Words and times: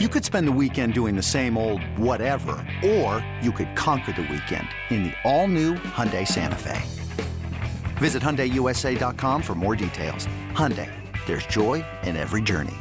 You 0.00 0.08
could 0.08 0.24
spend 0.24 0.48
the 0.48 0.58
weekend 0.60 0.92
doing 0.92 1.14
the 1.14 1.22
same 1.22 1.56
old 1.56 1.80
whatever, 1.96 2.56
or 2.84 3.24
you 3.40 3.52
could 3.52 3.76
conquer 3.76 4.10
the 4.10 4.22
weekend 4.22 4.66
in 4.90 5.04
the 5.04 5.12
all-new 5.22 5.74
Hyundai 5.74 6.26
Santa 6.26 6.58
Fe. 6.58 6.82
Visit 7.98 8.20
HyundaiUSA.com 8.20 9.40
for 9.40 9.54
more 9.54 9.76
details. 9.76 10.26
Hyundai, 10.50 10.90
there's 11.26 11.46
joy 11.46 11.84
in 12.02 12.16
every 12.16 12.42
journey. 12.42 12.74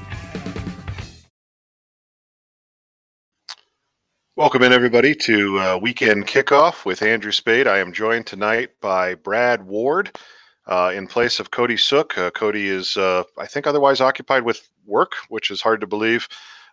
Welcome 4.35 4.63
in, 4.63 4.73
everybody, 4.73 5.13
to 5.13 5.59
uh, 5.59 5.77
Weekend 5.77 6.25
Kickoff 6.25 6.83
with 6.83 7.03
Andrew 7.03 7.31
Spayde. 7.31 7.67
I 7.67 7.77
am 7.77 7.93
joined 7.93 8.25
tonight 8.25 8.71
by 8.81 9.13
Brad 9.13 9.67
Ward 9.67 10.17
uh, 10.65 10.91
in 10.95 11.05
place 11.05 11.39
of 11.39 11.51
Cody 11.51 11.75
Suek. 11.75 12.17
Uh, 12.17 12.31
Cody 12.31 12.69
is, 12.69 12.97
uh, 12.97 13.21
I 13.37 13.45
think, 13.45 13.67
otherwise 13.67 14.01
occupied 14.01 14.45
with 14.45 14.67
work, 14.87 15.13
which 15.29 15.51
is 15.51 15.61
hard 15.61 15.79
to 15.81 15.85
believe. 15.85 16.27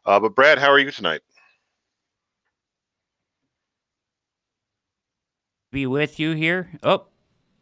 Uh, 0.04 0.18
but 0.20 0.34
Brad, 0.34 0.58
how 0.58 0.70
are 0.70 0.78
you 0.78 0.90
tonight? 0.90 1.20
Be 5.70 5.86
with 5.86 6.18
you 6.18 6.32
here. 6.32 6.70
Oh, 6.82 7.04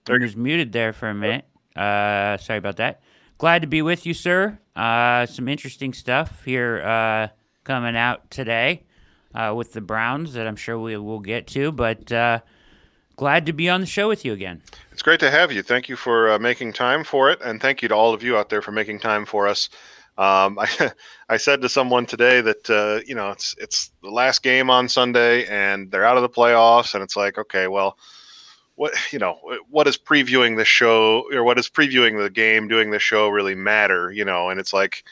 I 0.08 0.18
was 0.18 0.34
muted 0.34 0.72
there 0.72 0.92
for 0.92 1.08
a 1.08 1.14
minute. 1.14 1.44
Uh, 1.76 2.38
sorry 2.38 2.58
about 2.58 2.76
that. 2.76 3.02
Glad 3.36 3.62
to 3.62 3.68
be 3.68 3.82
with 3.82 4.06
you, 4.06 4.14
sir. 4.14 4.58
Uh, 4.74 5.26
some 5.26 5.46
interesting 5.48 5.92
stuff 5.92 6.44
here 6.44 6.82
uh, 6.82 7.28
coming 7.64 7.96
out 7.96 8.30
today 8.30 8.84
uh, 9.34 9.52
with 9.54 9.72
the 9.74 9.80
Browns 9.80 10.32
that 10.32 10.46
I'm 10.46 10.56
sure 10.56 10.78
we 10.78 10.96
will 10.96 11.20
get 11.20 11.46
to. 11.48 11.70
But 11.70 12.10
uh, 12.10 12.40
glad 13.16 13.46
to 13.46 13.52
be 13.52 13.68
on 13.68 13.80
the 13.80 13.86
show 13.86 14.08
with 14.08 14.24
you 14.24 14.32
again. 14.32 14.62
It's 14.90 15.02
great 15.02 15.20
to 15.20 15.30
have 15.30 15.52
you. 15.52 15.62
Thank 15.62 15.88
you 15.88 15.96
for 15.96 16.32
uh, 16.32 16.38
making 16.38 16.72
time 16.72 17.04
for 17.04 17.30
it, 17.30 17.40
and 17.42 17.60
thank 17.60 17.82
you 17.82 17.88
to 17.88 17.94
all 17.94 18.14
of 18.14 18.22
you 18.22 18.36
out 18.36 18.48
there 18.48 18.62
for 18.62 18.72
making 18.72 19.00
time 19.00 19.26
for 19.26 19.46
us. 19.46 19.68
Um, 20.18 20.58
I, 20.60 20.90
I 21.28 21.36
said 21.38 21.62
to 21.62 21.68
someone 21.68 22.04
today 22.04 22.40
that 22.42 22.68
uh, 22.68 23.00
you 23.06 23.14
know 23.14 23.30
it's 23.30 23.54
it's 23.58 23.90
the 24.02 24.10
last 24.10 24.42
game 24.42 24.68
on 24.68 24.88
Sunday 24.88 25.46
and 25.46 25.90
they're 25.90 26.04
out 26.04 26.16
of 26.16 26.22
the 26.22 26.28
playoffs, 26.28 26.94
and 26.94 27.02
it's 27.02 27.16
like 27.16 27.38
okay, 27.38 27.68
well, 27.68 27.96
what 28.74 28.94
you 29.12 29.18
know, 29.18 29.38
what 29.70 29.86
is 29.86 29.96
previewing 29.96 30.56
the 30.56 30.64
show 30.64 31.24
or 31.32 31.44
what 31.44 31.58
is 31.58 31.68
previewing 31.68 32.22
the 32.22 32.30
game, 32.30 32.68
doing 32.68 32.90
the 32.90 32.98
show 32.98 33.28
really 33.28 33.54
matter? 33.54 34.10
You 34.10 34.24
know, 34.24 34.50
and 34.50 34.58
it's 34.58 34.72
like 34.72 35.04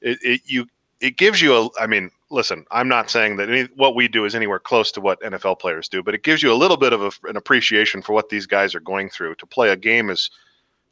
it, 0.00 0.18
it 0.22 0.40
you 0.44 0.66
it 1.00 1.16
gives 1.16 1.40
you 1.40 1.54
a. 1.54 1.68
I 1.80 1.86
mean, 1.86 2.10
listen, 2.30 2.64
I'm 2.70 2.88
not 2.88 3.10
saying 3.10 3.36
that 3.36 3.48
any, 3.48 3.68
what 3.76 3.94
we 3.94 4.08
do 4.08 4.24
is 4.24 4.34
anywhere 4.34 4.58
close 4.58 4.90
to 4.92 5.00
what 5.00 5.20
NFL 5.22 5.60
players 5.60 5.88
do, 5.88 6.02
but 6.02 6.14
it 6.14 6.24
gives 6.24 6.42
you 6.42 6.52
a 6.52 6.54
little 6.54 6.76
bit 6.76 6.92
of 6.92 7.02
a, 7.02 7.10
an 7.28 7.36
appreciation 7.36 8.02
for 8.02 8.12
what 8.12 8.28
these 8.28 8.46
guys 8.46 8.74
are 8.74 8.80
going 8.80 9.08
through. 9.08 9.36
To 9.36 9.46
play 9.46 9.70
a 9.70 9.76
game 9.76 10.10
is 10.10 10.30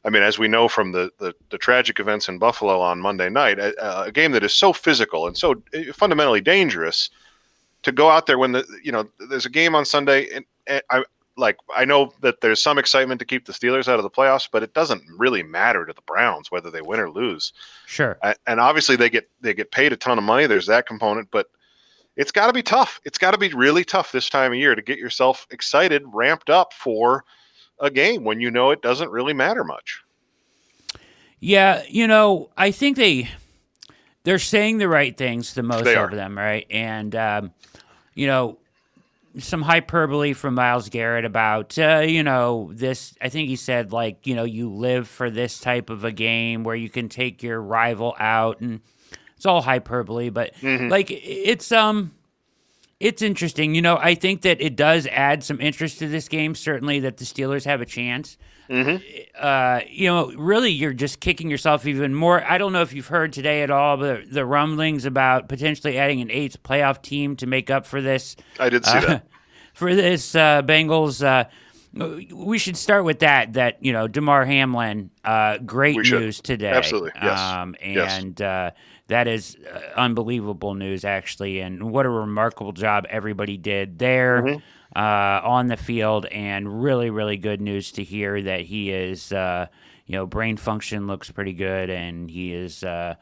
I 0.06 0.10
mean, 0.10 0.22
as 0.22 0.38
we 0.38 0.46
know 0.46 0.68
from 0.68 0.92
the, 0.92 1.10
the, 1.18 1.34
the 1.50 1.58
tragic 1.58 1.98
events 1.98 2.28
in 2.28 2.38
Buffalo 2.38 2.80
on 2.80 3.00
Monday 3.00 3.28
night, 3.28 3.58
a, 3.58 4.04
a, 4.04 4.12
game 4.12 4.30
that 4.32 4.44
is 4.44 4.54
so 4.54 4.72
physical 4.72 5.26
and 5.26 5.36
so 5.36 5.60
eh, 5.74 5.90
fundamentally 5.92 6.40
dangerous, 6.40 7.10
to 7.82 7.90
go 7.90 8.08
out 8.08 8.26
there 8.26 8.38
when 8.38 8.52
the 8.52 8.64
you 8.82 8.92
know 8.92 9.08
there's 9.28 9.46
a 9.46 9.50
game 9.50 9.74
on 9.74 9.84
Sunday, 9.84 10.28
and, 10.34 10.44
and 10.66 10.82
I 10.90 11.04
like 11.36 11.56
I 11.74 11.84
know 11.84 12.12
that 12.20 12.40
there's 12.40 12.62
some 12.62 12.78
excitement 12.78 13.18
to 13.18 13.24
keep 13.24 13.46
the 13.46 13.52
Steelers 13.52 13.88
out 13.88 13.98
of 13.98 14.04
the 14.04 14.10
playoffs, 14.10 14.48
but 14.50 14.62
it 14.62 14.74
doesn't 14.74 15.02
really 15.18 15.42
matter 15.42 15.84
to 15.84 15.92
the 15.92 16.02
Browns 16.02 16.50
whether 16.50 16.70
they 16.70 16.82
win 16.82 17.00
or 17.00 17.10
lose. 17.10 17.52
Sure. 17.86 18.18
And 18.46 18.60
obviously 18.60 18.96
they 18.96 19.10
get 19.10 19.28
they 19.40 19.54
get 19.54 19.70
paid 19.72 19.92
a 19.92 19.96
ton 19.96 20.18
of 20.18 20.24
money. 20.24 20.46
There's 20.46 20.66
that 20.66 20.86
component, 20.86 21.30
but 21.30 21.48
it's 22.16 22.32
got 22.32 22.46
to 22.46 22.52
be 22.52 22.62
tough. 22.62 23.00
It's 23.04 23.18
got 23.18 23.32
to 23.32 23.38
be 23.38 23.48
really 23.50 23.84
tough 23.84 24.12
this 24.12 24.30
time 24.30 24.52
of 24.52 24.58
year 24.58 24.74
to 24.74 24.82
get 24.82 24.98
yourself 24.98 25.46
excited, 25.50 26.02
ramped 26.06 26.48
up 26.48 26.72
for 26.72 27.24
a 27.80 27.90
game 27.90 28.24
when 28.24 28.40
you 28.40 28.50
know 28.50 28.70
it 28.70 28.82
doesn't 28.82 29.10
really 29.10 29.34
matter 29.34 29.64
much. 29.64 30.02
Yeah, 31.40 31.82
you 31.88 32.06
know, 32.06 32.50
I 32.56 32.70
think 32.70 32.96
they 32.96 33.28
they're 34.24 34.38
saying 34.38 34.78
the 34.78 34.88
right 34.88 35.16
things, 35.16 35.54
the 35.54 35.62
most 35.62 35.86
of 35.86 36.10
them, 36.10 36.36
right? 36.36 36.66
And 36.70 37.14
um, 37.14 37.52
you 38.14 38.26
know, 38.26 38.58
some 39.38 39.62
hyperbole 39.62 40.32
from 40.32 40.54
Myles 40.54 40.88
Garrett 40.88 41.24
about 41.24 41.78
uh, 41.78 41.98
you 42.00 42.22
know 42.22 42.70
this. 42.72 43.14
I 43.20 43.28
think 43.28 43.48
he 43.48 43.56
said 43.56 43.92
like 43.92 44.26
you 44.26 44.34
know 44.34 44.44
you 44.44 44.70
live 44.70 45.08
for 45.08 45.30
this 45.30 45.60
type 45.60 45.90
of 45.90 46.04
a 46.04 46.12
game 46.12 46.64
where 46.64 46.76
you 46.76 46.88
can 46.88 47.08
take 47.08 47.42
your 47.42 47.60
rival 47.60 48.16
out, 48.18 48.60
and 48.60 48.80
it's 49.36 49.46
all 49.46 49.62
hyperbole, 49.62 50.30
but 50.30 50.54
mm-hmm. 50.56 50.88
like 50.88 51.10
it's 51.10 51.70
um 51.70 52.12
it's 52.98 53.22
interesting. 53.22 53.74
You 53.74 53.82
know, 53.82 53.98
I 54.00 54.14
think 54.14 54.42
that 54.42 54.60
it 54.60 54.76
does 54.76 55.06
add 55.06 55.44
some 55.44 55.60
interest 55.60 55.98
to 55.98 56.08
this 56.08 56.28
game. 56.28 56.54
Certainly, 56.54 57.00
that 57.00 57.18
the 57.18 57.24
Steelers 57.24 57.64
have 57.64 57.80
a 57.80 57.86
chance. 57.86 58.38
Mm-hmm. 58.70 59.04
Uh, 59.40 59.80
you 59.88 60.08
know, 60.08 60.32
really, 60.32 60.70
you're 60.70 60.92
just 60.92 61.20
kicking 61.20 61.50
yourself 61.50 61.86
even 61.86 62.14
more. 62.14 62.42
I 62.42 62.58
don't 62.58 62.72
know 62.72 62.82
if 62.82 62.92
you've 62.92 63.06
heard 63.06 63.32
today 63.32 63.62
at 63.62 63.70
all, 63.70 63.96
but 63.96 64.30
the 64.30 64.44
rumblings 64.44 65.04
about 65.04 65.48
potentially 65.48 65.98
adding 65.98 66.20
an 66.20 66.30
eighth 66.30 66.62
playoff 66.62 67.02
team 67.02 67.36
to 67.36 67.46
make 67.46 67.70
up 67.70 67.86
for 67.86 68.00
this. 68.00 68.34
I 68.58 68.70
did 68.70 68.84
see 68.84 68.98
uh, 68.98 69.06
that 69.06 69.26
for 69.74 69.94
this 69.94 70.34
uh, 70.34 70.62
Bengals. 70.62 71.24
Uh, 71.24 71.48
we 72.32 72.58
should 72.58 72.76
start 72.76 73.04
with 73.04 73.20
that. 73.20 73.52
That 73.52 73.82
you 73.82 73.92
know, 73.92 74.08
Damar 74.08 74.44
Hamlin. 74.44 75.10
Uh, 75.22 75.58
great 75.58 75.96
news 75.96 76.40
today. 76.40 76.70
Absolutely, 76.70 77.12
yes. 77.22 77.38
Um, 77.38 77.76
and 77.80 78.40
yes 78.40 78.40
uh, 78.40 78.70
that 79.08 79.28
is 79.28 79.56
uh, 79.72 79.80
unbelievable 79.96 80.74
news, 80.74 81.04
actually, 81.04 81.60
and 81.60 81.90
what 81.92 82.06
a 82.06 82.10
remarkable 82.10 82.72
job 82.72 83.06
everybody 83.08 83.56
did 83.56 83.98
there 83.98 84.42
mm-hmm. 84.42 84.58
uh, 84.96 85.48
on 85.48 85.68
the 85.68 85.76
field, 85.76 86.26
and 86.26 86.82
really, 86.82 87.10
really 87.10 87.36
good 87.36 87.60
news 87.60 87.92
to 87.92 88.02
hear 88.02 88.42
that 88.42 88.62
he 88.62 88.90
is, 88.90 89.32
uh, 89.32 89.66
you 90.06 90.12
know, 90.12 90.26
brain 90.26 90.56
function 90.56 91.06
looks 91.06 91.30
pretty 91.30 91.52
good, 91.52 91.88
and 91.88 92.30
he 92.30 92.52
is 92.52 92.82
uh, 92.82 93.14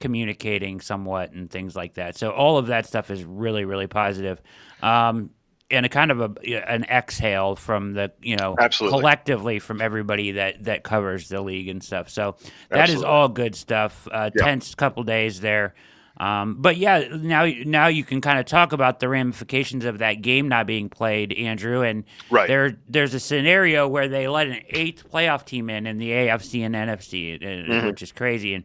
communicating 0.00 0.80
somewhat 0.80 1.32
and 1.32 1.50
things 1.50 1.74
like 1.74 1.94
that. 1.94 2.16
So 2.16 2.30
all 2.30 2.58
of 2.58 2.66
that 2.66 2.86
stuff 2.86 3.10
is 3.10 3.24
really, 3.24 3.64
really 3.64 3.86
positive. 3.86 4.40
Um, 4.82 5.30
and 5.70 5.86
a 5.86 5.88
kind 5.88 6.10
of 6.10 6.20
a 6.20 6.70
an 6.70 6.84
exhale 6.84 7.56
from 7.56 7.94
the 7.94 8.12
you 8.22 8.36
know 8.36 8.56
Absolutely. 8.58 8.98
collectively 8.98 9.58
from 9.58 9.80
everybody 9.80 10.32
that 10.32 10.64
that 10.64 10.82
covers 10.82 11.28
the 11.28 11.40
league 11.40 11.68
and 11.68 11.82
stuff. 11.82 12.08
So 12.08 12.36
that 12.68 12.80
Absolutely. 12.80 12.94
is 12.96 13.04
all 13.04 13.28
good 13.28 13.54
stuff. 13.54 14.08
Uh, 14.10 14.30
yeah. 14.34 14.44
Tense 14.44 14.74
couple 14.74 15.02
days 15.04 15.40
there. 15.40 15.74
Um, 16.20 16.56
but 16.58 16.76
yeah, 16.76 17.04
now 17.16 17.46
now 17.64 17.86
you 17.86 18.04
can 18.04 18.20
kind 18.20 18.38
of 18.38 18.44
talk 18.44 18.72
about 18.72 19.00
the 19.00 19.08
ramifications 19.08 19.86
of 19.86 19.98
that 19.98 20.20
game 20.20 20.48
not 20.48 20.66
being 20.66 20.90
played, 20.90 21.32
Andrew. 21.32 21.80
And 21.80 22.04
right. 22.30 22.46
there 22.46 22.76
there's 22.88 23.14
a 23.14 23.20
scenario 23.20 23.88
where 23.88 24.06
they 24.06 24.28
let 24.28 24.48
an 24.48 24.60
eighth 24.68 25.10
playoff 25.10 25.46
team 25.46 25.70
in 25.70 25.86
in 25.86 25.96
the 25.96 26.10
AFC 26.10 26.60
and 26.60 26.74
NFC, 26.74 27.40
mm-hmm. 27.40 27.86
which 27.86 28.02
is 28.02 28.12
crazy. 28.12 28.52
And 28.52 28.64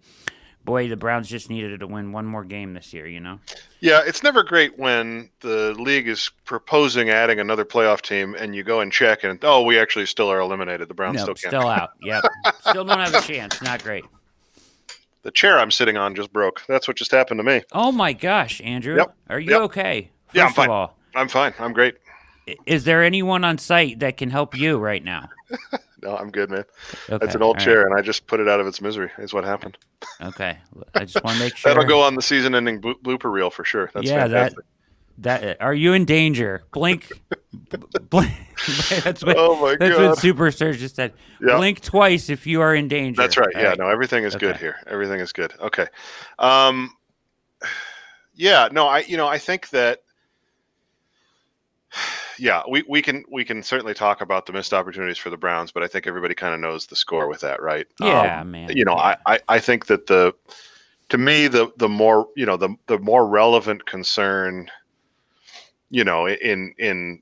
boy, 0.65 0.89
the 0.89 0.97
Browns 0.97 1.29
just 1.29 1.49
needed 1.49 1.79
to 1.79 1.87
win 1.87 2.11
one 2.11 2.25
more 2.25 2.43
game 2.43 2.73
this 2.73 2.91
year, 2.91 3.07
you 3.07 3.19
know? 3.19 3.39
Yeah, 3.79 4.01
it's 4.05 4.23
never 4.23 4.43
great 4.43 4.77
when 4.77 5.29
the 5.41 5.73
league 5.77 6.07
is 6.07 6.31
proposing 6.43 7.09
adding 7.09 7.39
another 7.39 7.63
playoff 7.63 8.01
team 8.01 8.35
and 8.37 8.55
you 8.55 8.63
go 8.63 8.81
and 8.81 8.91
check 8.91 9.23
and, 9.23 9.39
oh, 9.43 9.61
we 9.61 9.79
actually 9.79 10.07
still 10.07 10.29
are 10.29 10.39
eliminated. 10.39 10.87
The 10.87 10.93
Browns 10.93 11.17
nope, 11.17 11.37
still 11.37 11.51
can't. 11.51 11.61
Still 11.61 11.71
out. 11.71 11.91
Yep. 12.01 12.23
still 12.61 12.83
don't 12.83 12.99
have 12.99 13.13
a 13.13 13.21
chance. 13.21 13.61
Not 13.61 13.83
great. 13.83 14.03
The 15.21 15.31
chair 15.31 15.59
I'm 15.59 15.71
sitting 15.71 15.97
on 15.97 16.15
just 16.15 16.33
broke. 16.33 16.63
That's 16.67 16.87
what 16.87 16.97
just 16.97 17.11
happened 17.11 17.39
to 17.39 17.43
me. 17.43 17.61
Oh, 17.71 17.91
my 17.91 18.13
gosh, 18.13 18.61
Andrew. 18.61 18.97
Yep. 18.97 19.15
Are 19.29 19.39
you 19.39 19.51
yep. 19.51 19.61
okay? 19.61 20.11
First 20.27 20.35
yeah, 20.35 20.45
I'm 20.45 20.53
fine. 20.53 20.69
All, 20.69 20.97
I'm 21.15 21.27
fine. 21.29 21.53
I'm 21.59 21.73
great. 21.73 21.95
Is 22.65 22.83
there 22.83 23.03
anyone 23.03 23.43
on 23.43 23.57
site 23.57 23.99
that 23.99 24.17
can 24.17 24.29
help 24.29 24.55
you 24.55 24.77
right 24.77 25.03
now? 25.03 25.29
no, 26.03 26.15
I'm 26.15 26.29
good, 26.29 26.51
man. 26.51 26.63
Okay, 27.09 27.17
That's 27.17 27.35
an 27.35 27.41
old 27.41 27.59
chair, 27.59 27.79
right. 27.79 27.85
and 27.87 27.95
I 27.95 28.01
just 28.01 28.27
put 28.27 28.39
it 28.39 28.47
out 28.47 28.59
of 28.59 28.67
its 28.67 28.81
misery. 28.81 29.09
Is 29.17 29.33
what 29.33 29.43
happened. 29.43 29.77
Okay, 30.21 30.57
I 30.93 31.05
just 31.05 31.23
want 31.23 31.37
to 31.37 31.43
make 31.43 31.55
sure 31.57 31.73
that'll 31.73 31.87
go 31.87 32.01
on 32.01 32.15
the 32.15 32.21
season-ending 32.21 32.81
blooper 32.81 33.31
reel 33.31 33.49
for 33.49 33.65
sure. 33.65 33.89
That's 33.93 34.07
yeah, 34.07 34.21
fantastic. 34.21 34.57
that 34.57 34.65
that 35.17 35.61
are 35.61 35.73
you 35.73 35.93
in 35.93 36.05
danger? 36.05 36.63
Blink, 36.71 37.09
blink. 38.09 38.31
That's 39.03 39.23
what. 39.23 39.37
Oh 39.37 39.59
my 39.61 39.75
that's 39.79 39.95
God. 39.95 40.09
what 40.09 40.17
Super 40.19 40.51
Surge 40.51 40.79
just 40.79 40.95
said. 40.95 41.13
Yep. 41.41 41.57
Blink 41.57 41.81
twice 41.81 42.29
if 42.29 42.45
you 42.45 42.61
are 42.61 42.75
in 42.75 42.87
danger. 42.87 43.21
That's 43.21 43.37
right. 43.37 43.55
All 43.55 43.61
yeah, 43.61 43.69
right. 43.69 43.79
no, 43.79 43.89
everything 43.89 44.23
is 44.23 44.35
okay. 44.35 44.47
good 44.47 44.57
here. 44.57 44.77
Everything 44.87 45.19
is 45.19 45.33
good. 45.33 45.53
Okay. 45.59 45.87
Um. 46.39 46.91
Yeah. 48.37 48.67
No, 48.69 48.85
I. 48.85 48.99
You 48.99 49.15
know, 49.15 49.27
I 49.27 49.37
think 49.37 49.69
that 49.69 50.01
yeah, 52.37 52.63
we, 52.69 52.83
we 52.87 53.01
can 53.01 53.23
we 53.29 53.45
can 53.45 53.63
certainly 53.63 53.93
talk 53.93 54.21
about 54.21 54.45
the 54.45 54.53
missed 54.53 54.73
opportunities 54.73 55.17
for 55.17 55.29
the 55.29 55.37
Browns, 55.37 55.71
but 55.71 55.83
I 55.83 55.87
think 55.87 56.07
everybody 56.07 56.35
kind 56.35 56.53
of 56.53 56.59
knows 56.59 56.85
the 56.85 56.95
score 56.95 57.27
with 57.27 57.41
that, 57.41 57.61
right? 57.61 57.87
Yeah, 57.99 58.41
um, 58.41 58.51
man. 58.51 58.69
You 58.75 58.85
know, 58.85 58.95
yeah. 58.95 59.15
I, 59.25 59.39
I 59.47 59.59
think 59.59 59.87
that 59.87 60.07
the 60.07 60.33
to 61.09 61.17
me 61.17 61.47
the 61.47 61.71
the 61.77 61.89
more 61.89 62.27
you 62.35 62.45
know 62.45 62.57
the 62.57 62.75
the 62.87 62.99
more 62.99 63.27
relevant 63.27 63.85
concern, 63.85 64.69
you 65.89 66.03
know, 66.03 66.27
in 66.27 66.73
in 66.77 67.21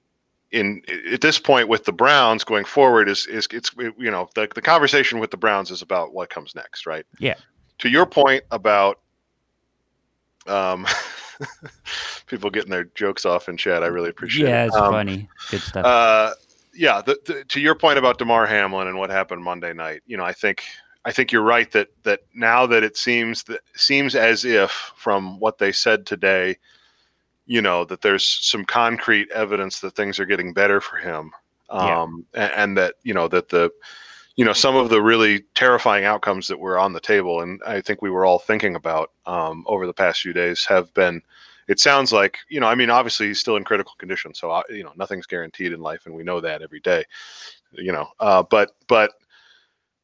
in 0.51 0.81
at 1.12 1.21
this 1.21 1.39
point 1.39 1.68
with 1.68 1.86
the 1.86 1.92
Browns 1.92 2.44
going 2.44 2.65
forward 2.65 3.10
is 3.10 3.25
is 3.27 3.48
it's 3.51 3.71
you 3.77 4.12
know 4.12 4.30
the 4.36 4.48
the 4.54 4.62
conversation 4.62 5.19
with 5.19 5.31
the 5.31 5.38
Browns 5.38 5.71
is 5.71 5.81
about 5.81 6.13
what 6.13 6.30
comes 6.30 6.56
next, 6.56 6.86
right? 6.86 7.06
Yeah. 7.19 7.36
To 7.80 7.89
your 7.89 8.06
point 8.06 8.44
about 8.51 9.00
um 10.48 10.86
people 12.27 12.49
getting 12.49 12.71
their 12.71 12.85
jokes 12.95 13.25
off 13.25 13.49
in 13.49 13.57
chat. 13.57 13.83
I 13.83 13.87
really 13.87 14.09
appreciate 14.09 14.47
yeah, 14.47 14.49
it. 14.49 14.51
Yeah, 14.51 14.65
it's 14.67 14.75
um, 14.75 14.91
funny. 14.91 15.29
Good 15.51 15.61
stuff. 15.61 15.85
Uh, 15.85 16.33
yeah, 16.73 17.01
the, 17.01 17.19
the, 17.25 17.43
to 17.45 17.59
your 17.59 17.75
point 17.75 17.97
about 17.97 18.17
Damar 18.17 18.45
Hamlin 18.45 18.87
and 18.87 18.97
what 18.97 19.09
happened 19.09 19.43
Monday 19.43 19.73
night, 19.73 20.01
you 20.07 20.17
know, 20.17 20.23
I 20.23 20.33
think 20.33 20.63
I 21.05 21.11
think 21.11 21.31
you're 21.31 21.43
right 21.43 21.69
that 21.71 21.89
that 22.03 22.21
now 22.33 22.65
that 22.67 22.83
it 22.83 22.97
seems 22.97 23.43
that 23.43 23.61
seems 23.75 24.15
as 24.15 24.45
if 24.45 24.71
from 24.95 25.39
what 25.39 25.57
they 25.57 25.71
said 25.71 26.05
today, 26.05 26.57
you 27.45 27.61
know, 27.61 27.85
that 27.85 28.01
there's 28.01 28.25
some 28.25 28.65
concrete 28.65 29.29
evidence 29.31 29.79
that 29.81 29.95
things 29.95 30.19
are 30.19 30.25
getting 30.25 30.53
better 30.53 30.79
for 30.79 30.97
him. 30.97 31.31
Um, 31.69 32.25
yeah. 32.33 32.43
and, 32.43 32.53
and 32.53 32.77
that, 32.77 32.95
you 33.03 33.13
know, 33.13 33.27
that 33.27 33.49
the, 33.49 33.71
you 34.35 34.45
know, 34.45 34.53
some 34.53 34.75
of 34.75 34.89
the 34.89 35.01
really 35.01 35.41
terrifying 35.55 36.05
outcomes 36.05 36.47
that 36.47 36.59
were 36.59 36.77
on 36.79 36.93
the 36.93 36.99
table, 36.99 37.41
and 37.41 37.61
I 37.65 37.81
think 37.81 38.01
we 38.01 38.09
were 38.09 38.25
all 38.25 38.39
thinking 38.39 38.75
about 38.75 39.11
um, 39.25 39.63
over 39.67 39.85
the 39.85 39.93
past 39.93 40.21
few 40.21 40.33
days, 40.33 40.65
have 40.65 40.93
been. 40.93 41.21
It 41.68 41.80
sounds 41.80 42.12
like 42.12 42.39
you 42.50 42.60
know. 42.60 42.68
I 42.68 42.75
mean, 42.75 42.89
obviously 42.89 43.27
he's 43.27 43.39
still 43.39 43.57
in 43.57 43.63
critical 43.63 43.94
condition, 43.98 44.33
so 44.33 44.51
uh, 44.51 44.63
you 44.69 44.83
know 44.83 44.94
nothing's 44.98 45.25
guaranteed 45.27 45.71
in 45.74 45.81
life, 45.81 46.06
and 46.06 46.15
we 46.15 46.24
know 46.24 46.42
that 46.42 46.62
every 46.62 46.80
day. 46.80 47.04
You 47.71 47.92
know, 47.92 48.07
uh, 48.19 48.44
but 48.44 48.71
but 48.88 49.12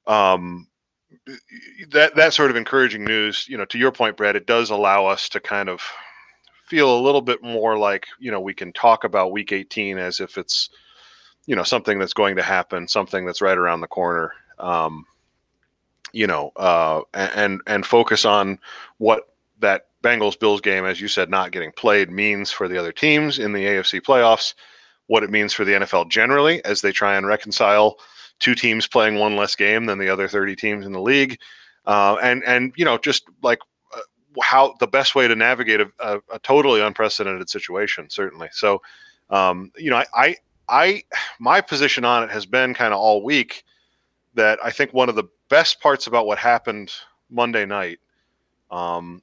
um, 0.07 0.67
that 1.91 2.15
that 2.15 2.33
sort 2.33 2.49
of 2.49 2.55
encouraging 2.57 3.05
news, 3.05 3.45
you 3.49 3.57
know, 3.57 3.65
to 3.65 3.77
your 3.77 3.91
point, 3.91 4.17
Brad, 4.17 4.35
it 4.35 4.47
does 4.47 4.69
allow 4.69 5.05
us 5.05 5.29
to 5.29 5.39
kind 5.39 5.69
of 5.69 5.81
feel 6.65 6.97
a 6.97 7.01
little 7.01 7.21
bit 7.21 7.41
more 7.43 7.77
like 7.77 8.07
you 8.19 8.31
know 8.31 8.39
we 8.39 8.53
can 8.53 8.71
talk 8.73 9.03
about 9.03 9.31
Week 9.31 9.51
18 9.51 9.97
as 9.97 10.19
if 10.19 10.37
it's 10.37 10.69
you 11.45 11.55
know 11.55 11.63
something 11.63 11.99
that's 11.99 12.13
going 12.13 12.35
to 12.35 12.43
happen, 12.43 12.87
something 12.87 13.25
that's 13.25 13.41
right 13.41 13.57
around 13.57 13.81
the 13.81 13.87
corner. 13.87 14.33
Um, 14.59 15.05
you 16.11 16.27
know, 16.27 16.51
uh, 16.55 17.01
and 17.13 17.61
and 17.67 17.85
focus 17.85 18.25
on 18.25 18.59
what 18.97 19.28
that 19.59 19.87
Bengals 20.03 20.39
Bills 20.39 20.61
game, 20.61 20.85
as 20.85 21.01
you 21.01 21.07
said, 21.07 21.29
not 21.29 21.51
getting 21.51 21.71
played 21.71 22.09
means 22.09 22.51
for 22.51 22.67
the 22.67 22.77
other 22.77 22.91
teams 22.91 23.39
in 23.39 23.53
the 23.53 23.65
AFC 23.65 24.01
playoffs, 24.01 24.53
what 25.07 25.23
it 25.23 25.29
means 25.29 25.53
for 25.53 25.65
the 25.65 25.73
NFL 25.73 26.09
generally 26.09 26.63
as 26.65 26.81
they 26.81 26.91
try 26.91 27.15
and 27.15 27.27
reconcile 27.27 27.97
two 28.39 28.55
teams 28.55 28.87
playing 28.87 29.15
one 29.15 29.35
less 29.35 29.55
game 29.55 29.85
than 29.85 29.97
the 29.97 30.09
other 30.09 30.27
30 30.27 30.55
teams 30.55 30.85
in 30.85 30.93
the 30.93 31.01
league, 31.01 31.37
uh, 31.85 32.17
and 32.21 32.43
and 32.45 32.73
you 32.77 32.85
know 32.85 32.97
just 32.97 33.25
like 33.43 33.59
uh, 33.93 33.99
how 34.41 34.75
the 34.79 34.87
best 34.87 35.15
way 35.15 35.27
to 35.27 35.35
navigate 35.35 35.81
a, 35.81 35.91
a, 35.99 36.19
a 36.33 36.39
totally 36.39 36.81
unprecedented 36.81 37.49
situation, 37.49 38.09
certainly. 38.09 38.47
So, 38.51 38.81
um, 39.29 39.71
you 39.75 39.89
know, 39.89 39.97
I, 39.97 40.05
I 40.13 40.35
I 40.69 41.03
my 41.39 41.59
position 41.59 42.05
on 42.05 42.23
it 42.23 42.31
has 42.31 42.45
been 42.45 42.73
kind 42.73 42.93
of 42.93 42.99
all 42.99 43.23
week 43.23 43.63
that 44.35 44.59
I 44.63 44.71
think 44.71 44.93
one 44.93 45.09
of 45.09 45.15
the 45.15 45.27
best 45.49 45.81
parts 45.81 46.07
about 46.07 46.25
what 46.25 46.37
happened 46.37 46.93
Monday 47.29 47.65
night, 47.65 47.99
um, 48.71 49.21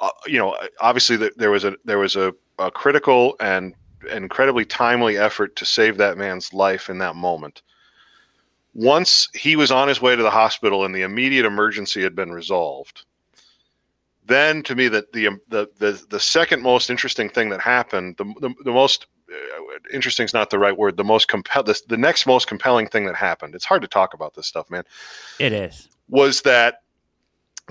uh, 0.00 0.10
you 0.26 0.38
know, 0.38 0.56
obviously 0.80 1.16
the, 1.16 1.32
there 1.36 1.50
was 1.50 1.64
a 1.64 1.74
there 1.84 1.98
was 1.98 2.16
a, 2.16 2.34
a 2.58 2.70
critical 2.70 3.36
and 3.40 3.74
incredibly 4.12 4.64
timely 4.64 5.18
effort 5.18 5.56
to 5.56 5.64
save 5.64 5.96
that 5.96 6.16
man's 6.16 6.52
life 6.52 6.88
in 6.88 6.98
that 6.98 7.16
moment. 7.16 7.62
Once 8.74 9.28
he 9.34 9.56
was 9.56 9.72
on 9.72 9.88
his 9.88 10.00
way 10.00 10.14
to 10.14 10.22
the 10.22 10.30
hospital 10.30 10.84
and 10.84 10.94
the 10.94 11.02
immediate 11.02 11.44
emergency 11.44 12.02
had 12.02 12.14
been 12.14 12.30
resolved, 12.30 13.04
then 14.24 14.62
to 14.62 14.76
me 14.76 14.88
that 14.88 15.12
the, 15.12 15.28
the 15.48 15.68
the 15.78 16.04
the 16.10 16.20
second 16.20 16.62
most 16.62 16.90
interesting 16.90 17.28
thing 17.28 17.48
that 17.48 17.60
happened, 17.60 18.16
the 18.18 18.24
the, 18.40 18.54
the 18.64 18.72
most 18.72 19.06
interesting 19.92 20.24
is 20.24 20.34
not 20.34 20.50
the 20.50 20.58
right 20.58 20.76
word. 20.76 20.96
The 20.96 21.04
most 21.04 21.28
compel 21.28 21.62
the, 21.62 21.80
the 21.88 21.96
next 21.96 22.26
most 22.26 22.46
compelling 22.46 22.88
thing 22.88 23.06
that 23.06 23.16
happened. 23.16 23.54
It's 23.54 23.64
hard 23.64 23.82
to 23.82 23.88
talk 23.88 24.14
about 24.14 24.34
this 24.34 24.46
stuff, 24.46 24.70
man. 24.70 24.84
It 25.38 25.52
is. 25.52 25.88
Was 26.08 26.42
that 26.42 26.82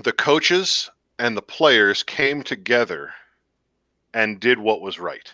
the 0.04 0.12
coaches 0.12 0.90
and 1.18 1.36
the 1.36 1.42
players 1.42 2.02
came 2.02 2.42
together 2.42 3.12
and 4.14 4.40
did 4.40 4.58
what 4.58 4.80
was 4.80 4.98
right. 4.98 5.32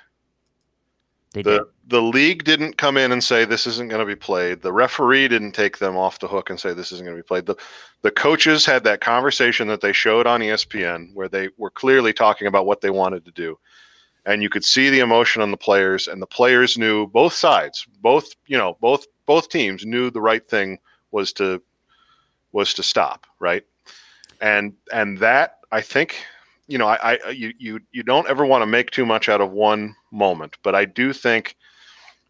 They 1.33 1.43
the 1.43 1.59
did. 1.59 1.67
the 1.89 2.03
league 2.03 2.45
didn't 2.45 2.77
come 2.77 2.97
in 2.97 3.13
and 3.13 3.23
say 3.23 3.45
this 3.45 3.67
isn't 3.67 3.89
going 3.89 4.01
to 4.01 4.07
be 4.07 4.17
played. 4.17 4.63
The 4.63 4.73
referee 4.73 5.29
didn't 5.29 5.53
take 5.53 5.79
them 5.79 5.97
off 5.97 6.21
the 6.21 6.29
hook 6.29 6.51
and 6.51 6.59
say 6.59 6.73
this 6.73 6.93
isn't 6.93 7.05
going 7.05 7.17
to 7.17 7.23
be 7.23 7.27
played. 7.27 7.47
The 7.47 7.57
the 8.03 8.11
coaches 8.11 8.65
had 8.65 8.85
that 8.85 9.01
conversation 9.01 9.69
that 9.69 9.81
they 9.81 9.93
showed 9.93 10.27
on 10.27 10.41
ESPN 10.41 11.13
where 11.15 11.29
they 11.29 11.49
were 11.57 11.71
clearly 11.71 12.13
talking 12.13 12.47
about 12.47 12.67
what 12.67 12.81
they 12.81 12.91
wanted 12.91 13.25
to 13.25 13.31
do 13.33 13.59
and 14.27 14.43
you 14.43 14.49
could 14.49 14.65
see 14.65 14.91
the 14.91 15.01
emotion 15.01 15.43
on 15.43 15.51
the 15.51 15.57
players 15.57 16.09
and 16.09 16.21
the 16.21 16.27
players 16.27 16.79
knew 16.79 17.07
both 17.09 17.33
sides 17.33 17.87
both 18.01 18.35
you 18.47 18.57
know 18.57 18.77
both 18.81 19.07
both 19.27 19.49
teams 19.49 19.85
knew 19.85 20.11
the 20.11 20.21
right 20.21 20.49
thing 20.49 20.79
was 21.11 21.33
to 21.33 21.63
was 22.53 22.75
to 22.75 22.83
stop 22.83 23.27
right 23.39 23.65
and 24.41 24.73
and 24.93 25.19
that 25.19 25.59
i 25.75 25.81
think 25.81 26.17
you 26.67 26.79
know 26.79 26.87
i, 26.87 27.19
I 27.25 27.31
you, 27.31 27.53
you 27.59 27.81
you 27.93 28.03
don't 28.03 28.29
ever 28.29 28.47
want 28.47 28.63
to 28.63 28.67
make 28.67 28.91
too 28.91 29.07
much 29.07 29.29
out 29.29 29.41
of 29.41 29.51
one 29.51 29.95
moment 30.11 30.57
but 30.63 30.75
i 30.75 30.85
do 30.85 31.13
think 31.13 31.57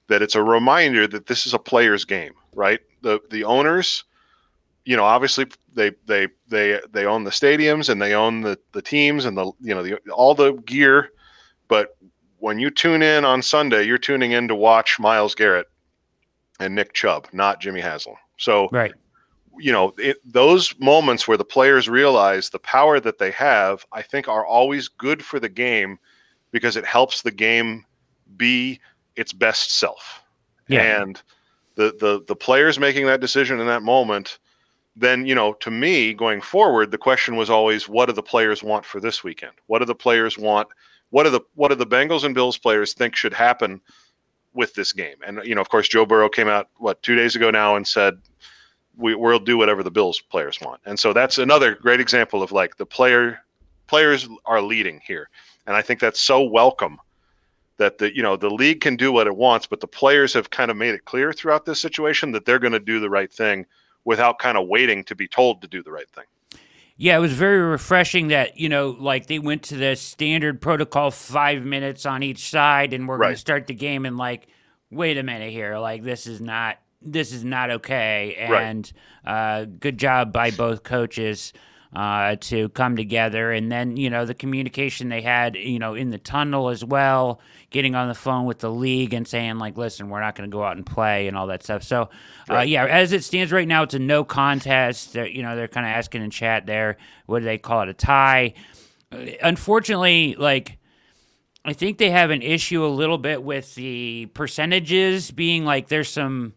that 0.09 0.23
it's 0.23 0.35
a 0.35 0.43
reminder 0.43 1.07
that 1.07 1.27
this 1.27 1.47
is 1.47 1.55
a 1.55 1.59
player's 1.59 2.05
game 2.05 2.33
right 2.55 2.81
the 3.03 3.21
the 3.31 3.45
owners 3.45 4.05
you 4.85 4.97
know 4.97 5.05
obviously 5.05 5.47
they 5.75 5.93
they 6.07 6.29
they 6.49 6.81
they 6.93 7.07
own 7.07 7.25
the 7.25 7.31
stadiums 7.31 7.89
and 7.89 8.01
they 8.01 8.15
own 8.15 8.41
the 8.41 8.59
the 8.73 8.83
teams 8.83 9.25
and 9.25 9.37
the 9.37 9.51
you 9.61 9.75
know 9.75 9.83
the 9.83 9.97
all 10.11 10.35
the 10.35 10.53
gear 10.67 11.11
but 11.69 11.97
when 12.45 12.59
you 12.59 12.71
tune 12.71 13.01
in 13.01 13.25
on 13.25 13.41
Sunday, 13.41 13.85
you're 13.85 13.97
tuning 13.97 14.33
in 14.33 14.49
to 14.49 14.55
watch 14.55 15.01
Myles 15.01 15.35
Garrett 15.35 15.67
and 16.61 16.75
Nick 16.75 16.93
Chubb, 16.93 17.27
not 17.33 17.59
Jimmy 17.59 17.81
Haslam. 17.81 18.17
So, 18.37 18.69
right. 18.71 18.93
You 19.59 19.73
know, 19.73 19.95
it, 19.99 20.19
those 20.25 20.75
moments 20.79 21.27
where 21.27 21.37
the 21.37 21.45
players 21.45 21.89
realize 21.89 22.51
the 22.51 22.59
power 22.59 23.01
that 23.01 23.19
they 23.19 23.31
have, 23.33 23.85
I 23.93 24.03
think, 24.03 24.29
are 24.29 24.45
always 24.45 24.89
good 24.89 25.25
for 25.25 25.41
the 25.41 25.49
game 25.49 25.99
because 26.51 26.77
it 26.77 26.85
helps 26.85 27.23
the 27.23 27.31
game 27.31 27.85
be 28.37 28.81
its 29.17 29.33
best 29.33 29.77
self. 29.77 30.23
Yeah. 30.69 31.03
And 31.03 31.23
the 31.75 31.97
the 31.99 32.25
the 32.27 32.37
players 32.37 32.79
making 32.79 33.07
that 33.07 33.21
decision 33.21 33.61
in 33.61 33.67
that 33.67 33.83
moment 33.83 34.39
then 34.97 35.27
you 35.27 35.35
know 35.35 35.55
to 35.55 35.73
me 35.73 36.15
going 36.15 36.41
forward 36.41 36.93
the 36.93 36.97
question 36.97 37.35
was 37.35 37.51
always 37.51 37.89
what 37.89 38.07
do 38.07 38.13
the 38.13 38.23
players 38.23 38.63
want 38.63 38.85
for 38.85 39.01
this 39.01 39.25
weekend 39.25 39.51
what 39.67 39.81
do 39.81 39.85
the 39.85 39.93
players 39.93 40.39
want 40.39 40.69
what 41.15 41.23
do 41.23 41.31
the 41.31 41.41
what 41.55 41.69
do 41.69 41.77
the 41.77 41.87
Bengals 41.87 42.25
and 42.25 42.35
Bills 42.35 42.59
players 42.59 42.93
think 42.93 43.15
should 43.15 43.33
happen 43.33 43.81
with 44.53 44.75
this 44.75 44.93
game? 44.93 45.15
And 45.25 45.41
you 45.45 45.55
know, 45.55 45.61
of 45.61 45.69
course, 45.69 45.87
Joe 45.87 46.05
Burrow 46.05 46.29
came 46.29 46.49
out 46.49 46.71
what 46.79 47.01
two 47.05 47.15
days 47.15 47.37
ago 47.37 47.51
now 47.51 47.77
and 47.77 47.87
said 47.87 48.19
we, 48.97 49.15
we'll 49.15 49.39
do 49.39 49.57
whatever 49.57 49.83
the 49.83 49.91
Bills 49.91 50.21
players 50.21 50.61
want. 50.61 50.81
And 50.87 50.99
so 50.99 51.13
that's 51.13 51.39
another 51.39 51.75
great 51.75 52.01
example 52.01 52.43
of 52.43 52.53
like 52.53 52.77
the 52.77 52.87
player 52.87 53.41
players 53.87 54.29
are 54.47 54.63
leading 54.63 55.01
here, 55.07 55.29
and 55.67 55.77
I 55.77 55.83
think 55.83 56.01
that's 56.01 56.21
so 56.21 56.43
welcome 56.43 56.99
that 57.77 57.99
the 57.99 58.15
you 58.15 58.23
know 58.23 58.37
the 58.37 58.51
league 58.51 58.81
can 58.81 58.97
do 58.97 59.13
what 59.13 59.27
it 59.27 59.37
wants, 59.37 59.67
but 59.67 59.81
the 59.81 59.87
players 59.87 60.33
have 60.35 60.51
kind 60.51 60.71
of 60.71 60.77
made 60.77 60.95
it 60.95 61.05
clear 61.05 61.33
throughout 61.33 61.65
this 61.65 61.81
situation 61.81 62.33
that 62.33 62.45
they're 62.45 62.59
going 62.59 62.73
to 62.73 62.81
do 62.81 63.01
the 63.01 63.11
right 63.11 63.33
thing 63.33 63.67
without 64.05 64.39
kind 64.39 64.57
of 64.57 64.69
waiting 64.69 65.03
to 65.05 65.15
be 65.15 65.27
told 65.27 65.63
to 65.63 65.69
do 65.69 65.83
the 65.83 65.91
right 65.91 66.09
thing. 66.11 66.25
Yeah, 66.97 67.17
it 67.17 67.21
was 67.21 67.33
very 67.33 67.61
refreshing 67.61 68.29
that, 68.29 68.57
you 68.57 68.69
know, 68.69 68.97
like 68.99 69.27
they 69.27 69.41
went 69.41 69.65
to 69.65 69.77
the 69.77 69.97
standard 69.97 70.61
protocol 70.61 71.11
five 71.11 71.65
minutes 71.65 72.07
on 72.07 72.23
each 72.23 72.51
side 72.51 72.93
and 72.93 73.09
we're 73.09 73.17
right. 73.17 73.27
going 73.27 73.35
to 73.35 73.41
start 73.41 73.67
the 73.67 73.75
game 73.75 74.07
and 74.07 74.17
like, 74.17 74.47
wait 74.91 75.19
a 75.19 75.25
minute 75.25 75.51
here. 75.51 75.77
Like, 75.79 76.05
this 76.05 76.27
is 76.29 76.41
not. 76.41 76.79
This 77.05 77.33
is 77.33 77.45
not 77.45 77.71
okay, 77.71 78.35
and 78.39 78.93
right. 79.25 79.61
uh, 79.61 79.65
good 79.67 79.99
job 79.99 80.33
by 80.33 80.51
both 80.51 80.83
coaches 80.83 81.53
uh, 81.95 82.37
to 82.41 82.69
come 82.71 82.97
together. 82.97 83.53
And 83.53 83.71
then, 83.71 83.97
you 83.97 84.11
know, 84.11 84.25
the 84.25 84.35
communication 84.35 85.09
they 85.09 85.21
had, 85.21 85.55
you 85.55 85.79
know, 85.79 85.95
in 85.95 86.11
the 86.11 86.19
tunnel 86.19 86.69
as 86.69 86.85
well, 86.85 87.41
getting 87.71 87.95
on 87.95 88.09
the 88.09 88.15
phone 88.15 88.47
with 88.47 88.59
the 88.59 88.71
league 88.71 89.15
and 89.15 89.27
saying, 89.27 89.59
like, 89.59 89.77
listen, 89.77 90.09
we're 90.09 90.21
not 90.21 90.35
going 90.35 90.51
to 90.51 90.53
go 90.53 90.65
out 90.65 90.77
and 90.77 90.85
play 90.85 91.29
and 91.29 91.37
all 91.37 91.47
that 91.47 91.63
stuff. 91.63 91.83
So, 91.83 92.03
uh, 92.51 92.55
right. 92.55 92.69
yeah, 92.69 92.85
as 92.85 93.13
it 93.13 93.23
stands 93.23 93.53
right 93.53 93.69
now, 93.69 93.85
it's 93.85 93.95
a 93.95 93.99
no 93.99 94.25
contest. 94.25 95.13
They're, 95.13 95.29
you 95.29 95.43
know, 95.43 95.55
they're 95.55 95.69
kind 95.69 95.87
of 95.87 95.91
asking 95.91 96.23
in 96.23 96.31
chat 96.31 96.67
there, 96.67 96.97
what 97.27 97.41
do 97.41 97.45
they 97.45 97.59
call 97.59 97.83
it, 97.83 97.89
a 97.89 97.95
tie? 97.95 98.55
Unfortunately, 99.43 100.35
like, 100.37 100.79
I 101.65 101.73
think 101.73 101.99
they 101.99 102.11
have 102.11 102.31
an 102.31 102.43
issue 102.43 102.85
a 102.85 102.89
little 102.89 103.19
bit 103.19 103.43
with 103.43 103.75
the 103.77 104.27
percentages 104.35 105.31
being 105.31 105.65
like 105.65 105.89
there's 105.89 106.11
some 106.11 106.53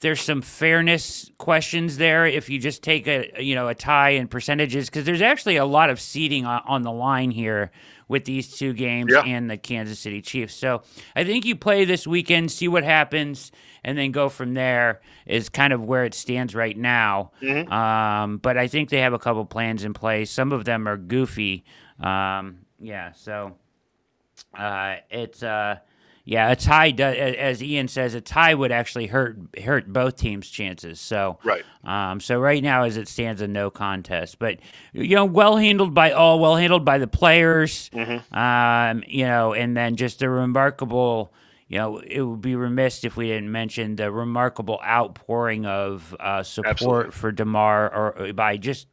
there's 0.00 0.20
some 0.20 0.42
fairness 0.42 1.30
questions 1.38 1.96
there 1.96 2.26
if 2.26 2.50
you 2.50 2.58
just 2.58 2.82
take 2.82 3.06
a 3.06 3.30
you 3.42 3.54
know 3.54 3.68
a 3.68 3.74
tie 3.74 4.10
in 4.10 4.28
percentages 4.28 4.90
because 4.90 5.04
there's 5.04 5.22
actually 5.22 5.56
a 5.56 5.64
lot 5.64 5.90
of 5.90 6.00
seating 6.00 6.44
on, 6.44 6.62
on, 6.66 6.82
the 6.82 6.92
line 6.92 7.30
here 7.30 7.70
with 8.06 8.24
these 8.24 8.54
two 8.54 8.72
games 8.74 9.12
yeah. 9.12 9.22
and 9.24 9.50
the 9.50 9.56
Kansas 9.56 9.98
City 9.98 10.20
Chiefs. 10.20 10.54
So 10.54 10.82
I 11.16 11.24
think 11.24 11.46
you 11.46 11.56
play 11.56 11.86
this 11.86 12.06
weekend, 12.06 12.52
see 12.52 12.68
what 12.68 12.84
happens, 12.84 13.50
and 13.82 13.96
then 13.96 14.12
go 14.12 14.28
from 14.28 14.54
there. 14.54 15.00
Is 15.26 15.48
kind 15.48 15.72
of 15.72 15.82
where 15.82 16.04
it 16.04 16.12
stands 16.12 16.54
right 16.54 16.76
now. 16.76 17.32
Mm-hmm. 17.40 17.72
Um, 17.72 18.38
but 18.38 18.58
I 18.58 18.68
think 18.68 18.90
they 18.90 19.00
have 19.00 19.14
a 19.14 19.18
couple 19.18 19.44
plans 19.46 19.84
in 19.84 19.94
place. 19.94 20.30
Some 20.30 20.52
of 20.52 20.64
them 20.66 20.86
are 20.86 20.98
goofy. 20.98 21.64
Um, 21.98 22.66
yeah, 22.78 23.12
so 23.12 23.56
uh, 24.56 24.96
it's. 25.10 25.42
Uh, 25.42 25.76
yeah, 26.26 26.50
a 26.50 26.56
tie, 26.56 26.90
as 26.90 27.62
Ian 27.62 27.86
says, 27.86 28.14
a 28.14 28.20
tie 28.20 28.54
would 28.54 28.72
actually 28.72 29.06
hurt 29.08 29.36
hurt 29.62 29.92
both 29.92 30.16
teams' 30.16 30.48
chances. 30.48 30.98
So 30.98 31.38
right. 31.44 31.64
Um, 31.84 32.18
so 32.18 32.40
right 32.40 32.62
now, 32.62 32.84
as 32.84 32.96
it 32.96 33.08
stands, 33.08 33.42
a 33.42 33.48
no 33.48 33.70
contest. 33.70 34.38
But 34.38 34.60
you 34.94 35.14
know, 35.14 35.26
well 35.26 35.58
handled 35.58 35.92
by 35.92 36.12
all, 36.12 36.40
well 36.40 36.56
handled 36.56 36.84
by 36.84 36.96
the 36.96 37.06
players. 37.06 37.90
Mm-hmm. 37.90 38.34
Um, 38.34 39.04
you 39.06 39.26
know, 39.26 39.52
and 39.52 39.76
then 39.76 39.96
just 39.96 40.22
a 40.22 40.30
remarkable, 40.30 41.30
you 41.68 41.76
know, 41.76 41.98
it 41.98 42.22
would 42.22 42.40
be 42.40 42.56
remiss 42.56 43.04
if 43.04 43.18
we 43.18 43.26
didn't 43.26 43.52
mention 43.52 43.96
the 43.96 44.10
remarkable 44.10 44.80
outpouring 44.82 45.66
of 45.66 46.16
uh, 46.18 46.42
support 46.42 46.68
Absolutely. 46.76 47.10
for 47.10 47.32
Damar 47.32 47.94
or 47.94 48.32
by 48.32 48.56
just 48.56 48.86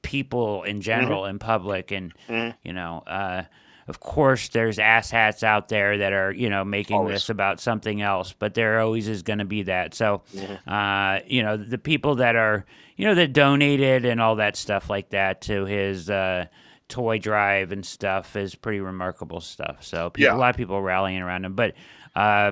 people 0.00 0.62
in 0.62 0.80
general 0.80 1.22
mm-hmm. 1.22 1.30
in 1.30 1.38
public, 1.38 1.90
and 1.90 2.14
mm-hmm. 2.26 2.56
you 2.66 2.72
know, 2.72 3.02
uh, 3.06 3.42
of 3.90 4.00
course, 4.00 4.48
there's 4.48 4.78
asshats 4.78 5.42
out 5.42 5.68
there 5.68 5.98
that 5.98 6.12
are 6.12 6.32
you 6.32 6.48
know 6.48 6.64
making 6.64 6.96
always. 6.96 7.16
this 7.16 7.28
about 7.28 7.60
something 7.60 8.00
else, 8.00 8.32
but 8.38 8.54
there 8.54 8.80
always 8.80 9.08
is 9.08 9.22
going 9.22 9.40
to 9.40 9.44
be 9.44 9.64
that. 9.64 9.94
So, 9.94 10.22
mm-hmm. 10.34 10.70
uh, 10.70 11.20
you 11.26 11.42
know, 11.42 11.56
the 11.56 11.76
people 11.76 12.14
that 12.16 12.36
are 12.36 12.64
you 12.96 13.04
know 13.04 13.16
that 13.16 13.32
donated 13.32 14.04
and 14.04 14.20
all 14.20 14.36
that 14.36 14.56
stuff 14.56 14.88
like 14.88 15.10
that 15.10 15.42
to 15.42 15.66
his. 15.66 16.08
Uh, 16.08 16.46
toy 16.88 17.20
drive 17.20 17.70
and 17.70 17.86
stuff 17.86 18.34
is 18.34 18.56
pretty 18.56 18.80
remarkable 18.80 19.40
stuff. 19.40 19.76
So 19.84 20.10
people, 20.10 20.32
yeah. 20.32 20.36
a 20.36 20.40
lot 20.40 20.50
of 20.50 20.56
people 20.56 20.82
rallying 20.82 21.22
around 21.22 21.44
him, 21.44 21.54
but 21.54 21.74
uh, 22.16 22.50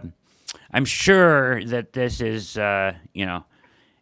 I'm 0.72 0.84
sure 0.84 1.64
that 1.64 1.92
this 1.92 2.20
is, 2.20 2.56
uh, 2.56 2.92
you 3.12 3.26
know, 3.26 3.44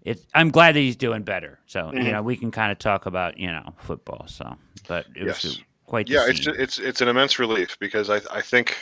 it, 0.02 0.20
I'm 0.34 0.50
glad 0.50 0.74
that 0.74 0.80
he's 0.80 0.96
doing 0.96 1.22
better. 1.22 1.58
So 1.64 1.84
mm-hmm. 1.84 2.02
you 2.02 2.12
know, 2.12 2.20
we 2.20 2.36
can 2.36 2.50
kind 2.50 2.70
of 2.70 2.78
talk 2.78 3.06
about 3.06 3.38
you 3.38 3.48
know 3.48 3.74
football. 3.78 4.26
So, 4.28 4.56
but 4.86 5.06
it 5.16 5.26
yes. 5.26 5.42
was 5.42 5.62
quite 5.86 6.08
yeah. 6.08 6.24
It's 6.26 6.46
it's 6.46 6.78
it's 6.78 7.00
an 7.00 7.08
immense 7.08 7.38
relief 7.38 7.78
because 7.78 8.10
I 8.10 8.20
I 8.30 8.40
think, 8.40 8.76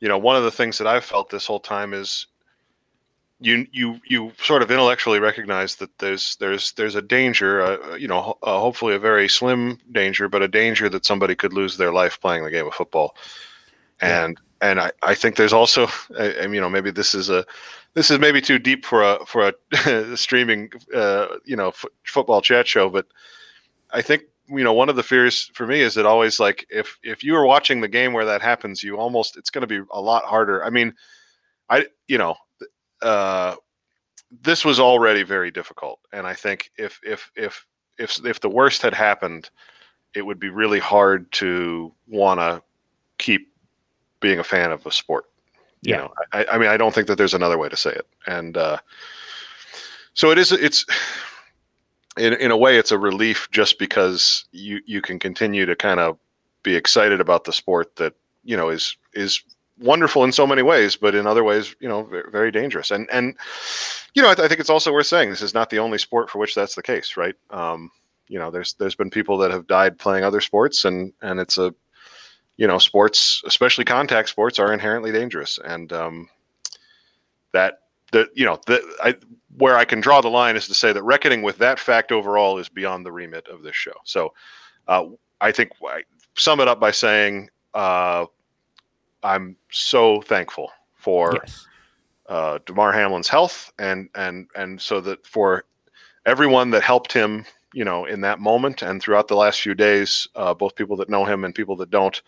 you 0.00 0.08
know, 0.08 0.18
one 0.18 0.36
of 0.36 0.44
the 0.44 0.50
things 0.50 0.78
that 0.78 0.86
I've 0.86 1.04
felt 1.04 1.30
this 1.30 1.46
whole 1.46 1.60
time 1.60 1.94
is. 1.94 2.26
You, 3.42 3.66
you 3.72 3.98
you 4.04 4.32
sort 4.36 4.60
of 4.60 4.70
intellectually 4.70 5.18
recognize 5.18 5.76
that 5.76 5.96
there's 5.96 6.36
there's 6.36 6.72
there's 6.72 6.94
a 6.94 7.00
danger, 7.00 7.62
uh, 7.62 7.94
you 7.94 8.06
know, 8.06 8.36
uh, 8.42 8.60
hopefully 8.60 8.94
a 8.94 8.98
very 8.98 9.30
slim 9.30 9.78
danger, 9.92 10.28
but 10.28 10.42
a 10.42 10.48
danger 10.48 10.90
that 10.90 11.06
somebody 11.06 11.34
could 11.34 11.54
lose 11.54 11.78
their 11.78 11.90
life 11.90 12.20
playing 12.20 12.44
the 12.44 12.50
game 12.50 12.66
of 12.66 12.74
football, 12.74 13.16
and 14.02 14.38
and 14.60 14.78
I, 14.78 14.92
I 15.02 15.14
think 15.14 15.36
there's 15.36 15.54
also, 15.54 15.86
I, 16.18 16.32
I, 16.32 16.46
you 16.48 16.60
know, 16.60 16.68
maybe 16.68 16.90
this 16.90 17.14
is 17.14 17.30
a 17.30 17.46
this 17.94 18.10
is 18.10 18.18
maybe 18.18 18.40
too 18.40 18.58
deep 18.58 18.84
for 18.84 19.02
a 19.02 19.24
for 19.26 19.52
a 19.82 20.16
streaming 20.16 20.70
uh, 20.94 21.26
you 21.44 21.56
know 21.56 21.68
f- 21.68 21.86
football 22.04 22.40
chat 22.40 22.66
show 22.66 22.88
but 22.88 23.06
i 23.92 24.00
think 24.00 24.22
you 24.50 24.64
know 24.64 24.72
one 24.72 24.88
of 24.88 24.96
the 24.96 25.02
fears 25.02 25.50
for 25.54 25.66
me 25.66 25.80
is 25.80 25.94
that 25.94 26.06
always 26.06 26.40
like 26.40 26.66
if 26.70 26.98
if 27.02 27.22
you 27.22 27.34
are 27.36 27.46
watching 27.46 27.80
the 27.80 27.88
game 27.88 28.12
where 28.12 28.24
that 28.24 28.42
happens 28.42 28.82
you 28.82 28.96
almost 28.96 29.36
it's 29.36 29.50
going 29.50 29.66
to 29.66 29.66
be 29.66 29.86
a 29.92 30.00
lot 30.00 30.24
harder 30.24 30.64
i 30.64 30.70
mean 30.70 30.92
i 31.68 31.86
you 32.08 32.18
know 32.18 32.34
uh 33.02 33.54
this 34.42 34.64
was 34.64 34.80
already 34.80 35.22
very 35.22 35.50
difficult 35.50 36.00
and 36.12 36.26
i 36.26 36.34
think 36.34 36.70
if 36.76 37.00
if 37.02 37.30
if 37.36 37.66
if 37.98 38.24
if 38.24 38.40
the 38.40 38.48
worst 38.48 38.82
had 38.82 38.94
happened 38.94 39.50
it 40.14 40.22
would 40.22 40.40
be 40.40 40.48
really 40.48 40.80
hard 40.80 41.30
to 41.32 41.92
want 42.08 42.40
to 42.40 42.62
keep 43.18 43.52
being 44.20 44.38
a 44.38 44.44
fan 44.44 44.72
of 44.72 44.84
a 44.86 44.92
sport 44.92 45.26
you 45.82 45.94
yeah. 45.94 45.98
know, 45.98 46.14
I, 46.32 46.44
I, 46.52 46.58
mean, 46.58 46.68
I 46.68 46.76
don't 46.76 46.94
think 46.94 47.06
that 47.06 47.16
there's 47.16 47.34
another 47.34 47.56
way 47.56 47.68
to 47.68 47.76
say 47.76 47.90
it. 47.90 48.06
And 48.26 48.56
uh, 48.56 48.78
so 50.14 50.30
it 50.30 50.38
is. 50.38 50.52
It's 50.52 50.84
in 52.16 52.34
in 52.34 52.50
a 52.50 52.56
way, 52.56 52.76
it's 52.76 52.92
a 52.92 52.98
relief 52.98 53.48
just 53.50 53.78
because 53.78 54.44
you 54.52 54.80
you 54.86 55.00
can 55.00 55.18
continue 55.18 55.66
to 55.66 55.76
kind 55.76 56.00
of 56.00 56.18
be 56.62 56.74
excited 56.74 57.20
about 57.20 57.44
the 57.44 57.52
sport 57.52 57.96
that 57.96 58.14
you 58.44 58.56
know 58.56 58.68
is 58.68 58.96
is 59.14 59.42
wonderful 59.78 60.24
in 60.24 60.32
so 60.32 60.46
many 60.46 60.62
ways, 60.62 60.94
but 60.96 61.14
in 61.14 61.26
other 61.26 61.42
ways, 61.42 61.74
you 61.80 61.88
know, 61.88 62.02
very, 62.30 62.50
dangerous. 62.50 62.90
And 62.90 63.08
and 63.10 63.36
you 64.14 64.22
know, 64.22 64.30
I, 64.30 64.34
th- 64.34 64.44
I, 64.44 64.48
think 64.48 64.60
it's 64.60 64.70
also 64.70 64.92
worth 64.92 65.06
saying 65.06 65.30
this 65.30 65.42
is 65.42 65.54
not 65.54 65.70
the 65.70 65.78
only 65.78 65.98
sport 65.98 66.28
for 66.28 66.38
which 66.38 66.54
that's 66.54 66.74
the 66.74 66.82
case, 66.82 67.16
right? 67.16 67.34
Um, 67.50 67.90
you 68.28 68.38
know, 68.38 68.50
there's 68.50 68.74
there's 68.74 68.94
been 68.94 69.10
people 69.10 69.38
that 69.38 69.50
have 69.50 69.66
died 69.66 69.98
playing 69.98 70.24
other 70.24 70.40
sports, 70.40 70.84
and 70.84 71.12
and 71.22 71.40
it's 71.40 71.58
a 71.58 71.74
you 72.60 72.66
know, 72.66 72.76
sports, 72.76 73.42
especially 73.46 73.86
contact 73.86 74.28
sports, 74.28 74.58
are 74.58 74.74
inherently 74.74 75.10
dangerous, 75.10 75.58
and 75.64 75.90
um, 75.94 76.28
that 77.52 77.78
the 78.12 78.28
you 78.34 78.44
know 78.44 78.58
the 78.66 78.82
I 79.02 79.14
where 79.56 79.76
I 79.76 79.84
can 79.84 80.00
draw 80.00 80.20
the 80.20 80.28
line 80.28 80.56
is 80.56 80.66
to 80.68 80.74
say 80.74 80.92
that 80.92 81.02
reckoning 81.02 81.42
with 81.42 81.58
that 81.58 81.78
fact 81.78 82.12
overall 82.12 82.58
is 82.58 82.68
beyond 82.68 83.04
the 83.04 83.12
remit 83.12 83.48
of 83.48 83.62
this 83.62 83.76
show. 83.76 83.92
So, 84.04 84.32
uh, 84.88 85.06
I 85.40 85.52
think 85.52 85.72
I 85.86 86.02
sum 86.36 86.60
it 86.60 86.68
up 86.68 86.80
by 86.80 86.90
saying 86.90 87.50
uh, 87.74 88.26
I'm 89.22 89.56
so 89.70 90.22
thankful 90.22 90.70
for 90.94 91.38
yes. 91.44 91.66
uh, 92.28 92.58
Damar 92.66 92.92
Hamlin's 92.92 93.28
health, 93.28 93.72
and 93.78 94.08
and 94.14 94.48
and 94.54 94.80
so 94.80 95.00
that 95.00 95.26
for 95.26 95.64
everyone 96.26 96.70
that 96.70 96.82
helped 96.82 97.12
him 97.12 97.44
you 97.72 97.84
know, 97.84 98.04
in 98.04 98.20
that 98.22 98.40
moment 98.40 98.82
and 98.82 99.00
throughout 99.00 99.28
the 99.28 99.36
last 99.36 99.60
few 99.60 99.74
days, 99.74 100.26
uh, 100.34 100.52
both 100.52 100.74
people 100.74 100.96
that 100.96 101.08
know 101.08 101.24
him 101.24 101.44
and 101.44 101.54
people 101.54 101.76
that 101.76 101.90
don't, 101.90 102.22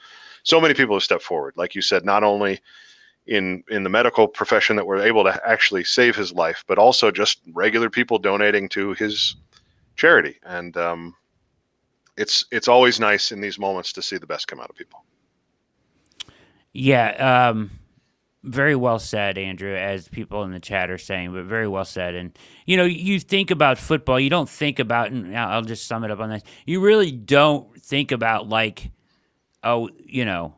so 0.45 0.61
many 0.61 0.75
people 0.75 0.95
have 0.95 1.03
stepped 1.03 1.23
forward. 1.23 1.55
Like 1.57 1.75
you 1.75 1.83
said, 1.83 2.05
not 2.05 2.25
only 2.25 2.61
in 3.27 3.63
in 3.71 3.85
the 3.85 3.91
medical 3.91 4.27
profession 4.27 4.77
that 4.77 4.87
were 4.87 5.01
able 5.01 5.25
to 5.25 5.41
actually 5.47 5.85
save 5.85 6.17
his 6.17 6.33
life, 6.33 6.65
but 6.67 6.79
also 6.79 7.11
just 7.11 7.41
regular 7.53 7.89
people 7.89 8.19
donating 8.19 8.69
to 8.71 8.93
his 8.95 9.37
charity. 9.97 10.39
And 10.45 10.77
um, 10.77 11.15
it's 12.17 12.45
it's 12.51 12.69
always 12.69 12.99
nice 12.99 13.33
in 13.33 13.41
these 13.41 13.59
moments 13.59 13.93
to 13.95 14.03
see 14.03 14.19
the 14.19 14.27
best 14.27 14.49
come 14.49 14.61
out 14.61 14.71
of 14.71 14.77
people. 14.77 15.05
Yeah. 16.73 17.49
Um 17.49 17.71
very 18.45 18.75
well 18.75 18.99
said, 18.99 19.39
Andrew, 19.39 19.75
as 19.75 20.09
people 20.09 20.43
in 20.43 20.51
the 20.51 20.61
chat 20.61 20.91
are 20.91 20.99
saying, 20.99 21.33
but 21.33 21.45
very 21.45 21.69
well 21.69 21.85
said. 21.85 22.15
And, 22.15 22.37
you 22.67 22.77
know, 22.77 22.85
you 22.85 23.21
think 23.21 23.51
about 23.51 23.79
football, 23.79 24.19
you 24.19 24.31
don't 24.31 24.49
think 24.49 24.79
about, 24.81 25.13
and 25.13 25.37
I'll 25.39 25.63
just 25.63 25.87
sum 25.87 26.03
it 26.03 26.11
up 26.11 26.19
on 26.19 26.31
this. 26.31 26.43
You 26.67 26.81
really 26.81 27.13
don't 27.13 27.81
think 27.81 28.11
about, 28.11 28.49
like, 28.49 28.91
oh, 29.63 29.91
you 30.05 30.25
know, 30.25 30.55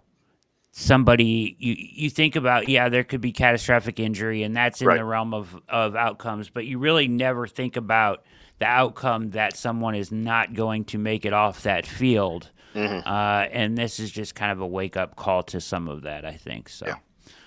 somebody, 0.77 1.57
you, 1.61 1.77
you 1.79 2.11
think 2.11 2.35
about, 2.35 2.69
yeah, 2.69 2.89
there 2.89 3.05
could 3.05 3.21
be 3.21 3.31
catastrophic 3.31 4.01
injury, 4.01 4.43
and 4.43 4.57
that's 4.57 4.81
in 4.81 4.89
right. 4.89 4.97
the 4.97 5.05
realm 5.05 5.33
of, 5.33 5.57
of 5.69 5.95
outcomes, 5.95 6.51
but 6.51 6.67
you 6.67 6.79
really 6.79 7.07
never 7.07 7.47
think 7.47 7.77
about 7.77 8.25
the 8.59 8.67
outcome 8.67 9.31
that 9.31 9.57
someone 9.57 9.95
is 9.95 10.11
not 10.11 10.53
going 10.53 10.85
to 10.87 10.99
make 10.99 11.25
it 11.25 11.33
off 11.33 11.63
that 11.63 11.87
field. 11.87 12.51
Mm-hmm. 12.75 13.07
Uh, 13.09 13.47
and 13.53 13.79
this 13.79 14.01
is 14.01 14.11
just 14.11 14.35
kind 14.35 14.51
of 14.51 14.61
a 14.61 14.67
wake 14.67 14.97
up 14.97 15.15
call 15.15 15.45
to 15.45 15.61
some 15.61 15.89
of 15.89 16.03
that, 16.03 16.25
I 16.25 16.33
think. 16.33 16.69
So. 16.69 16.87
Yeah. 16.87 16.97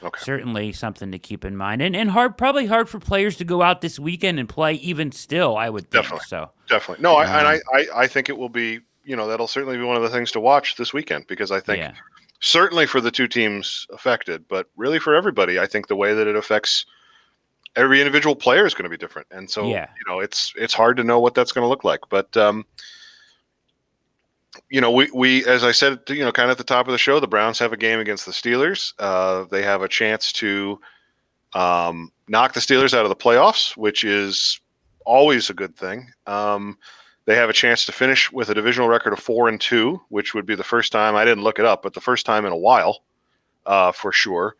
Okay. 0.03 0.23
Certainly 0.23 0.73
something 0.73 1.11
to 1.11 1.19
keep 1.19 1.43
in 1.43 1.57
mind, 1.57 1.81
and 1.81 1.95
and 1.95 2.11
hard 2.11 2.37
probably 2.37 2.67
hard 2.67 2.87
for 2.87 2.99
players 2.99 3.35
to 3.37 3.43
go 3.43 3.63
out 3.63 3.81
this 3.81 3.97
weekend 3.97 4.39
and 4.39 4.47
play. 4.47 4.73
Even 4.75 5.11
still, 5.11 5.57
I 5.57 5.71
would 5.71 5.89
think 5.89 6.03
definitely. 6.03 6.25
so. 6.27 6.51
Definitely, 6.69 7.01
no, 7.01 7.13
um, 7.13 7.25
I, 7.27 7.39
and 7.39 7.47
I, 7.47 7.59
I 7.73 8.03
I 8.03 8.07
think 8.07 8.29
it 8.29 8.37
will 8.37 8.49
be 8.49 8.81
you 9.05 9.15
know 9.15 9.27
that'll 9.27 9.47
certainly 9.47 9.75
be 9.75 9.83
one 9.83 9.97
of 9.97 10.03
the 10.03 10.09
things 10.09 10.31
to 10.33 10.39
watch 10.39 10.75
this 10.75 10.93
weekend 10.93 11.25
because 11.25 11.51
I 11.51 11.59
think 11.59 11.79
yeah. 11.79 11.93
Certainly 12.39 12.85
for 12.85 13.01
the 13.01 13.11
two 13.11 13.27
teams 13.27 13.87
affected, 13.91 14.47
but 14.47 14.67
really 14.75 14.99
for 14.99 15.15
everybody, 15.15 15.59
I 15.59 15.65
think 15.67 15.87
the 15.87 15.95
way 15.95 16.13
that 16.13 16.27
it 16.27 16.35
affects 16.35 16.85
every 17.75 17.99
individual 17.99 18.35
player 18.35 18.65
is 18.65 18.73
going 18.73 18.83
to 18.83 18.89
be 18.89 18.97
different, 18.97 19.27
and 19.31 19.49
so 19.49 19.67
yeah. 19.67 19.87
you 19.97 20.11
know 20.11 20.19
it's 20.19 20.53
it's 20.55 20.73
hard 20.73 20.97
to 20.97 21.03
know 21.03 21.19
what 21.19 21.35
that's 21.35 21.51
going 21.51 21.63
to 21.63 21.69
look 21.69 21.83
like, 21.83 22.01
but. 22.09 22.35
um 22.37 22.65
you 24.69 24.81
know, 24.81 24.91
we, 24.91 25.09
we 25.13 25.45
as 25.45 25.63
I 25.63 25.71
said, 25.71 25.99
you 26.09 26.25
know, 26.25 26.31
kind 26.31 26.49
of 26.49 26.51
at 26.51 26.57
the 26.57 26.63
top 26.63 26.87
of 26.87 26.91
the 26.91 26.97
show, 26.97 27.19
the 27.19 27.27
Browns 27.27 27.59
have 27.59 27.73
a 27.73 27.77
game 27.77 27.99
against 27.99 28.25
the 28.25 28.31
Steelers. 28.31 28.93
Uh, 28.99 29.45
they 29.45 29.61
have 29.61 29.81
a 29.81 29.87
chance 29.87 30.31
to 30.33 30.79
um, 31.53 32.11
knock 32.27 32.53
the 32.53 32.59
Steelers 32.59 32.93
out 32.93 33.05
of 33.05 33.09
the 33.09 33.15
playoffs, 33.15 33.77
which 33.77 34.03
is 34.03 34.59
always 35.05 35.49
a 35.49 35.53
good 35.53 35.75
thing. 35.75 36.11
Um, 36.25 36.77
they 37.27 37.35
have 37.35 37.49
a 37.49 37.53
chance 37.53 37.85
to 37.85 37.91
finish 37.91 38.31
with 38.31 38.49
a 38.49 38.53
divisional 38.55 38.87
record 38.87 39.11
of 39.11 39.19
four 39.19 39.49
and 39.49 39.59
two, 39.59 40.01
which 40.07 40.33
would 40.33 40.45
be 40.45 40.55
the 40.55 40.63
first 40.63 40.93
time 40.93 41.13
I 41.15 41.25
didn't 41.25 41.43
look 41.43 41.59
it 41.59 41.65
up, 41.65 41.83
but 41.83 41.93
the 41.93 42.01
first 42.01 42.25
time 42.25 42.45
in 42.45 42.53
a 42.53 42.57
while, 42.57 43.03
uh, 43.65 43.91
for 43.91 44.13
sure. 44.13 44.55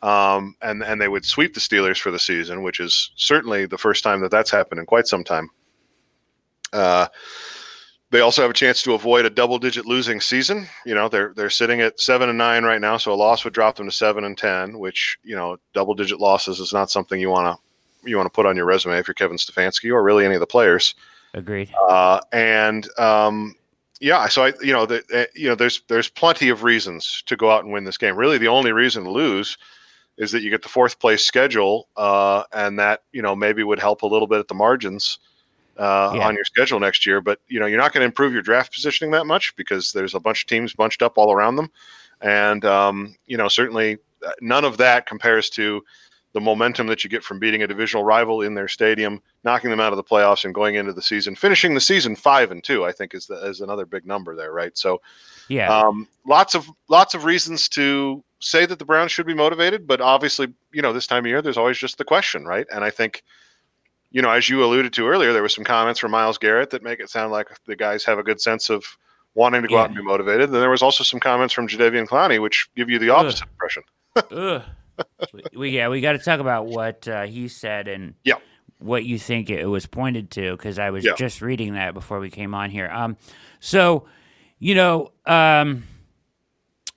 Um, 0.00 0.56
and 0.62 0.82
and 0.82 1.00
they 1.00 1.08
would 1.08 1.26
sweep 1.26 1.52
the 1.52 1.60
Steelers 1.60 2.00
for 2.00 2.10
the 2.10 2.18
season, 2.18 2.62
which 2.62 2.80
is 2.80 3.10
certainly 3.16 3.66
the 3.66 3.76
first 3.76 4.02
time 4.02 4.20
that 4.20 4.30
that's 4.30 4.50
happened 4.50 4.80
in 4.80 4.86
quite 4.86 5.06
some 5.06 5.22
time. 5.22 5.50
Uh, 6.72 7.08
they 8.10 8.20
also 8.20 8.40
have 8.40 8.50
a 8.50 8.54
chance 8.54 8.82
to 8.82 8.94
avoid 8.94 9.26
a 9.26 9.30
double-digit 9.30 9.84
losing 9.84 10.18
season. 10.18 10.66
You 10.86 10.94
know, 10.94 11.10
they're 11.10 11.34
they're 11.34 11.50
sitting 11.50 11.82
at 11.82 12.00
seven 12.00 12.30
and 12.30 12.38
nine 12.38 12.64
right 12.64 12.80
now, 12.80 12.96
so 12.96 13.12
a 13.12 13.14
loss 13.14 13.44
would 13.44 13.52
drop 13.52 13.76
them 13.76 13.86
to 13.86 13.92
seven 13.92 14.24
and 14.24 14.38
ten. 14.38 14.78
Which 14.78 15.18
you 15.24 15.36
know, 15.36 15.58
double-digit 15.74 16.18
losses 16.18 16.58
is 16.58 16.72
not 16.72 16.90
something 16.90 17.20
you 17.20 17.28
want 17.28 17.54
to 17.54 18.08
you 18.08 18.16
want 18.16 18.26
to 18.26 18.34
put 18.34 18.46
on 18.46 18.56
your 18.56 18.64
resume 18.64 18.96
if 18.96 19.08
you're 19.08 19.14
Kevin 19.14 19.36
Stefanski 19.36 19.92
or 19.92 20.02
really 20.02 20.24
any 20.24 20.34
of 20.36 20.40
the 20.40 20.46
players. 20.46 20.94
Agreed. 21.34 21.70
Uh, 21.88 22.20
and 22.32 22.88
um, 22.98 23.54
yeah, 24.00 24.28
so 24.28 24.44
I 24.44 24.52
you 24.62 24.72
know 24.72 24.86
the, 24.86 25.02
uh, 25.12 25.24
you 25.34 25.48
know 25.48 25.54
there's 25.54 25.82
there's 25.88 26.08
plenty 26.08 26.48
of 26.48 26.62
reasons 26.62 27.22
to 27.26 27.36
go 27.36 27.50
out 27.50 27.64
and 27.64 27.72
win 27.72 27.84
this 27.84 27.98
game. 27.98 28.16
Really, 28.16 28.38
the 28.38 28.48
only 28.48 28.72
reason 28.72 29.04
to 29.04 29.10
lose 29.10 29.58
is 30.16 30.32
that 30.32 30.42
you 30.42 30.50
get 30.50 30.62
the 30.62 30.68
fourth 30.68 30.98
place 30.98 31.24
schedule, 31.24 31.88
uh, 31.96 32.44
and 32.52 32.78
that 32.78 33.02
you 33.12 33.22
know 33.22 33.34
maybe 33.34 33.62
would 33.62 33.78
help 33.78 34.02
a 34.02 34.06
little 34.06 34.28
bit 34.28 34.38
at 34.38 34.48
the 34.48 34.54
margins 34.54 35.18
uh, 35.78 36.12
yeah. 36.14 36.26
on 36.26 36.34
your 36.34 36.44
schedule 36.44 36.80
next 36.80 37.06
year. 37.06 37.20
But 37.20 37.40
you 37.48 37.58
know, 37.58 37.66
you're 37.66 37.78
not 37.78 37.92
going 37.92 38.02
to 38.02 38.06
improve 38.06 38.32
your 38.32 38.42
draft 38.42 38.72
positioning 38.72 39.10
that 39.12 39.26
much 39.26 39.54
because 39.56 39.92
there's 39.92 40.14
a 40.14 40.20
bunch 40.20 40.44
of 40.44 40.48
teams 40.48 40.74
bunched 40.74 41.02
up 41.02 41.18
all 41.18 41.32
around 41.32 41.56
them, 41.56 41.70
and 42.20 42.64
um, 42.64 43.16
you 43.26 43.36
know, 43.36 43.48
certainly 43.48 43.98
uh, 44.24 44.30
none 44.40 44.64
of 44.64 44.76
that 44.76 45.06
compares 45.06 45.50
to 45.50 45.82
the 46.38 46.44
momentum 46.44 46.86
that 46.86 47.02
you 47.02 47.10
get 47.10 47.24
from 47.24 47.40
beating 47.40 47.62
a 47.62 47.66
divisional 47.66 48.04
rival 48.04 48.42
in 48.42 48.54
their 48.54 48.68
stadium, 48.68 49.20
knocking 49.42 49.70
them 49.70 49.80
out 49.80 49.92
of 49.92 49.96
the 49.96 50.04
playoffs, 50.04 50.44
and 50.44 50.54
going 50.54 50.76
into 50.76 50.92
the 50.92 51.02
season, 51.02 51.34
finishing 51.34 51.74
the 51.74 51.80
season 51.80 52.14
five 52.14 52.52
and 52.52 52.62
two. 52.62 52.84
I 52.84 52.92
think 52.92 53.12
is 53.12 53.26
the, 53.26 53.34
is 53.46 53.60
another 53.60 53.86
big 53.86 54.06
number 54.06 54.36
there, 54.36 54.52
right? 54.52 54.76
So, 54.78 55.00
yeah, 55.48 55.76
um, 55.76 56.06
lots 56.24 56.54
of 56.54 56.70
lots 56.88 57.14
of 57.14 57.24
reasons 57.24 57.68
to 57.70 58.22
say 58.38 58.66
that 58.66 58.78
the 58.78 58.84
Browns 58.84 59.10
should 59.10 59.26
be 59.26 59.34
motivated, 59.34 59.86
but 59.86 60.00
obviously, 60.00 60.46
you 60.72 60.80
know, 60.80 60.92
this 60.92 61.08
time 61.08 61.24
of 61.24 61.26
year, 61.26 61.42
there's 61.42 61.58
always 61.58 61.76
just 61.76 61.98
the 61.98 62.04
question, 62.04 62.44
right? 62.44 62.66
And 62.72 62.84
I 62.84 62.90
think, 62.90 63.24
you 64.12 64.22
know, 64.22 64.30
as 64.30 64.48
you 64.48 64.62
alluded 64.62 64.92
to 64.92 65.08
earlier, 65.08 65.32
there 65.32 65.42
were 65.42 65.48
some 65.48 65.64
comments 65.64 65.98
from 65.98 66.12
Myles 66.12 66.38
Garrett 66.38 66.70
that 66.70 66.84
make 66.84 67.00
it 67.00 67.10
sound 67.10 67.32
like 67.32 67.48
the 67.66 67.74
guys 67.74 68.04
have 68.04 68.18
a 68.18 68.22
good 68.22 68.40
sense 68.40 68.70
of 68.70 68.84
wanting 69.34 69.62
to 69.62 69.68
go 69.68 69.74
yeah. 69.74 69.82
out 69.82 69.86
and 69.86 69.96
be 69.96 70.02
motivated. 70.02 70.52
Then 70.52 70.60
there 70.60 70.70
was 70.70 70.82
also 70.82 71.02
some 71.02 71.18
comments 71.18 71.52
from 71.52 71.66
Jadeveon 71.66 72.06
Clowney, 72.06 72.40
which 72.40 72.68
give 72.76 72.88
you 72.88 73.00
the 73.00 73.10
opposite 73.10 73.42
Ugh. 73.42 73.48
impression. 73.50 73.82
Ugh. 74.30 74.62
We, 75.54 75.70
yeah, 75.70 75.88
we 75.88 76.00
got 76.00 76.12
to 76.12 76.18
talk 76.18 76.40
about 76.40 76.66
what 76.66 77.06
uh, 77.08 77.26
he 77.26 77.48
said 77.48 77.88
and 77.88 78.14
yeah. 78.24 78.34
what 78.78 79.04
you 79.04 79.18
think 79.18 79.50
it 79.50 79.66
was 79.66 79.86
pointed 79.86 80.30
to 80.32 80.52
because 80.52 80.78
I 80.78 80.90
was 80.90 81.04
yeah. 81.04 81.12
just 81.16 81.42
reading 81.42 81.74
that 81.74 81.94
before 81.94 82.20
we 82.20 82.30
came 82.30 82.54
on 82.54 82.70
here. 82.70 82.88
Um, 82.92 83.16
so, 83.60 84.06
you 84.58 84.74
know, 84.74 85.12
um, 85.26 85.84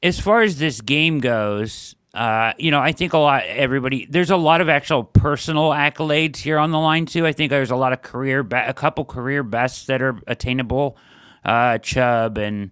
as 0.04 0.20
far 0.20 0.42
as 0.42 0.58
this 0.58 0.82
game 0.82 1.20
goes, 1.20 1.96
uh, 2.14 2.54
you 2.58 2.72
know, 2.72 2.80
I 2.80 2.92
think 2.92 3.14
a 3.14 3.18
lot 3.18 3.44
everybody 3.46 4.06
there's 4.06 4.32
a 4.32 4.38
lot 4.38 4.60
of 4.60 4.68
actual 4.68 5.04
personal 5.04 5.70
accolades 5.70 6.38
here 6.38 6.58
on 6.58 6.72
the 6.72 6.80
line 6.80 7.06
too. 7.06 7.26
I 7.26 7.32
think 7.32 7.50
there's 7.50 7.72
a 7.72 7.76
lot 7.76 7.94
of 7.94 8.02
career 8.02 8.44
be- 8.44 8.58
a 8.58 8.74
couple 8.74 9.06
career 9.06 9.44
bests 9.44 9.86
that 9.86 10.02
are 10.02 10.20
attainable 10.28 10.98
uh, 11.46 11.78
Chubb 11.78 12.38
and 12.38 12.72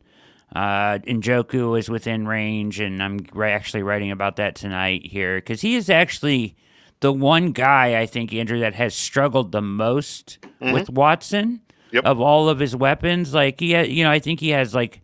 uh, 0.55 0.99
Njoku 0.99 1.77
is 1.77 1.89
within 1.89 2.27
range, 2.27 2.79
and 2.79 3.03
I'm 3.03 3.19
actually 3.41 3.83
writing 3.83 4.11
about 4.11 4.37
that 4.37 4.55
tonight 4.55 5.05
here 5.05 5.37
because 5.37 5.61
he 5.61 5.75
is 5.75 5.89
actually 5.89 6.55
the 7.01 7.13
one 7.13 7.51
guy 7.51 7.99
I 7.99 8.05
think 8.05 8.33
Andrew 8.33 8.59
that 8.59 8.73
has 8.73 8.95
struggled 8.95 9.51
the 9.51 9.61
most 9.61 10.39
mm-hmm. 10.41 10.73
with 10.73 10.89
Watson 10.89 11.61
yep. 11.91 12.05
of 12.05 12.19
all 12.19 12.49
of 12.49 12.59
his 12.59 12.75
weapons. 12.75 13.33
Like 13.33 13.59
he, 13.59 13.73
ha- 13.73 13.81
you 13.81 14.03
know, 14.03 14.11
I 14.11 14.19
think 14.19 14.39
he 14.39 14.49
has 14.49 14.73
like 14.73 15.01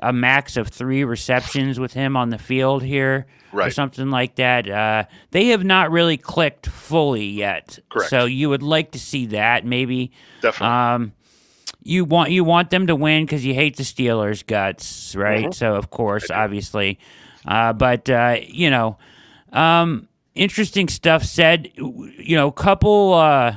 a 0.00 0.12
max 0.12 0.56
of 0.56 0.68
three 0.68 1.04
receptions 1.04 1.78
with 1.78 1.92
him 1.92 2.16
on 2.16 2.30
the 2.30 2.38
field 2.38 2.82
here, 2.82 3.26
right. 3.52 3.68
or 3.68 3.70
something 3.70 4.10
like 4.10 4.36
that. 4.36 4.68
Uh, 4.68 5.04
they 5.30 5.46
have 5.46 5.64
not 5.64 5.90
really 5.90 6.16
clicked 6.16 6.66
fully 6.66 7.26
yet, 7.26 7.78
correct? 7.88 8.10
So 8.10 8.24
you 8.24 8.48
would 8.48 8.62
like 8.62 8.92
to 8.92 8.98
see 8.98 9.26
that 9.26 9.64
maybe, 9.64 10.12
definitely. 10.40 10.74
Um, 10.74 11.12
you 11.88 12.04
want 12.04 12.30
you 12.30 12.44
want 12.44 12.70
them 12.70 12.86
to 12.86 12.94
win 12.94 13.24
because 13.24 13.44
you 13.44 13.54
hate 13.54 13.76
the 13.76 13.82
Steelers' 13.82 14.46
guts, 14.46 15.16
right? 15.16 15.44
Mm-hmm. 15.44 15.52
So 15.52 15.74
of 15.74 15.90
course, 15.90 16.30
obviously, 16.30 16.98
uh, 17.46 17.72
but 17.72 18.08
uh, 18.10 18.36
you 18.46 18.70
know, 18.70 18.98
um, 19.52 20.06
interesting 20.34 20.88
stuff 20.88 21.24
said. 21.24 21.72
You 21.76 22.36
know, 22.36 22.50
couple 22.50 23.14
uh, 23.14 23.56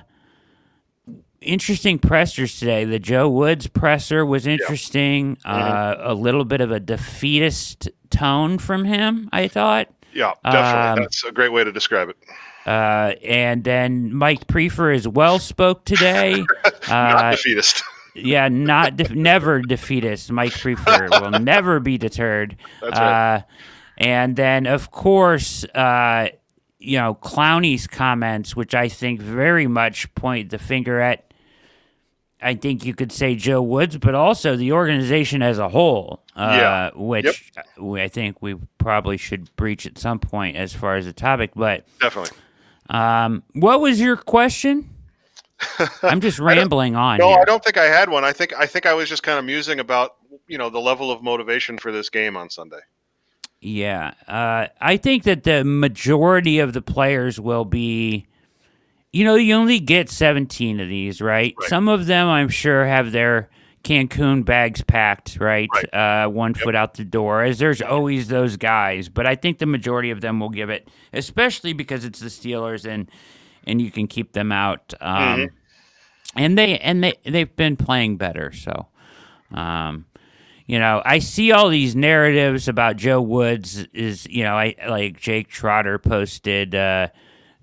interesting 1.41 1.99
pressers 1.99 2.57
today. 2.57 2.85
The 2.85 2.99
Joe 2.99 3.29
Woods 3.29 3.67
presser 3.67 4.25
was 4.25 4.47
interesting. 4.47 5.37
Yeah. 5.45 5.51
Mm-hmm. 5.51 6.01
Uh, 6.01 6.11
a 6.11 6.13
little 6.13 6.45
bit 6.45 6.61
of 6.61 6.71
a 6.71 6.79
defeatist 6.79 7.89
tone 8.09 8.59
from 8.59 8.85
him, 8.85 9.29
I 9.33 9.49
thought. 9.49 9.89
Yeah, 10.13 10.33
definitely. 10.43 10.89
Um, 10.89 10.95
That's 10.99 11.23
a 11.25 11.31
great 11.31 11.51
way 11.51 11.63
to 11.63 11.71
describe 11.71 12.09
it. 12.09 12.17
Uh, 12.65 13.15
and 13.23 13.63
then 13.63 14.13
Mike 14.13 14.45
Priefer 14.47 14.93
as 14.93 15.07
well 15.07 15.39
spoke 15.39 15.83
today. 15.83 16.45
Not 16.87 17.25
uh, 17.25 17.31
defeatist 17.31 17.83
yeah, 18.13 18.47
not 18.47 18.97
de- 18.97 19.15
never 19.15 19.61
defeatist. 19.61 20.31
Mike 20.31 20.51
Priefer 20.51 21.09
will 21.21 21.39
never 21.39 21.79
be 21.79 21.97
deterred. 21.97 22.57
That's 22.81 22.97
right. 22.97 23.35
Uh, 23.35 23.41
and 23.97 24.35
then, 24.35 24.65
of 24.65 24.91
course, 24.91 25.63
uh, 25.63 26.29
you 26.79 26.97
know, 26.97 27.15
Clowney's 27.15 27.87
comments, 27.87 28.55
which 28.55 28.73
I 28.73 28.89
think 28.89 29.21
very 29.21 29.67
much 29.67 30.13
point 30.15 30.49
the 30.49 30.57
finger 30.57 30.99
at. 30.99 31.25
I 32.43 32.55
think 32.55 32.83
you 32.83 32.95
could 32.95 33.11
say 33.11 33.35
Joe 33.35 33.61
Woods, 33.61 33.97
but 33.97 34.15
also 34.15 34.55
the 34.55 34.71
organization 34.71 35.43
as 35.43 35.59
a 35.59 35.69
whole, 35.69 36.23
uh, 36.35 36.57
yeah. 36.57 36.89
which 36.95 37.51
yep. 37.55 37.67
I 37.99 38.07
think 38.07 38.41
we 38.41 38.55
probably 38.79 39.17
should 39.17 39.55
breach 39.55 39.85
at 39.85 39.99
some 39.99 40.17
point 40.17 40.57
as 40.57 40.73
far 40.73 40.95
as 40.95 41.05
the 41.05 41.13
topic. 41.13 41.51
But 41.55 41.85
definitely. 41.99 42.35
Um, 42.89 43.43
what 43.53 43.79
was 43.79 44.01
your 44.01 44.17
question? 44.17 44.89
I'm 46.03 46.21
just 46.21 46.39
rambling 46.39 46.95
on. 46.95 47.19
No, 47.19 47.29
here. 47.29 47.39
I 47.41 47.45
don't 47.45 47.63
think 47.63 47.77
I 47.77 47.85
had 47.85 48.09
one. 48.09 48.23
I 48.23 48.33
think 48.33 48.53
I 48.57 48.65
think 48.65 48.85
I 48.85 48.93
was 48.93 49.09
just 49.09 49.23
kind 49.23 49.39
of 49.39 49.45
musing 49.45 49.79
about 49.79 50.15
you 50.47 50.57
know 50.57 50.69
the 50.69 50.79
level 50.79 51.11
of 51.11 51.21
motivation 51.21 51.77
for 51.77 51.91
this 51.91 52.09
game 52.09 52.37
on 52.37 52.49
Sunday. 52.49 52.79
Yeah, 53.59 54.13
uh, 54.27 54.67
I 54.79 54.97
think 54.97 55.23
that 55.23 55.43
the 55.43 55.63
majority 55.63 56.59
of 56.59 56.73
the 56.73 56.81
players 56.81 57.39
will 57.39 57.65
be. 57.65 58.27
You 59.13 59.25
know, 59.25 59.35
you 59.35 59.55
only 59.55 59.81
get 59.81 60.09
17 60.09 60.79
of 60.79 60.87
these, 60.87 61.19
right? 61.19 61.53
right. 61.59 61.69
Some 61.69 61.89
of 61.89 62.05
them, 62.05 62.29
I'm 62.29 62.47
sure, 62.47 62.85
have 62.85 63.11
their 63.11 63.49
Cancun 63.83 64.45
bags 64.45 64.81
packed, 64.83 65.37
right? 65.39 65.67
right. 65.73 66.25
Uh, 66.25 66.29
one 66.29 66.53
yep. 66.55 66.63
foot 66.63 66.75
out 66.75 66.93
the 66.93 67.03
door, 67.03 67.43
as 67.43 67.59
there's 67.59 67.81
always 67.81 68.27
those 68.27 68.57
guys. 68.57 69.09
But 69.09 69.25
I 69.25 69.35
think 69.35 69.57
the 69.57 69.65
majority 69.65 70.11
of 70.11 70.21
them 70.21 70.39
will 70.39 70.49
give 70.49 70.69
it, 70.69 70.87
especially 71.13 71.73
because 71.73 72.05
it's 72.05 72.19
the 72.19 72.27
Steelers 72.27 72.85
and 72.85 73.09
and 73.65 73.81
you 73.81 73.91
can 73.91 74.07
keep 74.07 74.33
them 74.33 74.51
out. 74.51 74.93
Um, 75.01 75.17
mm-hmm. 75.17 75.55
And 76.35 76.57
they 76.57 76.77
and 76.79 77.03
they 77.03 77.13
they've 77.25 77.55
been 77.55 77.75
playing 77.75 78.17
better. 78.17 78.51
So, 78.53 78.87
um, 79.53 80.05
you 80.65 80.79
know, 80.79 81.01
I 81.05 81.19
see 81.19 81.51
all 81.51 81.69
these 81.69 81.95
narratives 81.95 82.67
about 82.67 82.95
Joe 82.95 83.21
Woods. 83.21 83.85
Is 83.93 84.27
you 84.27 84.43
know, 84.43 84.55
I 84.55 84.75
like 84.87 85.19
Jake 85.19 85.49
Trotter 85.49 85.97
posted. 85.99 86.75
Uh, 86.75 87.09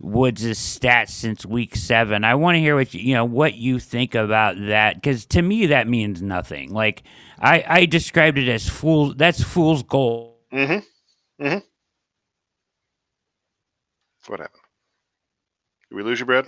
Woods' 0.01 0.45
stats 0.45 1.11
since 1.11 1.45
week 1.45 1.75
seven. 1.75 2.23
I 2.23 2.37
want 2.37 2.55
to 2.55 2.61
hear 2.61 2.77
what 2.77 2.95
you, 2.95 3.01
you 3.01 3.15
know 3.15 3.25
what 3.25 3.55
you 3.55 3.81
think 3.81 4.15
about 4.15 4.57
that 4.57 4.95
because 4.95 5.27
to 5.27 5.43
me 5.43 5.67
that 5.67 5.89
means 5.89 6.23
nothing. 6.23 6.73
Like 6.73 7.03
I, 7.41 7.65
I 7.67 7.87
described 7.87 8.39
it 8.39 8.49
as 8.49 8.69
fool. 8.69 9.15
That's 9.15 9.43
fool's 9.43 9.83
gold. 9.83 10.37
Mm-hmm. 10.53 11.45
Mm-hmm. 11.45 11.59
What 14.29 14.41
happened? 14.41 14.58
Did 15.91 15.97
we 15.97 16.03
lose 16.03 16.21
you, 16.21 16.27
Brad? 16.27 16.47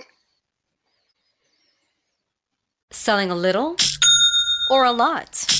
Selling 2.91 3.31
a 3.31 3.35
little 3.35 3.77
or 4.71 4.85
a 4.85 4.93
lot? 4.93 5.60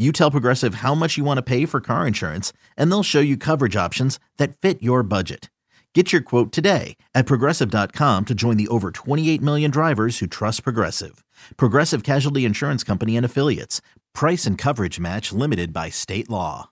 You 0.00 0.12
tell 0.12 0.30
Progressive 0.30 0.76
how 0.76 0.94
much 0.94 1.18
you 1.18 1.24
want 1.24 1.38
to 1.38 1.42
pay 1.42 1.66
for 1.66 1.80
car 1.80 2.06
insurance, 2.06 2.52
and 2.76 2.88
they'll 2.90 3.02
show 3.02 3.18
you 3.18 3.36
coverage 3.36 3.74
options 3.74 4.20
that 4.36 4.56
fit 4.56 4.80
your 4.80 5.02
budget. 5.02 5.50
Get 5.94 6.12
your 6.12 6.20
quote 6.20 6.52
today 6.52 6.96
at 7.14 7.26
progressive.com 7.26 8.26
to 8.26 8.34
join 8.34 8.58
the 8.58 8.68
over 8.68 8.90
28 8.92 9.42
million 9.42 9.70
drivers 9.72 10.18
who 10.18 10.26
trust 10.28 10.62
Progressive. 10.62 11.24
Progressive 11.56 12.04
Casualty 12.04 12.44
Insurance 12.44 12.84
Company 12.84 13.16
and 13.16 13.24
Affiliates. 13.26 13.80
Price 14.14 14.44
and 14.46 14.56
coverage 14.58 15.00
match 15.00 15.32
limited 15.32 15.72
by 15.72 15.88
state 15.88 16.28
law. 16.28 16.68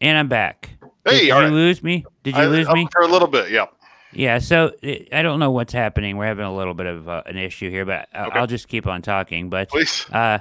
And 0.00 0.16
I'm 0.18 0.28
back. 0.28 0.70
Hey, 1.04 1.12
did, 1.12 1.18
did 1.20 1.26
you 1.26 1.34
right. 1.34 1.50
lose 1.50 1.82
me? 1.82 2.04
Did 2.22 2.36
you 2.36 2.42
I- 2.42 2.46
lose 2.46 2.68
up 2.68 2.74
me? 2.74 2.86
for 2.92 3.00
a 3.00 3.08
little 3.08 3.26
bit? 3.28 3.50
Yeah. 3.50 3.66
Yeah, 4.12 4.38
so 4.38 4.72
eh, 4.82 5.04
I 5.12 5.22
don't 5.22 5.38
know 5.38 5.50
what's 5.50 5.72
happening. 5.72 6.16
We're 6.16 6.26
having 6.26 6.46
a 6.46 6.54
little 6.54 6.74
bit 6.74 6.86
of 6.86 7.08
uh, 7.08 7.22
an 7.26 7.36
issue 7.36 7.70
here, 7.70 7.84
but 7.84 8.08
I- 8.14 8.26
Okay. 8.26 8.38
I'll 8.38 8.46
just 8.46 8.68
keep 8.68 8.86
on 8.86 9.02
talking. 9.02 9.50
But 9.50 9.68
Please. 9.68 10.06
uh, 10.10 10.38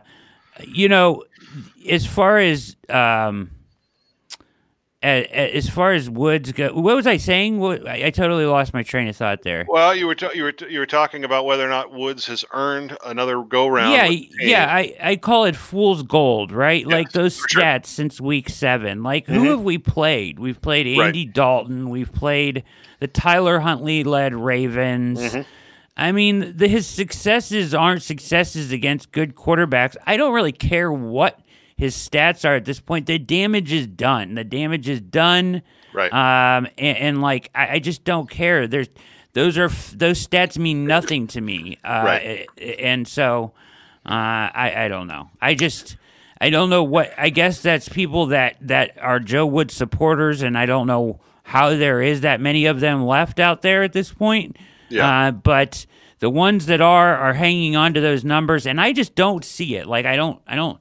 you 0.65 0.87
know, 0.89 1.23
as 1.89 2.05
far 2.05 2.37
as 2.39 2.75
um, 2.89 3.51
as 5.03 5.69
far 5.69 5.93
as 5.93 6.09
Woods 6.09 6.51
go, 6.53 6.73
what 6.73 6.95
was 6.95 7.05
I 7.05 7.17
saying? 7.17 7.63
I, 7.87 8.05
I 8.05 8.09
totally 8.09 8.45
lost 8.45 8.73
my 8.73 8.81
train 8.81 9.07
of 9.07 9.15
thought 9.15 9.43
there. 9.43 9.63
Well, 9.69 9.95
you 9.95 10.07
were 10.07 10.15
ta- 10.15 10.31
you 10.33 10.41
were 10.43 10.51
t- 10.51 10.69
you 10.71 10.79
were 10.79 10.87
talking 10.87 11.23
about 11.23 11.45
whether 11.45 11.63
or 11.63 11.69
not 11.69 11.93
Woods 11.93 12.25
has 12.25 12.43
earned 12.51 12.97
another 13.05 13.43
go 13.43 13.67
round. 13.67 13.93
Yeah, 13.93 14.07
yeah, 14.39 14.73
I, 14.73 14.95
I 15.01 15.15
call 15.17 15.45
it 15.45 15.55
fool's 15.55 16.01
gold, 16.01 16.51
right? 16.51 16.85
like 16.87 17.11
those 17.11 17.37
for 17.37 17.47
sure. 17.49 17.61
stats 17.61 17.85
since 17.85 18.19
week 18.19 18.49
seven. 18.49 19.03
Like, 19.03 19.27
Mhm. 19.27 19.35
who 19.35 19.43
have 19.51 19.61
we 19.61 19.77
played? 19.77 20.39
We've 20.39 20.59
played 20.59 20.97
Right. 20.97 21.07
Andy 21.07 21.25
Dalton. 21.25 21.89
We've 21.91 22.11
played 22.11 22.63
the 22.99 23.07
Tyler 23.07 23.59
Huntley 23.59 24.03
led 24.03 24.33
Ravens. 24.33 25.19
Mm-hmm. 25.19 25.41
I 25.95 26.11
mean, 26.11 26.55
the, 26.55 26.67
his 26.67 26.85
successes 26.85 27.73
aren't 27.73 28.03
successes 28.03 28.71
against 28.71 29.11
good 29.11 29.35
quarterbacks. 29.35 29.95
I 30.05 30.15
don't 30.17 30.33
really 30.33 30.51
care 30.51 30.91
what 30.91 31.39
his 31.75 31.95
stats 31.95 32.47
are 32.47 32.55
at 32.55 32.65
this 32.65 32.79
point. 32.79 33.07
The 33.07 33.17
damage 33.17 33.71
is 33.71 33.87
done. 33.87 34.35
The 34.35 34.43
damage 34.43 34.87
is 34.87 35.01
done. 35.01 35.63
Right. 35.93 36.11
Um, 36.13 36.67
and, 36.77 36.97
and 36.97 37.21
like, 37.21 37.49
I, 37.55 37.75
I 37.75 37.79
just 37.79 38.03
don't 38.03 38.29
care. 38.29 38.67
There's 38.67 38.89
those 39.33 39.57
are 39.57 39.69
those 39.95 40.25
stats 40.25 40.57
mean 40.57 40.85
nothing 40.85 41.27
to 41.27 41.41
me. 41.41 41.77
Uh, 41.83 42.01
Right. 42.05 42.47
And 42.79 43.07
so, 43.07 43.53
uh, 44.05 44.09
I 44.09 44.73
I 44.75 44.87
don't 44.87 45.07
know. 45.07 45.29
I 45.41 45.53
just 45.53 45.97
I 46.41 46.49
don't 46.49 46.69
know 46.69 46.83
what. 46.83 47.13
I 47.17 47.29
guess 47.29 47.61
that's 47.61 47.89
people 47.89 48.27
that 48.27 48.57
that 48.61 48.97
are 49.01 49.19
Joe 49.19 49.45
Wood 49.45 49.69
supporters, 49.69 50.41
and 50.41 50.57
I 50.57 50.65
don't 50.65 50.87
know 50.87 51.19
how 51.47 51.69
there 51.75 52.01
is 52.01 52.21
that 52.21 52.41
many 52.41 52.65
of 52.65 52.81
them 52.81 53.05
left 53.05 53.39
out 53.39 53.61
there 53.61 53.81
at 53.83 53.93
this 53.93 54.11
point. 54.11 54.57
Yeah. 54.89 55.27
Uh, 55.27 55.31
but 55.31 55.85
the 56.19 56.29
ones 56.29 56.65
that 56.65 56.81
are 56.81 57.15
are 57.15 57.33
hanging 57.33 57.75
on 57.77 57.93
to 57.93 58.01
those 58.01 58.25
numbers, 58.25 58.67
and 58.67 58.81
I 58.81 58.91
just 58.91 59.15
don't 59.15 59.45
see 59.45 59.75
it. 59.77 59.87
Like 59.87 60.05
I 60.05 60.15
don't 60.17 60.41
I 60.45 60.55
don't 60.55 60.77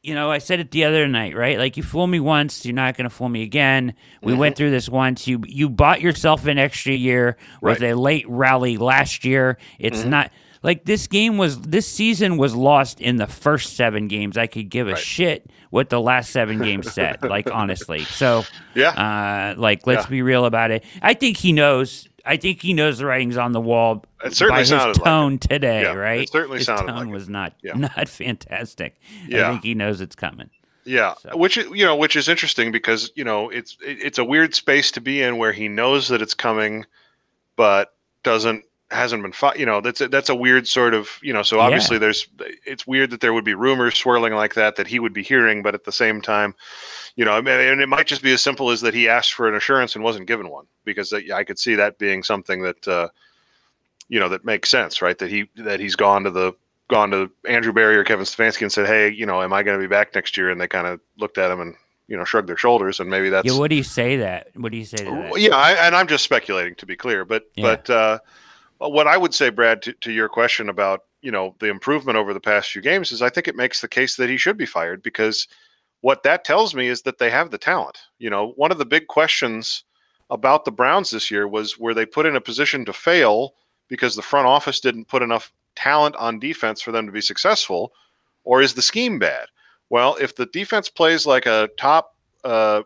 you 0.00 0.14
know, 0.14 0.30
I 0.30 0.38
said 0.38 0.60
it 0.60 0.70
the 0.70 0.84
other 0.84 1.06
night, 1.08 1.36
right? 1.36 1.58
Like 1.58 1.76
you 1.76 1.82
fool 1.82 2.06
me 2.06 2.20
once, 2.20 2.64
you're 2.64 2.74
not 2.74 2.96
going 2.96 3.04
to 3.08 3.14
fool 3.14 3.28
me 3.28 3.42
again. 3.42 3.94
We 4.22 4.32
went 4.32 4.56
through 4.56 4.70
this 4.70 4.88
once. 4.88 5.26
You 5.26 5.42
you 5.46 5.68
bought 5.68 6.00
yourself 6.00 6.46
an 6.46 6.56
extra 6.56 6.94
year 6.94 7.36
with 7.60 7.80
Right. 7.82 7.90
a 7.92 7.96
late 7.98 8.24
rally 8.28 8.76
last 8.78 9.24
year. 9.24 9.58
It's 9.78 10.04
not 10.04 10.30
like 10.62 10.84
this 10.84 11.06
game 11.06 11.38
was 11.38 11.60
this 11.60 11.86
season 11.86 12.36
was 12.36 12.54
lost 12.54 13.00
in 13.00 13.16
the 13.16 13.26
first 13.26 13.76
7 13.76 14.08
games. 14.08 14.36
I 14.36 14.46
could 14.46 14.68
give 14.70 14.88
a 14.88 14.92
Right. 14.92 14.98
shit 15.00 15.50
what 15.70 15.90
the 15.90 16.00
last 16.00 16.30
7 16.30 16.58
games 16.60 16.90
said, 16.92 17.22
like 17.28 17.50
honestly. 17.50 18.04
So, 18.04 18.44
Yeah. 18.74 18.90
uh 18.90 19.60
like 19.60 19.86
let's 19.86 20.06
Yeah. 20.06 20.10
be 20.10 20.22
real 20.22 20.44
about 20.44 20.70
it. 20.70 20.84
I 21.02 21.14
think 21.14 21.36
he 21.36 21.52
knows 21.52 22.08
I 22.26 22.36
think 22.36 22.60
he 22.60 22.74
knows 22.74 22.98
the 22.98 23.06
writing's 23.06 23.38
on 23.38 23.52
the 23.52 23.60
wall 23.60 24.04
It 24.22 24.34
certainly 24.34 24.56
by 24.56 24.60
his 24.60 24.68
sounded 24.68 24.98
like 24.98 25.04
tone 25.04 25.38
today, 25.38 25.82
Yeah, 25.82 25.92
it 25.92 25.96
right? 25.96 26.28
certainly 26.28 26.58
his 26.58 26.66
sounded 26.66 26.88
tone 26.88 26.96
like 26.98 27.08
it. 27.08 27.12
was 27.12 27.28
not 27.28 27.54
Yeah. 27.62 27.72
not 27.96 28.08
fantastic. 28.08 29.00
Yeah. 29.26 29.48
I 29.48 29.52
think 29.52 29.64
he 29.64 29.74
knows 29.74 30.00
it's 30.00 30.16
coming. 30.16 30.50
Yeah, 30.84 31.14
So- 31.22 31.36
which 31.36 31.56
is- 31.56 31.68
you 31.72 31.84
know, 31.84 31.96
which 31.96 32.16
is 32.16 32.28
interesting 32.28 32.70
because 32.72 33.10
you 33.14 33.24
know 33.24 33.48
it's 33.50 33.76
it's 33.82 34.18
a 34.18 34.24
weird 34.24 34.54
space 34.54 34.90
to 34.92 35.00
be 35.00 35.22
in 35.22 35.36
where 35.38 35.52
he 35.52 35.68
knows 35.68 36.08
that 36.08 36.20
it's 36.22 36.34
coming, 36.34 36.84
but 37.56 37.94
doesn't 38.24 38.64
hasn't 38.90 39.22
been 39.22 39.32
fought. 39.32 39.58
You 39.58 39.66
know, 39.66 39.80
that's 39.80 40.00
a, 40.00 40.08
that's 40.08 40.28
a 40.28 40.34
weird 40.34 40.66
sort 40.66 40.94
of 40.94 41.10
you 41.22 41.32
know. 41.32 41.42
So 41.42 41.60
obviously, 41.60 41.98
there's 41.98 42.26
it's 42.66 42.86
weird 42.86 43.10
that 43.10 43.20
there 43.20 43.32
would 43.32 43.44
be 43.44 43.54
rumors 43.54 43.96
swirling 43.96 44.34
like 44.34 44.54
that 44.54 44.76
that 44.76 44.86
he 44.86 44.98
would 44.98 45.12
be 45.12 45.22
hearing, 45.22 45.62
but 45.62 45.74
at 45.74 45.84
the 45.84 45.92
same 45.92 46.20
time, 46.20 46.54
you 47.16 47.24
know, 47.24 47.32
I 47.32 47.40
mean, 47.40 47.60
and 47.60 47.80
it 47.80 47.88
might 47.88 48.06
just 48.06 48.22
be 48.22 48.32
as 48.32 48.42
simple 48.42 48.70
as 48.70 48.80
that 48.80 48.94
he 48.94 49.08
asked 49.08 49.34
for 49.34 49.48
an 49.48 49.54
assurance 49.54 49.94
and 49.94 50.04
wasn't 50.04 50.26
given 50.26 50.48
one 50.48 50.66
because 50.84 51.12
I 51.12 51.44
could 51.44 51.58
see 51.58 51.74
that 51.74 51.98
being 51.98 52.22
something 52.22 52.62
that 52.62 52.88
uh, 52.88 53.08
you 54.08 54.20
know 54.20 54.28
that 54.30 54.44
makes 54.44 54.70
sense, 54.70 55.02
right? 55.02 55.18
That 55.18 55.30
he 55.30 55.48
that 55.56 55.80
he's 55.80 55.96
gone 55.96 56.24
to 56.24 56.30
the 56.30 56.52
gone 56.88 57.10
to 57.10 57.30
Andrew 57.46 57.72
Berry 57.72 57.96
or 57.96 58.04
Kevin 58.04 58.24
Stefanski 58.24 58.62
and 58.62 58.72
said, 58.72 58.86
"Hey, 58.86 59.10
you 59.10 59.26
know, 59.26 59.42
am 59.42 59.52
I 59.52 59.62
going 59.62 59.78
to 59.78 59.82
be 59.82 59.88
back 59.88 60.14
next 60.14 60.36
year?" 60.36 60.50
And 60.50 60.60
they 60.60 60.68
kind 60.68 60.86
of 60.86 61.00
looked 61.18 61.38
at 61.38 61.50
him 61.50 61.60
and 61.60 61.74
you 62.08 62.16
know 62.16 62.24
shrugged 62.24 62.48
their 62.48 62.56
shoulders, 62.56 63.00
and 63.00 63.10
maybe 63.10 63.28
that's 63.28 63.46
Yeah, 63.46 63.58
what 63.58 63.68
do 63.68 63.76
you 63.76 63.82
say 63.82 64.16
that? 64.16 64.48
What 64.56 64.72
do 64.72 64.78
you 64.78 64.86
say 64.86 65.04
to 65.04 65.10
that? 65.10 65.40
Yeah, 65.40 65.54
I, 65.54 65.72
and 65.72 65.94
I'm 65.94 66.06
just 66.08 66.24
speculating 66.24 66.74
to 66.76 66.86
be 66.86 66.96
clear, 66.96 67.24
but 67.24 67.44
Yeah. 67.54 67.76
but 67.76 67.90
uh, 67.90 68.18
what 68.78 69.06
I 69.06 69.16
would 69.16 69.34
say, 69.34 69.50
Brad, 69.50 69.82
to, 69.82 69.92
to 69.92 70.12
your 70.12 70.28
question 70.28 70.68
about 70.68 71.04
you 71.20 71.32
know 71.32 71.54
the 71.58 71.68
improvement 71.68 72.16
over 72.16 72.32
the 72.32 72.40
past 72.40 72.70
few 72.70 72.82
games 72.82 73.10
is 73.12 73.22
I 73.22 73.28
think 73.28 73.48
it 73.48 73.56
makes 73.56 73.80
the 73.80 73.88
case 73.88 74.16
that 74.16 74.30
he 74.30 74.36
should 74.36 74.56
be 74.56 74.66
fired 74.66 75.02
because 75.02 75.48
what 76.00 76.22
that 76.22 76.44
tells 76.44 76.74
me 76.74 76.86
is 76.86 77.02
that 77.02 77.18
they 77.18 77.30
have 77.30 77.50
the 77.50 77.58
talent. 77.58 77.98
You 78.18 78.30
know, 78.30 78.52
one 78.56 78.70
of 78.70 78.78
the 78.78 78.86
big 78.86 79.08
questions 79.08 79.84
about 80.30 80.64
the 80.64 80.70
Browns 80.70 81.10
this 81.10 81.30
year 81.30 81.48
was 81.48 81.78
were 81.78 81.94
they 81.94 82.06
put 82.06 82.26
in 82.26 82.36
a 82.36 82.40
position 82.40 82.84
to 82.84 82.92
fail 82.92 83.54
because 83.88 84.14
the 84.14 84.22
front 84.22 84.46
office 84.46 84.80
didn't 84.80 85.08
put 85.08 85.22
enough 85.22 85.52
talent 85.74 86.14
on 86.16 86.38
defense 86.38 86.80
for 86.80 86.92
them 86.92 87.06
to 87.06 87.12
be 87.12 87.20
successful, 87.20 87.92
or 88.44 88.60
is 88.62 88.74
the 88.74 88.82
scheme 88.82 89.18
bad? 89.18 89.46
Well, 89.90 90.16
if 90.20 90.36
the 90.36 90.46
defense 90.46 90.88
plays 90.88 91.26
like 91.26 91.46
a 91.46 91.70
top, 91.78 92.14
uh, 92.44 92.82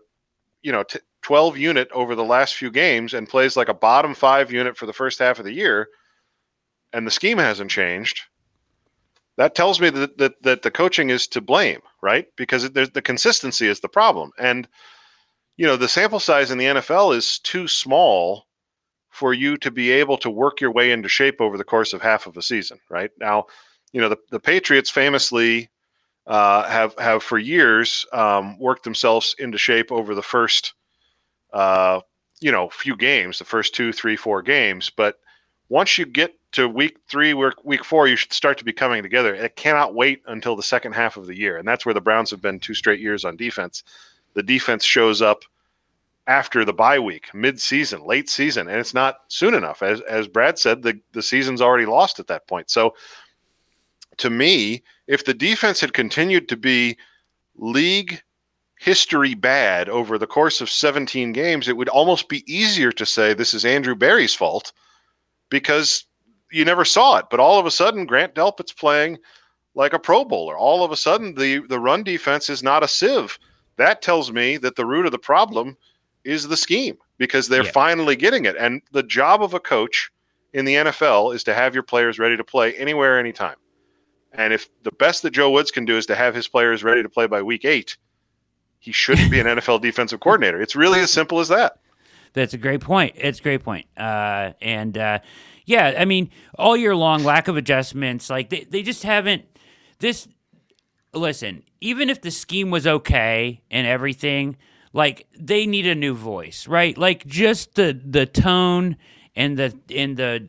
you 0.62 0.72
know, 0.72 0.84
t- 0.84 1.00
12 1.22 1.56
unit 1.56 1.88
over 1.92 2.14
the 2.14 2.24
last 2.24 2.54
few 2.54 2.70
games 2.70 3.14
and 3.14 3.28
plays 3.28 3.56
like 3.56 3.68
a 3.68 3.74
bottom 3.74 4.14
five 4.14 4.52
unit 4.52 4.76
for 4.76 4.86
the 4.86 4.92
first 4.92 5.18
half 5.18 5.38
of 5.38 5.44
the 5.44 5.52
year, 5.52 5.88
and 6.92 7.06
the 7.06 7.10
scheme 7.10 7.38
hasn't 7.38 7.70
changed, 7.70 8.22
that 9.36 9.54
tells 9.54 9.80
me 9.80 9.90
that 9.90 10.18
that, 10.18 10.42
that 10.42 10.62
the 10.62 10.70
coaching 10.70 11.10
is 11.10 11.26
to 11.28 11.40
blame, 11.40 11.80
right? 12.02 12.26
Because 12.36 12.70
the 12.70 13.02
consistency 13.02 13.66
is 13.66 13.80
the 13.80 13.88
problem, 13.88 14.30
and 14.38 14.68
you 15.56 15.66
know 15.66 15.76
the 15.76 15.88
sample 15.88 16.20
size 16.20 16.50
in 16.50 16.58
the 16.58 16.66
NFL 16.66 17.16
is 17.16 17.38
too 17.38 17.66
small 17.66 18.46
for 19.08 19.34
you 19.34 19.56
to 19.58 19.70
be 19.70 19.90
able 19.90 20.16
to 20.18 20.30
work 20.30 20.60
your 20.60 20.70
way 20.70 20.90
into 20.90 21.08
shape 21.08 21.40
over 21.40 21.56
the 21.56 21.64
course 21.64 21.92
of 21.92 22.02
half 22.02 22.26
of 22.26 22.36
a 22.36 22.42
season, 22.42 22.78
right? 22.90 23.10
Now, 23.18 23.46
you 23.92 24.00
know 24.00 24.08
the, 24.08 24.18
the 24.30 24.40
Patriots 24.40 24.90
famously 24.90 25.70
uh, 26.26 26.68
have 26.68 26.94
have 26.98 27.22
for 27.22 27.38
years 27.38 28.04
um, 28.12 28.58
worked 28.58 28.84
themselves 28.84 29.34
into 29.38 29.58
shape 29.58 29.90
over 29.90 30.14
the 30.14 30.22
first 30.22 30.74
uh, 31.52 32.00
you 32.40 32.52
know 32.52 32.68
few 32.68 32.96
games, 32.96 33.38
the 33.38 33.44
first 33.44 33.74
two, 33.74 33.92
three, 33.92 34.16
four 34.16 34.42
games. 34.42 34.90
But 34.90 35.18
once 35.68 35.96
you 35.96 36.04
get 36.04 36.34
to 36.52 36.68
week 36.68 36.98
three, 37.08 37.34
week 37.34 37.84
four, 37.84 38.08
you 38.08 38.16
should 38.16 38.32
start 38.32 38.58
to 38.58 38.64
be 38.64 38.72
coming 38.72 39.02
together. 39.02 39.34
It 39.34 39.56
cannot 39.56 39.94
wait 39.94 40.22
until 40.26 40.54
the 40.54 40.62
second 40.62 40.92
half 40.92 41.16
of 41.16 41.26
the 41.26 41.36
year, 41.36 41.56
and 41.56 41.66
that's 41.66 41.86
where 41.86 41.94
the 41.94 42.00
Browns 42.00 42.30
have 42.30 42.42
been 42.42 42.60
two 42.60 42.74
straight 42.74 43.00
years 43.00 43.24
on 43.24 43.36
defense. 43.36 43.82
The 44.34 44.42
defense 44.42 44.84
shows 44.84 45.22
up 45.22 45.44
after 46.26 46.64
the 46.64 46.72
bye 46.72 46.98
week, 46.98 47.34
mid-season, 47.34 48.04
late 48.04 48.28
season, 48.28 48.68
and 48.68 48.78
it's 48.78 48.94
not 48.94 49.20
soon 49.28 49.54
enough. 49.54 49.82
As 49.82 50.00
as 50.02 50.28
Brad 50.28 50.58
said, 50.58 50.82
the 50.82 51.00
the 51.12 51.22
season's 51.22 51.62
already 51.62 51.86
lost 51.86 52.20
at 52.20 52.26
that 52.28 52.46
point. 52.46 52.70
So 52.70 52.94
to 54.18 54.30
me, 54.30 54.82
if 55.06 55.24
the 55.24 55.34
defense 55.34 55.80
had 55.80 55.92
continued 55.92 56.48
to 56.50 56.56
be 56.56 56.96
league 57.56 58.22
history 58.82 59.34
bad 59.34 59.88
over 59.88 60.18
the 60.18 60.26
course 60.26 60.60
of 60.60 60.68
17 60.68 61.32
games, 61.32 61.68
it 61.68 61.76
would 61.76 61.88
almost 61.88 62.28
be 62.28 62.42
easier 62.52 62.90
to 62.90 63.06
say 63.06 63.32
this 63.32 63.54
is 63.54 63.64
Andrew 63.64 63.94
Berry's 63.94 64.34
fault 64.34 64.72
because 65.50 66.04
you 66.50 66.64
never 66.64 66.84
saw 66.84 67.18
it. 67.18 67.26
But 67.30 67.38
all 67.38 67.60
of 67.60 67.66
a 67.66 67.70
sudden, 67.70 68.06
Grant 68.06 68.34
Delpit's 68.34 68.72
playing 68.72 69.18
like 69.76 69.92
a 69.92 70.00
Pro 70.00 70.24
Bowler. 70.24 70.58
All 70.58 70.82
of 70.82 70.90
a 70.90 70.96
sudden, 70.96 71.32
the, 71.32 71.60
the 71.68 71.78
run 71.78 72.02
defense 72.02 72.50
is 72.50 72.64
not 72.64 72.82
a 72.82 72.88
sieve. 72.88 73.38
That 73.76 74.02
tells 74.02 74.32
me 74.32 74.56
that 74.56 74.74
the 74.74 74.84
root 74.84 75.06
of 75.06 75.12
the 75.12 75.18
problem 75.18 75.76
is 76.24 76.48
the 76.48 76.56
scheme 76.56 76.98
because 77.18 77.46
they're 77.46 77.64
Yeah. 77.64 77.70
finally 77.70 78.16
getting 78.16 78.46
it. 78.46 78.56
And 78.58 78.82
the 78.90 79.04
job 79.04 79.44
of 79.44 79.54
a 79.54 79.60
coach 79.60 80.10
in 80.54 80.64
the 80.64 80.74
NFL 80.74 81.36
is 81.36 81.44
to 81.44 81.54
have 81.54 81.72
your 81.72 81.84
players 81.84 82.18
ready 82.18 82.36
to 82.36 82.44
play 82.44 82.74
anywhere, 82.74 83.16
anytime. 83.16 83.56
And 84.32 84.52
if 84.52 84.68
the 84.82 84.92
best 84.92 85.22
that 85.22 85.30
Joe 85.30 85.52
Woods 85.52 85.70
can 85.70 85.84
do 85.84 85.96
is 85.96 86.06
to 86.06 86.16
have 86.16 86.34
his 86.34 86.48
players 86.48 86.82
ready 86.82 87.02
to 87.04 87.08
play 87.08 87.28
by 87.28 87.42
week 87.42 87.64
eight, 87.64 87.96
he 88.82 88.90
shouldn't 88.90 89.30
be 89.30 89.38
an 89.38 89.46
NFL 89.58 89.80
defensive 89.80 90.18
coordinator. 90.18 90.60
It's 90.60 90.74
really 90.74 90.98
as 90.98 91.10
simple 91.10 91.38
as 91.38 91.48
that. 91.48 91.78
That's 92.32 92.52
a 92.52 92.58
great 92.58 92.80
point. 92.80 93.14
It's 93.16 93.38
a 93.38 93.42
great 93.42 93.62
point. 93.62 93.86
Uh, 93.96 94.52
and 94.60 94.98
uh, 94.98 95.20
yeah, 95.66 95.94
I 95.96 96.04
mean, 96.04 96.30
all 96.58 96.76
year 96.76 96.96
long, 96.96 97.22
lack 97.22 97.46
of 97.46 97.56
adjustments. 97.56 98.28
Like 98.28 98.50
they, 98.50 98.64
they 98.64 98.82
just 98.82 99.04
haven't. 99.04 99.44
This, 100.00 100.26
listen, 101.14 101.62
even 101.80 102.10
if 102.10 102.22
the 102.22 102.32
scheme 102.32 102.70
was 102.70 102.86
okay 102.86 103.62
and 103.70 103.86
everything, 103.86 104.56
like 104.92 105.28
they 105.38 105.64
need 105.64 105.86
a 105.86 105.94
new 105.94 106.14
voice, 106.14 106.66
right? 106.66 106.98
Like 106.98 107.24
just 107.26 107.76
the 107.76 107.98
the 108.04 108.26
tone 108.26 108.96
and 109.36 109.56
the 109.56 109.78
and 109.94 110.16
the 110.16 110.48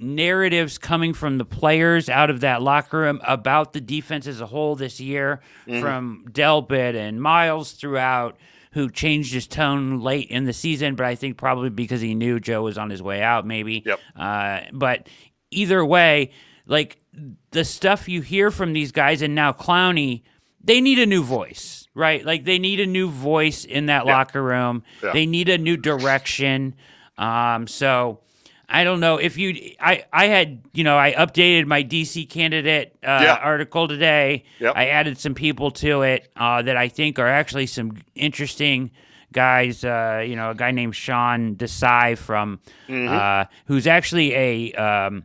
narratives 0.00 0.78
coming 0.78 1.12
from 1.14 1.38
the 1.38 1.44
players 1.44 2.08
out 2.08 2.30
of 2.30 2.40
that 2.40 2.62
locker 2.62 2.98
room 3.00 3.20
about 3.24 3.72
the 3.72 3.80
defense 3.80 4.26
as 4.26 4.40
a 4.40 4.46
whole 4.46 4.74
this 4.76 5.00
year, 5.00 5.40
from 5.66 6.24
Delpit 6.30 6.94
and 6.94 7.20
Myles 7.22 7.72
throughout, 7.72 8.36
who 8.72 8.88
changed 8.90 9.32
his 9.34 9.46
tone 9.46 10.00
late 10.00 10.28
in 10.30 10.44
the 10.44 10.52
season, 10.52 10.94
but 10.94 11.04
I 11.06 11.14
think 11.14 11.36
probably 11.36 11.70
because 11.70 12.00
he 12.00 12.14
knew 12.14 12.38
Joe 12.40 12.62
was 12.62 12.78
on 12.78 12.88
his 12.90 13.02
way 13.02 13.20
out, 13.22 13.46
maybe. 13.46 13.82
Yep. 13.84 14.00
Uh, 14.16 14.60
but 14.72 15.08
either 15.50 15.84
way, 15.84 16.30
like 16.66 16.98
the 17.50 17.64
stuff 17.64 18.08
you 18.08 18.20
hear 18.20 18.50
from 18.50 18.72
these 18.72 18.92
guys, 18.92 19.22
and 19.22 19.34
now 19.34 19.52
Clowney, 19.52 20.22
they 20.62 20.80
need 20.80 20.98
a 21.00 21.06
new 21.06 21.22
voice, 21.24 21.88
right? 21.94 22.24
Like 22.24 22.44
they 22.44 22.58
need 22.58 22.78
a 22.80 22.86
new 22.86 23.10
voice 23.10 23.64
in 23.64 23.86
that 23.86 24.06
Yeah. 24.06 24.12
locker 24.12 24.42
room. 24.42 24.84
Yeah. 25.02 25.12
They 25.12 25.26
need 25.26 25.48
a 25.48 25.58
new 25.58 25.76
direction. 25.76 26.74
Um, 27.18 27.66
so 27.66 28.20
I 28.70 28.84
don't 28.84 29.00
know 29.00 29.16
if 29.16 29.36
you. 29.36 29.72
I 29.80 30.04
I 30.12 30.26
had 30.26 30.62
you 30.72 30.84
know 30.84 30.96
I 30.96 31.12
updated 31.12 31.66
my 31.66 31.82
DC 31.82 32.28
candidate 32.30 32.96
uh, 33.02 33.20
Yeah. 33.22 33.34
article 33.42 33.88
today. 33.88 34.44
Yep. 34.60 34.72
I 34.76 34.86
added 34.88 35.18
some 35.18 35.34
people 35.34 35.70
to 35.72 36.02
it 36.02 36.30
uh, 36.36 36.62
that 36.62 36.76
I 36.76 36.88
think 36.88 37.18
are 37.18 37.26
actually 37.28 37.66
some 37.66 37.96
interesting 38.14 38.92
guys. 39.32 39.84
Uh, 39.84 40.24
you 40.26 40.36
know, 40.36 40.50
a 40.50 40.54
guy 40.54 40.70
named 40.70 40.94
Sean 40.94 41.56
Desai 41.56 42.16
from 42.16 42.60
Mm-hmm. 42.88 43.08
uh, 43.12 43.44
who's 43.66 43.86
actually 43.86 44.34
a 44.34 44.72
um, 44.74 45.24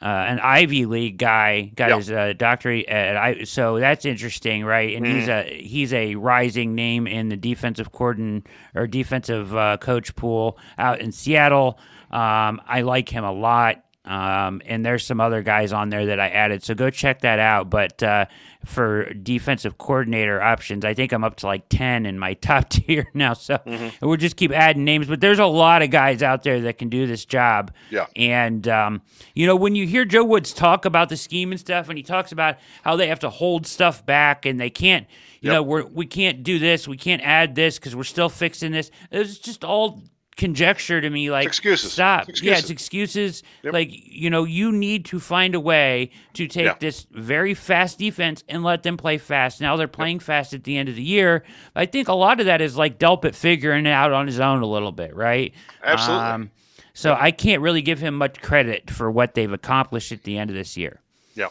uh, 0.00 0.04
an 0.06 0.38
Ivy 0.40 0.86
League 0.86 1.18
guy, 1.18 1.72
got 1.74 1.90
Yeah. 1.90 1.96
his 1.96 2.10
uh, 2.10 2.32
doctorate 2.36 2.86
at 2.86 3.16
I. 3.16 3.44
So 3.44 3.78
that's 3.80 4.04
interesting, 4.04 4.64
right? 4.64 4.96
And 4.96 5.04
he's 5.06 5.26
Mm-hmm. 5.28 5.48
a 5.48 5.62
he's 5.62 5.92
a 5.92 6.14
rising 6.14 6.74
name 6.74 7.06
in 7.06 7.28
the 7.30 7.36
defensive 7.36 7.90
coordin 7.92 8.44
or 8.74 8.86
defensive 8.86 9.54
uh, 9.56 9.76
coach 9.78 10.14
pool 10.14 10.56
out 10.78 11.00
in 11.00 11.10
Seattle. 11.12 11.78
Um, 12.10 12.60
I 12.66 12.82
like 12.82 13.08
him 13.08 13.24
a 13.24 13.32
lot. 13.32 13.82
Um, 14.08 14.62
and 14.64 14.86
there's 14.86 15.04
some 15.04 15.20
other 15.20 15.42
guys 15.42 15.70
on 15.70 15.90
there 15.90 16.06
that 16.06 16.18
I 16.18 16.28
added, 16.30 16.62
so 16.64 16.74
go 16.74 16.88
check 16.88 17.20
that 17.20 17.38
out. 17.38 17.68
But 17.68 18.02
uh, 18.02 18.24
for 18.64 19.12
defensive 19.12 19.76
coordinator 19.76 20.40
options, 20.40 20.82
I 20.86 20.94
think 20.94 21.12
I'm 21.12 21.24
up 21.24 21.36
to 21.36 21.46
like 21.46 21.68
ten 21.68 22.06
in 22.06 22.18
my 22.18 22.32
top 22.40 22.70
tier 22.70 23.08
now. 23.12 23.34
So 23.34 23.58
we'll 24.00 24.16
just 24.16 24.36
keep 24.36 24.50
adding 24.50 24.84
names. 24.84 25.08
But 25.08 25.20
there's 25.20 25.38
a 25.38 25.44
lot 25.46 25.82
of 25.82 25.90
guys 25.90 26.22
out 26.22 26.42
there 26.42 26.62
that 26.62 26.78
can 26.78 26.88
do 26.88 27.06
this 27.06 27.26
job. 27.26 27.70
Yeah. 27.90 28.06
And 28.16 28.66
um, 28.66 29.02
you 29.34 29.46
know, 29.46 29.56
when 29.56 29.74
you 29.74 29.86
hear 29.86 30.06
Joe 30.06 30.24
Woods 30.24 30.54
talk 30.54 30.86
about 30.86 31.10
the 31.10 31.16
scheme 31.18 31.50
and 31.52 31.60
stuff, 31.60 31.90
and 31.90 31.98
he 31.98 32.02
talks 32.02 32.32
about 32.32 32.56
how 32.82 32.96
they 32.96 33.08
have 33.08 33.20
to 33.20 33.30
hold 33.30 33.66
stuff 33.66 34.06
back 34.06 34.46
and 34.46 34.58
they 34.58 34.70
can't, 34.70 35.06
you 35.42 35.50
Yep. 35.50 35.52
know, 35.54 35.62
we're 35.62 35.84
we 35.84 36.06
can't 36.06 36.42
do 36.42 36.58
this, 36.58 36.88
we 36.88 36.96
can't 36.96 37.20
add 37.22 37.54
this 37.54 37.78
because 37.78 37.94
we're 37.94 38.04
still 38.04 38.30
fixing 38.30 38.72
this. 38.72 38.90
It's 39.10 39.38
just 39.38 39.64
all 39.64 40.02
conjecture 40.38 41.00
to 41.00 41.10
me. 41.10 41.30
Like 41.30 41.46
excuses. 41.46 41.92
Stop. 41.92 42.30
It's 42.30 42.42
Yeah, 42.42 42.56
it's 42.56 42.70
excuses. 42.70 43.42
Yep. 43.62 43.74
Like 43.74 43.90
you 43.92 44.30
know, 44.30 44.44
you 44.44 44.72
need 44.72 45.04
to 45.06 45.20
find 45.20 45.54
a 45.54 45.60
way 45.60 46.10
to 46.34 46.46
take 46.46 46.64
Yeah. 46.64 46.76
this 46.80 47.06
very 47.10 47.52
fast 47.52 47.98
defense 47.98 48.42
and 48.48 48.62
let 48.62 48.84
them 48.84 48.96
play 48.96 49.18
fast. 49.18 49.60
Now 49.60 49.76
they're 49.76 49.88
playing 49.88 50.20
fast 50.20 50.54
at 50.54 50.64
the 50.64 50.78
end 50.78 50.88
of 50.88 50.94
the 50.94 51.02
year. 51.02 51.44
I 51.76 51.84
think 51.84 52.08
a 52.08 52.14
lot 52.14 52.40
of 52.40 52.46
that 52.46 52.62
is 52.62 52.76
like 52.76 52.98
Delpit 52.98 53.34
figuring 53.34 53.84
it 53.84 53.90
out 53.90 54.12
on 54.12 54.26
his 54.26 54.40
own 54.40 54.62
a 54.62 54.66
little 54.66 54.92
bit, 54.92 55.14
right? 55.14 55.52
Absolutely. 55.84 56.24
Um, 56.26 56.50
so 56.94 57.16
I 57.18 57.30
can't 57.32 57.60
really 57.60 57.82
give 57.82 57.98
him 57.98 58.14
much 58.14 58.40
credit 58.40 58.90
for 58.90 59.10
what 59.10 59.34
they've 59.34 59.52
accomplished 59.52 60.12
at 60.12 60.22
the 60.22 60.38
end 60.38 60.50
of 60.50 60.56
this 60.56 60.76
year. 60.76 61.00
Yeah, 61.34 61.48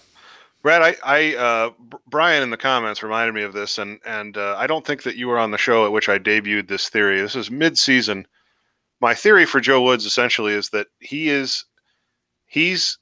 Brad, 0.62 0.82
I, 0.82 0.96
I 1.04 1.36
uh, 1.36 1.70
Brian 2.08 2.42
in 2.42 2.50
the 2.52 2.58
comments 2.58 3.04
reminded 3.04 3.34
me 3.36 3.44
of 3.44 3.54
this, 3.54 3.78
and 3.78 4.00
and 4.06 4.38
uh, 4.38 4.56
I 4.58 4.66
don't 4.68 4.86
think 4.86 5.04
that 5.04 5.18
you 5.18 5.28
were 5.28 5.38
on 5.38 5.52
the 5.52 5.58
show 5.58 5.86
at 5.86 5.92
which 5.92 6.08
I 6.10 6.20
debuted 6.20 6.68
this 6.70 6.88
theory. 6.90 7.22
This 7.22 7.36
is 7.36 7.52
mid-season. 7.52 8.26
My 9.00 9.14
theory 9.14 9.46
for 9.46 9.60
Joe 9.60 9.82
Woods 9.84 10.06
essentially 10.06 10.54
is 10.54 10.70
that 10.70 10.88
he 11.00 11.30
is, 11.30 11.66
he's, 12.46 12.98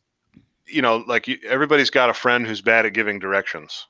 you 0.65 0.81
know, 0.81 0.97
like 1.07 1.29
everybody's 1.45 1.89
got 1.89 2.09
a 2.09 2.13
friend 2.13 2.45
who's 2.45 2.61
bad 2.61 2.85
at 2.85 2.93
giving 2.93 3.19
directions. 3.19 3.87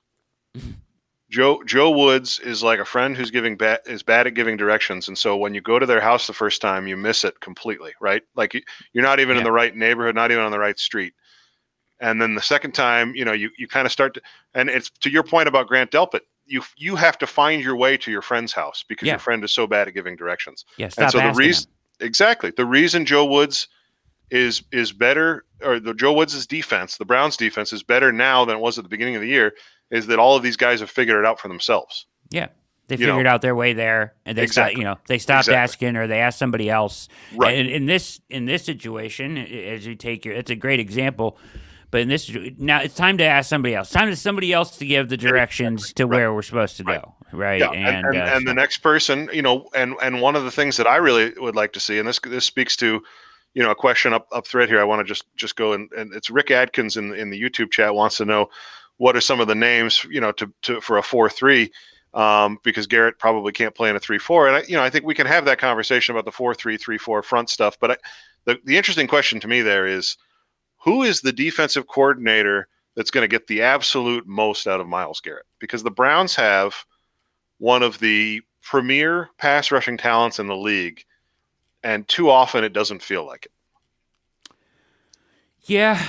Joe 1.32 1.64
Joe 1.64 1.90
Woods 1.90 2.38
is 2.38 2.62
like 2.62 2.80
a 2.80 2.86
friend 2.86 3.18
who's 3.18 3.32
giving 3.32 3.58
bad 3.58 3.80
is 3.88 4.04
bad 4.04 4.28
at 4.28 4.36
giving 4.36 4.58
directions, 4.58 5.08
and 5.08 5.18
so 5.18 5.36
when 5.36 5.56
you 5.56 5.62
go 5.62 5.80
to 5.80 5.86
their 5.88 6.00
house 6.00 6.28
the 6.28 6.34
first 6.34 6.62
time, 6.62 6.86
you 6.88 6.96
miss 6.96 7.24
it 7.24 7.40
completely, 7.40 7.94
right? 8.00 8.22
Like 8.36 8.54
you- 8.54 8.62
you're 8.94 9.04
not 9.04 9.20
even 9.20 9.36
in 9.36 9.44
the 9.44 9.52
right 9.52 9.76
neighborhood, 9.76 10.14
not 10.14 10.30
even 10.32 10.44
on 10.44 10.52
the 10.52 10.60
right 10.60 10.78
street 10.78 11.14
and 12.00 12.22
then 12.22 12.36
the 12.36 12.42
second 12.42 12.74
time 12.74 13.16
you 13.16 13.24
know 13.24 13.32
you, 13.32 13.50
you 13.58 13.68
kind 13.68 13.86
of 13.86 13.92
start 13.92 14.14
to 14.14 14.22
and 14.54 14.70
it's 14.70 14.90
to 14.90 15.10
your 15.10 15.24
point 15.24 15.48
about 15.48 15.66
grant 15.68 15.92
delpit 15.92 16.22
you 16.46 16.62
you 16.76 16.96
have 16.96 17.18
to 17.18 17.26
find 17.26 17.64
your 17.64 17.76
way 17.76 17.96
to 17.96 18.12
your 18.12 18.22
friend's 18.22 18.52
house 18.52 18.84
because 18.88 19.06
Yeah. 19.08 19.14
your 19.14 19.20
friend 19.20 19.44
is 19.44 19.54
so 19.54 19.66
bad 19.66 19.88
at 19.88 19.94
giving 19.94 20.16
directions 20.16 20.66
Yeah, 20.78 20.90
and 20.98 21.10
so 21.10 21.20
the 21.20 21.32
reason 21.32 21.70
exactly 22.00 22.52
the 22.52 22.66
reason 22.66 23.06
joe 23.06 23.26
woods 23.26 23.68
is 24.32 24.64
is 24.72 24.92
better 24.92 25.46
or 25.64 25.80
the 25.80 25.94
joe 25.94 26.12
woods' 26.14 26.46
defense 26.48 26.98
the 26.98 27.06
browns 27.06 27.38
defense 27.38 27.72
is 27.72 27.84
better 27.84 28.12
now 28.12 28.44
than 28.46 28.58
it 28.58 28.60
was 28.60 28.78
at 28.78 28.84
the 28.84 28.90
beginning 28.90 29.16
of 29.16 29.22
the 29.22 29.28
year 29.28 29.54
is 29.92 30.08
that 30.08 30.18
all 30.20 30.36
of 30.36 30.42
these 30.44 30.58
guys 30.58 30.80
have 30.80 30.90
figured 30.90 31.18
it 31.20 31.26
out 31.28 31.40
for 31.40 31.48
themselves. 31.48 32.08
Yeah. 32.32 32.48
They 32.88 32.96
you 32.98 33.06
know. 33.06 33.14
figured 33.14 33.28
out 33.28 33.42
their 33.42 33.56
way 33.56 33.74
there, 33.74 34.14
and 34.26 34.36
they 34.38 34.42
Exactly. 34.44 34.74
stopped. 34.74 34.78
You 34.80 34.84
know, 34.84 34.98
they 35.08 35.18
stopped 35.20 35.48
Exactly. 35.48 35.56
asking, 35.88 35.96
or 35.96 36.08
they 36.08 36.20
asked 36.20 36.40
somebody 36.40 36.70
else. 36.72 37.08
Right. 37.36 37.58
And 37.58 37.70
in 37.70 37.86
this 37.86 38.20
in 38.30 38.46
this 38.46 38.64
situation, 38.64 39.38
as 39.38 39.86
you 39.86 39.94
take 39.96 40.26
your, 40.26 40.34
it's 40.34 40.50
a 40.52 40.56
great 40.56 40.80
example. 40.80 41.38
But 41.92 42.02
in 42.02 42.10
this 42.10 42.30
now, 42.58 42.82
it's 42.82 42.96
time 42.96 43.18
to 43.20 43.24
ask 43.24 43.48
somebody 43.50 43.74
else. 43.76 43.90
Time 43.92 44.10
to 44.10 44.16
somebody 44.16 44.52
else 44.52 44.78
to 44.78 44.86
give 44.88 45.08
the 45.10 45.18
directions 45.18 45.94
to 45.94 46.06
where 46.06 46.34
we're 46.34 46.42
supposed 46.42 46.78
to 46.78 46.84
Right. 46.84 47.02
go. 47.02 47.16
Right. 47.36 47.60
Yeah, 47.60 47.72
and, 47.72 48.06
and, 48.06 48.18
uh, 48.18 48.32
and 48.34 48.48
the 48.48 48.54
next 48.54 48.80
person, 48.80 49.30
you 49.34 49.42
know, 49.42 49.68
and 49.76 49.96
and 50.02 50.22
one 50.22 50.36
of 50.36 50.44
the 50.44 50.52
things 50.52 50.78
that 50.78 50.88
I 50.88 50.96
really 50.96 51.34
would 51.38 51.56
like 51.56 51.74
to 51.74 51.80
see, 51.80 52.00
and 52.00 52.08
this 52.08 52.20
this 52.20 52.46
speaks 52.46 52.76
to, 52.78 53.02
you 53.54 53.64
know, 53.64 53.72
a 53.72 53.76
question 53.76 54.14
up 54.14 54.28
up 54.32 54.48
thread 54.48 54.70
here. 54.70 54.80
I 54.80 54.86
want 54.86 55.00
to 55.00 55.04
just 55.04 55.26
just 55.36 55.56
go 55.56 55.74
and 55.74 55.92
and 55.94 56.14
it's 56.14 56.30
Rick 56.30 56.52
Adkins 56.52 56.98
in 56.98 57.14
in 57.14 57.30
the 57.30 57.42
YouTube 57.42 57.72
chat 57.72 57.94
wants 57.94 58.18
to 58.18 58.26
know 58.26 58.50
what 58.98 59.16
are 59.16 59.22
some 59.22 59.40
of 59.40 59.48
the 59.48 59.56
names, 59.56 60.06
you 60.10 60.22
know, 60.22 60.32
to 60.34 60.52
to 60.64 60.82
for 60.82 60.98
a 60.98 61.04
four 61.04 61.30
three. 61.30 61.72
Um, 62.14 62.60
because 62.64 62.88
Garrett 62.88 63.20
probably 63.20 63.52
can't 63.52 63.76
play 63.76 63.90
in 63.90 63.98
a 63.98 64.00
three-four, 64.00 64.48
and 64.48 64.56
I, 64.56 64.64
you 64.70 64.78
know 64.78 64.84
I 64.84 64.90
think 64.90 65.04
we 65.04 65.14
can 65.14 65.28
have 65.28 65.44
that 65.44 65.58
conversation 65.58 66.16
about 66.16 66.24
the 66.24 66.32
four-three-three-four 66.32 67.22
front 67.24 67.50
stuff. 67.50 67.78
But 67.78 67.92
I, 67.92 67.98
the 68.46 68.58
the 68.64 68.78
interesting 68.78 69.06
question 69.06 69.42
to 69.42 69.50
me 69.50 69.62
there 69.62 69.86
is, 69.86 70.16
who 70.82 71.04
is 71.04 71.20
the 71.20 71.34
defensive 71.34 71.88
coordinator 71.88 72.70
that's 72.96 73.12
going 73.12 73.24
to 73.24 73.28
get 73.28 73.48
the 73.48 73.62
absolute 73.62 74.26
most 74.26 74.66
out 74.66 74.80
of 74.80 74.88
Myles 74.88 75.20
Garrett? 75.20 75.46
Because 75.60 75.84
the 75.84 75.92
Browns 75.92 76.34
have 76.36 76.86
one 77.58 77.84
of 77.84 78.00
the 78.00 78.42
premier 78.62 79.30
pass 79.38 79.72
rushing 79.72 79.98
talents 79.98 80.40
in 80.40 80.48
the 80.48 80.56
league, 80.56 81.04
and 81.84 82.08
too 82.08 82.30
often 82.30 82.64
it 82.64 82.74
doesn't 82.74 83.02
feel 83.02 83.26
like 83.26 83.46
it. 83.46 83.52
Yeah, 85.68 86.06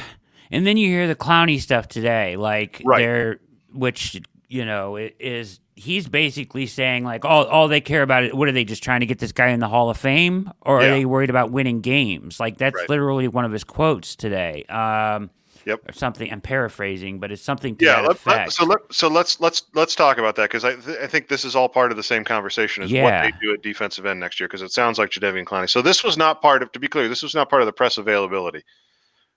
and 0.50 0.66
then 0.66 0.76
you 0.76 0.88
hear 0.88 1.06
the 1.09 1.14
Clowney 1.14 1.61
stuff 1.61 1.88
today, 1.88 2.37
like 2.37 2.82
Right. 2.85 2.98
they're 3.00 3.40
which 3.72 4.20
you 4.48 4.64
know 4.64 4.96
it 4.96 5.16
is 5.18 5.61
he's 5.74 6.09
basically 6.09 6.66
saying 6.66 7.04
like 7.04 7.24
all 7.24 7.44
all 7.46 7.68
they 7.68 7.80
care 7.80 8.02
about 8.02 8.24
it. 8.24 8.35
What 8.35 8.48
are 8.48 8.52
they 8.52 8.64
just 8.64 8.82
trying 8.82 9.00
to 9.00 9.06
get 9.06 9.18
this 9.18 9.32
guy 9.32 9.48
in 9.48 9.61
the 9.61 9.68
Hall 9.68 9.90
of 9.90 9.96
Fame, 9.96 10.50
or 10.62 10.80
Yeah. 10.82 10.88
are 10.88 10.90
they 10.90 11.04
worried 11.04 11.30
about 11.30 11.50
winning 11.50 11.80
games? 11.80 12.38
Like 12.40 12.59
that's 12.59 12.74
Right. 12.74 12.88
literally 12.88 13.28
one 13.28 13.44
of 13.44 13.52
his 13.52 13.64
quotes 13.64 14.14
today. 14.16 14.64
Um, 14.64 15.30
Yep. 15.66 15.81
Or 15.88 15.92
something. 15.92 16.33
I'm 16.33 16.40
paraphrasing, 16.40 17.18
but 17.18 17.33
it's 17.33 17.42
something 17.42 17.74
to 17.76 17.85
Yeah. 17.85 18.02
that 18.02 18.24
Let, 18.24 18.26
let- 18.26 18.52
so 18.52 18.64
let 18.64 18.79
so 18.92 19.09
let's 19.09 19.40
let's 19.40 19.62
let's 19.74 19.96
talk 19.96 20.16
about 20.18 20.37
that 20.37 20.44
because 20.44 20.64
I 20.64 20.76
th- 20.76 20.98
I 20.98 21.09
think 21.09 21.26
this 21.29 21.44
is 21.44 21.57
all 21.57 21.68
part 21.68 21.90
of 21.90 21.96
the 21.96 22.05
same 22.05 22.22
conversation 22.24 22.85
as 22.85 22.90
Yeah. 22.92 23.02
what 23.02 23.22
they 23.22 23.37
do 23.44 23.52
at 23.52 23.62
defensive 23.62 24.07
end 24.07 24.20
next 24.20 24.38
year 24.38 24.46
because 24.46 24.62
it 24.62 24.70
sounds 24.70 24.96
like 24.96 25.11
Jadeveon 25.11 25.44
Clowney. 25.44 25.68
So 25.68 25.83
this 25.83 26.05
was 26.05 26.16
not 26.16 26.40
part 26.40 26.62
of 26.62 26.70
to 26.72 26.79
be 26.79 26.87
clear, 26.87 27.09
this 27.09 27.22
was 27.24 27.35
not 27.35 27.50
part 27.50 27.62
of 27.62 27.66
the 27.66 27.72
press 27.72 27.98
availability. 27.98 28.62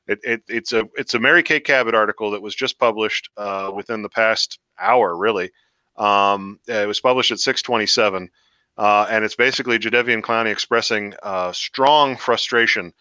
It, 0.08 0.20
it 0.24 0.44
it's 0.48 0.72
a 0.72 0.84
it's 0.96 1.16
a 1.16 1.20
Mary 1.20 1.42
Kay 1.42 1.60
Cabot 1.60 1.96
article 1.96 2.30
that 2.32 2.42
was 2.44 2.54
just 2.56 2.78
published 2.78 3.30
uh, 3.36 3.72
within 3.76 4.04
the 4.04 4.10
past 4.10 4.60
hour, 4.80 5.18
really. 5.18 5.50
Um, 5.98 6.60
it 6.68 6.88
was 6.88 7.00
published 7.00 7.32
at 7.32 7.40
627, 7.40 8.30
uh, 8.78 9.08
and 9.10 9.26
it's 9.26 9.36
basically 9.36 9.78
Jadeveon 9.80 10.22
Clowney 10.22 10.52
expressing 10.52 11.14
uh, 11.24 11.52
strong 11.52 12.16
frustration. 12.18 12.94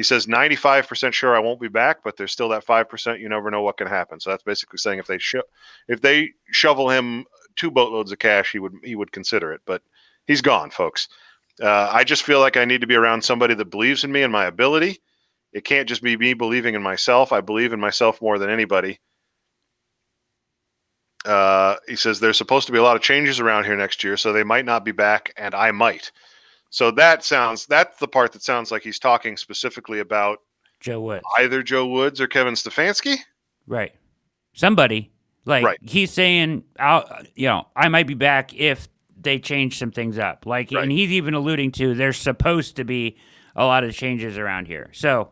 He 0.00 0.04
says 0.04 0.26
95% 0.26 1.12
sure 1.12 1.36
I 1.36 1.40
won't 1.40 1.60
be 1.60 1.68
back, 1.68 1.98
but 2.02 2.16
there's 2.16 2.32
still 2.32 2.48
that 2.48 2.64
5% 2.64 3.20
you 3.20 3.28
never 3.28 3.50
know 3.50 3.60
what 3.60 3.76
can 3.76 3.86
happen. 3.86 4.18
So 4.18 4.30
that's 4.30 4.42
basically 4.42 4.78
saying 4.78 4.98
if 4.98 5.06
they 5.06 5.18
sho- 5.18 5.42
if 5.88 6.00
they 6.00 6.30
shovel 6.50 6.88
him 6.88 7.26
two 7.54 7.70
boatloads 7.70 8.10
of 8.10 8.18
cash, 8.18 8.50
he 8.50 8.58
would 8.60 8.72
he 8.82 8.94
would 8.94 9.12
consider 9.12 9.52
it. 9.52 9.60
But 9.66 9.82
he's 10.26 10.40
gone, 10.40 10.70
folks. 10.70 11.08
Uh, 11.60 11.90
I 11.92 12.04
just 12.04 12.22
feel 12.22 12.40
like 12.40 12.56
I 12.56 12.64
need 12.64 12.80
to 12.80 12.86
be 12.86 12.94
around 12.94 13.22
somebody 13.22 13.52
that 13.52 13.66
believes 13.66 14.02
in 14.02 14.10
me 14.10 14.22
and 14.22 14.32
my 14.32 14.46
ability. 14.46 15.02
It 15.52 15.64
can't 15.64 15.86
just 15.86 16.02
be 16.02 16.16
me 16.16 16.32
believing 16.32 16.74
in 16.74 16.82
myself. 16.82 17.30
I 17.30 17.42
believe 17.42 17.74
in 17.74 17.78
myself 17.80 18.22
more 18.22 18.38
than 18.38 18.48
anybody. 18.48 19.00
Uh, 21.26 21.76
he 21.86 21.96
says 21.96 22.20
there's 22.20 22.38
supposed 22.38 22.68
to 22.68 22.72
be 22.72 22.78
a 22.78 22.82
lot 22.82 22.96
of 22.96 23.02
changes 23.02 23.38
around 23.38 23.64
here 23.64 23.76
next 23.76 24.02
year, 24.02 24.16
so 24.16 24.32
they 24.32 24.44
might 24.44 24.64
not 24.64 24.82
be 24.82 24.92
back, 24.92 25.34
and 25.36 25.54
I 25.54 25.72
might. 25.72 26.10
So 26.70 26.90
that 26.92 27.24
sounds 27.24 27.66
that's 27.66 27.98
the 27.98 28.08
part 28.08 28.32
that 28.32 28.42
sounds 28.42 28.70
like 28.70 28.82
he's 28.82 28.98
talking 28.98 29.36
specifically 29.36 29.98
about 29.98 30.38
Joe 30.80 31.00
Woods. 31.00 31.24
either 31.38 31.62
Joe 31.62 31.86
Woods 31.86 32.20
or 32.20 32.26
Kevin 32.28 32.54
Stefanski. 32.54 33.16
Right. 33.66 33.92
Somebody. 34.54 35.10
Like 35.44 35.64
Right. 35.64 35.78
he's 35.82 36.10
saying 36.12 36.64
I'll 36.78 37.04
you 37.34 37.48
know, 37.48 37.66
I 37.76 37.88
might 37.88 38.06
be 38.06 38.14
back 38.14 38.54
if 38.54 38.88
they 39.20 39.38
change 39.38 39.78
some 39.78 39.90
things 39.90 40.16
up. 40.18 40.46
Like 40.46 40.70
Right. 40.70 40.82
and 40.84 40.92
he's 40.92 41.10
even 41.10 41.34
alluding 41.34 41.72
to 41.72 41.94
there's 41.94 42.16
supposed 42.18 42.76
to 42.76 42.84
be 42.84 43.16
a 43.56 43.64
lot 43.64 43.82
of 43.84 43.92
changes 43.94 44.38
around 44.38 44.66
here. 44.68 44.90
So 44.92 45.30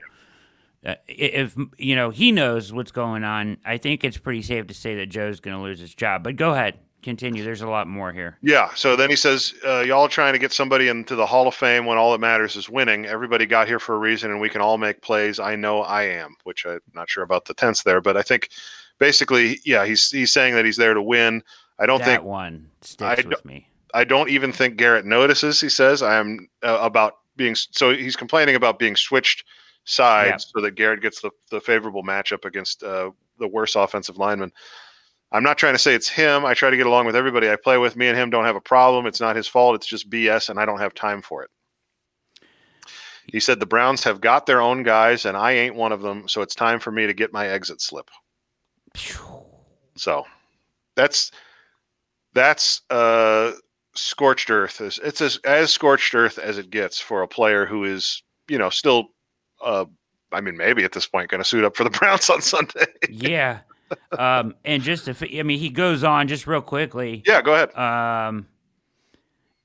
uh, 0.85 0.95
if 1.07 1.57
you 1.79 1.95
know 1.97 2.11
he 2.11 2.33
knows 2.33 2.73
what's 2.73 2.91
going 2.93 3.23
on, 3.25 3.59
I 3.65 3.79
think 3.79 4.03
it's 4.05 4.19
pretty 4.19 4.43
safe 4.43 4.67
to 4.67 4.75
say 4.75 4.97
that 4.97 5.07
Joe's 5.07 5.41
going 5.41 5.57
to 5.57 5.63
lose 5.63 5.79
his 5.81 5.95
job. 5.95 6.23
But 6.25 6.37
go 6.37 6.53
ahead. 6.53 6.79
Continue. 7.03 7.45
There's 7.45 7.63
a 7.63 7.69
lot 7.69 7.87
more 7.87 8.13
here. 8.13 8.37
Yeah. 8.43 8.71
So 8.75 8.97
then 8.97 9.11
he 9.11 9.17
says, 9.17 9.55
uh, 9.67 9.81
"Y'all 9.81 10.09
trying 10.09 10.33
to 10.33 10.39
get 10.39 10.53
somebody 10.53 10.89
into 10.89 11.15
the 11.15 11.27
Hall 11.27 11.49
of 11.49 11.55
Fame 11.55 11.87
when 11.87 11.99
all 11.99 12.13
that 12.13 12.21
matters 12.21 12.57
is 12.57 12.69
winning. 12.69 13.07
Everybody 13.07 13.47
got 13.47 13.69
here 13.69 13.79
for 13.79 13.95
a 13.95 13.99
reason, 13.99 14.31
and 14.31 14.41
we 14.41 14.49
can 14.49 14.61
all 14.61 14.79
make 14.79 15.03
plays. 15.03 15.39
I 15.39 15.57
know 15.57 15.83
I 15.83 16.05
am." 16.05 16.37
Which 16.45 16.67
I'm 16.67 16.81
not 16.95 17.09
sure 17.09 17.23
about 17.23 17.45
the 17.45 17.55
tense 17.55 17.83
there, 17.83 18.01
but 18.01 18.17
I 18.17 18.23
think 18.23 18.51
basically, 18.99 19.61
yeah, 19.65 19.85
he's 19.85 20.11
he's 20.11 20.33
saying 20.33 20.55
that 20.55 20.65
he's 20.65 20.77
there 20.77 20.95
to 20.95 21.03
win. 21.03 21.43
I 21.79 21.87
don't 21.87 21.99
think 21.99 22.07
that 22.07 22.17
think 22.17 22.25
one 22.25 22.71
sticks 22.83 23.25
I 23.25 23.29
with 23.29 23.45
me. 23.45 23.69
I 23.95 24.05
don't 24.05 24.29
even 24.29 24.53
think 24.53 24.77
Garrett 24.77 25.07
notices. 25.07 25.61
He 25.61 25.69
says, 25.69 26.03
"I 26.03 26.17
am 26.17 26.49
uh, 26.63 26.79
about 26.81 27.19
being." 27.37 27.55
So 27.55 27.95
he's 27.95 28.17
complaining 28.17 28.55
about 28.55 28.79
being 28.79 28.97
switched 28.97 29.45
sides 29.85 30.53
so 30.55 30.61
that 30.61 30.75
Garrett 30.75 31.01
gets 31.01 31.21
the, 31.21 31.31
the 31.51 31.61
favorable 31.61 32.03
matchup 32.03 32.45
against 32.45 32.83
uh, 32.83 33.11
the 33.39 33.49
worse 33.49 33.75
offensive 33.75 34.19
lineman. 34.19 34.53
I'm 35.31 35.43
not 35.43 35.59
trying 35.59 35.75
to 35.75 35.79
say 35.79 35.95
it's 35.95 36.09
him. 36.09 36.47
I 36.47 36.55
try 36.55 36.71
to 36.71 36.77
get 36.77 36.87
along 36.87 37.07
with 37.07 37.17
everybody 37.17 37.51
I 37.51 37.57
play 37.57 37.77
with. 37.77 37.97
Me 37.97 38.09
and 38.09 38.17
him 38.17 38.31
don't 38.31 38.47
have 38.47 38.57
a 38.57 38.61
problem. 38.61 39.07
It's 39.07 39.21
not 39.21 39.37
his 39.37 39.47
fault. 39.47 39.75
It's 39.75 39.87
just 39.87 40.09
BS, 40.09 40.49
and 40.49 40.59
I 40.59 40.65
don't 40.65 40.79
have 40.79 40.95
time 40.95 41.21
for 41.21 41.43
it. 41.43 41.51
He 43.27 43.41
said 43.41 43.61
the 43.61 43.67
Browns 43.67 44.03
have 44.05 44.23
got 44.23 44.47
their 44.47 44.63
own 44.63 44.83
guys, 44.83 45.27
and 45.27 45.37
I 45.37 45.53
ain't 45.53 45.75
one 45.75 45.93
of 45.93 46.01
them. 46.01 46.27
So 46.29 46.41
it's 46.41 46.55
time 46.55 46.81
for 46.81 46.91
me 46.91 47.07
to 47.07 47.13
get 47.13 47.33
my 47.33 47.47
exit 47.49 47.83
slip. 47.83 48.11
So 49.97 50.25
that's 50.97 51.31
that's 52.33 52.81
uh, 52.89 53.53
scorched 53.95 54.51
earth. 54.51 54.81
It's 54.81 55.21
as 55.21 55.39
as 55.45 55.71
scorched 55.71 56.15
earth 56.15 56.39
as 56.39 56.57
it 56.57 56.71
gets 56.71 56.99
for 56.99 57.23
a 57.23 57.29
player 57.29 57.67
who 57.67 57.85
is 57.85 58.23
you 58.49 58.57
know 58.57 58.71
still. 58.71 59.09
Uh, 59.63 59.85
I 60.33 60.41
mean, 60.41 60.57
maybe 60.57 60.85
at 60.85 60.93
this 60.93 61.07
point, 61.07 61.31
going 61.31 61.43
to 61.43 61.49
suit 61.49 61.65
up 61.65 61.77
for 61.77 61.85
the 61.85 61.91
Browns 61.99 62.31
on 62.31 62.41
Sunday. 62.41 62.87
yeah. 63.11 63.61
Um, 64.17 64.55
and 64.65 64.83
just 64.83 65.09
if 65.09 65.23
I 65.23 65.43
mean, 65.43 65.59
he 65.59 65.71
goes 65.71 66.05
on 66.05 66.29
just 66.29 66.47
real 66.47 66.61
quickly. 66.63 67.23
Yeah, 67.27 67.43
go 67.43 67.55
ahead. 67.55 67.75
Um, 67.77 68.47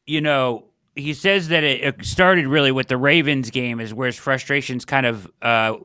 you 0.05 0.21
know, 0.21 0.65
he 0.95 1.13
says 1.13 1.47
that 1.49 1.63
it 1.63 2.05
started 2.05 2.47
really 2.47 2.71
with 2.71 2.87
the 2.87 2.97
Ravens 2.97 3.49
game, 3.49 3.79
is 3.79 3.93
where 3.93 4.07
his 4.07 4.17
frustrations 4.17 4.85
kind 4.85 5.05
of 5.05 5.31
uh, 5.41 5.75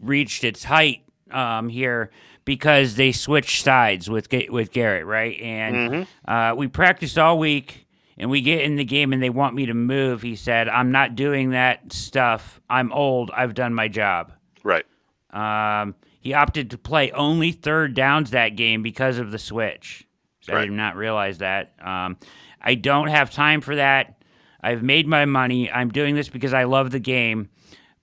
reached 0.00 0.44
its 0.44 0.64
height 0.64 1.02
um, 1.30 1.68
here 1.68 2.10
because 2.44 2.96
they 2.96 3.12
switched 3.12 3.62
sides 3.62 4.08
with 4.10 4.28
with 4.48 4.72
Garrett, 4.72 5.06
right? 5.06 5.38
And 5.40 5.76
Mm-hmm. 5.76 6.30
uh, 6.30 6.54
we 6.54 6.68
practiced 6.68 7.18
all 7.18 7.38
week, 7.38 7.86
and 8.18 8.30
we 8.30 8.40
get 8.40 8.62
in 8.62 8.76
the 8.76 8.84
game, 8.84 9.12
and 9.12 9.22
they 9.22 9.30
want 9.30 9.54
me 9.54 9.66
to 9.66 9.74
move. 9.74 10.22
He 10.22 10.36
said, 10.36 10.68
"I'm 10.68 10.90
not 10.90 11.14
doing 11.14 11.50
that 11.50 11.92
stuff. 11.92 12.60
I'm 12.68 12.92
old. 12.92 13.30
I've 13.34 13.54
done 13.54 13.74
my 13.74 13.88
job." 13.88 14.32
Right. 14.64 14.84
Um, 15.32 15.94
he 16.20 16.34
opted 16.34 16.70
to 16.70 16.78
play 16.78 17.10
only 17.12 17.50
third 17.50 17.94
downs 17.94 18.30
that 18.30 18.50
game 18.50 18.82
because 18.82 19.18
of 19.18 19.30
the 19.30 19.38
switch. 19.38 20.06
So 20.42 20.54
I 20.54 20.62
did 20.62 20.72
not 20.72 20.96
realize 20.96 21.38
that. 21.38 21.72
Um, 21.82 22.18
I 22.60 22.74
don't 22.74 23.08
have 23.08 23.30
time 23.30 23.60
for 23.60 23.76
that. 23.76 24.22
I've 24.62 24.82
made 24.82 25.06
my 25.06 25.24
money. 25.24 25.70
I'm 25.70 25.88
doing 25.88 26.14
this 26.14 26.28
because 26.28 26.52
I 26.52 26.64
love 26.64 26.90
the 26.90 27.00
game, 27.00 27.48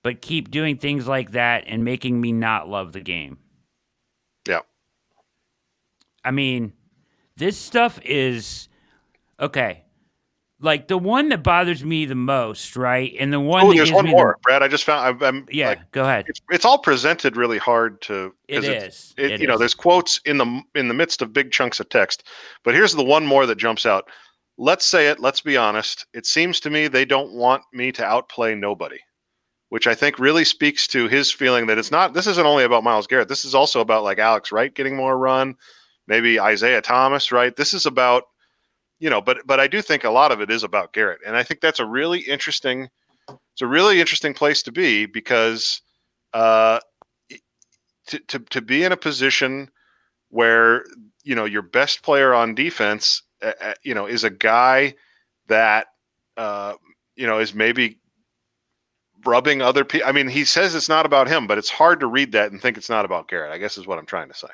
but 0.02 0.20
keep 0.20 0.50
doing 0.50 0.76
things 0.76 1.06
like 1.06 1.32
that 1.32 1.64
and 1.66 1.84
making 1.84 2.20
me 2.20 2.32
not 2.32 2.68
love 2.68 2.92
the 2.92 3.00
game. 3.00 3.38
Yeah. 4.48 4.60
I 6.24 6.32
mean, 6.32 6.72
this 7.36 7.56
stuff 7.56 8.00
is 8.04 8.68
okay. 9.38 9.84
Like 10.60 10.88
the 10.88 10.98
one 10.98 11.28
that 11.28 11.44
bothers 11.44 11.84
me 11.84 12.04
the 12.04 12.16
most, 12.16 12.74
right? 12.76 13.14
And 13.20 13.32
the 13.32 13.38
one 13.38 13.62
Oh, 13.62 13.68
that 13.68 13.76
there's 13.76 13.90
gives 13.90 13.94
one 13.96 14.06
more, 14.08 14.38
Brad. 14.42 14.60
I 14.62 14.66
just 14.66 14.82
found. 14.82 15.06
I'm, 15.06 15.22
I'm 15.22 15.46
yeah, 15.52 15.68
like, 15.68 15.92
go 15.92 16.02
ahead. 16.02 16.24
it's, 16.28 16.40
it's 16.50 16.64
all 16.64 16.78
presented 16.78 17.36
really 17.36 17.58
hard 17.58 18.00
to. 18.02 18.34
It 18.48 18.64
it's- 18.64 19.14
It, 19.16 19.30
It 19.32 19.40
you 19.40 19.46
know, 19.46 19.56
there's 19.56 19.74
quotes 19.74 20.20
in 20.24 20.36
the 20.38 20.62
in 20.74 20.88
the 20.88 20.94
midst 20.94 21.22
of 21.22 21.32
big 21.32 21.52
chunks 21.52 21.78
of 21.78 21.88
text, 21.90 22.24
but 22.64 22.74
here's 22.74 22.92
the 22.92 23.04
one 23.04 23.24
more 23.24 23.46
that 23.46 23.56
jumps 23.56 23.86
out. 23.86 24.10
Let's 24.56 24.84
say 24.84 25.06
it. 25.06 25.20
Let's 25.20 25.40
be 25.40 25.56
honest. 25.56 26.06
It 26.12 26.26
seems 26.26 26.58
to 26.60 26.70
me 26.70 26.88
they 26.88 27.04
don't 27.04 27.32
want 27.34 27.62
me 27.72 27.92
to 27.92 28.04
outplay 28.04 28.56
nobody, 28.56 28.98
which 29.68 29.86
I 29.86 29.94
think 29.94 30.18
really 30.18 30.44
speaks 30.44 30.88
to 30.88 31.06
his 31.06 31.30
feeling 31.30 31.68
that 31.68 31.78
it's 31.78 31.92
not. 31.92 32.14
This 32.14 32.26
isn't 32.26 32.46
only 32.46 32.64
about 32.64 32.82
Myles 32.82 33.06
Garrett. 33.06 33.28
This 33.28 33.44
is 33.44 33.54
also 33.54 33.78
about 33.80 34.02
like 34.02 34.18
Alex 34.18 34.50
Wright 34.50 34.74
getting 34.74 34.96
more 34.96 35.16
run, 35.16 35.54
maybe 36.08 36.40
Isaiah 36.40 36.82
Thomas. 36.82 37.30
Right. 37.30 37.54
This 37.54 37.72
is 37.72 37.86
about, 37.86 38.24
you 38.98 39.10
know, 39.10 39.20
but 39.20 39.38
but 39.46 39.60
I 39.60 39.66
do 39.66 39.82
think 39.82 40.04
a 40.04 40.10
lot 40.10 40.32
of 40.32 40.40
it 40.40 40.50
is 40.50 40.62
about 40.62 40.92
Garrett, 40.92 41.20
and 41.26 41.36
I 41.36 41.42
think 41.42 41.60
that's 41.60 41.80
a 41.80 41.86
really 41.86 42.20
interesting. 42.20 42.88
It's 43.28 43.62
a 43.62 43.66
really 43.66 44.00
interesting 44.00 44.34
place 44.34 44.62
to 44.62 44.72
be 44.72 45.06
because. 45.06 45.80
Uh, 46.34 46.80
to, 48.08 48.18
to, 48.20 48.38
to 48.38 48.60
be 48.60 48.84
in 48.84 48.92
a 48.92 48.96
position 48.96 49.70
where 50.30 50.84
you 51.24 51.34
know 51.34 51.44
your 51.44 51.62
best 51.62 52.02
player 52.02 52.34
on 52.34 52.54
defense 52.54 53.22
uh, 53.42 53.74
you 53.82 53.94
know 53.94 54.06
is 54.06 54.24
a 54.24 54.30
guy 54.30 54.94
that 55.46 55.88
uh, 56.36 56.74
you 57.16 57.26
know 57.26 57.38
is 57.38 57.54
maybe 57.54 57.98
rubbing 59.24 59.60
other 59.60 59.84
people 59.84 60.08
i 60.08 60.12
mean 60.12 60.28
he 60.28 60.44
says 60.44 60.74
it's 60.74 60.88
not 60.88 61.04
about 61.04 61.26
him 61.26 61.46
but 61.46 61.58
it's 61.58 61.68
hard 61.70 62.00
to 62.00 62.06
read 62.06 62.32
that 62.32 62.52
and 62.52 62.62
think 62.62 62.76
it's 62.76 62.88
not 62.88 63.04
about 63.04 63.26
garrett 63.26 63.52
i 63.52 63.58
guess 63.58 63.76
is 63.76 63.86
what 63.86 63.98
i'm 63.98 64.06
trying 64.06 64.28
to 64.28 64.34
say 64.34 64.48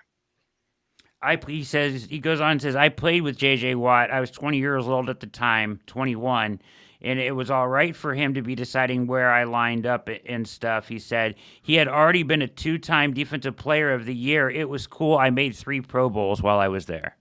I 1.25 1.39
he 1.47 1.65
says 1.65 2.05
he 2.05 2.19
goes 2.19 2.41
on 2.41 2.53
and 2.53 2.63
says 2.63 2.77
I 2.77 2.91
played 2.91 3.23
with 3.23 3.39
JJ 3.39 3.77
Watt. 3.77 4.11
I 4.11 4.21
was 4.21 4.31
20 4.31 4.59
years 4.59 4.87
old 4.87 5.09
at 5.09 5.21
the 5.21 5.27
time, 5.27 5.81
21, 5.87 6.61
and 7.01 7.19
it 7.19 7.33
was 7.33 7.51
all 7.51 7.67
right 7.67 7.97
for 7.97 8.15
him 8.15 8.35
to 8.35 8.43
be 8.43 8.55
deciding 8.55 9.07
where 9.07 9.31
I 9.31 9.45
lined 9.45 9.87
up 9.87 10.09
and 10.27 10.47
stuff. 10.47 10.89
He 10.89 10.99
said 10.99 11.37
he 11.63 11.75
had 11.77 11.89
already 11.89 12.23
been 12.23 12.43
a 12.43 12.49
two-time 12.49 13.15
defensive 13.15 13.57
player 13.57 13.93
of 13.93 14.05
the 14.05 14.15
year. 14.15 14.51
It 14.51 14.69
was 14.69 14.87
cool. 14.87 15.17
I 15.17 15.31
made 15.31 15.57
3 15.57 15.81
Pro 15.81 16.11
Bowls 16.11 16.43
while 16.43 16.59
I 16.59 16.69
was 16.69 16.87
there. 16.87 17.17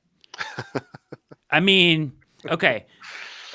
I 1.50 1.60
mean, 1.62 2.14
okay. 2.48 2.86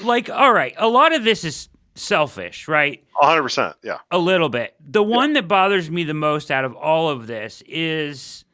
Like 0.01 0.31
all 0.31 0.53
right, 0.53 0.75
a 0.79 0.89
lot 0.89 1.15
of 1.15 1.25
this 1.25 1.45
is 1.45 1.69
selfish, 1.95 2.69
right? 2.69 3.05
100% 3.21 3.75
yeah 3.83 3.99
a 4.11 4.19
little 4.19 4.49
bit. 4.49 4.75
The 4.81 5.03
one 5.03 5.35
that 5.35 5.49
bothers 5.49 5.91
me 5.91 6.05
the 6.05 6.15
most 6.15 6.51
out 6.51 6.65
of 6.65 6.75
all 6.75 7.11
of 7.11 7.27
this 7.27 7.63
is 7.67 8.45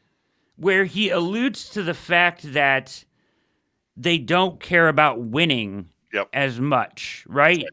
where 0.56 0.84
he 0.84 1.10
alludes 1.10 1.68
to 1.70 1.82
the 1.82 1.94
fact 1.94 2.52
that 2.52 3.04
they 3.96 4.18
don't 4.18 4.60
care 4.60 4.88
about 4.88 5.20
winning 5.20 5.88
Yep. 6.12 6.28
as 6.32 6.60
much, 6.60 7.24
right? 7.28 7.64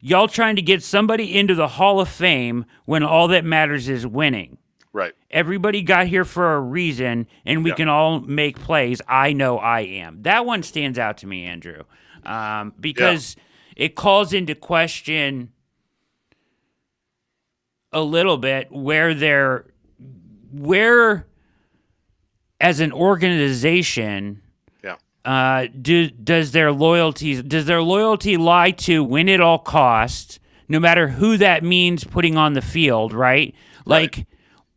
Y'all 0.00 0.28
trying 0.28 0.56
to 0.56 0.62
get 0.62 0.82
somebody 0.82 1.36
into 1.36 1.54
the 1.54 1.68
Hall 1.68 2.00
of 2.00 2.08
Fame 2.08 2.64
when 2.84 3.02
all 3.02 3.28
that 3.28 3.44
matters 3.44 3.88
is 3.88 4.06
winning. 4.06 4.58
right 4.92 5.12
Everybody 5.30 5.82
got 5.82 6.06
here 6.06 6.24
for 6.24 6.54
a 6.54 6.60
reason, 6.60 7.26
and 7.44 7.64
we 7.64 7.70
Yeah. 7.70 7.76
can 7.76 7.88
all 7.88 8.20
make 8.20 8.60
plays. 8.60 9.00
I 9.08 9.32
know 9.32 9.58
I 9.58 9.80
am. 9.80 10.22
That 10.22 10.46
one 10.46 10.62
stands 10.62 10.98
out 11.00 11.16
to 11.18 11.26
me, 11.26 11.44
Andrew, 11.44 11.82
um, 12.24 12.72
because 12.78 13.34
it 13.76 13.96
calls 13.96 14.32
into 14.32 14.54
question 14.54 15.50
a 17.92 18.00
little 18.02 18.36
bit 18.36 18.70
where 18.70 19.14
they're 19.14 19.66
where 20.52 21.26
as 22.64 22.80
an 22.80 22.92
organization 22.92 24.40
yeah 24.82 24.96
uh, 25.24 25.66
do 25.80 26.08
does 26.10 26.52
their 26.52 26.72
loyalty 26.72 27.40
does 27.42 27.66
their 27.66 27.82
loyalty 27.82 28.36
lie 28.36 28.70
to 28.72 29.02
win 29.04 29.28
at 29.28 29.40
all 29.40 29.58
costs, 29.58 30.38
no 30.68 30.80
matter 30.80 31.08
who 31.08 31.36
that 31.36 31.62
means 31.62 32.04
putting 32.04 32.36
on 32.36 32.54
the 32.54 32.62
field, 32.62 33.12
right? 33.12 33.54
Like, 33.86 34.26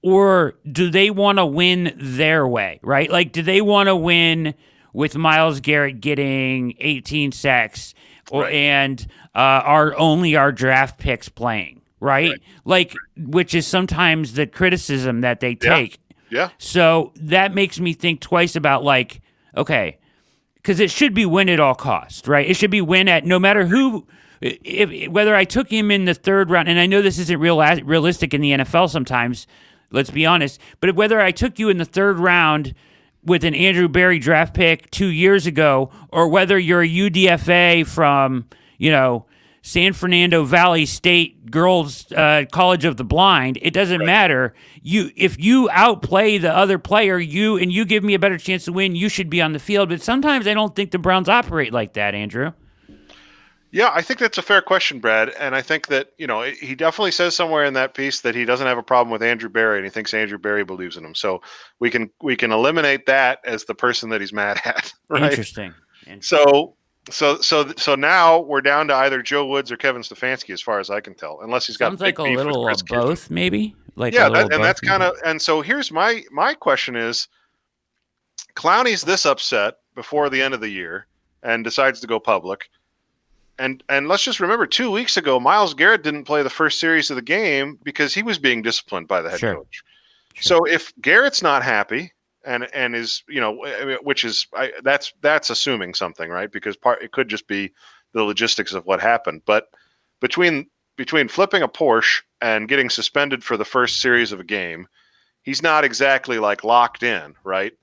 or 0.02 0.56
do 0.70 0.90
they 0.90 1.10
want 1.10 1.38
to 1.38 1.46
win 1.46 1.94
their 1.98 2.46
way, 2.48 2.80
right? 2.84 3.10
Like, 3.10 3.32
do 3.32 3.42
they 3.42 3.62
want 3.62 3.88
to 3.88 3.96
win 3.96 4.54
with 4.94 5.16
Myles 5.16 5.60
Garrett 5.62 6.02
getting 6.02 6.74
18 6.80 7.32
sacks, 7.32 7.94
or 8.32 8.44
Right. 8.44 8.54
and 8.54 9.08
uh, 9.36 9.40
our 9.64 9.98
only 9.98 10.36
our 10.36 10.52
draft 10.52 10.98
picks 11.00 11.30
playing, 11.30 11.82
right? 12.00 12.32
Right. 12.32 12.42
Like, 12.66 12.94
which 13.18 13.54
is 13.56 13.66
sometimes 13.68 14.34
the 14.34 14.46
criticism 14.48 15.22
that 15.22 15.40
they 15.40 15.56
take. 15.56 16.00
Yeah 16.30 16.50
So 16.58 17.12
that 17.16 17.54
makes 17.54 17.80
me 17.80 17.94
think 17.94 18.22
twice 18.22 18.56
about 18.56 18.84
like, 18.84 19.22
okay, 19.56 19.98
because 20.56 20.80
it 20.82 20.92
should 20.92 21.14
be 21.14 21.26
win 21.26 21.48
at 21.48 21.62
all 21.62 21.76
costs, 21.76 22.28
right? 22.28 22.46
It 22.46 22.56
should 22.56 22.72
be 22.72 22.82
win 22.82 23.08
at 23.08 23.26
no 23.26 23.40
matter 23.40 23.66
who, 23.66 24.06
if 24.42 25.10
whether 25.10 25.34
I 25.34 25.46
took 25.46 25.72
him 25.72 25.92
in 25.92 26.04
the 26.04 26.14
third 26.14 26.50
round, 26.50 26.68
and 26.68 26.78
I 26.78 26.86
know 26.86 27.02
this 27.02 27.20
isn't 27.20 27.40
real 27.40 27.58
realistic 27.86 28.34
in 28.34 28.42
the 28.42 28.52
NFL 28.52 28.90
sometimes. 28.90 29.48
Let's 29.92 30.10
be 30.10 30.26
honest, 30.26 30.60
but 30.82 30.94
whether 30.96 31.22
I 31.22 31.32
took 31.32 31.58
you 31.58 31.70
in 31.70 31.78
the 31.78 31.86
third 31.86 32.20
round 32.20 32.76
with 33.24 33.46
an 33.46 33.56
Andrew 33.56 33.88
Berry 33.88 34.20
draft 34.20 34.54
pick 34.54 34.92
two 34.92 35.08
years 35.08 35.46
ago, 35.46 35.90
or 36.12 36.28
whether 36.28 36.60
you're 36.60 36.82
a 36.82 36.90
UDFA 36.90 37.88
from 37.88 38.46
you 38.78 38.92
know 38.92 39.26
San 39.68 39.92
Fernando 39.92 40.46
Valley 40.46 40.86
State 40.86 41.52
Girls 41.52 42.10
uh, 42.14 42.46
College 42.54 42.86
of 42.86 42.96
the 42.96 43.04
Blind, 43.04 43.60
it 43.62 43.74
doesn't 43.74 44.06
matter. 44.06 44.54
You 44.82 45.12
if 45.18 45.38
you 45.38 45.70
outplay 45.74 46.38
the 46.38 46.56
other 46.56 46.80
player, 46.80 47.20
you 47.20 47.58
and 47.58 47.70
you 47.70 47.84
give 47.84 48.02
me 48.02 48.14
a 48.14 48.20
better 48.20 48.38
chance 48.38 48.64
to 48.66 48.72
win, 48.72 48.96
you 48.96 49.10
should 49.10 49.30
be 49.30 49.42
on 49.42 49.52
the 49.52 49.60
field. 49.60 49.90
But 49.90 50.02
sometimes 50.02 50.48
I 50.48 50.54
don't 50.54 50.74
think 50.74 50.92
the 50.92 51.00
Browns 51.00 51.28
operate 51.28 51.74
like 51.74 51.94
that, 51.94 52.16
Andrew. 52.16 52.54
Yeah, 53.72 53.92
I 53.94 54.02
think 54.02 54.22
that's 54.22 54.38
a 54.38 54.42
fair 54.42 54.62
question, 54.62 55.02
Brad. 55.02 55.32
And 55.32 55.54
I 55.54 55.62
think 55.62 55.88
that, 55.88 56.14
you 56.18 56.28
know, 56.28 56.44
he 56.44 56.74
definitely 56.74 57.12
says 57.12 57.36
somewhere 57.36 57.66
in 57.66 57.74
that 57.74 57.94
piece 57.94 58.22
that 58.22 58.36
he 58.36 58.46
doesn't 58.46 58.68
have 58.68 58.78
a 58.78 58.84
problem 58.84 59.12
with 59.12 59.22
Andrew 59.22 59.50
Berry 59.50 59.80
and 59.80 59.86
he 59.86 59.92
thinks 59.92 60.14
Andrew 60.14 60.38
Berry 60.38 60.64
believes 60.64 60.96
in 60.96 61.04
him. 61.04 61.14
So 61.14 61.42
we 61.82 61.90
can 61.90 62.10
we 62.22 62.38
can 62.38 62.54
eliminate 62.54 63.06
that 63.08 63.40
as 63.44 63.66
the 63.66 63.76
person 63.76 64.10
that 64.12 64.22
he's 64.22 64.32
mad 64.32 64.62
at. 64.64 64.94
Right. 65.10 65.24
Interesting. 65.24 65.74
And 66.08 66.24
So 66.24 66.77
so 67.10 67.40
so 67.42 67.72
so 67.78 67.96
now 67.96 68.40
we're 68.40 68.62
down 68.62 68.88
to 68.90 68.96
either 68.96 69.22
Joe 69.22 69.46
Woods 69.46 69.72
or 69.72 69.78
Kevin 69.78 70.02
Stefanski, 70.02 70.54
as 70.54 70.62
far 70.62 70.80
as 70.80 70.90
I 70.90 71.00
can 71.00 71.14
tell, 71.14 71.40
unless 71.42 71.68
he's 71.68 71.78
got 71.78 71.90
sounds 71.90 72.02
like 72.02 72.18
a 72.20 72.24
big 72.24 72.30
beef 72.32 72.38
with 72.38 72.46
little 72.48 72.66
Chris 72.66 72.82
Kidd. 72.82 73.00
both, 73.00 73.32
maybe. 73.32 73.76
Like 73.96 74.14
yeah, 74.14 74.30
that, 74.30 74.54
and 74.54 74.64
that's 74.64 74.80
kind 74.82 75.02
of 75.02 75.16
and 75.26 75.42
so 75.42 75.62
here's 75.62 75.92
my 75.92 76.24
my 76.32 76.54
question 76.54 76.96
is, 76.96 77.28
Clowney's 78.56 79.02
this 79.04 79.26
upset 79.26 79.76
before 79.96 80.30
the 80.30 80.42
end 80.42 80.54
of 80.54 80.62
the 80.62 80.70
year 80.70 81.08
and 81.44 81.64
decides 81.64 82.00
to 82.02 82.08
go 82.08 82.20
public, 82.20 82.70
and 83.58 83.84
and 83.90 84.08
let's 84.08 84.24
just 84.24 84.40
remember 84.40 84.68
two 84.68 84.92
weeks 84.92 85.18
ago 85.18 85.40
Myles 85.40 85.74
Garrett 85.74 86.04
didn't 86.04 86.26
play 86.26 86.44
the 86.44 86.50
first 86.50 86.80
series 86.80 87.10
of 87.10 87.16
the 87.16 87.22
game 87.22 87.80
because 87.84 88.14
he 88.14 88.22
was 88.22 88.38
being 88.38 88.62
disciplined 88.62 89.08
by 89.08 89.22
the 89.22 89.30
head 89.30 89.40
Sure. 89.40 89.56
coach. 89.56 89.82
So 90.40 90.64
if 90.66 90.94
Garrett's 91.02 91.42
not 91.42 91.64
happy 91.64 92.12
and 92.48 92.68
and 92.74 92.96
is 92.96 93.24
you 93.28 93.40
know 93.42 93.62
which 94.02 94.24
is 94.24 94.48
I, 94.56 94.72
that's 94.84 95.14
that's 95.22 95.50
assuming 95.50 95.94
something 95.94 96.30
right 96.30 96.52
because 96.52 96.76
part 96.76 97.04
it 97.04 97.12
could 97.12 97.28
just 97.28 97.48
be 97.48 97.74
the 98.14 98.24
logistics 98.24 98.74
of 98.74 98.86
what 98.86 99.02
happened, 99.02 99.42
but 99.46 99.68
between 100.22 100.68
between 100.96 101.28
flipping 101.28 101.62
a 101.62 101.68
Porsche 101.68 102.22
and 102.42 102.68
getting 102.68 102.90
suspended 102.90 103.44
for 103.44 103.58
the 103.58 103.66
first 103.66 104.02
series 104.02 104.32
of 104.32 104.40
a 104.40 104.44
game, 104.44 104.88
he's 105.44 105.62
not 105.62 105.84
exactly 105.84 106.40
like 106.40 106.64
locked 106.64 107.04
in, 107.04 107.36
right? 107.44 107.74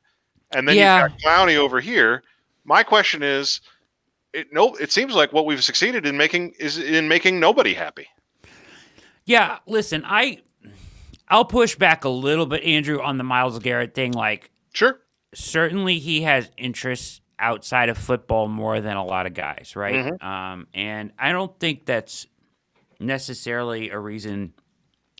And 0.50 0.66
then 0.66 0.76
Yeah. 0.76 1.04
you've 1.04 1.10
got 1.12 1.20
Clowney 1.20 1.56
over 1.56 1.80
here. 1.80 2.24
My 2.64 2.82
question 2.82 3.22
is, 3.22 3.60
it 4.32 4.52
no, 4.52 4.74
it 4.76 4.90
seems 4.90 5.14
like 5.14 5.32
what 5.32 5.46
we've 5.46 5.62
succeeded 5.62 6.06
in 6.06 6.16
making 6.16 6.54
is 6.58 6.78
in 6.78 7.06
making 7.06 7.38
nobody 7.38 7.74
happy. 7.74 8.08
Yeah, 9.26 9.58
listen, 9.66 10.02
I 10.06 10.40
I'll 11.28 11.44
push 11.44 11.76
back 11.76 12.04
a 12.04 12.08
little 12.08 12.46
bit, 12.46 12.62
Andrew, 12.64 13.00
on 13.00 13.18
the 13.18 13.24
Myles 13.24 13.58
Garrett 13.58 13.94
thing. 13.94 14.12
Like, 14.12 14.50
Sure. 14.74 15.00
certainly 15.34 15.98
he 15.98 16.22
has 16.22 16.50
interests 16.58 17.20
outside 17.38 17.88
of 17.88 17.98
football 17.98 18.48
more 18.48 18.80
than 18.80 18.96
a 18.96 19.04
lot 19.04 19.26
of 19.26 19.34
guys, 19.34 19.74
right? 19.76 19.94
Mm-hmm. 19.94 20.26
Um, 20.26 20.66
and 20.74 21.12
I 21.18 21.32
don't 21.32 21.58
think 21.58 21.86
that's 21.86 22.26
necessarily 23.00 23.90
a 23.90 23.98
reason. 23.98 24.52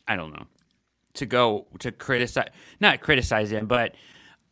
I 0.07 0.15
don't 0.15 0.31
know 0.31 0.45
to 1.15 1.25
go 1.25 1.65
to 1.79 1.91
criticize, 1.91 2.49
not 2.79 3.01
criticize 3.01 3.51
him, 3.51 3.65
but 3.65 3.95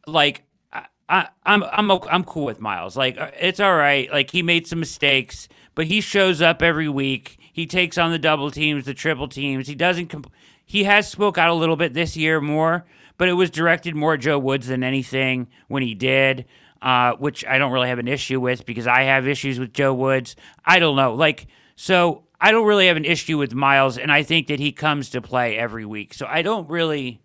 like 0.07 0.43
I, 0.71 0.85
I, 1.07 1.27
I'm 1.45 1.63
I'm 1.63 1.91
I'm 1.91 2.23
cool 2.23 2.45
with 2.45 2.59
Myles. 2.59 2.97
Like 2.97 3.17
uh, 3.17 3.31
it's 3.39 3.59
all 3.59 3.75
right. 3.75 4.11
Like 4.11 4.31
he 4.31 4.41
made 4.41 4.67
some 4.67 4.79
mistakes, 4.79 5.47
but 5.75 5.85
he 5.85 6.01
shows 6.01 6.41
up 6.41 6.61
every 6.61 6.89
week. 6.89 7.37
He 7.53 7.65
takes 7.67 7.97
on 7.97 8.11
the 8.11 8.19
double 8.19 8.49
teams, 8.49 8.85
the 8.85 8.93
triple 8.93 9.27
teams. 9.27 9.67
He 9.67 9.75
doesn't. 9.75 10.07
Comp- 10.07 10.31
he 10.65 10.83
has 10.85 11.09
spoke 11.09 11.37
out 11.37 11.49
a 11.49 11.53
little 11.53 11.75
bit 11.75 11.93
this 11.93 12.15
year 12.17 12.41
more, 12.41 12.85
but 13.17 13.27
it 13.29 13.33
was 13.33 13.49
directed 13.49 13.95
more 13.95 14.15
at 14.15 14.19
Joe 14.21 14.39
Woods 14.39 14.67
than 14.67 14.83
anything 14.83 15.47
when 15.67 15.83
he 15.83 15.93
did. 15.95 16.45
Uh, 16.81 17.15
which 17.15 17.45
I 17.45 17.59
don't 17.59 17.71
really 17.71 17.87
have 17.87 17.99
an 17.99 18.09
issue 18.09 18.41
with 18.41 18.65
because 18.65 18.87
I 18.87 19.03
have 19.03 19.25
issues 19.25 19.57
with 19.57 19.71
Joe 19.71 19.93
Woods. 19.93 20.35
I 20.65 20.79
don't 20.79 20.97
know, 20.97 21.13
like 21.13 21.47
so. 21.77 22.25
I 22.41 22.51
don't 22.51 22.65
really 22.67 22.87
have 22.87 22.97
an 22.97 23.05
issue 23.05 23.37
with 23.37 23.53
Myles, 23.53 23.97
and 23.97 24.11
I 24.11 24.23
think 24.23 24.47
that 24.47 24.59
he 24.59 24.73
comes 24.73 25.11
to 25.11 25.21
play 25.21 25.57
every 25.57 25.85
week. 25.85 26.13
So 26.13 26.25
I 26.27 26.41
don't 26.41 26.69
really. 26.69 27.21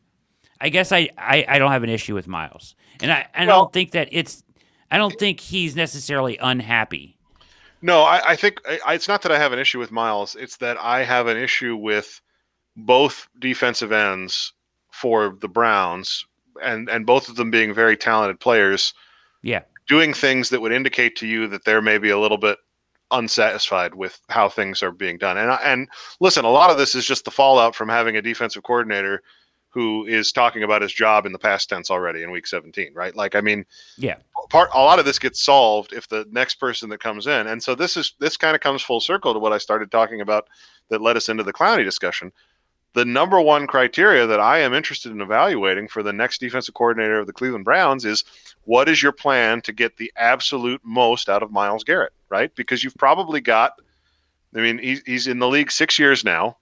I 0.61 0.68
guess 0.68 0.93
I, 0.93 1.09
I, 1.18 1.45
I 1.49 1.59
don't 1.59 1.72
have 1.72 1.82
an 1.82 1.91
issue 1.91 2.14
with 2.14 2.28
Myles, 2.28 2.76
and 3.03 3.11
I, 3.11 3.26
I 3.34 3.47
Well- 3.47 3.62
don't 3.64 3.72
think 3.72 3.91
that 3.93 4.09
it's. 4.12 4.45
I 4.93 4.97
don't 4.97 5.18
think 5.18 5.41
he's 5.41 5.74
necessarily 5.74 6.39
unhappy. 6.39 7.18
No, 7.82 8.03
I, 8.03 8.30
I 8.30 8.36
think 8.36 8.61
I, 8.86 8.95
it's 8.95 9.09
not 9.09 9.22
that 9.22 9.32
I 9.32 9.39
have 9.39 9.53
an 9.53 9.59
issue 9.59 9.80
with 9.80 9.91
Myles. 9.91 10.36
It's 10.39 10.59
that 10.59 10.76
I 10.80 11.03
have 11.03 11.26
an 11.26 11.36
issue 11.36 11.74
with 11.74 12.20
both 12.79 13.29
defensive 13.39 13.93
ends 13.93 14.53
for 14.91 15.37
the 15.41 15.49
Browns, 15.49 16.24
and 16.62 16.89
and 16.89 17.05
both 17.05 17.29
of 17.29 17.37
them 17.37 17.51
being 17.51 17.74
very 17.74 17.97
talented 17.97 18.41
players, 18.41 18.95
Yeah, 19.43 19.62
doing 19.89 20.14
things 20.14 20.49
that 20.51 20.61
would 20.61 20.72
indicate 20.72 21.16
to 21.16 21.26
you 21.26 21.49
that 21.49 21.64
they're 21.64 21.83
maybe 21.83 22.11
a 22.11 22.18
little 22.18 22.39
bit 22.39 22.59
unsatisfied 23.11 23.95
with 23.95 24.20
how 24.29 24.49
things 24.49 24.83
are 24.83 24.93
being 24.93 25.18
done. 25.18 25.39
And 25.39 25.51
and 25.62 25.89
listen, 26.20 26.45
a 26.45 26.51
lot 26.51 26.70
of 26.70 26.79
this 26.79 26.95
is 26.95 27.07
just 27.07 27.24
the 27.24 27.31
fallout 27.31 27.74
from 27.74 27.89
having 27.89 28.16
a 28.16 28.22
defensive 28.22 28.62
coordinator 28.62 29.22
who 29.70 30.07
is 30.07 30.33
talking 30.33 30.62
about 30.62 30.81
his 30.81 30.93
job 30.93 31.26
in 31.26 31.33
the 31.33 31.39
past 31.39 31.68
tense 31.68 31.91
already 31.91 32.22
in 32.22 32.31
week 32.31 32.47
17, 32.47 32.95
right? 32.95 33.14
Like 33.14 33.35
I 33.35 33.41
mean, 33.41 33.66
yeah, 33.97 34.16
part 34.49 34.70
a 34.74 34.79
lot 34.79 34.99
of 34.99 35.05
this 35.05 35.18
gets 35.18 35.43
solved 35.43 35.93
if 35.93 36.09
the 36.09 36.26
next 36.31 36.57
person 36.57 36.89
that 36.89 37.01
comes 37.01 37.26
in 37.26 37.47
and 37.47 37.62
so 37.62 37.74
this 37.74 37.97
is 37.97 38.14
this 38.18 38.37
kind 38.37 38.55
of 38.55 38.61
comes 38.61 38.83
full 38.83 39.01
circle 39.01 39.33
to 39.33 39.39
what 39.39 39.53
i 39.53 39.59
started 39.59 39.91
talking 39.91 40.20
about 40.20 40.49
that 40.89 41.01
led 41.01 41.16
us 41.16 41.29
into 41.29 41.43
the 41.43 41.53
clowney 41.53 41.85
discussion 41.85 42.33
the 42.95 43.05
number 43.05 43.41
one 43.41 43.66
criteria 43.66 44.26
that 44.26 44.41
i 44.41 44.59
am 44.59 44.74
interested 44.74 45.12
in 45.12 45.20
evaluating 45.20 45.89
for 45.89 46.03
the 46.03 46.12
next 46.12 46.39
defensive 46.39 46.74
coordinator 46.74 47.18
of 47.18 47.26
the 47.26 47.32
cleveland 47.32 47.64
browns 47.64 48.05
is 48.05 48.24
what 48.64 48.89
is 48.89 49.03
your 49.03 49.12
plan 49.12 49.61
to 49.61 49.72
get 49.72 49.97
the 49.97 50.12
absolute 50.16 50.80
most 50.84 51.28
out 51.28 51.43
of 51.43 51.51
myles 51.51 51.84
garrett 51.84 52.12
right? 52.28 52.55
Because 52.55 52.84
you've 52.84 52.97
probably 52.97 53.41
got 53.41 53.74
i 54.55 54.61
mean 54.61 54.78
he's, 54.78 55.03
he's 55.05 55.26
in 55.26 55.39
the 55.39 55.49
league 55.49 55.70
six 55.70 55.99
years 55.99 56.24
now. 56.24 56.57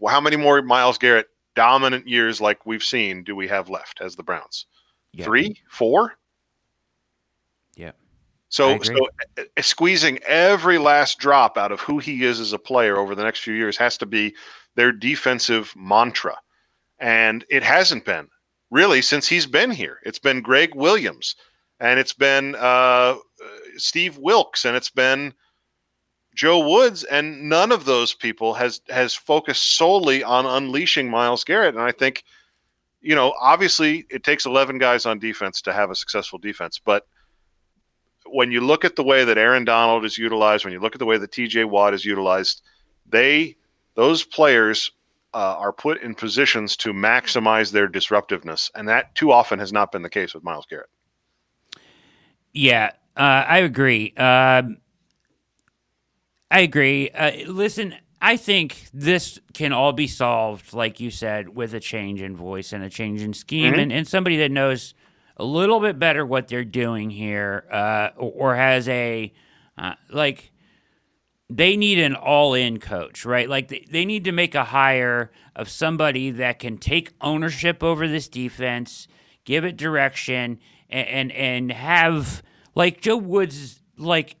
Well, 0.00 0.12
how 0.12 0.20
many 0.20 0.36
more 0.36 0.60
myles 0.62 0.98
garrett 0.98 1.28
dominant 1.54 2.08
years 2.08 2.40
like 2.40 2.66
we've 2.66 2.82
seen 2.82 3.24
do 3.24 3.36
we 3.36 3.48
have 3.48 3.68
left 3.68 4.00
as 4.00 4.16
the 4.16 4.22
browns? 4.22 4.66
Yeah. 5.12 5.24
three? 5.24 5.60
Four? 5.70 6.14
Yeah. 7.76 7.92
So, 8.48 8.78
so 8.82 9.08
squeezing 9.60 10.18
every 10.26 10.76
last 10.78 11.18
drop 11.18 11.56
out 11.56 11.72
of 11.72 11.80
who 11.80 11.98
he 11.98 12.24
is 12.24 12.40
as 12.40 12.52
a 12.52 12.58
player 12.58 12.98
over 12.98 13.14
the 13.14 13.22
next 13.22 13.40
few 13.40 13.54
years 13.54 13.76
has 13.78 13.96
to 13.98 14.06
be 14.06 14.34
their 14.74 14.92
defensive 14.92 15.72
mantra. 15.76 16.36
And 16.98 17.44
it 17.50 17.62
hasn't 17.62 18.04
been 18.04 18.28
really 18.70 19.02
since 19.02 19.28
he's 19.28 19.46
been 19.46 19.70
here. 19.70 19.98
It's 20.04 20.18
been 20.18 20.40
Gregg 20.40 20.74
Williams 20.74 21.36
and 21.80 21.98
it's 21.98 22.12
been 22.12 22.54
uh, 22.56 23.16
Steve 23.76 24.18
Wilks 24.18 24.64
and 24.64 24.76
it's 24.76 24.90
been 24.90 25.34
Joe 26.34 26.66
Woods. 26.66 27.04
And 27.04 27.48
none 27.48 27.72
of 27.72 27.84
those 27.84 28.14
people 28.14 28.54
has, 28.54 28.80
has 28.88 29.14
focused 29.14 29.76
solely 29.76 30.22
on 30.22 30.46
unleashing 30.46 31.10
Myles 31.10 31.44
Garrett. 31.44 31.74
And 31.74 31.84
I 31.84 31.92
think, 31.92 32.24
you 33.00 33.14
know, 33.14 33.34
obviously 33.40 34.06
it 34.10 34.22
takes 34.22 34.46
11 34.46 34.78
guys 34.78 35.06
on 35.06 35.18
defense 35.18 35.60
to 35.62 35.72
have 35.72 35.90
a 35.90 35.96
successful 35.96 36.38
defense, 36.38 36.80
but 36.82 37.06
when 38.26 38.50
you 38.50 38.60
look 38.60 38.84
at 38.84 38.96
the 38.96 39.02
way 39.02 39.24
that 39.24 39.36
Aaron 39.36 39.64
Donald 39.64 40.04
is 40.04 40.16
utilized, 40.16 40.64
when 40.64 40.72
you 40.72 40.80
look 40.80 40.94
at 40.94 40.98
the 40.98 41.06
way 41.06 41.18
that 41.18 41.32
TJ 41.32 41.68
Watt 41.68 41.92
is 41.92 42.04
utilized, 42.04 42.62
they 43.06 43.56
those 43.94 44.24
players 44.24 44.90
uh, 45.34 45.56
are 45.58 45.72
put 45.72 46.02
in 46.02 46.14
positions 46.14 46.76
to 46.76 46.92
maximize 46.92 47.72
their 47.72 47.88
disruptiveness, 47.88 48.70
and 48.74 48.88
that 48.88 49.14
too 49.14 49.32
often 49.32 49.58
has 49.58 49.72
not 49.72 49.92
been 49.92 50.02
the 50.02 50.10
case 50.10 50.34
with 50.34 50.44
Myles 50.44 50.66
Garrett. 50.68 50.90
Yeah, 52.52 52.90
uh, 53.16 53.44
I 53.48 53.58
agree. 53.58 54.12
Um, 54.16 54.78
I 56.50 56.60
agree. 56.60 57.08
Uh, 57.10 57.50
listen, 57.50 57.94
I 58.20 58.36
think 58.36 58.76
this 58.92 59.38
can 59.54 59.72
all 59.72 59.92
be 59.94 60.06
solved, 60.06 60.74
like 60.74 61.00
you 61.00 61.10
said, 61.10 61.48
with 61.48 61.72
a 61.72 61.80
change 61.80 62.20
in 62.20 62.36
voice 62.36 62.72
and 62.72 62.84
a 62.84 62.90
change 62.90 63.22
in 63.22 63.32
scheme, 63.32 63.72
Mhm. 63.72 63.82
and, 63.82 63.92
and 63.92 64.06
somebody 64.06 64.36
that 64.38 64.50
knows 64.50 64.94
a 65.38 65.44
little 65.44 65.80
bit 65.80 65.98
better 65.98 66.26
what 66.26 66.48
they're 66.48 66.62
doing 66.64 67.08
here, 67.08 67.64
uh, 67.70 68.10
or, 68.16 68.52
or 68.52 68.56
has 68.56 68.86
a 68.88 69.32
uh, 69.78 69.94
like. 70.10 70.51
They 71.56 71.76
need 71.76 71.98
an 71.98 72.14
all-in 72.14 72.78
coach, 72.78 73.26
right? 73.26 73.48
Like 73.48 73.68
they, 73.68 73.86
they 73.90 74.04
need 74.04 74.24
to 74.24 74.32
make 74.32 74.54
a 74.54 74.64
hire 74.64 75.30
of 75.54 75.68
somebody 75.68 76.30
that 76.30 76.58
can 76.58 76.78
take 76.78 77.12
ownership 77.20 77.82
over 77.82 78.08
this 78.08 78.28
defense, 78.28 79.06
give 79.44 79.64
it 79.64 79.76
direction, 79.76 80.60
and 80.88 81.08
and, 81.08 81.32
and 81.32 81.72
have 81.72 82.42
like 82.74 83.00
Joe 83.00 83.16
Woods 83.16 83.80
like 83.98 84.36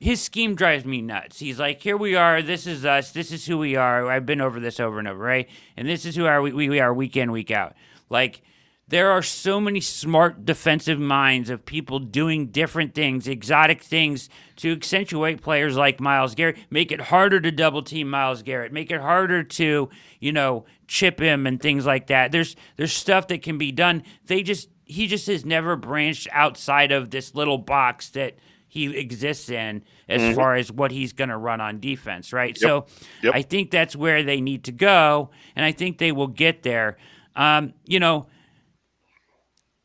his 0.00 0.20
scheme 0.20 0.56
drives 0.56 0.84
me 0.84 1.00
nuts. 1.00 1.38
He's 1.38 1.60
like, 1.60 1.80
here 1.80 1.96
we 1.96 2.16
are, 2.16 2.42
this 2.42 2.66
is 2.66 2.84
us, 2.84 3.12
this 3.12 3.30
is 3.30 3.46
who 3.46 3.56
we 3.58 3.76
are. 3.76 4.10
I've 4.10 4.26
been 4.26 4.40
over 4.40 4.58
this 4.58 4.80
over 4.80 4.98
and 4.98 5.06
over, 5.06 5.22
right? 5.22 5.48
And 5.76 5.88
this 5.88 6.04
is 6.04 6.16
who 6.16 6.24
are 6.24 6.42
we, 6.42 6.52
we, 6.52 6.68
we 6.68 6.80
are 6.80 6.92
week 6.92 7.16
in, 7.16 7.30
week 7.30 7.52
out. 7.52 7.74
Like 8.10 8.42
there 8.88 9.10
are 9.10 9.22
so 9.22 9.60
many 9.60 9.80
smart 9.80 10.44
defensive 10.44 10.98
minds 10.98 11.48
of 11.50 11.64
people 11.64 11.98
doing 11.98 12.48
different 12.48 12.94
things, 12.94 13.26
exotic 13.26 13.82
things 13.82 14.28
to 14.56 14.72
accentuate 14.72 15.40
players 15.40 15.76
like 15.76 16.00
Myles 16.00 16.34
Garrett, 16.34 16.58
make 16.70 16.92
it 16.92 17.00
harder 17.00 17.40
to 17.40 17.50
double 17.50 17.82
team 17.82 18.10
Myles 18.10 18.42
Garrett, 18.42 18.72
make 18.72 18.90
it 18.90 19.00
harder 19.00 19.42
to, 19.44 19.88
you 20.20 20.32
know, 20.32 20.66
chip 20.88 21.18
him 21.20 21.46
and 21.46 21.60
things 21.60 21.86
like 21.86 22.08
that. 22.08 22.32
There's 22.32 22.54
there's 22.76 22.92
stuff 22.92 23.28
that 23.28 23.42
can 23.42 23.56
be 23.56 23.72
done. 23.72 24.02
They 24.26 24.42
just 24.42 24.68
he 24.84 25.06
just 25.06 25.26
has 25.28 25.44
never 25.44 25.76
branched 25.76 26.28
outside 26.32 26.92
of 26.92 27.10
this 27.10 27.34
little 27.34 27.58
box 27.58 28.10
that 28.10 28.36
he 28.68 28.96
exists 28.98 29.48
in 29.48 29.84
as 30.08 30.34
far 30.34 30.54
as 30.56 30.72
what 30.72 30.90
he's 30.90 31.12
going 31.12 31.28
to 31.28 31.36
run 31.36 31.60
on 31.60 31.78
defense, 31.78 32.32
right? 32.32 32.56
So 32.58 32.86
Yep. 33.22 33.34
I 33.34 33.42
think 33.42 33.70
that's 33.70 33.94
where 33.94 34.22
they 34.22 34.40
need 34.40 34.64
to 34.64 34.72
go, 34.72 35.30
and 35.56 35.64
I 35.64 35.72
think 35.72 35.98
they 35.98 36.12
will 36.12 36.26
get 36.26 36.62
there. 36.62 36.96
Um, 37.36 37.74
you 37.86 38.00
know, 38.00 38.26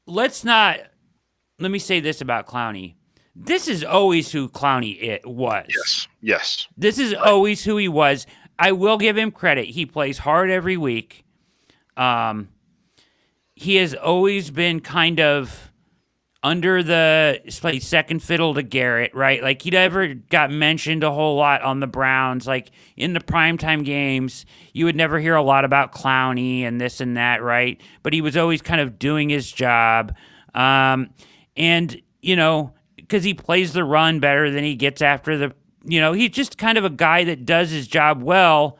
let's 0.07 0.43
not. 0.43 0.79
Let 1.59 1.71
me 1.71 1.79
say 1.79 1.99
this 1.99 2.21
about 2.21 2.47
Clowney. 2.47 2.95
This 3.35 3.67
is 3.67 3.83
always 3.83 4.31
who 4.31 4.49
Clowney 4.49 5.01
it 5.01 5.25
was. 5.25 5.65
Yes, 5.69 6.07
yes, 6.21 6.67
This 6.75 6.97
is 6.97 7.13
always 7.13 7.63
who 7.63 7.77
he 7.77 7.87
was. 7.87 8.25
I 8.57 8.71
will 8.71 8.97
give 8.97 9.15
him 9.15 9.31
credit. 9.31 9.67
He 9.67 9.85
plays 9.85 10.17
hard 10.17 10.49
every 10.49 10.77
week. 10.77 11.23
Um, 11.95 12.49
he 13.53 13.75
has 13.75 13.93
always 13.93 14.49
been 14.49 14.79
kind 14.79 15.19
of 15.19 15.66
under 16.43 16.83
the 16.83 17.41
played 17.59 17.81
second 17.81 18.21
fiddle 18.21 18.53
to 18.53 18.63
Garrett, 18.63 19.13
right? 19.15 19.41
Like 19.41 19.61
he 19.61 19.71
never 19.71 20.13
got 20.13 20.51
mentioned 20.51 21.03
a 21.03 21.11
whole 21.11 21.35
lot 21.35 21.61
on 21.61 21.79
the 21.79 21.87
Browns. 21.87 22.45
Like 22.45 22.71
in 22.95 23.13
the 23.13 23.19
primetime 23.19 23.83
games, 23.83 24.45
you 24.73 24.85
would 24.85 24.95
never 24.95 25.19
hear 25.19 25.35
a 25.35 25.41
lot 25.41 25.65
about 25.65 25.93
Clowney 25.93 26.61
and 26.61 26.79
this 26.79 27.01
and 27.01 27.17
that, 27.17 27.41
right? 27.41 27.81
But 28.03 28.13
he 28.13 28.21
was 28.21 28.37
always 28.37 28.61
kind 28.61 28.81
of 28.81 28.99
doing 28.99 29.29
his 29.29 29.51
job. 29.51 30.15
Um, 30.53 31.09
and, 31.55 31.99
you 32.21 32.35
know, 32.35 32.73
because 32.95 33.23
he 33.23 33.33
plays 33.33 33.73
the 33.73 33.83
run 33.83 34.19
better 34.19 34.51
than 34.51 34.63
he 34.63 34.75
gets 34.75 35.01
after 35.01 35.37
the, 35.37 35.53
you 35.85 35.99
know, 35.99 36.13
he's 36.13 36.31
just 36.31 36.57
kind 36.57 36.77
of 36.77 36.85
a 36.85 36.89
guy 36.89 37.23
that 37.23 37.45
does 37.45 37.71
his 37.71 37.87
job 37.87 38.21
well. 38.21 38.77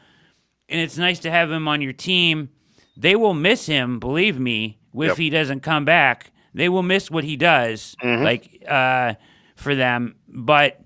And 0.70 0.80
it's 0.80 0.98
nice 0.98 1.20
to 1.20 1.32
have 1.32 1.50
him 1.50 1.68
on 1.68 1.82
your 1.82 1.94
team. 1.94 2.50
They 2.96 3.16
will 3.16 3.34
miss 3.34 3.66
him, 3.66 4.00
believe 4.00 4.40
me, 4.40 4.80
if 4.94 5.08
yep. 5.08 5.18
he 5.18 5.30
doesn't 5.30 5.62
come 5.62 5.86
back 5.86 6.32
they 6.58 6.70
will 6.70 6.84
miss 6.84 7.12
what 7.12 7.24
he 7.24 7.36
does, 7.36 7.96
mm-hmm. 8.04 8.24
like 8.24 8.64
uh, 8.68 9.14
for 9.56 9.76
them. 9.76 10.16
But 10.28 10.82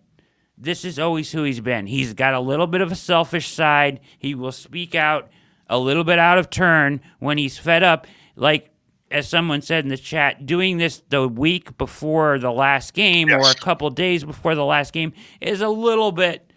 this 0.57 0.85
is 0.85 0.99
always 0.99 1.31
who 1.31 1.43
he's 1.43 1.59
been. 1.59 1.87
He's 1.87 2.13
got 2.13 2.33
a 2.33 2.39
little 2.39 2.67
bit 2.67 2.81
of 2.81 2.91
a 2.91 2.95
selfish 2.95 3.49
side. 3.49 3.99
He 4.17 4.35
will 4.35 4.51
speak 4.51 4.95
out 4.95 5.29
a 5.67 5.79
little 5.79 6.03
bit 6.03 6.19
out 6.19 6.37
of 6.37 6.49
turn 6.49 7.01
when 7.19 7.37
he's 7.37 7.57
fed 7.57 7.83
up. 7.83 8.07
Like 8.35 8.71
as 9.09 9.27
someone 9.27 9.61
said 9.61 9.83
in 9.83 9.89
the 9.89 9.97
chat, 9.97 10.45
doing 10.45 10.77
this 10.77 11.01
the 11.09 11.27
week 11.27 11.77
before 11.77 12.39
the 12.39 12.51
last 12.51 12.93
game 12.93 13.29
yes. 13.29 13.45
or 13.45 13.51
a 13.51 13.55
couple 13.55 13.89
days 13.89 14.23
before 14.23 14.55
the 14.55 14.65
last 14.65 14.93
game 14.93 15.13
is 15.41 15.61
a 15.61 15.69
little 15.69 16.11
bit 16.11 16.51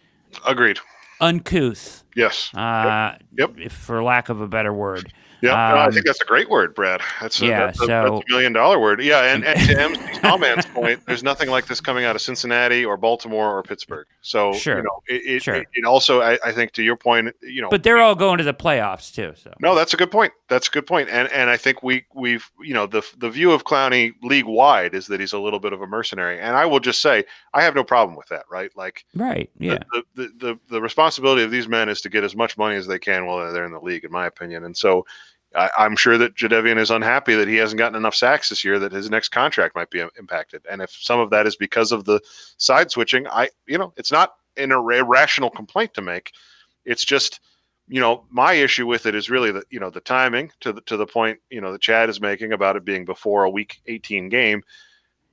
agreed 0.46 0.78
uncouth. 1.20 2.04
Yes. 2.14 2.52
Uh, 2.54 3.16
yep. 3.36 3.54
yep. 3.58 3.72
For 3.72 4.02
lack 4.02 4.28
of 4.28 4.40
a 4.40 4.46
better 4.46 4.72
word. 4.72 5.12
Yeah, 5.44 5.68
um, 5.68 5.74
no, 5.74 5.80
I 5.82 5.90
think 5.90 6.06
that's 6.06 6.20
a 6.20 6.24
great 6.24 6.48
word, 6.48 6.74
Brad. 6.74 7.02
That's 7.20 7.40
a, 7.40 7.46
yeah, 7.46 7.66
that's 7.66 7.80
a, 7.80 7.86
so, 7.86 7.86
that's 7.86 8.24
a 8.30 8.32
million 8.32 8.52
dollar 8.52 8.78
word. 8.78 9.02
Yeah, 9.02 9.34
and, 9.34 9.44
and 9.44 9.60
to 9.68 9.80
MC 9.80 10.00
Smallman's 10.20 10.66
point, 10.74 11.04
there's 11.06 11.22
nothing 11.22 11.50
like 11.50 11.66
this 11.66 11.80
coming 11.80 12.04
out 12.04 12.16
of 12.16 12.22
Cincinnati 12.22 12.84
or 12.84 12.96
Baltimore 12.96 13.58
or 13.58 13.62
Pittsburgh. 13.62 14.06
So 14.22 14.54
sure. 14.54 14.78
you 14.78 14.82
know, 14.82 15.02
it, 15.06 15.22
it, 15.26 15.42
sure. 15.42 15.56
it, 15.56 15.68
it 15.74 15.84
also, 15.84 16.22
I, 16.22 16.38
I, 16.44 16.52
think, 16.52 16.72
to 16.72 16.82
your 16.82 16.96
point, 16.96 17.34
you 17.42 17.60
know, 17.60 17.68
but 17.68 17.82
they're 17.82 17.98
all 17.98 18.14
going 18.14 18.38
to 18.38 18.44
the 18.44 18.54
playoffs 18.54 19.14
too. 19.14 19.34
So 19.36 19.52
no, 19.60 19.74
that's 19.74 19.92
a 19.92 19.96
good 19.96 20.10
point. 20.10 20.32
That's 20.48 20.68
a 20.68 20.70
good 20.70 20.86
point. 20.86 21.10
And 21.10 21.30
and 21.30 21.50
I 21.50 21.56
think 21.56 21.82
we 21.82 22.04
we've 22.14 22.50
you 22.60 22.72
know 22.72 22.86
the 22.86 23.02
the 23.18 23.28
view 23.28 23.52
of 23.52 23.64
Clowney 23.64 24.14
league 24.22 24.46
wide 24.46 24.94
is 24.94 25.06
that 25.08 25.20
he's 25.20 25.32
a 25.32 25.38
little 25.38 25.60
bit 25.60 25.72
of 25.72 25.82
a 25.82 25.86
mercenary, 25.86 26.40
and 26.40 26.56
I 26.56 26.64
will 26.64 26.80
just 26.80 27.02
say 27.02 27.24
I 27.52 27.62
have 27.62 27.74
no 27.74 27.84
problem 27.84 28.16
with 28.16 28.28
that. 28.28 28.44
Right, 28.50 28.70
like 28.76 29.04
right, 29.14 29.50
yeah. 29.58 29.78
The 29.92 30.04
the, 30.14 30.32
the, 30.38 30.58
the 30.70 30.80
responsibility 30.80 31.42
of 31.42 31.50
these 31.50 31.68
men 31.68 31.88
is 31.88 32.00
to 32.02 32.08
get 32.08 32.24
as 32.24 32.34
much 32.34 32.56
money 32.56 32.76
as 32.76 32.86
they 32.86 32.98
can 32.98 33.26
while 33.26 33.52
they're 33.52 33.66
in 33.66 33.72
the 33.72 33.80
league, 33.80 34.04
in 34.04 34.10
my 34.10 34.26
opinion, 34.26 34.64
and 34.64 34.76
so 34.76 35.04
I, 35.54 35.70
am 35.78 35.96
sure 35.96 36.18
that 36.18 36.34
Jadeveon 36.34 36.78
is 36.78 36.90
unhappy 36.90 37.34
that 37.34 37.48
he 37.48 37.56
hasn't 37.56 37.78
gotten 37.78 37.96
enough 37.96 38.14
sacks 38.14 38.48
this 38.48 38.64
year 38.64 38.78
that 38.78 38.92
his 38.92 39.10
next 39.10 39.28
contract 39.28 39.74
might 39.74 39.90
be 39.90 40.04
impacted. 40.18 40.64
And 40.70 40.82
if 40.82 40.90
some 40.90 41.20
of 41.20 41.30
that 41.30 41.46
is 41.46 41.56
because 41.56 41.92
of 41.92 42.04
the 42.04 42.20
side 42.56 42.90
switching, 42.90 43.26
I, 43.28 43.50
you 43.66 43.78
know, 43.78 43.92
it's 43.96 44.12
not 44.12 44.34
an 44.56 44.72
irrational 44.72 45.50
complaint 45.50 45.94
to 45.94 46.02
make. 46.02 46.32
It's 46.84 47.04
just, 47.04 47.40
you 47.88 48.00
know, 48.00 48.24
my 48.30 48.54
issue 48.54 48.86
with 48.86 49.06
it 49.06 49.14
is 49.14 49.30
really 49.30 49.52
the, 49.52 49.62
you 49.70 49.80
know, 49.80 49.90
the 49.90 50.00
timing 50.00 50.50
to 50.60 50.72
the, 50.72 50.80
to 50.82 50.96
the 50.96 51.06
point, 51.06 51.38
you 51.50 51.60
know, 51.60 51.72
that 51.72 51.80
Chad 51.80 52.08
is 52.08 52.20
making 52.20 52.52
about 52.52 52.76
it 52.76 52.84
being 52.84 53.04
before 53.04 53.44
a 53.44 53.50
week 53.50 53.80
18 53.86 54.28
game 54.28 54.62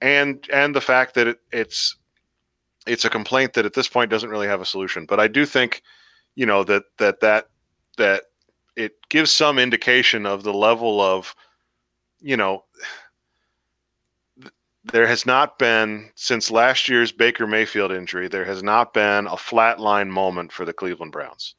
and, 0.01 0.47
and 0.51 0.75
the 0.75 0.81
fact 0.81 1.13
that 1.15 1.27
it, 1.27 1.39
it's, 1.51 1.95
it's 2.87 3.05
a 3.05 3.09
complaint 3.09 3.53
that 3.53 3.65
at 3.65 3.73
this 3.73 3.87
point 3.87 4.09
doesn't 4.09 4.29
really 4.29 4.47
have 4.47 4.61
a 4.61 4.65
solution. 4.65 5.05
But 5.05 5.19
I 5.19 5.27
do 5.27 5.45
think, 5.45 5.83
you 6.35 6.45
know, 6.45 6.63
that, 6.63 6.83
that, 6.97 7.19
that, 7.19 7.47
that 7.97 8.23
it 8.75 8.93
gives 9.09 9.31
some 9.31 9.59
indication 9.59 10.25
of 10.25 10.43
the 10.43 10.53
level 10.53 11.01
of, 11.01 11.35
you 12.19 12.37
know, 12.37 12.63
there 14.85 15.07
has 15.07 15.25
not 15.25 15.59
been 15.59 16.09
since 16.15 16.49
last 16.49 16.89
year's 16.89 17.11
Baker 17.11 17.45
Mayfield 17.45 17.91
injury. 17.91 18.27
There 18.27 18.45
has 18.45 18.63
not 18.63 18.93
been 18.93 19.27
a 19.27 19.35
flatline 19.35 20.09
moment 20.09 20.51
for 20.51 20.65
the 20.65 20.73
Cleveland 20.73 21.11
Browns. 21.11 21.55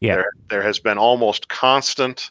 Yeah, 0.00 0.16
there, 0.16 0.30
there 0.48 0.62
has 0.62 0.78
been 0.78 0.98
almost 0.98 1.48
constant 1.48 2.30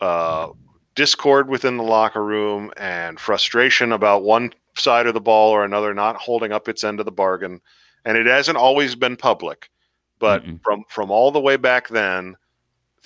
uh, 0.00 0.48
discord 0.94 1.48
within 1.48 1.76
the 1.76 1.82
locker 1.84 2.24
room 2.24 2.72
and 2.76 3.18
frustration 3.18 3.92
about 3.92 4.22
one 4.22 4.52
side 4.76 5.06
of 5.06 5.14
the 5.14 5.20
ball 5.20 5.50
or 5.50 5.64
another 5.64 5.94
not 5.94 6.16
holding 6.16 6.52
up 6.52 6.68
its 6.68 6.84
end 6.84 7.00
of 7.00 7.06
the 7.06 7.12
bargain, 7.12 7.60
and 8.04 8.16
it 8.16 8.26
hasn't 8.26 8.58
always 8.58 8.94
been 8.94 9.16
public. 9.16 9.70
But 10.18 10.44
mm 10.44 10.60
from 10.62 10.84
from 10.88 11.10
all 11.10 11.30
the 11.30 11.40
way 11.40 11.56
back 11.56 11.88
then, 11.88 12.36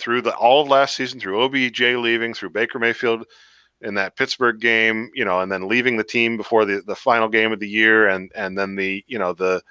through 0.01 0.23
the 0.23 0.35
all 0.35 0.63
of 0.63 0.69
last 0.69 0.97
season, 0.97 1.21
through 1.21 1.43
OBJ 1.43 1.81
leaving, 1.81 2.35
through 2.35 2.51
Baker 2.51 2.79
Mayfield 2.79 3.27
in 3.83 3.95
that 3.95 4.17
Pittsburgh 4.17 4.61
game, 4.61 5.11
you 5.15 5.25
know, 5.25 5.41
and 5.41 5.51
then 5.51 5.69
leaving 5.69 5.97
the 5.97 6.05
team 6.05 6.37
before 6.37 6.65
the, 6.65 6.83
the 6.87 6.95
final 6.95 7.29
game 7.29 7.53
of 7.53 7.61
the 7.61 7.69
year, 7.69 8.09
and 8.09 8.31
and 8.35 8.59
then 8.59 8.77
the 8.77 9.05
you 9.07 9.19
know 9.19 9.33
the 9.33 9.63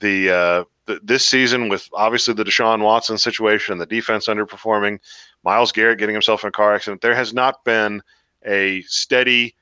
the, 0.00 0.30
uh, 0.30 0.64
the 0.86 1.00
this 1.02 1.24
season 1.24 1.68
with 1.68 1.88
obviously 1.94 2.34
the 2.34 2.44
Deshaun 2.44 2.82
Watson 2.82 3.18
situation, 3.18 3.78
the 3.78 3.86
defense 3.86 4.26
underperforming, 4.26 4.98
Miles 5.44 5.70
Garrett 5.70 5.98
getting 5.98 6.14
himself 6.14 6.42
in 6.42 6.48
a 6.48 6.52
car 6.52 6.74
accident. 6.74 7.00
There 7.00 7.14
has 7.14 7.32
not 7.32 7.64
been 7.64 8.02
a 8.44 8.82
steady, 8.82 9.54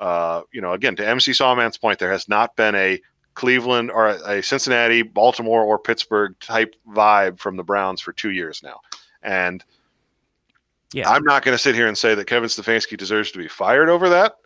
uh, 0.00 0.42
you 0.52 0.60
know, 0.60 0.72
again 0.72 0.96
to 0.96 1.08
MC 1.08 1.32
Sawman's 1.32 1.78
point, 1.78 1.98
there 1.98 2.12
has 2.12 2.28
not 2.28 2.56
been 2.56 2.74
a 2.74 3.00
Cleveland 3.34 3.90
or 3.90 4.08
a 4.08 4.42
Cincinnati, 4.42 5.02
Baltimore, 5.02 5.62
or 5.62 5.78
Pittsburgh 5.78 6.34
type 6.40 6.74
vibe 6.88 7.38
from 7.38 7.56
the 7.56 7.62
Browns 7.62 8.00
for 8.00 8.12
two 8.12 8.30
years 8.30 8.62
now. 8.62 8.80
And 9.26 9.62
yeah. 10.94 11.10
I'm 11.10 11.24
not 11.24 11.44
going 11.44 11.54
to 11.54 11.62
sit 11.62 11.74
here 11.74 11.88
and 11.88 11.98
say 11.98 12.14
that 12.14 12.26
Kevin 12.26 12.48
Stefanski 12.48 12.96
deserves 12.96 13.32
to 13.32 13.38
be 13.38 13.48
fired 13.48 13.90
over 13.90 14.08
that, 14.08 14.36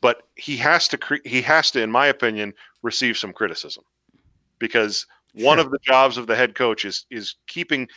but 0.00 0.22
he 0.36 0.56
has 0.58 0.88
to 0.88 0.96
cre- 0.96 1.16
he 1.24 1.42
has 1.42 1.70
to, 1.72 1.82
in 1.82 1.90
my 1.90 2.06
opinion, 2.06 2.54
receive 2.82 3.18
some 3.18 3.32
criticism 3.32 3.84
because 4.58 5.06
sure. 5.36 5.46
one 5.46 5.58
of 5.58 5.70
the 5.70 5.78
jobs 5.82 6.16
of 6.16 6.26
the 6.28 6.36
head 6.36 6.54
coach 6.54 6.84
is 6.84 7.04
is 7.10 7.34
keeping 7.48 7.88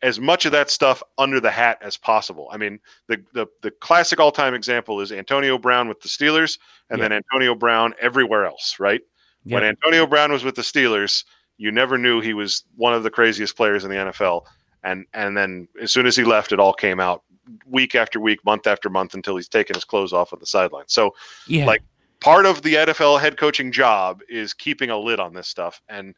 as 0.00 0.18
much 0.18 0.46
of 0.46 0.52
that 0.52 0.70
stuff 0.70 1.02
under 1.18 1.40
the 1.40 1.50
hat 1.50 1.76
as 1.82 1.96
possible. 1.96 2.48
I 2.50 2.56
mean, 2.56 2.80
the 3.08 3.22
the, 3.34 3.46
the 3.62 3.70
classic 3.70 4.18
all 4.18 4.32
time 4.32 4.54
example 4.54 5.00
is 5.02 5.12
Antonio 5.12 5.58
Brown 5.58 5.86
with 5.86 6.00
the 6.00 6.08
Steelers, 6.08 6.58
and 6.88 6.98
yeah. 6.98 7.08
then 7.08 7.12
Antonio 7.12 7.54
Brown 7.54 7.94
everywhere 8.00 8.46
else, 8.46 8.76
right? 8.80 9.02
Yeah. 9.44 9.56
When 9.56 9.64
Antonio 9.64 10.06
Brown 10.06 10.32
was 10.32 10.44
with 10.44 10.54
the 10.54 10.62
Steelers, 10.62 11.24
you 11.58 11.70
never 11.70 11.98
knew 11.98 12.20
he 12.20 12.32
was 12.32 12.64
one 12.76 12.94
of 12.94 13.02
the 13.02 13.10
craziest 13.10 13.54
players 13.54 13.84
in 13.84 13.90
the 13.90 13.96
NFL 13.96 14.46
and 14.84 15.06
and 15.14 15.36
then 15.36 15.68
as 15.80 15.92
soon 15.92 16.06
as 16.06 16.16
he 16.16 16.24
left, 16.24 16.52
it 16.52 16.60
all 16.60 16.72
came 16.72 17.00
out 17.00 17.22
week 17.66 17.94
after 17.94 18.20
week, 18.20 18.44
month 18.44 18.66
after 18.66 18.90
month 18.90 19.14
until 19.14 19.36
he's 19.36 19.48
taken 19.48 19.74
his 19.74 19.84
clothes 19.84 20.12
off 20.12 20.32
on 20.32 20.38
the 20.38 20.46
sideline. 20.46 20.84
So, 20.86 21.14
yeah. 21.46 21.66
like 21.66 21.82
part 22.20 22.46
of 22.46 22.62
the 22.62 22.74
NFL 22.74 23.20
head 23.20 23.36
coaching 23.36 23.72
job 23.72 24.20
is 24.28 24.54
keeping 24.54 24.90
a 24.90 24.98
lid 24.98 25.20
on 25.20 25.34
this 25.34 25.48
stuff, 25.48 25.80
and 25.88 26.14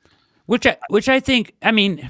which 0.46 0.66
I, 0.66 0.76
which 0.88 1.08
I 1.08 1.20
think, 1.20 1.54
I 1.62 1.70
mean, 1.70 2.08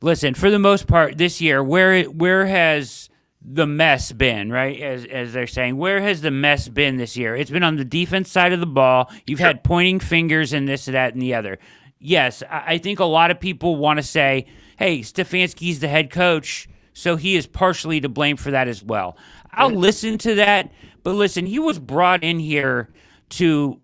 listen, 0.00 0.34
for 0.34 0.50
the 0.50 0.58
most 0.58 0.86
part, 0.86 1.18
this 1.18 1.40
year, 1.40 1.62
where 1.62 2.04
where 2.04 2.46
has 2.46 3.08
the 3.44 3.66
mess 3.66 4.12
been, 4.12 4.50
right? 4.50 4.80
As 4.80 5.04
as 5.04 5.32
they're 5.32 5.46
saying, 5.46 5.76
where 5.76 6.00
has 6.00 6.20
the 6.20 6.30
mess 6.30 6.68
been 6.68 6.96
this 6.96 7.16
year? 7.16 7.36
It's 7.36 7.50
been 7.50 7.64
on 7.64 7.76
the 7.76 7.84
defense 7.84 8.30
side 8.30 8.52
of 8.52 8.60
the 8.60 8.66
ball. 8.66 9.10
You've 9.26 9.38
sure. 9.38 9.48
had 9.48 9.64
pointing 9.64 10.00
fingers 10.00 10.52
and 10.52 10.68
this, 10.68 10.86
that, 10.86 11.12
and 11.12 11.22
the 11.22 11.34
other. 11.34 11.58
Yes, 11.98 12.42
I, 12.48 12.74
I 12.74 12.78
think 12.78 13.00
a 13.00 13.04
lot 13.04 13.30
of 13.30 13.38
people 13.38 13.76
want 13.76 13.98
to 13.98 14.02
say 14.02 14.46
hey, 14.78 15.00
Stefanski's 15.00 15.80
the 15.80 15.88
head 15.88 16.10
coach, 16.10 16.68
so 16.92 17.16
he 17.16 17.36
is 17.36 17.46
partially 17.46 18.00
to 18.00 18.08
blame 18.08 18.36
for 18.36 18.50
that 18.50 18.68
as 18.68 18.82
well. 18.82 19.16
I'll 19.52 19.70
listen 19.70 20.18
to 20.18 20.34
that, 20.36 20.72
but 21.02 21.14
listen, 21.14 21.46
he 21.46 21.58
was 21.58 21.78
brought 21.78 22.24
in 22.24 22.38
here 22.38 22.88
to 23.30 23.80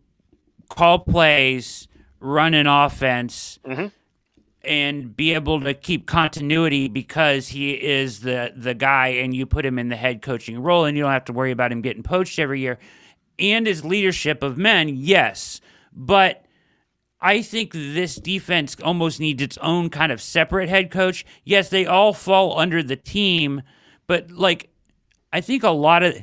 call 0.68 0.99
plays, 1.01 1.89
run 2.20 2.55
an 2.55 2.66
offense, 2.66 3.59
mm-hmm. 3.66 3.86
and 4.62 5.16
be 5.16 5.34
able 5.34 5.61
to 5.61 5.74
keep 5.74 6.07
continuity 6.07 6.89
because 6.89 7.49
he 7.49 7.72
is 7.72 8.20
the 8.20 8.53
the 8.57 8.74
guy, 8.74 9.09
and 9.09 9.34
you 9.34 9.47
put 9.47 9.66
him 9.66 9.78
in 9.78 9.89
the 9.89 9.97
head 9.97 10.22
coaching 10.22 10.61
role, 10.61 10.84
and 10.84 10.97
you 10.97 11.03
don't 11.03 11.12
have 11.12 11.24
to 11.26 11.32
worry 11.32 11.51
about 11.51 11.72
him 11.72 11.82
getting 11.82 12.03
poached 12.03 12.39
every 12.39 12.61
year. 12.61 12.78
And 13.39 13.66
his 13.66 13.84
leadership 13.84 14.43
of 14.43 14.59
men, 14.59 14.89
yes, 14.89 15.61
but 15.93 16.45
I 17.21 17.43
think 17.43 17.73
this 17.73 18.16
defense 18.16 18.77
almost 18.83 19.19
needs 19.19 19.43
its 19.43 19.59
own 19.59 19.91
kind 19.91 20.12
of 20.12 20.21
separate 20.21 20.69
head 20.69 20.91
coach. 20.91 21.27
Yes, 21.45 21.69
they 21.69 21.87
all 21.87 22.12
fall 22.12 22.59
under 22.59 22.83
the 22.83 22.97
team, 22.97 23.62
but 24.07 24.31
like 24.31 24.71
I 25.33 25.41
think 25.41 25.64
a 25.64 25.71
lot 25.71 26.03
of 26.03 26.16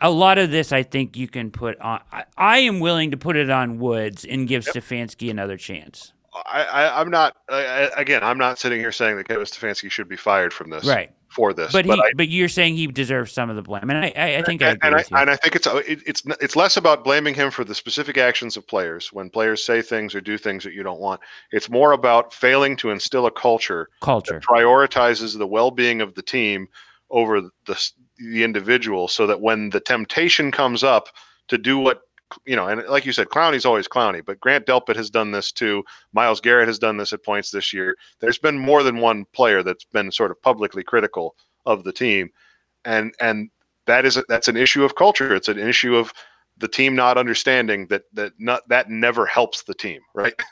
a 0.00 0.10
lot 0.10 0.38
of 0.38 0.50
this 0.50 0.72
I 0.72 0.82
think 0.82 1.16
you 1.16 1.28
can 1.28 1.50
put 1.50 1.78
on 1.80 2.00
I, 2.12 2.24
I 2.36 2.58
am 2.58 2.80
willing 2.80 3.12
to 3.12 3.16
put 3.16 3.36
it 3.36 3.50
on 3.50 3.78
Woods 3.78 4.24
and 4.24 4.48
give 4.48 4.66
yep. 4.66 4.74
Stefanski 4.74 5.30
another 5.30 5.56
chance. 5.56 6.12
I, 6.34 6.64
I 6.64 7.00
am 7.00 7.10
not 7.10 7.36
I, 7.48 7.90
again 7.96 8.24
I'm 8.24 8.38
not 8.38 8.58
sitting 8.58 8.80
here 8.80 8.92
saying 8.92 9.16
that 9.16 9.28
Kevin 9.28 9.44
Stefanski 9.44 9.90
should 9.90 10.08
be 10.08 10.16
fired 10.16 10.52
from 10.52 10.70
this. 10.70 10.84
Right 10.84 11.12
for 11.34 11.52
this. 11.52 11.72
But, 11.72 11.86
but, 11.86 11.96
he, 11.96 12.02
I, 12.02 12.12
but 12.16 12.28
you're 12.28 12.48
saying 12.48 12.76
he 12.76 12.86
deserves 12.86 13.32
some 13.32 13.50
of 13.50 13.56
the 13.56 13.62
blame, 13.62 13.90
and 13.90 13.98
I, 13.98 14.12
I, 14.16 14.36
I 14.36 14.42
think 14.42 14.62
and, 14.62 14.78
I 14.82 14.86
and 14.86 14.94
I, 14.96 15.20
and 15.20 15.30
I 15.30 15.36
think 15.36 15.56
it's 15.56 15.66
uh, 15.66 15.82
it, 15.86 16.00
it's 16.06 16.22
it's 16.40 16.56
less 16.56 16.76
about 16.76 17.04
blaming 17.04 17.34
him 17.34 17.50
for 17.50 17.64
the 17.64 17.74
specific 17.74 18.16
actions 18.16 18.56
of 18.56 18.66
players 18.66 19.12
when 19.12 19.28
players 19.28 19.64
say 19.64 19.82
things 19.82 20.14
or 20.14 20.20
do 20.20 20.38
things 20.38 20.64
that 20.64 20.72
you 20.72 20.82
don't 20.82 21.00
want. 21.00 21.20
It's 21.50 21.68
more 21.68 21.92
about 21.92 22.32
failing 22.32 22.76
to 22.76 22.90
instill 22.90 23.26
a 23.26 23.30
culture 23.30 23.88
culture 24.00 24.40
prioritizes 24.40 25.36
the 25.36 25.46
well-being 25.46 26.00
of 26.00 26.14
the 26.14 26.22
team 26.22 26.68
over 27.10 27.40
the 27.66 27.90
the 28.18 28.44
individual, 28.44 29.08
so 29.08 29.26
that 29.26 29.40
when 29.40 29.70
the 29.70 29.80
temptation 29.80 30.52
comes 30.52 30.84
up 30.84 31.08
to 31.48 31.58
do 31.58 31.78
what 31.78 32.02
you 32.46 32.56
know, 32.56 32.68
and 32.68 32.86
like 32.88 33.04
you 33.06 33.12
said, 33.12 33.28
Clowney's 33.28 33.64
always 33.64 33.88
Clowney, 33.88 34.24
but 34.24 34.40
Grant 34.40 34.66
Delpit 34.66 34.96
has 34.96 35.10
done 35.10 35.30
this 35.30 35.52
too. 35.52 35.84
Myles 36.12 36.40
Garrett 36.40 36.68
has 36.68 36.78
done 36.78 36.96
this 36.96 37.12
at 37.12 37.24
points 37.24 37.50
this 37.50 37.72
year. 37.72 37.96
There's 38.20 38.38
been 38.38 38.58
more 38.58 38.82
than 38.82 38.98
one 38.98 39.24
player 39.32 39.62
that's 39.62 39.84
been 39.84 40.10
sort 40.10 40.30
of 40.30 40.40
publicly 40.42 40.82
critical 40.82 41.36
of 41.66 41.84
the 41.84 41.92
team, 41.92 42.30
and 42.84 43.14
and 43.20 43.50
that 43.86 44.04
is 44.04 44.16
a, 44.16 44.24
that's 44.28 44.48
an 44.48 44.56
issue 44.56 44.84
of 44.84 44.94
culture. 44.94 45.34
It's 45.34 45.48
an 45.48 45.58
issue 45.58 45.96
of 45.96 46.12
the 46.58 46.68
team 46.68 46.94
not 46.94 47.18
understanding 47.18 47.86
that 47.88 48.02
that 48.12 48.32
not 48.38 48.68
that 48.68 48.90
never 48.90 49.26
helps 49.26 49.62
the 49.62 49.74
team, 49.74 50.00
right? 50.14 50.34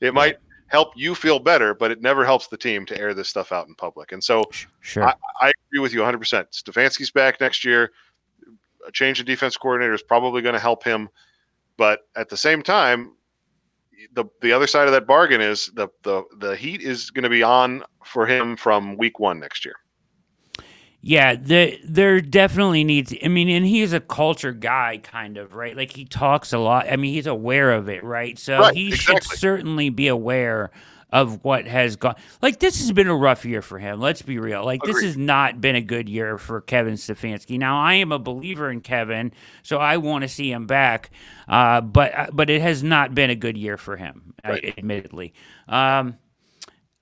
It 0.00 0.14
might 0.14 0.36
help 0.68 0.92
you 0.94 1.14
feel 1.14 1.40
better, 1.40 1.74
but 1.74 1.90
it 1.90 2.00
never 2.00 2.24
helps 2.24 2.46
the 2.46 2.56
team 2.56 2.86
to 2.86 2.96
air 2.96 3.14
this 3.14 3.28
stuff 3.28 3.50
out 3.50 3.66
in 3.66 3.74
public. 3.74 4.12
And 4.12 4.22
so, 4.22 4.44
sure, 4.80 5.08
I, 5.08 5.14
I 5.40 5.52
agree 5.68 5.80
with 5.80 5.92
you 5.92 6.00
100. 6.00 6.18
percent 6.18 6.50
Stefanski's 6.52 7.10
back 7.10 7.40
next 7.40 7.64
year. 7.64 7.90
A 8.86 8.92
change 8.92 9.18
in 9.18 9.26
defense 9.26 9.56
coordinator 9.56 9.92
is 9.92 10.02
probably 10.02 10.40
going 10.40 10.54
to 10.54 10.60
help 10.60 10.84
him, 10.84 11.08
but 11.78 12.00
at 12.16 12.28
the 12.28 12.36
same 12.36 12.62
time, 12.62 13.12
the 14.12 14.26
the 14.42 14.52
other 14.52 14.66
side 14.66 14.86
of 14.86 14.92
that 14.92 15.06
bargain 15.06 15.40
is 15.40 15.70
the 15.74 15.88
the 16.02 16.22
the 16.38 16.54
heat 16.56 16.82
is 16.82 17.10
going 17.10 17.22
to 17.22 17.30
be 17.30 17.42
on 17.42 17.82
for 18.04 18.26
him 18.26 18.56
from 18.56 18.98
week 18.98 19.18
one 19.18 19.40
next 19.40 19.64
year. 19.64 19.76
Yeah, 21.00 21.36
there 21.40 21.72
there 21.84 22.20
definitely 22.20 22.84
needs. 22.84 23.14
I 23.24 23.28
mean, 23.28 23.48
and 23.48 23.64
he's 23.64 23.92
a 23.92 24.00
culture 24.00 24.52
guy, 24.52 25.00
kind 25.02 25.38
of 25.38 25.54
right. 25.54 25.76
Like 25.76 25.92
he 25.92 26.04
talks 26.04 26.52
a 26.52 26.58
lot. 26.58 26.90
I 26.90 26.96
mean, 26.96 27.14
he's 27.14 27.26
aware 27.26 27.72
of 27.72 27.88
it, 27.88 28.02
right? 28.02 28.38
So 28.38 28.58
right, 28.58 28.74
he 28.74 28.88
exactly. 28.88 29.20
should 29.20 29.38
certainly 29.38 29.90
be 29.90 30.08
aware 30.08 30.70
of 31.10 31.42
what 31.44 31.66
has 31.66 31.96
gone. 31.96 32.16
Like 32.42 32.58
this 32.58 32.80
has 32.80 32.92
been 32.92 33.08
a 33.08 33.16
rough 33.16 33.44
year 33.44 33.62
for 33.62 33.78
him. 33.78 34.00
Let's 34.00 34.22
be 34.22 34.38
real. 34.38 34.64
Like 34.64 34.82
Agreed. 34.82 34.94
this 34.94 35.04
has 35.04 35.16
not 35.16 35.60
been 35.60 35.76
a 35.76 35.80
good 35.80 36.08
year 36.08 36.38
for 36.38 36.60
Kevin 36.60 36.94
Stefanski. 36.94 37.58
Now 37.58 37.80
I 37.80 37.94
am 37.94 38.12
a 38.12 38.18
believer 38.18 38.70
in 38.70 38.80
Kevin, 38.80 39.32
so 39.62 39.78
I 39.78 39.96
want 39.96 40.22
to 40.22 40.28
see 40.28 40.52
him 40.52 40.66
back. 40.66 41.10
Uh, 41.48 41.80
but 41.80 42.30
but 42.32 42.50
it 42.50 42.60
has 42.60 42.82
not 42.82 43.14
been 43.14 43.30
a 43.30 43.36
good 43.36 43.56
year 43.56 43.76
for 43.76 43.96
him, 43.96 44.34
right. 44.44 44.74
admittedly. 44.76 45.32
Um, 45.66 46.18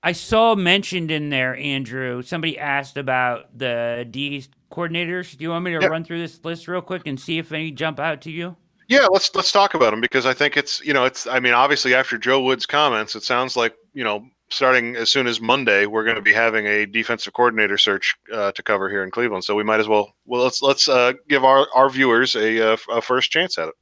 I 0.03 0.13
saw 0.13 0.55
mentioned 0.55 1.11
in 1.11 1.29
there, 1.29 1.55
Andrew. 1.57 2.21
Somebody 2.21 2.57
asked 2.57 2.97
about 2.97 3.57
the 3.57 4.07
D 4.09 4.45
coordinators. 4.71 5.37
Do 5.37 5.43
you 5.43 5.49
want 5.49 5.65
me 5.65 5.73
to 5.73 5.79
yeah. 5.81 5.87
run 5.87 6.03
through 6.03 6.19
this 6.19 6.43
list 6.45 6.67
real 6.67 6.81
quick 6.81 7.07
and 7.07 7.19
see 7.19 7.39
if 7.39 7.51
any 7.51 7.71
jump 7.71 7.99
out 7.99 8.21
to 8.21 8.31
you? 8.31 8.55
Yeah, 8.87 9.07
let's 9.11 9.33
let's 9.35 9.51
talk 9.51 9.73
about 9.73 9.91
them 9.91 9.99
because 9.99 10.25
I 10.25 10.33
think 10.33 10.55
it's 10.55 10.81
you 10.85 10.93
know 10.93 11.03
it's 11.03 11.27
I 11.27 11.41
mean 11.41 11.53
obviously 11.53 11.93
after 11.93 12.17
Joe 12.17 12.41
Wood's 12.41 12.65
comments, 12.65 13.15
it 13.15 13.23
sounds 13.23 13.57
like 13.57 13.75
you 13.97 14.03
know 14.03 14.23
starting 14.49 14.95
as 14.95 15.11
soon 15.11 15.25
as 15.25 15.41
Monday 15.41 15.87
we're 15.87 16.03
going 16.03 16.15
to 16.15 16.21
be 16.21 16.31
having 16.31 16.67
a 16.67 16.85
defensive 16.85 17.33
coordinator 17.33 17.79
search 17.79 18.15
uh, 18.31 18.51
to 18.51 18.61
cover 18.61 18.89
here 18.89 19.03
in 19.03 19.09
Cleveland. 19.09 19.43
So 19.43 19.55
we 19.55 19.63
might 19.63 19.79
as 19.79 19.87
well 19.87 20.13
well 20.25 20.43
let's 20.43 20.61
let's 20.61 20.87
uh, 20.87 21.13
give 21.27 21.43
our 21.43 21.67
our 21.73 21.89
viewers 21.89 22.35
a, 22.35 22.73
uh, 22.73 22.77
a 22.91 23.01
first 23.01 23.31
chance 23.31 23.57
at 23.57 23.69
it. 23.69 23.73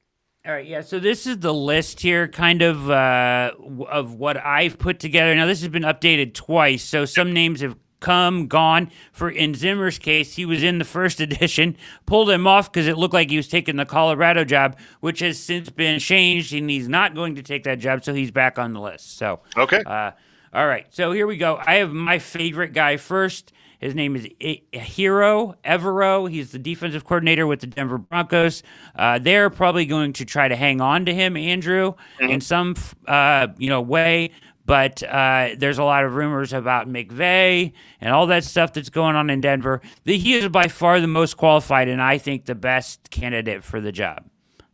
All 0.45 0.53
right, 0.53 0.65
yeah. 0.65 0.81
So 0.81 0.99
this 0.99 1.27
is 1.27 1.39
the 1.39 1.53
list 1.53 1.99
here, 1.99 2.27
kind 2.29 2.61
of 2.61 2.89
uh, 2.89 3.51
of 3.89 4.13
what 4.13 4.37
I've 4.37 4.79
put 4.79 4.99
together. 4.99 5.35
Now 5.35 5.47
this 5.47 5.59
has 5.59 5.69
been 5.69 5.83
updated 5.83 6.33
twice, 6.33 6.83
so 6.83 7.03
some 7.03 7.33
names 7.33 7.59
have 7.59 7.75
come 8.05 8.45
gone. 8.45 8.91
For 9.11 9.29
in 9.29 9.55
Zimmer's 9.55 9.97
case, 9.97 10.35
he 10.35 10.45
was 10.45 10.61
in 10.61 10.77
the 10.77 10.85
first 10.85 11.19
edition, 11.27 11.75
pulled 12.05 12.29
him 12.29 12.45
off 12.45 12.71
because 12.71 12.87
it 12.87 12.97
looked 12.97 13.15
like 13.15 13.31
he 13.31 13.37
was 13.37 13.47
taking 13.47 13.75
the 13.75 13.85
Colorado 13.85 14.45
job, 14.45 14.77
which 14.99 15.19
has 15.19 15.39
since 15.39 15.69
been 15.69 15.99
changed, 15.99 16.53
and 16.53 16.69
he's 16.69 16.87
not 16.87 17.15
going 17.15 17.35
to 17.35 17.41
take 17.41 17.63
that 17.63 17.79
job, 17.79 18.03
so 18.03 18.13
he's 18.13 18.31
back 18.31 18.59
on 18.59 18.73
the 18.73 18.79
list. 18.79 19.17
So 19.17 19.39
okay, 19.57 19.81
uh, 19.85 20.11
all 20.53 20.67
right. 20.67 20.85
So 20.91 21.11
here 21.11 21.27
we 21.27 21.37
go. 21.37 21.59
I 21.65 21.75
have 21.75 21.91
my 21.91 22.19
favorite 22.19 22.73
guy 22.73 22.97
first. 22.97 23.51
His 23.79 23.93
name 23.93 24.15
is 24.15 24.25
Ejiro 24.39 25.55
Evero. 25.65 26.29
He's 26.29 26.51
the 26.51 26.59
defensive 26.59 27.03
coordinator 27.03 27.45
with 27.45 27.59
the 27.59 27.67
Denver 27.67 27.97
Broncos. 27.97 28.63
Uh, 28.95 29.19
they're 29.19 29.49
probably 29.49 29.85
going 29.85 30.13
to 30.13 30.25
try 30.25 30.47
to 30.47 30.55
hang 30.55 30.79
on 30.79 31.05
to 31.05 31.13
him, 31.13 31.35
Andrew, 31.35 31.93
mm-hmm. 32.19 32.29
in 32.31 32.41
some 32.41 32.75
uh, 33.07 33.47
you 33.57 33.69
know 33.69 33.81
way. 33.81 34.31
But 34.65 35.03
uh, 35.03 35.49
there's 35.57 35.77
a 35.77 35.83
lot 35.83 36.05
of 36.05 36.15
rumors 36.15 36.51
about 36.51 36.89
McVay 36.89 37.73
and 38.01 38.13
all 38.13 38.27
that 38.27 38.43
stuff 38.43 38.73
that's 38.73 38.89
going 38.89 39.15
on 39.15 39.29
in 39.29 39.39
Denver. 39.41 39.81
The, 40.05 40.17
he 40.17 40.33
is 40.33 40.47
by 40.49 40.67
far 40.67 40.99
the 40.99 41.07
most 41.07 41.37
qualified, 41.37 41.87
and 41.87 42.01
I 42.01 42.17
think 42.17 42.45
the 42.45 42.55
best 42.55 43.11
candidate 43.11 43.63
for 43.63 43.79
the 43.79 43.91
job. 43.91 44.25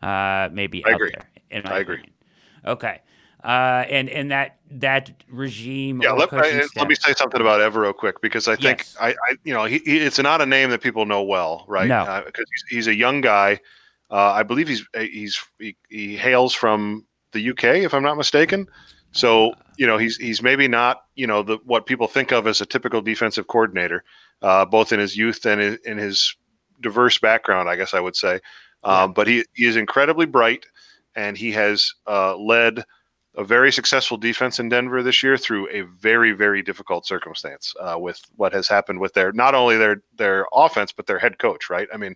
Uh, 0.02 0.50
maybe 0.52 0.86
I 0.86 0.92
agree. 0.92 1.12
there. 1.12 1.62
I 1.66 1.80
agree. 1.80 1.96
Opinion. 1.96 2.14
Okay. 2.66 3.02
Uh, 3.44 3.86
and 3.90 4.08
and 4.10 4.30
that 4.30 4.60
that 4.70 5.12
regime. 5.28 6.02
Yeah, 6.02 6.12
let, 6.12 6.32
I, 6.32 6.62
let, 6.76 6.88
me 6.88 6.94
say 6.94 7.14
something 7.14 7.42
about 7.42 7.60
Evero 7.60 7.96
quick 7.96 8.22
because 8.22 8.48
I 8.48 8.56
think 8.56 8.80
yes. 8.80 8.96
I, 9.00 9.10
I, 9.10 9.36
you 9.44 9.52
know, 9.52 9.66
he, 9.66 9.80
he, 9.80 9.98
it's 9.98 10.20
not 10.20 10.42
a 10.42 10.46
name 10.46 10.70
that 10.70 10.82
people 10.82 11.08
know 11.08 11.24
well, 11.24 11.66
right? 11.68 11.88
No, 11.88 12.22
because 12.24 12.44
uh, 12.44 12.52
he's, 12.54 12.64
he's, 12.70 12.88
a 12.88 12.94
young 12.94 13.20
guy. 13.20 13.60
Uh, 14.12 14.32
I 14.32 14.44
believe 14.44 14.68
he's 14.68 14.86
he's 14.96 15.44
he, 15.58 15.76
he, 15.90 16.16
hails 16.16 16.54
from 16.54 17.04
the 17.32 17.50
UK, 17.50 17.64
if 17.64 17.96
I'm 17.96 18.04
not 18.04 18.16
mistaken. 18.16 18.68
So 19.12 19.54
you 19.78 19.88
know, 19.88 19.98
he's 19.98 20.18
he's 20.18 20.42
maybe 20.42 20.68
not 20.68 21.06
you 21.16 21.28
know 21.28 21.44
the 21.44 21.58
what 21.66 21.86
people 21.86 22.08
think 22.08 22.32
of 22.32 22.48
as 22.48 22.62
a 22.62 22.66
typical 22.66 23.02
defensive 23.02 23.48
coordinator, 23.48 24.04
uh, 24.42 24.66
both 24.66 24.92
in 24.92 25.00
his 25.00 25.16
youth 25.16 25.46
and 25.46 25.62
in, 25.62 25.80
in, 25.86 25.98
his 25.98 26.36
diverse 26.82 27.18
background, 27.18 27.70
I 27.70 27.76
guess 27.76 27.94
I 27.94 28.00
would 28.00 28.16
say. 28.16 28.36
Um, 28.84 28.94
yeah. 28.94 29.08
But 29.08 29.28
he, 29.28 29.46
he 29.54 29.66
is 29.66 29.76
incredibly 29.76 30.26
bright, 30.26 30.66
and 31.16 31.38
he 31.38 31.52
has 31.52 31.94
uh, 32.08 32.36
led 32.38 32.84
a 33.36 33.44
very 33.44 33.72
successful 33.72 34.18
defense 34.18 34.60
in 34.60 34.68
Denver 34.68 35.02
this 35.02 35.24
year 35.24 35.38
through 35.38 35.70
a 35.70 35.82
very 35.82 36.34
very 36.34 36.62
difficult 36.62 37.06
circumstance 37.06 37.74
uh, 37.80 37.98
with 37.98 38.22
what 38.36 38.52
has 38.52 38.68
happened 38.68 39.00
with 39.00 39.14
their 39.14 39.32
not 39.32 39.56
only 39.56 39.78
their 39.78 40.04
their 40.18 40.46
offense 40.54 40.92
but 40.92 41.06
their 41.08 41.20
head 41.20 41.40
coach 41.40 41.70
right? 41.70 41.88
I 41.94 41.98
mean 41.98 42.16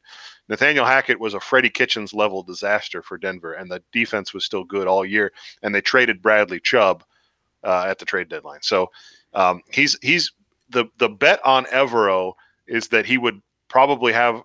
Nathaniel 0.49 0.85
Hackett 0.85 1.19
was 1.19 1.33
a 1.33 1.39
Freddie 1.39 1.69
Kitchens 1.69 2.13
level 2.13 2.43
disaster 2.43 3.01
for 3.01 3.17
Denver 3.17 3.53
and 3.53 3.71
the 3.71 3.81
defense 3.93 4.33
was 4.33 4.43
still 4.43 4.65
good 4.65 4.87
all 4.87 5.05
year 5.05 5.31
and 5.63 5.73
they 5.73 5.81
traded 5.81 6.21
Bradley 6.21 6.59
Chubb 6.59 7.03
uh, 7.63 7.85
at 7.87 7.97
the 7.99 8.05
trade 8.05 8.29
deadline. 8.29 8.61
So 8.61 8.91
um, 9.33 9.61
he's 9.71 9.97
he's 10.01 10.31
the 10.69 10.85
the 10.97 11.09
bet 11.09 11.39
on 11.45 11.65
Evero 11.65 12.33
is 12.67 12.89
that 12.89 13.05
he 13.05 13.17
would 13.17 13.41
probably 13.67 14.13
have 14.13 14.41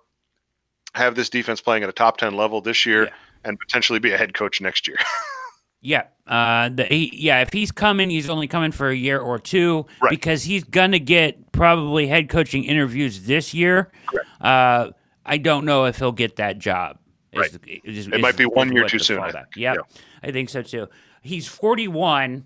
have 0.93 1.15
this 1.15 1.29
defense 1.29 1.61
playing 1.61 1.83
at 1.83 1.89
a 1.89 1.93
top 1.93 2.17
10 2.17 2.35
level 2.35 2.61
this 2.61 2.85
year 2.85 3.05
yeah. 3.05 3.11
and 3.45 3.59
potentially 3.59 3.99
be 3.99 4.11
a 4.11 4.17
head 4.17 4.33
coach 4.33 4.59
next 4.59 4.87
year 4.87 4.97
Yeah, 5.81 6.03
uh, 6.27 6.69
the, 6.69 6.85
he, 6.85 7.11
yeah. 7.13 7.41
If 7.41 7.51
he's 7.51 7.71
coming, 7.71 8.09
he's 8.09 8.29
only 8.29 8.47
coming 8.47 8.71
for 8.71 8.89
a 8.89 8.95
year 8.95 9.19
or 9.19 9.39
two 9.39 9.87
right. 10.01 10.11
because 10.11 10.43
he's 10.43 10.63
gonna 10.63 10.99
get 10.99 11.51
probably 11.51 12.07
head 12.07 12.29
coaching 12.29 12.63
interviews 12.63 13.23
this 13.23 13.53
year. 13.53 13.91
Uh, 14.39 14.91
I 15.25 15.37
don't 15.37 15.65
know 15.65 15.85
if 15.85 15.97
he'll 15.97 16.11
get 16.11 16.35
that 16.35 16.59
job. 16.59 16.99
Right. 17.35 17.49
Is, 17.83 18.05
is, 18.05 18.07
it 18.07 18.21
might 18.21 18.37
be 18.37 18.45
one 18.45 18.71
year 18.71 18.87
too 18.87 18.99
soon. 18.99 19.23
Yep, 19.23 19.47
yeah, 19.55 19.75
I 20.21 20.31
think 20.31 20.49
so 20.49 20.61
too. 20.61 20.87
He's 21.21 21.47
forty-one. 21.47 22.45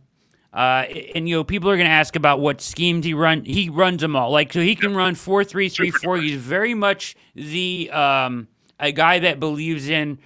Uh, 0.54 0.86
and 1.14 1.28
you 1.28 1.36
know, 1.36 1.44
people 1.44 1.70
are 1.70 1.76
going 1.76 1.88
to 1.88 1.92
ask 1.92 2.16
about 2.16 2.40
what 2.40 2.62
schemes 2.62 3.06
he 3.06 3.14
run. 3.14 3.44
He 3.44 3.68
runs 3.70 4.00
them 4.00 4.16
all. 4.16 4.32
Like 4.32 4.54
so, 4.54 4.62
he 4.62 4.74
can 4.74 4.96
run 4.96 5.14
four 5.16 5.44
three 5.44 5.68
three 5.68 5.92
four. 5.92 6.16
He's 6.16 6.38
very 6.38 6.74
much 6.74 7.18
the 7.36 7.92
um, 7.92 8.48
a 8.80 8.94
guy 8.94 9.20
that 9.20 9.42
believes 9.42 9.90
in 9.90 10.20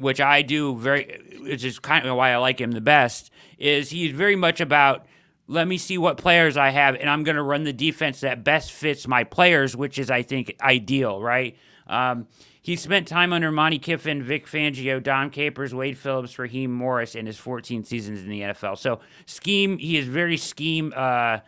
which 0.00 0.20
I 0.20 0.42
do 0.42 0.76
very, 0.76 1.38
which 1.42 1.64
is 1.64 1.78
kind 1.78 2.06
of 2.06 2.16
why 2.16 2.32
I 2.32 2.36
like 2.38 2.60
him 2.60 2.72
the 2.72 2.80
best, 2.80 3.30
is 3.58 3.90
he's 3.90 4.12
very 4.12 4.36
much 4.36 4.60
about 4.60 5.06
let 5.46 5.66
me 5.66 5.78
see 5.78 5.98
what 5.98 6.16
players 6.16 6.56
I 6.56 6.70
have, 6.70 6.94
and 6.94 7.10
I'm 7.10 7.24
going 7.24 7.34
to 7.34 7.42
run 7.42 7.64
the 7.64 7.72
defense 7.72 8.20
that 8.20 8.44
best 8.44 8.70
fits 8.70 9.08
my 9.08 9.24
players, 9.24 9.76
which 9.76 9.98
is, 9.98 10.08
I 10.08 10.22
think, 10.22 10.54
ideal, 10.60 11.20
right? 11.20 11.56
Um, 11.88 12.28
he 12.62 12.76
spent 12.76 13.08
time 13.08 13.32
under 13.32 13.50
Monty 13.50 13.80
Kiffin, 13.80 14.22
Vic 14.22 14.46
Fangio, 14.46 15.02
Dom 15.02 15.30
Capers, 15.30 15.74
Wade 15.74 15.98
Phillips, 15.98 16.38
Raheem 16.38 16.72
Morris 16.72 17.16
in 17.16 17.26
his 17.26 17.36
14 17.36 17.82
seasons 17.82 18.22
in 18.22 18.28
the 18.28 18.42
NFL. 18.42 18.78
So 18.78 19.00
scheme, 19.26 19.78
he 19.78 19.96
is 19.96 20.06
very 20.06 20.36
scheme 20.36 20.92
uh, 20.94 21.38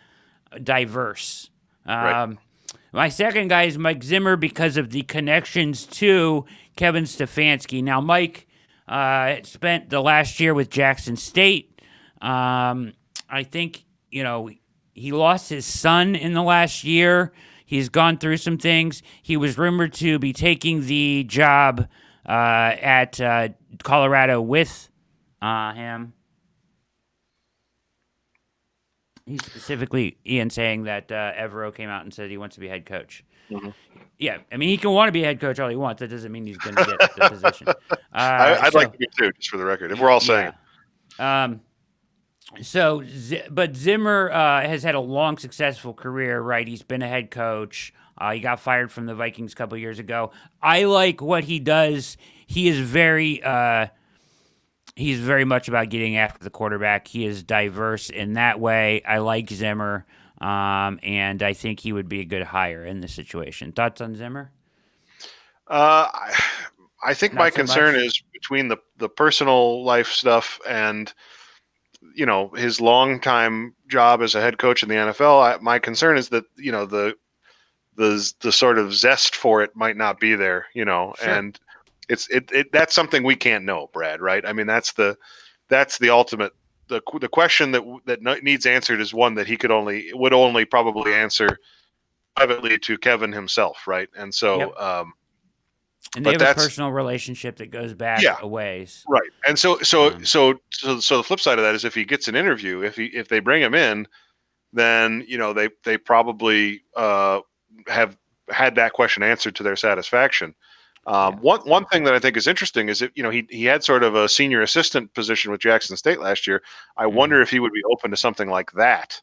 diverse. 0.62 1.50
Um, 1.86 1.96
right. 1.96 2.38
My 2.94 3.08
second 3.08 3.48
guy 3.48 3.62
is 3.64 3.78
Mike 3.78 4.02
Zimmer 4.02 4.36
because 4.36 4.76
of 4.76 4.90
the 4.90 5.00
connections 5.02 5.86
to 5.86 6.44
Kevin 6.76 7.04
Stefanski. 7.04 7.82
Now, 7.82 8.02
Mike 8.02 8.46
uh, 8.86 9.36
spent 9.44 9.88
the 9.88 10.00
last 10.00 10.38
year 10.38 10.52
with 10.52 10.68
Jackson 10.68 11.16
State. 11.16 11.80
Um, 12.20 12.92
I 13.30 13.44
think, 13.44 13.84
you 14.10 14.22
know, 14.22 14.50
he 14.92 15.12
lost 15.12 15.48
his 15.48 15.64
son 15.64 16.14
in 16.14 16.34
the 16.34 16.42
last 16.42 16.84
year. 16.84 17.32
He's 17.64 17.88
gone 17.88 18.18
through 18.18 18.36
some 18.36 18.58
things. 18.58 19.02
He 19.22 19.38
was 19.38 19.56
rumored 19.56 19.94
to 19.94 20.18
be 20.18 20.34
taking 20.34 20.84
the 20.84 21.24
job 21.24 21.88
uh, 22.28 22.28
at 22.28 23.18
uh, 23.18 23.48
Colorado 23.82 24.42
with 24.42 24.90
uh, 25.40 25.72
him. 25.72 26.12
He's 29.26 29.44
specifically 29.44 30.16
Ian 30.26 30.50
saying 30.50 30.84
that 30.84 31.10
uh, 31.12 31.32
Evero 31.34 31.74
came 31.74 31.88
out 31.88 32.02
and 32.02 32.12
said 32.12 32.30
he 32.30 32.38
wants 32.38 32.56
to 32.56 32.60
be 32.60 32.68
head 32.68 32.86
coach. 32.86 33.24
Mm-hmm. 33.50 33.70
Yeah, 34.18 34.38
I 34.50 34.56
mean 34.56 34.68
he 34.68 34.76
can 34.76 34.90
want 34.90 35.08
to 35.08 35.12
be 35.12 35.22
head 35.22 35.40
coach 35.40 35.58
all 35.58 35.68
he 35.68 35.76
wants. 35.76 36.00
That 36.00 36.08
doesn't 36.08 36.30
mean 36.30 36.46
he's 36.46 36.56
going 36.58 36.76
to 36.76 36.84
get 36.84 37.16
the 37.16 37.28
position. 37.30 37.68
Uh, 37.68 37.74
I, 38.12 38.64
would 38.64 38.72
so, 38.72 38.78
like 38.78 38.92
to 38.92 38.98
be 38.98 39.08
too, 39.16 39.32
just 39.32 39.50
for 39.50 39.56
the 39.56 39.64
record. 39.64 39.92
If 39.92 40.00
we're 40.00 40.10
all 40.10 40.20
saying 40.20 40.52
yeah. 41.18 41.42
Um, 41.44 41.60
So, 42.60 43.02
but 43.50 43.76
Zimmer 43.76 44.30
uh, 44.30 44.62
has 44.62 44.82
had 44.82 44.94
a 44.94 45.00
long, 45.00 45.38
successful 45.38 45.94
career, 45.94 46.40
right? 46.40 46.66
He's 46.66 46.82
been 46.82 47.02
a 47.02 47.08
head 47.08 47.30
coach. 47.30 47.94
Uh, 48.18 48.32
he 48.32 48.40
got 48.40 48.60
fired 48.60 48.92
from 48.92 49.06
the 49.06 49.14
Vikings 49.14 49.52
a 49.52 49.56
couple 49.56 49.76
years 49.78 49.98
ago. 49.98 50.32
I 50.60 50.84
like 50.84 51.22
what 51.22 51.44
he 51.44 51.58
does. 51.58 52.16
He 52.46 52.68
is 52.68 52.78
very, 52.78 53.42
uh, 53.42 53.86
he's 54.96 55.20
very 55.20 55.44
much 55.44 55.68
about 55.68 55.88
getting 55.88 56.16
after 56.16 56.42
the 56.42 56.50
quarterback. 56.50 57.08
He 57.08 57.24
is 57.24 57.42
diverse 57.42 58.10
in 58.10 58.34
that 58.34 58.60
way. 58.60 59.02
I 59.04 59.18
like 59.18 59.50
Zimmer, 59.50 60.06
um, 60.40 61.00
and 61.02 61.42
I 61.42 61.52
think 61.52 61.80
he 61.80 61.92
would 61.92 62.08
be 62.08 62.20
a 62.20 62.24
good 62.24 62.42
hire 62.42 62.84
in 62.84 63.00
this 63.00 63.14
situation. 63.14 63.72
Thoughts 63.72 64.00
on 64.00 64.14
Zimmer? 64.14 64.50
Uh, 65.68 66.08
I, 67.02 67.14
think 67.14 67.34
Not 67.34 67.40
my 67.40 67.50
so 67.50 67.56
concern 67.56 67.94
much. 67.94 68.04
is 68.04 68.22
between 68.32 68.68
the 68.68 68.76
the 68.98 69.08
personal 69.08 69.84
life 69.84 70.08
stuff 70.08 70.60
and 70.68 71.12
you 72.14 72.26
know 72.26 72.48
his 72.48 72.80
long 72.80 73.20
time 73.20 73.74
job 73.88 74.22
as 74.22 74.34
a 74.34 74.40
head 74.40 74.58
coach 74.58 74.82
in 74.82 74.88
the 74.88 74.96
NFL. 74.96 75.42
I, 75.42 75.62
my 75.62 75.78
concern 75.78 76.18
is 76.18 76.28
that 76.30 76.44
you 76.56 76.72
know 76.72 76.84
the 76.84 77.14
the 77.96 78.32
the 78.40 78.52
sort 78.52 78.78
of 78.78 78.92
zest 78.92 79.36
for 79.36 79.62
it 79.62 79.74
might 79.74 79.96
not 79.96 80.20
be 80.20 80.34
there. 80.34 80.66
You 80.74 80.84
know, 80.84 81.14
sure. 81.18 81.30
and 81.30 81.58
it's 82.12 82.28
it, 82.28 82.50
it 82.52 82.72
that's 82.72 82.94
something 82.94 83.22
we 83.22 83.36
can't 83.36 83.64
know, 83.64 83.88
Brad. 83.92 84.20
Right? 84.20 84.44
I 84.46 84.52
mean, 84.52 84.66
that's 84.66 84.92
the 84.92 85.16
that's 85.68 85.98
the 85.98 86.10
ultimate. 86.10 86.52
The, 86.88 87.00
the 87.20 87.28
question 87.28 87.72
that 87.72 87.82
that 88.06 88.42
needs 88.42 88.66
answered 88.66 89.00
is 89.00 89.14
one 89.14 89.34
that 89.36 89.46
he 89.46 89.56
could 89.56 89.70
only 89.70 90.12
would 90.12 90.32
only 90.32 90.64
probably 90.64 91.14
answer 91.14 91.58
privately 92.36 92.78
to 92.78 92.98
Kevin 92.98 93.32
himself, 93.32 93.86
right? 93.86 94.08
And 94.16 94.34
so, 94.34 94.58
yep. 94.58 94.80
um, 94.80 95.12
and 96.16 96.26
they 96.26 96.32
but 96.32 96.40
have 96.42 96.56
a 96.56 96.60
personal 96.60 96.90
relationship 96.90 97.56
that 97.56 97.70
goes 97.70 97.94
back 97.94 98.22
yeah, 98.22 98.36
a 98.40 98.46
ways. 98.46 99.04
Right. 99.08 99.30
And 99.46 99.58
so 99.58 99.78
so 99.78 100.12
um, 100.12 100.24
so 100.24 100.60
so 100.70 101.00
so 101.00 101.16
the 101.16 101.22
flip 101.22 101.40
side 101.40 101.58
of 101.58 101.64
that 101.64 101.74
is 101.74 101.84
if 101.84 101.94
he 101.94 102.04
gets 102.04 102.28
an 102.28 102.36
interview, 102.36 102.82
if 102.82 102.96
he 102.96 103.06
if 103.06 103.28
they 103.28 103.40
bring 103.40 103.62
him 103.62 103.74
in, 103.74 104.06
then 104.72 105.24
you 105.26 105.38
know 105.38 105.52
they 105.52 105.70
they 105.84 105.96
probably 105.96 106.82
uh, 106.96 107.40
have 107.86 108.18
had 108.50 108.74
that 108.74 108.92
question 108.92 109.22
answered 109.22 109.54
to 109.56 109.62
their 109.62 109.76
satisfaction. 109.76 110.54
Um, 111.06 111.34
yeah. 111.34 111.40
One 111.40 111.60
one 111.60 111.84
thing 111.86 112.04
that 112.04 112.14
I 112.14 112.18
think 112.18 112.36
is 112.36 112.46
interesting 112.46 112.88
is 112.88 113.00
that 113.00 113.10
you 113.14 113.22
know 113.22 113.30
he 113.30 113.46
he 113.50 113.64
had 113.64 113.82
sort 113.82 114.02
of 114.02 114.14
a 114.14 114.28
senior 114.28 114.62
assistant 114.62 115.12
position 115.14 115.50
with 115.50 115.60
Jackson 115.60 115.96
State 115.96 116.20
last 116.20 116.46
year. 116.46 116.62
I 116.96 117.04
mm-hmm. 117.04 117.16
wonder 117.16 117.42
if 117.42 117.50
he 117.50 117.58
would 117.58 117.72
be 117.72 117.82
open 117.90 118.10
to 118.10 118.16
something 118.16 118.48
like 118.48 118.72
that. 118.72 119.20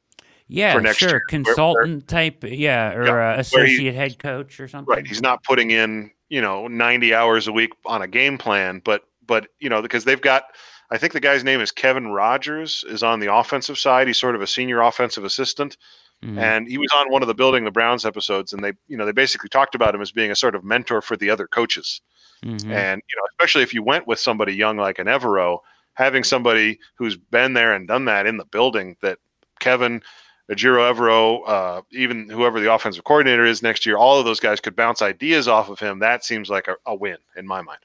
Yeah, 0.52 0.82
sure. 0.94 1.10
Year, 1.10 1.22
Consultant 1.30 1.92
where, 1.92 2.00
type, 2.02 2.44
yeah, 2.44 2.94
or 2.94 3.06
yeah, 3.06 3.36
uh, 3.36 3.40
associate 3.40 3.92
he, 3.92 3.98
head 3.98 4.18
coach 4.18 4.60
or 4.60 4.68
something. 4.68 4.92
Right. 4.92 5.06
He's 5.06 5.22
not 5.22 5.44
putting 5.44 5.70
in 5.70 6.10
you 6.30 6.42
know 6.42 6.68
90 6.68 7.14
hours 7.14 7.48
a 7.48 7.52
week 7.52 7.74
on 7.86 8.02
a 8.02 8.08
game 8.08 8.38
plan 8.38 8.82
but 8.86 9.04
but 9.26 9.48
you 9.60 9.70
know 9.70 9.82
because 9.82 10.06
they've 10.06 10.22
got 10.22 10.44
i 10.92 10.98
think 10.98 11.14
the 11.14 11.20
guy's 11.20 11.44
name 11.44 11.60
is 11.60 11.72
kevin 11.72 12.08
rogers 12.10 12.86
is 12.88 13.04
on 13.04 13.20
the 13.20 13.34
offensive 13.34 13.78
side 13.78 14.08
he's 14.08 14.20
sort 14.20 14.36
of 14.36 14.42
a 14.42 14.48
senior 14.48 14.82
offensive 14.82 15.26
assistant 15.26 15.76
mm-hmm. 16.24 16.38
and 16.38 16.68
he 16.68 16.78
was 16.78 16.90
on 16.96 17.12
one 17.12 17.22
of 17.22 17.28
the 17.28 17.34
building 17.34 17.64
the 17.64 17.72
browns 17.72 18.06
episodes 18.06 18.54
and 18.54 18.64
they 18.64 18.74
you 18.88 18.98
know 18.98 19.06
they 19.06 19.12
basically 19.12 19.50
talked 19.50 19.76
about 19.76 19.94
him 19.94 20.02
as 20.02 20.12
being 20.12 20.32
a 20.32 20.36
sort 20.36 20.56
of 20.56 20.64
mentor 20.64 21.02
for 21.02 21.18
the 21.18 21.30
other 21.30 21.48
coaches 21.48 22.02
mm-hmm. 22.44 22.72
and 22.72 23.02
you 23.10 23.18
know 23.18 23.24
especially 23.32 23.64
if 23.64 23.74
you 23.74 23.84
went 23.84 24.08
with 24.08 24.20
somebody 24.20 24.54
young 24.54 24.78
like 24.78 25.00
an 25.00 25.08
evero 25.08 25.60
having 25.94 26.24
somebody 26.24 26.80
who's 26.96 27.18
been 27.18 27.54
there 27.54 27.74
and 27.74 27.88
done 27.88 28.06
that 28.06 28.26
in 28.26 28.38
the 28.38 28.46
building 28.46 28.96
that 29.02 29.18
kevin 29.60 30.02
Ejiro 30.50 30.92
Evero, 30.92 31.48
uh, 31.48 31.82
even 31.92 32.28
whoever 32.28 32.60
the 32.60 32.74
offensive 32.74 33.04
coordinator 33.04 33.46
is 33.46 33.62
next 33.62 33.86
year, 33.86 33.98
all 33.98 34.18
of 34.18 34.26
those 34.26 34.40
guys 34.40 34.60
could 34.60 34.76
bounce 34.76 35.00
ideas 35.00 35.48
off 35.48 35.70
of 35.70 35.80
him. 35.80 36.00
That 36.00 36.26
seems 36.26 36.50
like 36.50 36.68
a, 36.68 36.76
a 36.88 36.96
win 36.96 37.18
in 37.36 37.46
my 37.46 37.62
mind. 37.62 37.80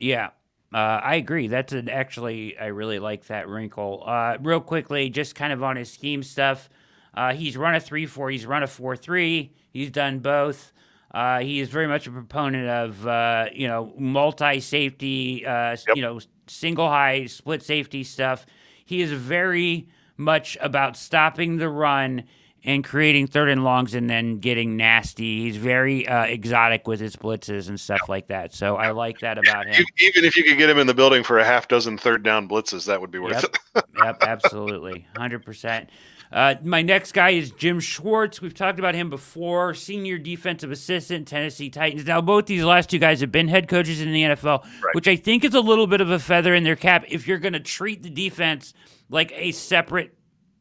Yeah, 0.00 0.30
uh, 0.74 1.00
I 1.02 1.16
agree. 1.16 1.46
That's 1.46 1.72
an, 1.72 1.88
actually, 1.88 2.58
I 2.58 2.66
really 2.66 2.98
like 2.98 3.26
that 3.26 3.48
wrinkle. 3.48 4.02
Uh, 4.04 4.38
real 4.40 4.60
quickly, 4.60 5.08
just 5.08 5.36
kind 5.36 5.52
of 5.52 5.62
on 5.62 5.76
his 5.76 5.92
scheme 5.92 6.24
stuff. 6.24 6.68
Uh, 7.14 7.32
he's 7.32 7.56
run 7.56 7.74
a 7.74 7.80
3 7.80 8.06
4, 8.06 8.30
he's 8.30 8.46
run 8.46 8.62
a 8.62 8.66
4 8.66 8.96
3, 8.96 9.52
he's 9.72 9.90
done 9.90 10.20
both. 10.20 10.72
Uh, 11.12 11.40
he 11.40 11.58
is 11.58 11.68
very 11.68 11.88
much 11.88 12.06
a 12.06 12.10
proponent 12.10 12.68
of, 12.68 13.06
uh, 13.06 13.46
you 13.52 13.66
know, 13.66 13.92
multi 13.98 14.60
safety, 14.60 15.42
yep. 15.44 15.78
you 15.94 16.02
know, 16.02 16.20
single 16.46 16.88
high, 16.88 17.26
split 17.26 17.62
safety 17.62 18.04
stuff. 18.04 18.46
He 18.84 19.00
is 19.00 19.10
very 19.12 19.88
much 20.16 20.56
about 20.60 20.96
stopping 20.96 21.56
the 21.56 21.68
run 21.68 22.24
and 22.62 22.84
creating 22.84 23.26
third 23.26 23.48
and 23.48 23.64
longs 23.64 23.94
and 23.94 24.08
then 24.08 24.38
getting 24.38 24.76
nasty. 24.76 25.42
He's 25.42 25.56
very 25.56 26.06
uh, 26.06 26.24
exotic 26.24 26.86
with 26.86 27.00
his 27.00 27.16
blitzes 27.16 27.68
and 27.68 27.80
stuff 27.80 28.08
like 28.08 28.26
that. 28.28 28.52
So 28.52 28.76
I 28.76 28.90
like 28.90 29.20
that 29.20 29.38
about 29.38 29.66
him. 29.66 29.84
Even 29.98 30.24
if 30.24 30.36
you 30.36 30.44
could 30.44 30.58
get 30.58 30.68
him 30.68 30.78
in 30.78 30.86
the 30.86 30.94
building 30.94 31.22
for 31.22 31.38
a 31.38 31.44
half 31.44 31.68
dozen 31.68 31.96
third 31.96 32.22
down 32.22 32.48
blitzes, 32.48 32.86
that 32.86 33.00
would 33.00 33.10
be 33.10 33.18
worth 33.18 33.42
yep. 33.42 33.56
it. 33.76 33.84
yep, 34.04 34.18
absolutely. 34.22 35.06
100%. 35.16 35.86
Uh, 36.32 36.54
my 36.62 36.80
next 36.80 37.12
guy 37.12 37.30
is 37.30 37.50
Jim 37.50 37.80
Schwartz. 37.80 38.40
We've 38.40 38.54
talked 38.54 38.78
about 38.78 38.94
him 38.94 39.10
before, 39.10 39.74
senior 39.74 40.16
defensive 40.16 40.70
assistant, 40.70 41.26
Tennessee 41.26 41.70
Titans. 41.70 42.06
Now, 42.06 42.20
both 42.20 42.46
these 42.46 42.62
last 42.62 42.88
two 42.88 42.98
guys 43.00 43.20
have 43.20 43.32
been 43.32 43.48
head 43.48 43.66
coaches 43.66 44.00
in 44.00 44.12
the 44.12 44.22
NFL, 44.22 44.62
right. 44.62 44.94
which 44.94 45.08
I 45.08 45.16
think 45.16 45.44
is 45.44 45.54
a 45.54 45.60
little 45.60 45.88
bit 45.88 46.00
of 46.00 46.10
a 46.10 46.20
feather 46.20 46.54
in 46.54 46.62
their 46.62 46.76
cap 46.76 47.04
if 47.08 47.26
you're 47.26 47.38
going 47.38 47.54
to 47.54 47.60
treat 47.60 48.02
the 48.02 48.10
defense– 48.10 48.74
like 49.10 49.32
a 49.34 49.52
separate 49.52 50.14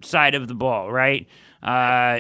side 0.04 0.36
of 0.36 0.48
the 0.48 0.56
ball, 0.56 0.92
right? 0.92 1.28
Uh, 1.64 2.20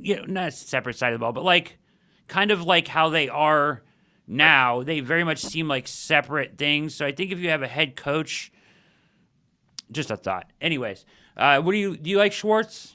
you 0.00 0.16
know, 0.16 0.24
not 0.26 0.48
a 0.48 0.50
separate 0.50 0.96
side 0.96 1.12
of 1.12 1.20
the 1.20 1.22
ball, 1.22 1.32
but 1.32 1.44
like 1.44 1.78
kind 2.26 2.50
of 2.50 2.64
like 2.64 2.88
how 2.88 3.10
they 3.10 3.28
are 3.28 3.82
now. 4.26 4.82
They 4.82 5.00
very 5.00 5.22
much 5.22 5.38
seem 5.38 5.68
like 5.68 5.86
separate 5.86 6.58
things. 6.58 6.94
So 6.94 7.06
I 7.06 7.12
think 7.12 7.30
if 7.30 7.38
you 7.38 7.50
have 7.50 7.62
a 7.62 7.68
head 7.68 7.94
coach, 7.94 8.50
just 9.92 10.10
a 10.10 10.16
thought. 10.16 10.50
Anyways, 10.60 11.04
uh, 11.36 11.60
what 11.60 11.72
do 11.72 11.78
you 11.78 11.96
do? 11.96 12.10
You 12.10 12.18
like 12.18 12.32
Schwartz? 12.32 12.94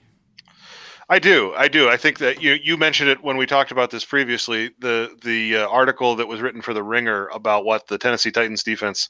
I 1.10 1.20
do. 1.20 1.54
I 1.58 1.68
do. 1.68 1.90
I 1.90 1.98
think 1.98 2.20
that 2.20 2.42
you 2.42 2.54
you 2.54 2.78
mentioned 2.78 3.10
it 3.10 3.22
when 3.22 3.38
we 3.38 3.46
talked 3.46 3.72
about 3.72 3.92
this 3.92 4.06
previously. 4.06 4.72
The 4.80 5.18
the 5.24 5.58
uh, 5.58 5.68
article 5.68 6.16
that 6.16 6.28
was 6.28 6.42
written 6.42 6.62
for 6.62 6.74
the 6.74 6.84
Ringer 6.84 7.28
about 7.28 7.66
what 7.66 7.88
the 7.88 7.98
Tennessee 7.98 8.32
Titans 8.32 8.64
defense 8.64 9.10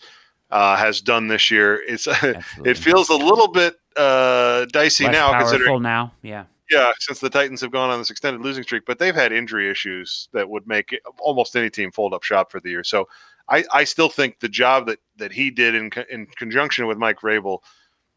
uh, 0.49 0.75
has 0.75 0.99
done 1.01 1.27
this 1.27 1.51
year. 1.51 1.81
It's 1.87 2.07
it 2.65 2.77
feels 2.77 3.09
a 3.09 3.15
little 3.15 3.47
bit 3.47 3.75
uh, 3.97 4.65
dicey 4.65 5.05
Less 5.05 5.13
now. 5.13 5.39
Considering 5.39 5.81
now, 5.83 6.11
yeah, 6.23 6.45
yeah, 6.71 6.91
since 6.99 7.19
the 7.19 7.29
Titans 7.29 7.61
have 7.61 7.71
gone 7.71 7.89
on 7.89 7.99
this 7.99 8.09
extended 8.09 8.41
losing 8.41 8.63
streak, 8.63 8.83
but 8.87 8.97
they've 8.97 9.13
had 9.13 9.31
injury 9.31 9.69
issues 9.69 10.29
that 10.33 10.49
would 10.49 10.65
make 10.67 10.97
almost 11.19 11.55
any 11.55 11.69
team 11.69 11.91
fold 11.91 12.13
up 12.13 12.23
shop 12.23 12.51
for 12.51 12.59
the 12.59 12.69
year. 12.69 12.83
So 12.83 13.07
I, 13.49 13.65
I 13.73 13.83
still 13.83 14.09
think 14.09 14.39
the 14.39 14.49
job 14.49 14.87
that 14.87 14.99
that 15.17 15.31
he 15.31 15.51
did 15.51 15.75
in 15.75 15.91
in 16.09 16.25
conjunction 16.25 16.87
with 16.87 16.97
Mike 16.97 17.19
Vrabel. 17.19 17.59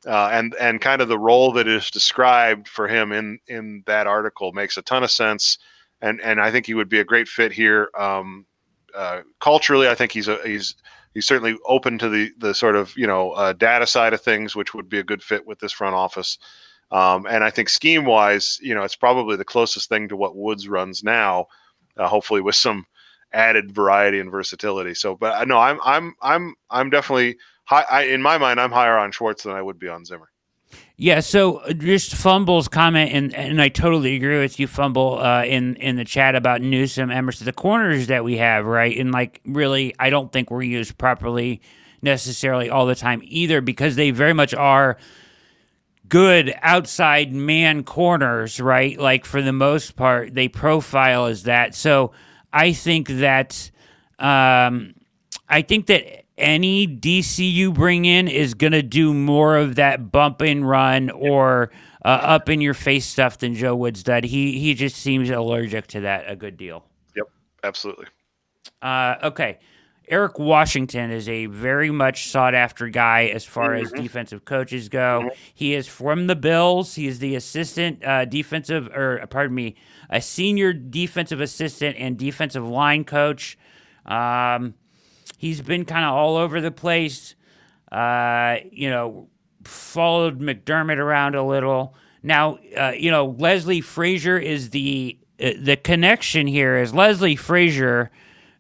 Uh, 0.07 0.29
and 0.33 0.55
and 0.61 0.81
kind 0.81 1.01
of 1.01 1.09
the 1.09 1.19
role 1.19 1.53
that 1.53 1.67
is 1.67 1.91
described 1.91 2.69
for 2.69 2.87
him 2.87 3.13
in 3.13 3.39
in 3.49 3.83
that 3.87 4.07
article 4.07 4.53
makes 4.53 4.77
a 4.77 4.83
ton 4.83 5.03
of 5.03 5.11
sense, 5.11 5.59
and 6.03 6.21
and 6.21 6.41
I 6.41 6.51
think 6.51 6.67
he 6.67 6.75
would 6.75 6.89
be 6.89 7.01
a 7.01 7.05
great 7.05 7.29
fit 7.29 7.53
here. 7.53 7.91
Um, 7.99 8.45
uh, 8.95 9.23
culturally, 9.41 9.89
I 9.89 9.95
think 9.95 10.13
he's 10.13 10.29
a 10.29 10.39
he's 10.45 10.75
he's 11.15 11.27
certainly 11.27 11.57
open 11.67 11.99
to 11.99 12.09
the 12.09 12.31
the 12.39 12.55
sort 12.55 12.77
of 12.77 12.93
you 12.97 13.07
know 13.07 13.31
uh, 13.33 13.53
data 13.55 13.87
side 13.87 14.13
of 14.13 14.21
things, 14.21 14.55
which 14.55 14.75
would 14.75 14.89
be 14.89 14.99
a 14.99 15.05
good 15.05 15.23
fit 15.23 15.47
with 15.47 15.59
this 15.59 15.73
front 15.73 15.95
office. 15.95 16.39
Um, 16.91 17.27
and 17.27 17.43
I 17.43 17.51
think 17.51 17.69
scheme 17.69 18.05
wise, 18.05 18.59
you 18.63 18.75
know, 18.75 18.83
it's 18.83 18.95
probably 18.95 19.37
the 19.37 19.45
closest 19.45 19.89
thing 19.89 20.09
to 20.09 20.17
what 20.17 20.37
Woods 20.37 20.69
runs 20.69 21.03
now, 21.03 21.47
uh, 21.97 22.07
hopefully 22.07 22.41
with 22.41 22.55
some 22.57 22.87
added 23.33 23.73
variety 23.73 24.21
and 24.21 24.31
versatility. 24.31 24.95
So, 24.95 25.17
but 25.17 25.35
uh, 25.35 25.45
no, 25.45 25.59
I'm 25.59 25.81
I'm 25.85 26.15
I'm 26.23 26.55
I'm 26.71 26.91
definitely 26.91 27.37
high. 27.65 27.85
I, 27.91 28.03
in 28.05 28.23
my 28.23 28.39
mind, 28.39 28.61
I'm 28.61 28.73
higher 28.73 28.97
on 28.97 29.11
Schwartz 29.13 29.43
than 29.43 29.53
I 29.53 29.63
would 29.63 29.79
be 29.79 29.89
on 29.89 30.05
Zimmer. 30.05 30.31
Yeah, 30.97 31.21
so 31.21 31.59
uh, 31.59 31.73
just 31.73 32.15
Fumble's 32.15 32.69
comment, 32.69 33.13
and, 33.13 33.35
and 33.35 33.61
I 33.61 33.69
totally 33.69 34.17
agree 34.17 34.41
with 34.41 34.59
you, 34.59 34.67
Fumble, 34.67 35.19
uh, 35.19 35.45
in 35.45 35.77
in 35.77 35.97
the 35.97 36.05
chat 36.05 36.35
about 36.35 36.63
Newsome, 36.63 37.11
Emerson, 37.11 37.45
the 37.45 37.53
corners 37.53 38.07
that 38.09 38.25
we 38.25 38.37
have, 38.39 38.65
right? 38.65 38.97
And 38.97 39.13
like, 39.13 39.41
really, 39.45 39.95
I 39.99 40.11
don't 40.11 40.33
think 40.33 40.51
we're 40.51 40.63
used 40.63 40.97
properly 40.97 41.61
necessarily 42.03 42.71
all 42.71 42.87
the 42.87 42.95
time 42.95 43.21
either, 43.25 43.61
because 43.61 43.97
they 43.97 44.11
very 44.11 44.33
much 44.33 44.55
are 44.55 44.97
good 46.09 46.55
outside 46.61 47.33
man 47.33 47.83
corners, 47.83 48.61
right? 48.61 48.99
Like 48.99 49.25
for 49.25 49.43
the 49.43 49.53
most 49.53 49.97
part, 49.97 50.35
they 50.35 50.49
profile 50.49 51.27
as 51.27 51.45
that. 51.45 51.75
So 51.75 52.13
I 52.53 52.73
think 52.73 53.09
that, 53.09 53.71
um, 54.19 54.95
I 55.49 55.63
think 55.63 55.87
that 55.87 56.24
any 56.37 56.87
DC 56.87 57.51
you 57.53 57.73
bring 57.73 58.05
in 58.05 58.29
is 58.29 58.55
going 58.55 58.73
to 58.73 58.83
do 58.83 59.15
more 59.15 59.57
of 59.57 59.77
that 59.77 60.11
bump 60.11 60.41
and 60.41 60.69
run 60.69 61.11
or 61.11 61.71
uh, 62.05 62.09
up 62.09 62.49
in 62.49 62.61
your 62.61 62.75
face 62.75 63.07
stuff 63.07 63.39
than 63.39 63.55
Joe 63.55 63.77
Woods 63.77 64.03
did. 64.03 64.25
He 64.25 64.59
he 64.59 64.75
just 64.75 64.97
seems 64.97 65.31
allergic 65.31 65.87
to 65.89 66.01
that 66.01 66.25
a 66.29 66.37
good 66.37 66.57
deal. 66.57 66.85
Yep, 67.17 67.27
absolutely. 67.63 68.07
Uh, 68.83 69.17
okay. 69.23 69.59
Eric 70.09 70.39
Washington 70.39 71.11
is 71.11 71.31
a 71.31 71.47
very 71.47 71.91
much 71.91 72.29
sought 72.29 72.55
after 72.55 72.89
guy 72.89 73.27
as 73.27 73.43
far 73.43 73.71
mm-hmm. 73.71 73.87
as 73.87 73.93
defensive 73.93 74.45
coaches 74.45 74.91
go. 74.91 75.21
Mm-hmm. 75.23 75.29
He 75.55 75.75
is 75.75 75.89
from 75.89 76.27
the 76.27 76.37
Bills. 76.37 76.95
He 76.95 77.07
is 77.07 77.21
the 77.21 77.37
assistant 77.37 78.05
uh, 78.05 78.27
defensive, 78.27 78.89
or 78.89 79.27
pardon 79.31 79.55
me, 79.55 79.77
a 80.11 80.21
senior 80.21 80.75
defensive 80.75 81.41
assistant 81.41 81.97
and 81.99 82.19
defensive 82.19 82.69
line 82.69 83.05
coach. 83.05 83.57
Um, 84.05 84.75
He's 85.45 85.61
been 85.61 85.85
kind 85.85 86.07
of 86.07 86.15
all 86.15 86.39
over 86.39 86.63
the 86.63 86.71
place. 86.71 87.35
Uh, 87.93 88.61
you 88.73 88.89
know, 88.89 89.29
followed 89.65 90.41
McDermott 90.41 90.97
around 90.97 91.35
a 91.35 91.45
little. 91.45 91.95
Now, 92.23 92.57
uh, 92.75 92.93
you 92.97 93.11
know, 93.11 93.37
Leslie 93.39 93.83
Frazier 93.83 94.39
is 94.39 94.71
the 94.71 95.19
uh, 95.39 95.51
the 95.59 95.77
connection 95.77 96.47
here 96.47 96.79
is 96.79 96.95
Leslie 96.95 97.37
Frazier, 97.37 98.11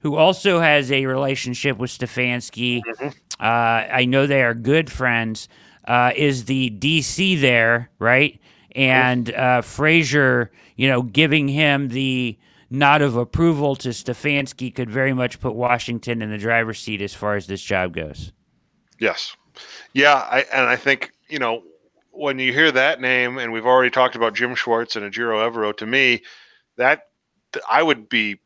who 0.00 0.16
also 0.16 0.60
has 0.60 0.92
a 0.92 1.06
relationship 1.06 1.78
with 1.78 1.90
Stefanski. 1.90 2.82
Mm-hmm. 2.82 3.08
Uh, 3.40 3.42
I 3.42 4.04
know 4.04 4.26
they 4.26 4.42
are 4.42 4.52
good 4.52 4.92
friends. 4.92 5.48
Uh, 5.86 6.12
is 6.14 6.44
the 6.44 6.68
DC 6.68 7.40
there, 7.40 7.88
right? 7.98 8.38
And 8.72 9.32
uh, 9.32 9.62
Frazier, 9.62 10.52
you 10.76 10.88
know, 10.88 11.00
giving 11.00 11.48
him 11.48 11.88
the 11.88 12.38
nod 12.70 13.02
of 13.02 13.16
approval 13.16 13.76
to 13.76 13.90
Stefanski 13.90 14.74
could 14.74 14.90
very 14.90 15.12
much 15.12 15.40
put 15.40 15.54
Washington 15.54 16.22
in 16.22 16.30
the 16.30 16.38
driver's 16.38 16.80
seat 16.80 17.00
as 17.00 17.14
far 17.14 17.36
as 17.36 17.46
this 17.46 17.62
job 17.62 17.94
goes. 17.94 18.32
Yes. 19.00 19.36
Yeah, 19.92 20.14
I, 20.14 20.40
and 20.52 20.66
I 20.66 20.76
think, 20.76 21.12
you 21.28 21.38
know, 21.38 21.62
when 22.10 22.38
you 22.38 22.52
hear 22.52 22.70
that 22.72 23.00
name, 23.00 23.38
and 23.38 23.52
we've 23.52 23.66
already 23.66 23.90
talked 23.90 24.16
about 24.16 24.34
Jim 24.34 24.54
Schwartz 24.54 24.96
and 24.96 25.10
Ejiro 25.10 25.48
Evero, 25.48 25.76
to 25.76 25.86
me, 25.86 26.22
that 26.76 27.08
I 27.68 27.82
would 27.82 28.08
be 28.08 28.40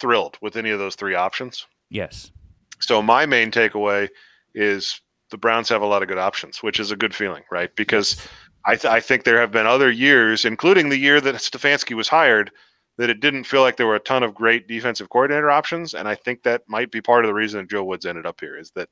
thrilled 0.00 0.36
with 0.40 0.56
any 0.56 0.70
of 0.70 0.78
those 0.78 0.96
three 0.96 1.14
options. 1.14 1.66
Yes. 1.90 2.32
So 2.80 3.02
my 3.02 3.26
main 3.26 3.50
takeaway 3.50 4.08
is 4.54 5.00
the 5.30 5.38
Browns 5.38 5.68
have 5.68 5.82
a 5.82 5.86
lot 5.86 6.02
of 6.02 6.08
good 6.08 6.18
options, 6.18 6.62
which 6.62 6.78
is 6.78 6.90
a 6.90 6.96
good 6.96 7.14
feeling, 7.14 7.42
right? 7.50 7.74
Because 7.74 8.20
I, 8.66 8.76
th- 8.76 8.92
I 8.92 9.00
think 9.00 9.24
there 9.24 9.40
have 9.40 9.52
been 9.52 9.66
other 9.66 9.90
years, 9.90 10.44
including 10.44 10.88
the 10.88 10.98
year 10.98 11.20
that 11.20 11.34
Stefanski 11.36 11.94
was 11.94 12.08
hired, 12.08 12.50
that 12.96 13.10
it 13.10 13.20
didn't 13.20 13.44
feel 13.44 13.62
like 13.62 13.76
there 13.76 13.86
were 13.86 13.96
a 13.96 14.00
ton 14.00 14.22
of 14.22 14.34
great 14.34 14.68
defensive 14.68 15.08
coordinator 15.08 15.50
options, 15.50 15.94
and 15.94 16.06
I 16.06 16.14
think 16.14 16.42
that 16.42 16.62
might 16.68 16.90
be 16.90 17.00
part 17.00 17.24
of 17.24 17.28
the 17.28 17.34
reason 17.34 17.66
Joe 17.68 17.84
Woods 17.84 18.06
ended 18.06 18.26
up 18.26 18.40
here 18.40 18.56
is 18.56 18.70
that, 18.72 18.88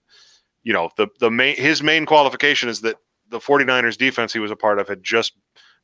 you 0.63 0.73
know, 0.73 0.91
the 0.97 1.09
the 1.21 1.31
main 1.31 1.57
his 1.57 1.83
main 1.83 2.07
qualification 2.07 2.69
is 2.69 2.81
that 2.81 2.97
the 3.29 3.39
49ers 3.39 3.97
defense 3.97 4.33
he 4.33 4.39
was 4.39 4.51
a 4.51 4.57
part 4.57 4.79
of 4.79 4.89
had 4.89 5.03
just 5.03 5.33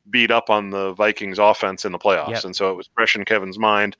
beat 0.09 0.31
up 0.31 0.49
on 0.49 0.69
the 0.69 0.93
Vikings 0.93 1.39
offense 1.39 1.85
in 1.85 1.91
the 1.91 1.99
playoffs, 1.99 2.29
yep. 2.29 2.43
and 2.43 2.55
so 2.55 2.71
it 2.71 2.75
was 2.75 2.89
fresh 2.93 3.15
in 3.15 3.25
Kevin's 3.25 3.59
mind, 3.59 3.95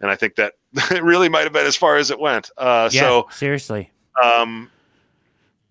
and 0.00 0.10
I 0.10 0.16
think 0.16 0.36
that 0.36 0.54
it 0.90 1.02
really 1.02 1.28
might 1.28 1.44
have 1.44 1.52
been 1.52 1.66
as 1.66 1.76
far 1.76 1.96
as 1.96 2.10
it 2.10 2.18
went. 2.18 2.50
Uh, 2.56 2.88
yeah, 2.92 3.00
so 3.00 3.28
seriously, 3.30 3.90
um, 4.22 4.70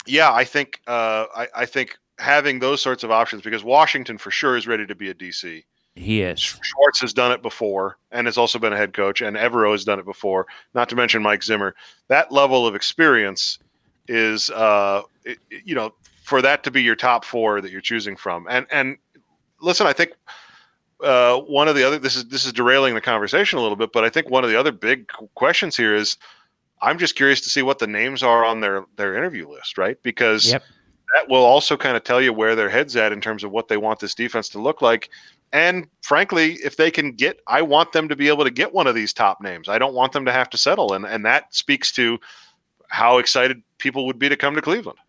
yeah, 0.06 0.32
I 0.32 0.44
think 0.44 0.82
uh, 0.88 1.26
I, 1.36 1.48
I 1.56 1.66
think 1.66 1.98
having 2.20 2.60
those 2.60 2.82
sorts 2.82 3.04
of 3.04 3.12
options 3.12 3.42
because 3.42 3.64
Washington 3.64 4.18
for 4.18 4.32
sure 4.32 4.58
is 4.58 4.68
ready 4.68 4.86
to 4.86 4.96
be 4.96 5.10
a 5.10 5.14
DC. 5.14 5.64
He 5.98 6.22
is. 6.22 6.40
Schwartz 6.40 7.02
has 7.02 7.14
done 7.14 7.32
it 7.32 7.42
before 7.42 7.98
and 8.12 8.28
has 8.28 8.38
also 8.38 8.60
been 8.60 8.72
a 8.72 8.78
head 8.78 8.94
coach, 8.94 9.22
and 9.22 9.36
Evero 9.36 9.72
has 9.72 9.84
done 9.84 10.00
it 10.00 10.06
before, 10.06 10.46
not 10.74 10.90
to 10.90 10.96
mention 10.96 11.22
Mike 11.22 11.44
Zimmer. 11.44 11.76
That 12.08 12.32
level 12.32 12.68
of 12.68 12.76
experience 12.76 13.60
is, 14.08 14.50
uh, 14.52 15.02
it, 15.26 15.40
you 15.66 15.76
know, 15.76 15.94
for 16.24 16.42
that 16.42 16.64
to 16.64 16.72
be 16.72 16.84
your 16.84 16.96
top 16.96 17.26
four 17.26 17.62
that 17.62 17.72
you're 17.72 17.82
choosing 17.82 18.16
from. 18.16 18.48
And, 18.50 18.68
and 18.72 18.98
listen, 19.62 19.88
I 19.88 19.94
think 19.94 20.12
uh, 21.02 21.40
one 21.40 21.68
of 21.68 21.76
the 21.76 21.84
other, 21.84 21.98
this 21.98 22.16
is, 22.16 22.26
this 22.26 22.46
is 22.46 22.54
derailing 22.54 22.94
the 22.94 23.02
conversation 23.02 23.60
a 23.60 23.62
little 23.62 23.78
bit, 23.78 23.92
but 23.92 24.04
I 24.04 24.10
think 24.10 24.30
one 24.30 24.44
of 24.44 24.50
the 24.50 24.60
other 24.60 24.72
big 24.72 25.08
questions 25.36 25.76
here 25.76 25.96
is 25.96 26.18
I'm 26.82 27.00
just 27.00 27.16
curious 27.16 27.42
to 27.42 27.50
see 27.50 27.64
what 27.64 27.80
the 27.80 27.88
names 27.88 28.24
are 28.24 28.46
on 28.46 28.60
their, 28.60 28.86
their 28.98 29.18
interview 29.18 29.50
list, 29.50 29.78
right? 29.78 29.98
Because 30.04 30.52
yep. 30.52 30.64
that 31.16 31.30
will 31.30 31.44
also 31.44 31.76
kind 31.76 31.98
of 31.98 32.04
tell 32.04 32.22
you 32.22 32.34
where 32.34 32.56
their 32.56 32.70
head's 32.70 32.96
at 32.96 33.12
in 33.12 33.20
terms 33.20 33.44
of 33.44 33.52
what 33.52 33.68
they 33.68 33.78
want 33.78 34.00
this 34.00 34.14
defense 34.14 34.50
to 34.50 34.60
look 34.60 34.82
like 34.82 35.10
and 35.54 35.88
frankly, 36.02 36.54
if 36.64 36.78
they 36.78 36.92
can 36.92 37.14
get, 37.14 37.40
I 37.48 37.62
want 37.62 37.92
them 37.92 38.10
to 38.10 38.16
be 38.16 38.28
able 38.28 38.44
to 38.44 38.52
get 38.52 38.74
one 38.74 38.88
of 38.88 38.96
these 38.96 39.14
top 39.14 39.42
names. 39.42 39.70
I 39.70 39.78
don't 39.78 39.94
want 39.94 40.12
them 40.12 40.26
to 40.26 40.32
have 40.32 40.50
to 40.52 40.58
settle. 40.58 40.94
And, 40.94 41.06
and 41.06 41.26
that 41.26 41.54
speaks 41.54 41.92
to 41.94 42.20
how 42.90 43.18
excited 43.18 43.62
people 43.78 44.06
would 44.08 44.20
be 44.20 44.30
to 44.30 44.36
come 44.36 44.56
to 44.56 44.62
Cleveland. 44.62 45.00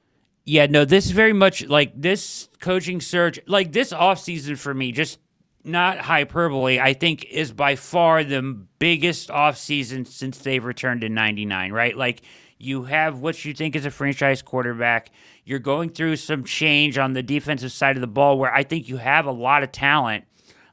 Yeah, 0.44 0.66
no, 0.66 0.84
this 0.84 1.06
is 1.06 1.10
very 1.10 1.32
much 1.32 1.66
like 1.66 1.92
this 2.00 2.48
coaching 2.60 3.00
search, 3.00 3.38
like 3.46 3.72
this 3.72 3.92
offseason 3.92 4.56
for 4.56 4.72
me, 4.72 4.92
just 4.92 5.18
not 5.64 5.98
hyperbole, 5.98 6.80
I 6.80 6.94
think 6.94 7.26
is 7.26 7.52
by 7.52 7.76
far 7.76 8.24
the 8.24 8.42
biggest 8.78 9.28
offseason 9.28 10.06
since 10.06 10.38
they've 10.38 10.64
returned 10.64 11.04
in 11.04 11.12
99, 11.12 11.72
right? 11.72 11.96
Like 11.96 12.22
you 12.58 12.84
have 12.84 13.20
what 13.20 13.44
you 13.44 13.54
think 13.54 13.76
is 13.76 13.86
a 13.86 13.90
franchise 13.90 14.42
quarterback. 14.42 15.10
You're 15.44 15.60
going 15.60 15.90
through 15.90 16.16
some 16.16 16.44
change 16.44 16.98
on 16.98 17.12
the 17.12 17.22
defensive 17.22 17.72
side 17.72 17.96
of 17.96 18.00
the 18.00 18.08
ball 18.08 18.38
where 18.38 18.52
I 18.52 18.64
think 18.64 18.88
you 18.88 18.96
have 18.96 19.26
a 19.26 19.32
lot 19.32 19.62
of 19.62 19.70
talent 19.70 20.24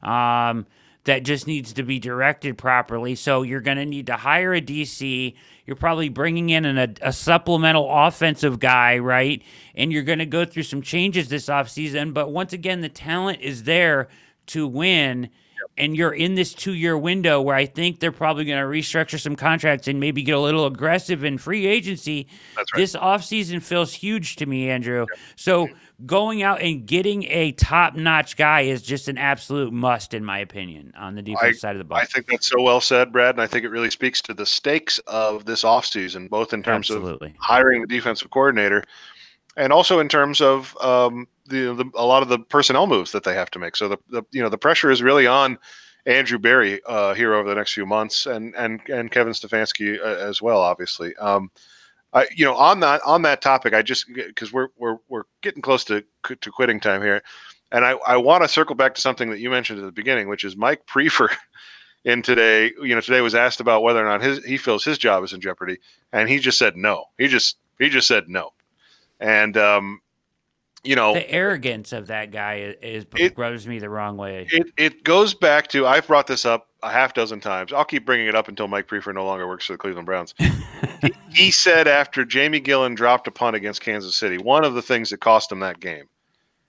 um, 0.02 0.66
that 1.04 1.24
just 1.24 1.46
needs 1.46 1.74
to 1.74 1.84
be 1.84 2.00
directed 2.00 2.58
properly. 2.58 3.14
So 3.14 3.44
you're 3.44 3.62
going 3.62 3.78
to 3.78 3.86
need 3.86 4.08
to 4.08 4.18
hire 4.18 4.54
a 4.56 4.62
DC. 4.62 5.36
You're 5.68 5.76
probably 5.76 6.10
bringing 6.10 6.50
in 6.50 6.66
an, 6.66 6.78
a, 6.78 7.10
a 7.10 7.14
supplemental 7.14 7.88
offensive 7.90 8.60
guy, 8.60 8.98
right? 8.98 9.44
And 9.76 9.94
you're 9.94 10.04
going 10.04 10.20
to 10.20 10.26
go 10.26 10.44
through 10.44 10.64
some 10.64 10.82
changes 10.82 11.30
this 11.30 11.46
offseason. 11.46 12.14
But 12.14 12.32
once 12.32 12.52
again, 12.52 12.82
the 12.82 12.90
talent 12.90 13.42
is 13.42 13.64
there 13.64 14.08
to 14.48 14.68
win 14.68 15.30
and 15.78 15.96
you're 15.96 16.14
in 16.14 16.36
this 16.36 16.54
two 16.54 16.74
year 16.74 16.98
window 16.98 17.42
where 17.42 17.56
I 17.56 17.66
think 17.66 18.00
they're 18.00 18.12
probably 18.12 18.46
going 18.46 18.60
to 18.60 18.66
restructure 18.66 19.20
some 19.20 19.36
contracts 19.36 19.88
and 19.88 20.00
maybe 20.00 20.24
get 20.24 20.36
a 20.36 20.40
little 20.40 20.66
aggressive 20.66 21.24
in 21.24 21.38
free 21.38 21.66
agency. 21.68 22.28
Right. 22.58 22.66
This 22.76 22.96
offseason 22.96 23.62
feels 23.62 23.94
huge 23.94 24.38
to 24.38 24.46
me, 24.46 24.70
Andrew. 24.70 25.06
So 25.36 25.68
going 26.06 26.44
out 26.44 26.62
and 26.62 26.86
getting 26.86 27.24
a 27.26 27.52
top 27.54 27.96
notch 27.96 28.38
guy 28.38 28.62
is 28.62 28.82
just 28.82 29.08
an 29.08 29.18
absolute 29.18 29.74
must, 29.74 30.14
in 30.14 30.24
my 30.24 30.40
opinion, 30.40 30.94
on 30.98 31.16
the 31.16 31.22
defense 31.22 31.58
I, 31.58 31.60
side 31.60 31.76
of 31.76 31.80
the 31.80 31.86
ball. 31.86 31.98
I 31.98 32.06
think 32.06 32.28
that's 32.28 32.48
so 32.48 32.62
well 32.62 32.82
said, 32.82 33.12
Brad. 33.12 33.36
And 33.36 33.42
I 33.42 33.48
think 33.48 33.66
it 33.66 33.70
really 33.70 33.92
speaks 33.92 34.22
to 34.24 34.34
the 34.34 34.46
stakes 34.46 35.00
of 35.08 35.46
this 35.46 35.64
offseason, 35.64 36.30
both 36.30 36.54
in 36.54 36.64
terms 36.64 36.90
Absolutely. 36.90 37.30
of 37.30 37.36
hiring 37.40 37.82
the 37.82 37.88
defensive 37.88 38.30
coordinator 38.30 38.84
and 39.58 39.72
also 39.72 40.00
in 40.00 40.10
terms 40.10 40.42
of 40.42 40.76
um, 40.82 41.28
the, 41.48 41.74
the, 41.74 41.90
a 41.96 42.06
lot 42.06 42.24
of 42.24 42.30
the 42.30 42.40
personnel 42.40 42.88
moves 42.88 43.12
that 43.12 43.24
they 43.24 43.34
have 43.34 43.52
to 43.52 43.60
make. 43.60 43.76
So 43.76 43.88
the, 43.88 43.98
the 44.10 44.24
you 44.32 44.42
know 44.42 44.50
the 44.50 44.58
pressure 44.58 44.92
is 44.92 45.04
really 45.04 45.28
on 45.28 45.58
Andrew 46.06 46.38
Berry 46.38 46.82
uh, 46.86 47.14
here 47.14 47.34
over 47.34 47.50
the 47.50 47.56
next 47.56 47.74
few 47.74 47.86
months, 47.86 48.26
and 48.26 48.54
and 48.56 48.82
and 48.90 49.12
Kevin 49.12 49.34
Stefanski 49.34 50.00
uh, 50.00 50.28
as 50.28 50.42
well, 50.42 50.60
obviously. 50.60 51.16
Um, 51.18 51.50
I, 52.14 52.28
you 52.36 52.46
know, 52.46 52.56
on 52.56 52.80
that 52.80 53.02
on 53.06 53.24
that 53.24 53.42
topic, 53.42 53.74
I 53.74 53.82
just 53.82 54.06
because 54.14 54.54
we're 54.54 54.70
we're 54.78 54.98
we're 55.10 55.24
getting 55.42 55.62
close 55.62 55.84
to 55.86 56.04
to 56.24 56.52
quitting 56.52 56.80
time 56.80 57.02
here, 57.02 57.22
and 57.72 57.84
I 57.84 57.92
I 58.08 58.18
want 58.18 58.44
to 58.44 58.48
circle 58.48 58.76
back 58.76 58.96
to 58.96 59.02
something 59.02 59.30
that 59.32 59.40
you 59.40 59.50
mentioned 59.50 59.80
at 59.80 59.86
the 59.86 59.92
beginning, 59.92 60.30
which 60.30 60.44
is 60.44 60.56
Mike 60.56 60.86
Priefer. 60.86 61.30
In 62.06 62.22
today, 62.22 62.72
you 62.84 62.94
know, 62.94 63.02
today 63.02 63.22
was 63.22 63.34
asked 63.34 63.60
about 63.60 63.82
whether 63.82 64.00
or 64.00 64.08
not 64.08 64.22
his 64.22 64.46
he 64.46 64.58
feels 64.58 64.86
his 64.86 65.00
job 65.00 65.24
is 65.24 65.34
in 65.34 65.42
jeopardy, 65.42 65.80
and 66.14 66.30
he 66.30 66.38
just 66.38 66.60
said 66.60 66.78
no. 66.78 67.06
He 67.18 67.28
just 67.28 67.58
he 67.80 67.90
just 67.90 68.08
said 68.08 68.26
no, 68.30 68.52
and 69.20 69.58
um, 69.58 70.02
you 70.86 70.96
know 70.96 71.14
the 71.14 71.30
arrogance 71.30 71.92
of 71.92 72.08
that 72.08 72.32
guy 72.32 72.76
is, 72.82 73.06
is 73.16 73.32
rubs 73.38 73.68
me 73.68 73.80
the 73.80 73.90
wrong 73.90 74.18
way. 74.18 74.48
It 74.52 74.68
it 74.78 75.04
goes 75.04 75.34
back 75.34 75.68
to 75.70 75.88
I've 75.88 76.08
brought 76.08 76.28
this 76.28 76.46
up 76.46 76.70
a 76.84 76.92
half 76.92 77.14
dozen 77.14 77.40
times. 77.40 77.74
I'll 77.74 77.86
keep 77.86 78.06
bringing 78.06 78.28
it 78.28 78.36
up 78.36 78.48
until 78.48 78.68
Mike 78.68 78.88
Priefer 78.88 79.14
no 79.14 79.26
longer 79.26 79.48
works 79.48 79.66
for 79.66 79.74
the 79.74 79.78
Cleveland 79.78 80.06
Browns. 80.06 80.34
he, 81.02 81.14
he 81.32 81.52
said 81.52 81.88
after 81.88 82.24
Jamie 82.24 82.62
Gillan 82.62 82.96
dropped 82.96 83.28
a 83.28 83.32
punt 83.32 83.56
against 83.56 83.82
Kansas 83.82 84.16
City, 84.16 84.38
one 84.38 84.64
of 84.64 84.76
the 84.76 84.82
things 84.82 85.10
that 85.10 85.20
cost 85.20 85.52
him 85.52 85.60
that 85.60 85.80
game, 85.80 86.06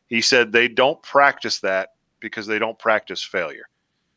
he 0.09 0.21
said 0.21 0.53
they 0.53 0.69
don't 0.69 1.01
practice 1.03 1.61
that 1.61 1.91
because 2.21 2.47
they 2.47 2.59
don't 2.59 2.79
practice 2.79 3.23
failure. 3.23 3.69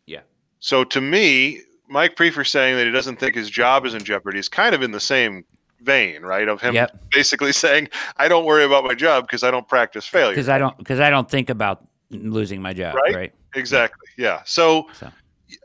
Yeah. 0.06 0.22
So 0.60 0.84
to 0.86 1.02
me, 1.02 1.62
Mike 1.90 2.16
Priefer 2.16 2.48
saying 2.48 2.78
that 2.78 2.86
he 2.86 2.92
doesn't 2.92 3.20
think 3.20 3.36
his 3.36 3.50
job 3.50 3.86
is 3.86 3.94
in 3.94 4.04
jeopardy 4.04 4.40
is 4.40 4.48
kind 4.48 4.74
of 4.74 4.82
in 4.82 4.92
the 4.92 5.00
same 5.00 5.44
vein, 5.82 6.22
right? 6.22 6.48
Of 6.48 6.62
him 6.62 6.76
yep. 6.76 7.00
basically 7.12 7.52
saying, 7.66 7.90
"I 8.18 8.28
don't 8.28 8.46
worry 8.46 8.64
about 8.64 8.84
my 8.84 8.94
job 8.94 9.26
because 9.26 9.44
I 9.44 9.52
don't 9.52 9.68
practice 9.68 10.06
failure." 10.06 10.32
Because 10.32 10.50
I 10.50 10.58
don't 10.58 10.78
because 10.78 11.00
I 11.00 11.10
don't 11.10 11.30
think 11.30 11.50
about 11.50 11.86
losing 12.12 12.62
my 12.62 12.74
job, 12.74 12.96
right? 12.96 13.16
right? 13.16 13.34
Exactly. 13.56 14.08
Yeah. 14.18 14.42
So, 14.46 14.88
so. 14.94 15.12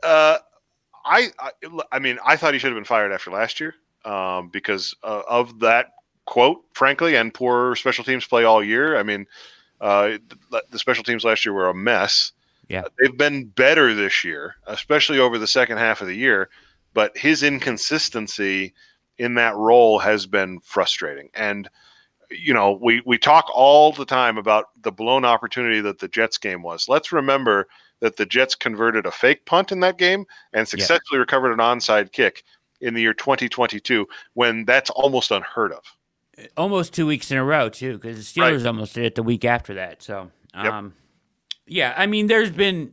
Uh, 0.03 0.37
I, 1.05 1.29
I, 1.39 1.51
I 1.91 1.99
mean, 1.99 2.17
I 2.25 2.35
thought 2.35 2.53
he 2.53 2.59
should 2.59 2.71
have 2.71 2.77
been 2.77 2.83
fired 2.83 3.11
after 3.11 3.29
last 3.29 3.59
year 3.59 3.75
um, 4.05 4.49
because 4.49 4.95
uh, 5.03 5.21
of 5.29 5.59
that 5.59 5.93
quote, 6.25 6.63
frankly, 6.73 7.15
and 7.15 7.33
poor 7.33 7.75
special 7.75 8.03
teams 8.03 8.25
play 8.25 8.43
all 8.43 8.63
year. 8.63 8.97
I 8.97 9.03
mean, 9.03 9.27
uh, 9.81 10.17
the, 10.51 10.63
the 10.71 10.79
special 10.79 11.03
teams 11.03 11.23
last 11.23 11.45
year 11.45 11.53
were 11.53 11.69
a 11.69 11.75
mess. 11.75 12.31
Yeah, 12.67 12.81
uh, 12.81 12.89
they've 12.99 13.15
been 13.15 13.45
better 13.45 13.93
this 13.93 14.23
year, 14.23 14.55
especially 14.65 15.19
over 15.19 15.37
the 15.37 15.47
second 15.47 15.77
half 15.77 16.01
of 16.01 16.07
the 16.07 16.15
year. 16.15 16.49
But 16.93 17.15
his 17.17 17.43
inconsistency 17.43 18.73
in 19.17 19.35
that 19.35 19.55
role 19.55 19.99
has 19.99 20.25
been 20.25 20.59
frustrating. 20.61 21.29
And 21.33 21.69
you 22.31 22.53
know, 22.53 22.79
we 22.81 23.01
we 23.05 23.17
talk 23.17 23.49
all 23.53 23.91
the 23.91 24.05
time 24.05 24.37
about 24.37 24.69
the 24.81 24.91
blown 24.91 25.25
opportunity 25.25 25.79
that 25.81 25.99
the 25.99 26.07
Jets 26.07 26.37
game 26.37 26.63
was. 26.63 26.89
Let's 26.89 27.11
remember 27.11 27.67
that 27.99 28.17
the 28.17 28.25
Jets 28.25 28.55
converted 28.55 29.05
a 29.05 29.11
fake 29.11 29.45
punt 29.45 29.71
in 29.71 29.79
that 29.81 29.97
game 29.97 30.25
and 30.53 30.67
successfully 30.67 31.17
yeah. 31.17 31.19
recovered 31.19 31.53
an 31.53 31.59
onside 31.59 32.11
kick 32.11 32.43
in 32.81 32.93
the 32.93 33.01
year 33.01 33.13
2022 33.13 34.07
when 34.33 34.65
that's 34.65 34.89
almost 34.89 35.31
unheard 35.31 35.71
of. 35.71 35.83
Almost 36.57 36.93
two 36.93 37.07
weeks 37.07 37.31
in 37.31 37.37
a 37.37 37.43
row 37.43 37.69
too, 37.69 37.93
because 37.93 38.17
the 38.17 38.41
Steelers 38.41 38.57
right. 38.57 38.65
almost 38.65 38.95
did 38.95 39.05
it 39.05 39.15
the 39.15 39.23
week 39.23 39.45
after 39.45 39.75
that. 39.75 40.03
So, 40.03 40.31
um, 40.53 40.65
yep. 40.65 40.93
yeah, 41.67 41.93
I 41.95 42.07
mean, 42.07 42.27
there's 42.27 42.51
been 42.51 42.91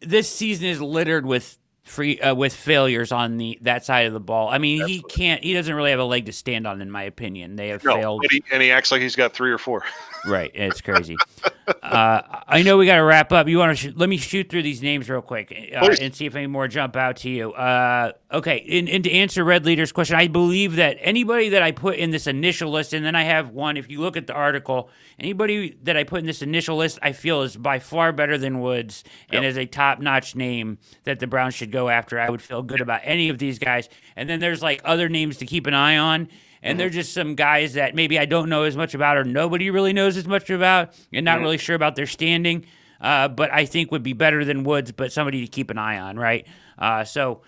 this 0.00 0.30
season 0.30 0.66
is 0.66 0.80
littered 0.80 1.24
with 1.26 1.58
free 1.84 2.18
uh, 2.20 2.34
with 2.34 2.54
failures 2.54 3.12
on 3.12 3.36
the 3.36 3.58
that 3.62 3.84
side 3.84 4.06
of 4.06 4.12
the 4.12 4.20
ball. 4.20 4.48
I 4.48 4.58
mean, 4.58 4.82
Absolutely. 4.82 5.08
he 5.08 5.16
can't. 5.16 5.44
He 5.44 5.52
doesn't 5.52 5.74
really 5.74 5.90
have 5.90 6.00
a 6.00 6.04
leg 6.04 6.26
to 6.26 6.32
stand 6.32 6.66
on, 6.66 6.80
in 6.80 6.90
my 6.90 7.04
opinion. 7.04 7.56
They 7.56 7.68
have 7.68 7.84
no, 7.84 7.94
failed, 7.94 8.22
and 8.24 8.32
he, 8.32 8.44
and 8.52 8.62
he 8.62 8.70
acts 8.70 8.90
like 8.90 9.02
he's 9.02 9.16
got 9.16 9.32
three 9.32 9.52
or 9.52 9.58
four. 9.58 9.84
right, 10.26 10.50
it's 10.54 10.80
crazy. 10.80 11.16
uh, 11.82 12.22
I 12.46 12.62
know 12.62 12.76
we 12.76 12.86
got 12.86 12.96
to 12.96 13.04
wrap 13.04 13.32
up. 13.32 13.48
You 13.48 13.58
want 13.58 13.76
to 13.78 13.90
sh- 13.90 13.94
let 13.96 14.08
me 14.08 14.16
shoot 14.16 14.48
through 14.48 14.62
these 14.62 14.82
names 14.82 15.08
real 15.08 15.22
quick 15.22 15.52
uh, 15.74 15.94
and 16.00 16.14
see 16.14 16.26
if 16.26 16.34
any 16.34 16.46
more 16.46 16.68
jump 16.68 16.96
out 16.96 17.16
to 17.18 17.30
you. 17.30 17.52
Uh, 17.52 18.12
okay, 18.32 18.66
and, 18.70 18.88
and 18.88 19.04
to 19.04 19.10
answer 19.10 19.44
Red 19.44 19.64
Leader's 19.64 19.92
question, 19.92 20.16
I 20.16 20.28
believe 20.28 20.76
that 20.76 20.96
anybody 21.00 21.50
that 21.50 21.62
I 21.62 21.72
put 21.72 21.96
in 21.96 22.10
this 22.10 22.26
initial 22.26 22.70
list, 22.70 22.92
and 22.92 23.04
then 23.04 23.14
I 23.14 23.22
have 23.22 23.50
one. 23.50 23.76
If 23.76 23.90
you 23.90 24.00
look 24.00 24.16
at 24.16 24.26
the 24.26 24.34
article, 24.34 24.90
anybody 25.18 25.76
that 25.84 25.96
I 25.96 26.04
put 26.04 26.20
in 26.20 26.26
this 26.26 26.42
initial 26.42 26.76
list, 26.76 26.98
I 27.02 27.12
feel 27.12 27.42
is 27.42 27.56
by 27.56 27.78
far 27.78 28.12
better 28.12 28.38
than 28.38 28.60
Woods 28.60 29.04
and 29.30 29.44
is 29.44 29.56
a 29.56 29.66
top-notch 29.66 30.34
name 30.34 30.78
that 31.04 31.18
the 31.18 31.26
Browns 31.26 31.54
should 31.54 31.72
go 31.72 31.88
after. 31.88 32.18
I 32.20 32.30
would 32.30 32.42
feel 32.42 32.62
good 32.62 32.80
about 32.80 33.00
any 33.04 33.28
of 33.28 33.38
these 33.38 33.58
guys. 33.58 33.88
And 34.16 34.28
then 34.28 34.40
there's 34.40 34.62
like 34.62 34.80
other 34.84 35.08
names 35.08 35.38
to 35.38 35.46
keep 35.46 35.66
an 35.66 35.74
eye 35.74 35.96
on. 35.96 36.28
And 36.64 36.72
mm-hmm. 36.72 36.78
they're 36.78 36.90
just 36.90 37.12
some 37.12 37.34
guys 37.34 37.74
that 37.74 37.94
maybe 37.94 38.18
I 38.18 38.24
don't 38.24 38.48
know 38.48 38.64
as 38.64 38.76
much 38.76 38.94
about 38.94 39.18
or 39.18 39.24
nobody 39.24 39.70
really 39.70 39.92
knows 39.92 40.16
as 40.16 40.26
much 40.26 40.50
about 40.50 40.94
and 41.12 41.24
not 41.24 41.36
mm-hmm. 41.36 41.44
really 41.44 41.58
sure 41.58 41.76
about 41.76 41.94
their 41.94 42.06
standing. 42.06 42.64
Uh, 43.00 43.28
but 43.28 43.52
I 43.52 43.66
think 43.66 43.92
would 43.92 44.02
be 44.02 44.14
better 44.14 44.44
than 44.44 44.64
Woods, 44.64 44.90
but 44.90 45.12
somebody 45.12 45.42
to 45.42 45.46
keep 45.46 45.70
an 45.70 45.76
eye 45.76 45.98
on, 45.98 46.16
right? 46.16 46.46
Uh, 46.78 47.04
so 47.04 47.42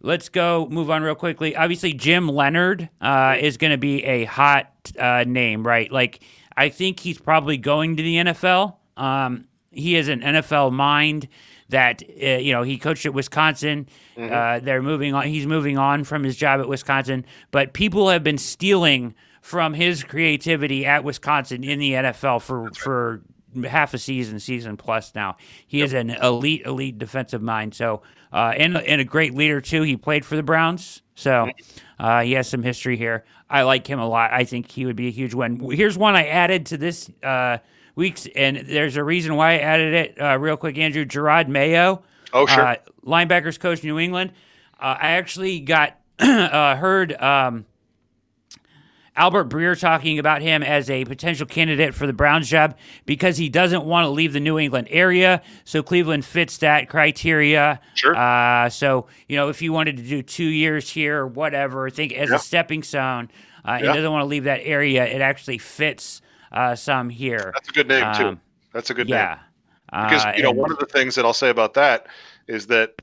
let's 0.00 0.28
go 0.28 0.68
move 0.70 0.88
on 0.88 1.02
real 1.02 1.16
quickly. 1.16 1.56
Obviously, 1.56 1.92
Jim 1.92 2.28
Leonhard 2.28 2.88
uh, 3.00 3.36
is 3.40 3.56
going 3.56 3.72
to 3.72 3.78
be 3.78 4.04
a 4.04 4.24
hot 4.24 4.70
uh, 4.98 5.24
name, 5.26 5.66
right? 5.66 5.90
Like, 5.90 6.22
I 6.56 6.68
think 6.68 7.00
he's 7.00 7.18
probably 7.18 7.56
going 7.56 7.96
to 7.96 8.02
the 8.02 8.16
NFL. 8.16 8.76
Um, 8.96 9.46
he 9.72 9.94
has 9.94 10.08
an 10.08 10.20
NFL 10.20 10.72
mind 10.72 11.28
that 11.70 12.02
uh, 12.22 12.26
you 12.26 12.52
know 12.52 12.62
he 12.62 12.78
coached 12.78 13.06
at 13.06 13.14
Wisconsin. 13.14 13.88
Mm-hmm. 14.16 14.32
Uh, 14.32 14.60
they're 14.60 14.82
moving 14.82 15.14
on. 15.14 15.26
He's 15.26 15.46
moving 15.46 15.78
on 15.78 16.04
from 16.04 16.22
his 16.22 16.36
job 16.36 16.60
at 16.60 16.68
Wisconsin, 16.68 17.24
but 17.50 17.72
people 17.72 18.08
have 18.08 18.22
been 18.22 18.38
stealing 18.38 19.14
from 19.40 19.74
his 19.74 20.04
creativity 20.04 20.84
at 20.84 21.02
Wisconsin 21.02 21.64
in 21.64 21.78
the 21.78 21.92
NFL 21.92 22.42
for 22.42 22.70
for 22.72 23.22
half 23.64 23.94
a 23.94 23.98
season, 23.98 24.38
season 24.38 24.76
plus 24.76 25.14
now. 25.14 25.36
He 25.66 25.78
yep. 25.78 25.86
is 25.86 25.92
an 25.94 26.10
elite, 26.10 26.62
elite 26.66 26.98
defensive 26.98 27.42
mind. 27.42 27.74
So, 27.74 28.02
uh, 28.32 28.52
and 28.56 28.76
and 28.76 29.00
a 29.00 29.04
great 29.04 29.34
leader 29.34 29.60
too. 29.60 29.82
He 29.82 29.96
played 29.96 30.24
for 30.24 30.36
the 30.36 30.42
Browns, 30.42 31.02
so 31.14 31.30
mm-hmm. 31.30 32.04
uh, 32.04 32.20
he 32.22 32.32
has 32.32 32.48
some 32.48 32.62
history 32.62 32.96
here. 32.96 33.24
I 33.48 33.62
like 33.62 33.86
him 33.86 33.98
a 33.98 34.08
lot. 34.08 34.32
I 34.32 34.44
think 34.44 34.70
he 34.70 34.86
would 34.86 34.96
be 34.96 35.08
a 35.08 35.10
huge 35.10 35.34
win. 35.34 35.58
Here's 35.70 35.98
one 35.98 36.14
I 36.14 36.26
added 36.26 36.66
to 36.66 36.76
this 36.76 37.10
uh, 37.22 37.58
weeks, 37.94 38.26
and 38.34 38.56
there's 38.66 38.96
a 38.96 39.04
reason 39.04 39.36
why 39.36 39.52
I 39.54 39.58
added 39.58 39.94
it 39.94 40.20
uh, 40.20 40.38
real 40.38 40.56
quick, 40.56 40.78
Andrew. 40.78 41.04
Jerod 41.04 41.48
Mayo, 41.48 42.02
oh 42.32 42.46
sure, 42.46 42.66
uh, 42.66 42.76
linebackers 43.04 43.58
coach 43.58 43.82
New 43.82 43.98
England. 43.98 44.32
Uh, 44.78 44.96
I 45.00 45.10
actually 45.12 45.60
got 45.60 45.98
uh, 46.18 46.76
heard 46.76 47.12
um, 47.20 47.66
Albert 49.16 49.50
Breer 49.50 49.78
talking 49.78 50.18
about 50.18 50.40
him 50.40 50.62
as 50.62 50.88
a 50.88 51.04
potential 51.04 51.46
candidate 51.46 51.94
for 51.94 52.06
the 52.06 52.12
Browns 52.12 52.48
job 52.48 52.76
because 53.04 53.36
he 53.36 53.48
doesn't 53.48 53.84
want 53.84 54.04
to 54.06 54.08
leave 54.10 54.32
the 54.32 54.40
New 54.40 54.58
England 54.58 54.88
area. 54.90 55.42
So 55.64 55.82
Cleveland 55.82 56.24
fits 56.24 56.58
that 56.58 56.88
criteria. 56.88 57.80
Sure. 57.94 58.16
Uh, 58.16 58.70
so 58.70 59.06
you 59.28 59.36
know, 59.36 59.48
if 59.48 59.60
you 59.60 59.72
wanted 59.72 59.96
to 59.98 60.02
do 60.02 60.22
two 60.22 60.44
years 60.46 60.88
here 60.88 61.20
or 61.20 61.26
whatever, 61.26 61.90
think 61.90 62.12
as 62.12 62.30
a 62.30 62.38
stepping 62.38 62.82
stone. 62.82 63.30
Uh, 63.62 63.76
He 63.78 63.84
doesn't 63.84 64.10
want 64.10 64.22
to 64.22 64.26
leave 64.26 64.44
that 64.44 64.60
area. 64.62 65.04
It 65.04 65.20
actually 65.20 65.58
fits 65.58 66.22
uh, 66.52 66.74
some 66.74 67.08
here. 67.08 67.52
That's 67.54 67.68
a 67.68 67.72
good 67.72 67.88
name 67.88 68.14
too. 68.14 68.28
Um, 68.28 68.40
That's 68.72 68.90
a 68.90 68.94
good 68.94 69.08
name. 69.08 69.16
yeah. 69.16 69.38
name. 69.92 70.04
Because 70.04 70.24
uh, 70.24 70.32
you 70.36 70.42
know, 70.42 70.50
and, 70.50 70.58
one 70.58 70.70
of 70.70 70.78
the 70.78 70.86
things 70.86 71.14
that 71.16 71.24
I'll 71.24 71.32
say 71.32 71.50
about 71.50 71.74
that 71.74 72.06
is 72.46 72.66
that 72.68 73.02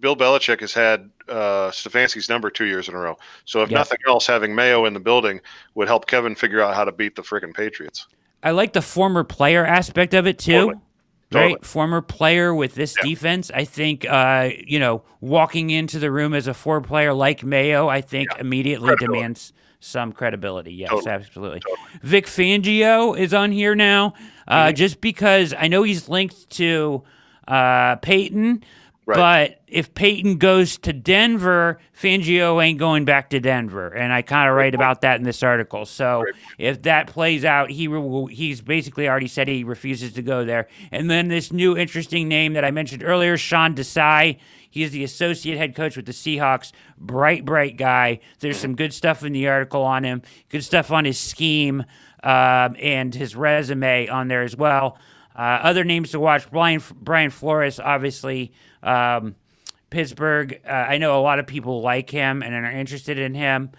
Bill 0.00 0.16
Belichick 0.16 0.60
has 0.60 0.72
had 0.72 1.10
uh, 1.28 1.70
Stefanski's 1.70 2.28
number 2.28 2.50
two 2.50 2.66
years 2.66 2.88
in 2.88 2.94
a 2.94 2.98
row. 2.98 3.16
So 3.44 3.62
if 3.62 3.70
nothing 3.70 3.98
else, 4.06 4.26
having 4.26 4.54
Mayo 4.54 4.84
in 4.84 4.94
the 4.94 5.00
building 5.00 5.40
would 5.74 5.88
help 5.88 6.06
Kevin 6.06 6.34
figure 6.34 6.60
out 6.60 6.74
how 6.74 6.84
to 6.84 6.92
beat 6.92 7.16
the 7.16 7.22
freaking 7.22 7.54
Patriots. 7.54 8.06
I 8.42 8.52
like 8.52 8.72
the 8.72 8.82
former 8.82 9.24
player 9.24 9.64
aspect 9.64 10.14
of 10.14 10.26
it 10.26 10.38
too. 10.38 10.52
Totally. 10.52 10.80
Totally. 11.30 11.52
Right, 11.52 11.64
former 11.66 12.00
player 12.00 12.54
with 12.54 12.74
this 12.74 12.94
yeah. 12.96 13.10
defense. 13.10 13.50
I 13.50 13.64
think, 13.64 14.06
uh, 14.08 14.48
you 14.66 14.78
know, 14.78 15.02
walking 15.20 15.68
into 15.68 15.98
the 15.98 16.10
room 16.10 16.32
as 16.32 16.46
a 16.46 16.54
four 16.54 16.80
player 16.80 17.12
like 17.12 17.44
Mayo, 17.44 17.86
I 17.86 18.00
think 18.00 18.30
yeah. 18.32 18.40
immediately 18.40 18.94
demands 18.98 19.52
some 19.80 20.12
credibility. 20.12 20.72
Yes, 20.72 20.90
totally. 20.90 21.10
absolutely. 21.10 21.60
Totally. 21.60 21.88
Vic 22.02 22.26
Fangio 22.26 23.18
is 23.18 23.32
on 23.32 23.52
here 23.52 23.74
now, 23.74 24.14
uh, 24.46 24.66
mm-hmm. 24.66 24.74
just 24.74 25.00
because 25.00 25.54
I 25.56 25.68
know 25.68 25.82
he's 25.82 26.08
linked 26.08 26.50
to 26.50 27.02
uh, 27.46 27.96
Payton. 27.96 28.64
Right. 29.06 29.16
But 29.16 29.62
if 29.66 29.94
Payton 29.94 30.36
goes 30.36 30.76
to 30.78 30.92
Denver, 30.92 31.80
Fangio 31.98 32.62
ain't 32.62 32.78
going 32.78 33.06
back 33.06 33.30
to 33.30 33.40
Denver, 33.40 33.88
and 33.88 34.12
I 34.12 34.20
kind 34.20 34.50
of 34.50 34.54
write 34.54 34.74
about 34.74 35.00
that 35.00 35.18
in 35.18 35.24
this 35.24 35.42
article. 35.42 35.86
So 35.86 36.24
right. 36.24 36.34
if 36.58 36.82
that 36.82 37.06
plays 37.06 37.42
out, 37.42 37.70
he 37.70 37.88
will, 37.88 38.26
he's 38.26 38.60
basically 38.60 39.08
already 39.08 39.28
said 39.28 39.48
he 39.48 39.64
refuses 39.64 40.12
to 40.12 40.22
go 40.22 40.44
there. 40.44 40.68
And 40.92 41.10
then 41.10 41.28
this 41.28 41.50
new 41.50 41.74
interesting 41.74 42.28
name 42.28 42.52
that 42.52 42.66
I 42.66 42.70
mentioned 42.70 43.02
earlier, 43.02 43.38
Sean 43.38 43.74
Desai. 43.74 44.40
He 44.78 44.84
is 44.84 44.92
the 44.92 45.02
associate 45.02 45.58
head 45.58 45.74
coach 45.74 45.96
with 45.96 46.06
the 46.06 46.12
Seahawks. 46.12 46.70
Bright, 46.96 47.44
bright 47.44 47.76
guy. 47.76 48.20
There's 48.38 48.58
some 48.58 48.76
good 48.76 48.94
stuff 48.94 49.24
in 49.24 49.32
the 49.32 49.48
article 49.48 49.82
on 49.82 50.04
him. 50.04 50.22
Good 50.50 50.62
stuff 50.62 50.92
on 50.92 51.04
his 51.04 51.18
scheme 51.18 51.84
um, 52.22 52.76
and 52.78 53.12
his 53.12 53.34
resume 53.34 54.06
on 54.06 54.28
there 54.28 54.44
as 54.44 54.56
well. 54.56 54.96
Uh, 55.34 55.58
other 55.64 55.82
names 55.82 56.12
to 56.12 56.20
watch: 56.20 56.48
Brian 56.48 56.80
Brian 56.94 57.30
Flores, 57.30 57.80
obviously. 57.80 58.52
Um, 58.80 59.34
Pittsburgh. 59.90 60.60
Uh, 60.64 60.70
I 60.70 60.98
know 60.98 61.18
a 61.18 61.22
lot 61.22 61.40
of 61.40 61.48
people 61.48 61.82
like 61.82 62.08
him 62.08 62.44
and 62.44 62.54
are 62.54 62.70
interested 62.70 63.18
in 63.18 63.34
him. 63.34 63.72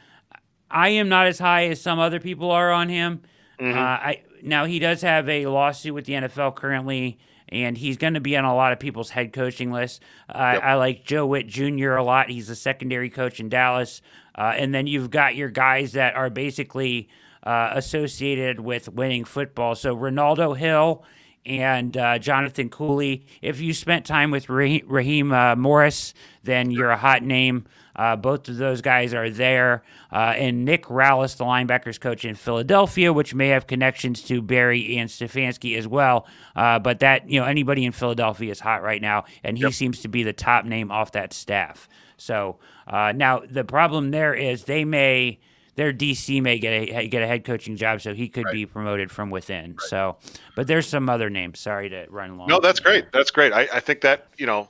I 0.70 0.90
am 0.90 1.08
not 1.08 1.28
as 1.28 1.40
high 1.40 1.68
as 1.68 1.80
some 1.80 1.98
other 1.98 2.20
people 2.20 2.52
are 2.52 2.74
on 2.74 2.90
him. 2.90 3.22
Mm-hmm. 3.58 3.78
Uh, 3.78 3.82
I 3.82 4.24
now 4.44 4.66
he 4.66 4.80
does 4.80 5.02
have 5.04 5.30
a 5.30 5.46
lawsuit 5.46 5.94
with 5.94 6.04
the 6.04 6.14
NFL 6.16 6.58
currently 6.58 7.20
and 7.52 7.78
he's 7.78 7.98
going 7.98 8.14
to 8.14 8.20
be 8.20 8.38
on 8.38 8.46
a 8.46 8.56
lot 8.56 8.72
of 8.72 8.80
people's 8.80 9.10
head 9.10 9.34
coaching 9.34 9.72
lists. 9.72 10.00
Uh, 10.28 10.52
yep. 10.54 10.64
I 10.64 10.74
like 10.76 11.04
Joe 11.04 11.26
Whitt 11.26 11.48
Jr. 11.48 11.94
a 11.94 12.04
lot. 12.04 12.30
He's 12.30 12.50
a 12.50 12.56
secondary 12.56 13.10
coach 13.10 13.40
in 13.40 13.50
Dallas. 13.50 14.02
Uh, 14.36 14.54
and 14.56 14.74
then 14.74 14.88
you've 14.88 15.10
got 15.10 15.36
your 15.36 15.50
guys 15.50 15.94
that 15.94 16.16
are 16.16 16.30
basically 16.30 17.10
uh, 17.44 17.72
associated 17.74 18.60
with 18.60 18.90
winning 18.90 19.26
football. 19.26 19.76
So 19.76 19.96
Ronaldo 19.96 20.58
Hill 20.58 21.04
and 21.46 21.96
uh, 21.98 22.20
Jonathan 22.20 22.70
Cooley. 22.70 23.26
If 23.42 23.60
you 23.60 23.74
spent 23.74 24.06
time 24.06 24.32
with 24.32 24.50
Raheem 24.50 25.32
uh, 25.32 25.56
Morris, 25.56 26.14
then 26.44 26.72
you're 26.72 26.92
a 26.92 26.98
hot 26.98 27.24
name. 27.24 27.66
Uh, 28.00 28.16
both 28.16 28.48
of 28.48 28.56
those 28.56 28.80
guys 28.80 29.14
are 29.14 29.30
there. 29.30 29.84
Uh, 30.10 30.34
and 30.38 30.64
Nick 30.64 30.86
Rallis, 30.86 31.36
the 31.36 31.44
linebackers 31.44 32.00
coach 32.00 32.24
in 32.24 32.34
Philadelphia, 32.34 33.12
which 33.12 33.36
may 33.36 33.50
have 33.50 33.68
connections 33.68 34.22
to 34.24 34.42
Berry 34.42 34.98
and 34.98 35.10
Stefanski 35.10 35.78
as 35.78 35.86
well. 35.86 36.26
Uh, 36.56 36.80
but 36.80 37.00
that, 37.00 37.30
you 37.30 37.42
know, 37.42 37.46
anybody 37.46 37.84
in 37.84 37.92
Philadelphia 37.92 38.52
is 38.52 38.62
hot 38.62 38.84
right 38.84 39.02
now, 39.02 39.26
and 39.44 39.58
he 39.58 39.64
yep. 39.64 39.74
seems 39.74 40.00
to 40.00 40.08
be 40.08 40.24
the 40.24 40.32
top 40.32 40.64
name 40.64 40.92
off 40.92 41.12
that 41.12 41.34
staff. 41.34 41.90
So 42.16 42.60
uh, 42.88 43.12
now 43.14 43.42
the 43.50 43.66
problem 43.66 44.12
there 44.12 44.34
is 44.34 44.64
they 44.64 44.86
may 44.86 45.40
their 45.76 45.92
DC 45.92 46.42
may 46.42 46.58
get 46.58 46.72
a 46.72 47.08
get 47.10 47.22
a 47.22 47.28
head 47.28 47.44
coaching 47.44 47.76
job, 47.76 48.00
so 48.02 48.14
he 48.14 48.30
could 48.30 48.46
right. 48.46 48.54
be 48.54 48.66
promoted 48.66 49.12
from 49.12 49.30
within. 49.30 49.72
Right. 49.72 49.90
So, 49.90 50.18
but 50.56 50.68
there's 50.68 50.88
some 50.88 51.10
other 51.10 51.30
names. 51.30 51.60
Sorry 51.60 51.90
to 51.90 52.06
run 52.10 52.38
long. 52.38 52.48
No, 52.48 52.62
that's 52.62 52.80
great. 52.80 53.12
That's 53.12 53.32
great. 53.32 53.52
I, 53.52 53.68
I 53.74 53.80
think 53.82 54.02
that 54.02 54.28
you 54.38 54.46
know, 54.46 54.70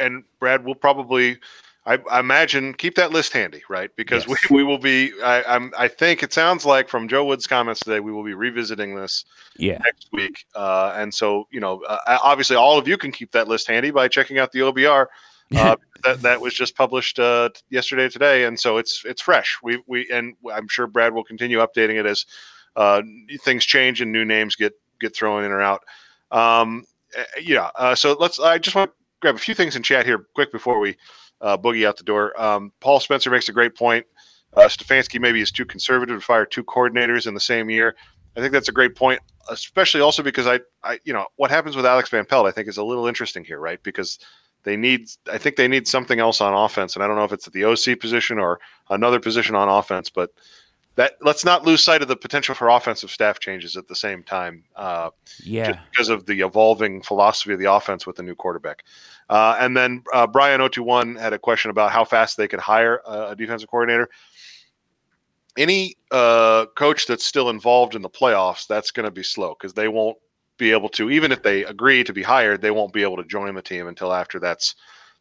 and 0.00 0.24
Brad 0.40 0.64
will 0.64 0.76
probably 0.76 1.38
I, 1.88 1.98
I, 2.10 2.20
imagine 2.20 2.74
keep 2.74 2.96
that 2.96 3.12
list 3.12 3.32
handy, 3.32 3.62
right? 3.70 3.90
Because 3.96 4.26
yes. 4.26 4.50
we, 4.50 4.58
we 4.58 4.64
will 4.64 4.78
be. 4.78 5.12
I, 5.22 5.42
I'm. 5.44 5.72
I 5.76 5.88
think 5.88 6.22
it 6.22 6.34
sounds 6.34 6.66
like 6.66 6.88
from 6.88 7.08
Joe 7.08 7.24
Woods' 7.24 7.46
comments 7.46 7.80
today, 7.80 8.00
we 8.00 8.12
will 8.12 8.24
be 8.24 8.34
revisiting 8.34 8.94
this 8.94 9.24
yeah. 9.56 9.78
next 9.78 10.08
week. 10.12 10.44
Uh, 10.54 10.92
and 10.96 11.12
so 11.12 11.48
you 11.50 11.60
know, 11.60 11.82
uh, 11.88 12.18
obviously, 12.22 12.56
all 12.56 12.78
of 12.78 12.86
you 12.86 12.98
can 12.98 13.10
keep 13.10 13.32
that 13.32 13.48
list 13.48 13.66
handy 13.66 13.90
by 13.90 14.06
checking 14.06 14.38
out 14.38 14.52
the 14.52 14.60
OBR. 14.60 15.06
Uh, 15.56 15.76
that 16.04 16.20
that 16.20 16.38
was 16.38 16.52
just 16.52 16.76
published 16.76 17.18
uh, 17.18 17.48
yesterday 17.70 18.06
today, 18.06 18.44
and 18.44 18.60
so 18.60 18.76
it's 18.76 19.02
it's 19.06 19.22
fresh. 19.22 19.56
We 19.62 19.82
we 19.86 20.06
and 20.12 20.34
I'm 20.52 20.68
sure 20.68 20.86
Brad 20.86 21.14
will 21.14 21.24
continue 21.24 21.60
updating 21.60 21.98
it 21.98 22.04
as 22.04 22.26
uh, 22.76 23.00
things 23.40 23.64
change 23.64 24.02
and 24.02 24.12
new 24.12 24.26
names 24.26 24.56
get 24.56 24.74
get 25.00 25.16
thrown 25.16 25.44
in 25.44 25.50
or 25.50 25.62
out. 25.62 25.84
Um, 26.30 26.84
eh, 27.16 27.24
yeah. 27.40 27.70
Uh, 27.76 27.94
so 27.94 28.14
let's. 28.20 28.38
I 28.38 28.58
just 28.58 28.76
want 28.76 28.90
to 28.90 28.96
grab 29.20 29.36
a 29.36 29.38
few 29.38 29.54
things 29.54 29.74
in 29.74 29.82
chat 29.82 30.04
here 30.04 30.26
quick 30.34 30.52
before 30.52 30.80
we 30.80 30.98
uh, 31.40 31.56
boogie 31.56 31.86
out 31.86 31.96
the 31.96 32.04
door. 32.04 32.40
Um, 32.40 32.72
Paul 32.80 33.00
Spencer 33.00 33.30
makes 33.30 33.48
a 33.48 33.52
great 33.52 33.74
point. 33.74 34.06
Uh, 34.54 34.62
Stefanski 34.62 35.20
maybe 35.20 35.40
is 35.40 35.50
too 35.50 35.64
conservative 35.64 36.18
to 36.18 36.24
fire 36.24 36.46
two 36.46 36.64
coordinators 36.64 37.26
in 37.26 37.34
the 37.34 37.40
same 37.40 37.68
year. 37.70 37.96
I 38.36 38.40
think 38.40 38.52
that's 38.52 38.68
a 38.68 38.72
great 38.72 38.94
point, 38.94 39.20
especially 39.50 40.00
also 40.00 40.22
because 40.22 40.46
I, 40.46 40.60
I, 40.84 41.00
you 41.04 41.12
know, 41.12 41.26
what 41.36 41.50
happens 41.50 41.76
with 41.76 41.84
Alex 41.84 42.08
Van 42.10 42.24
Pelt, 42.24 42.46
I 42.46 42.50
think 42.50 42.68
is 42.68 42.76
a 42.76 42.84
little 42.84 43.06
interesting 43.06 43.44
here, 43.44 43.58
right? 43.58 43.82
Because 43.82 44.18
they 44.64 44.76
need, 44.76 45.08
I 45.30 45.38
think 45.38 45.56
they 45.56 45.68
need 45.68 45.88
something 45.88 46.20
else 46.20 46.40
on 46.40 46.54
offense, 46.54 46.94
and 46.94 47.02
I 47.02 47.06
don't 47.06 47.16
know 47.16 47.24
if 47.24 47.32
it's 47.32 47.46
at 47.46 47.52
the 47.52 47.64
OC 47.64 48.00
position 48.00 48.38
or 48.38 48.60
another 48.90 49.20
position 49.20 49.54
on 49.54 49.68
offense, 49.68 50.08
but 50.08 50.30
that 50.98 51.14
let's 51.20 51.44
not 51.44 51.64
lose 51.64 51.80
sight 51.80 52.02
of 52.02 52.08
the 52.08 52.16
potential 52.16 52.56
for 52.56 52.68
offensive 52.70 53.08
staff 53.08 53.38
changes 53.38 53.76
at 53.76 53.86
the 53.86 53.94
same 53.94 54.24
time. 54.24 54.64
Uh, 54.74 55.10
yeah, 55.44 55.78
because 55.92 56.08
of 56.08 56.26
the 56.26 56.40
evolving 56.40 57.02
philosophy 57.02 57.52
of 57.52 57.60
the 57.60 57.72
offense 57.72 58.04
with 58.04 58.16
the 58.16 58.22
new 58.24 58.34
quarterback. 58.34 58.82
Uh, 59.30 59.56
and 59.60 59.76
then 59.76 60.02
uh, 60.12 60.26
Brian 60.26 60.58
021 60.58 61.14
had 61.14 61.32
a 61.32 61.38
question 61.38 61.70
about 61.70 61.92
how 61.92 62.04
fast 62.04 62.36
they 62.36 62.48
could 62.48 62.58
hire 62.58 63.00
a, 63.06 63.28
a 63.28 63.36
defensive 63.36 63.70
coordinator. 63.70 64.08
Any 65.56 65.94
uh, 66.10 66.66
coach 66.76 67.06
that's 67.06 67.24
still 67.24 67.48
involved 67.48 67.94
in 67.94 68.02
the 68.02 68.10
playoffs, 68.10 68.66
that's 68.66 68.90
going 68.90 69.04
to 69.04 69.12
be 69.12 69.22
slow 69.22 69.54
because 69.54 69.74
they 69.74 69.86
won't 69.86 70.18
be 70.56 70.72
able 70.72 70.88
to, 70.88 71.10
even 71.10 71.30
if 71.30 71.44
they 71.44 71.64
agree 71.64 72.02
to 72.02 72.12
be 72.12 72.24
hired, 72.24 72.60
they 72.60 72.72
won't 72.72 72.92
be 72.92 73.04
able 73.04 73.18
to 73.18 73.24
join 73.24 73.54
the 73.54 73.62
team 73.62 73.86
until 73.86 74.12
after 74.12 74.40
that's 74.40 74.74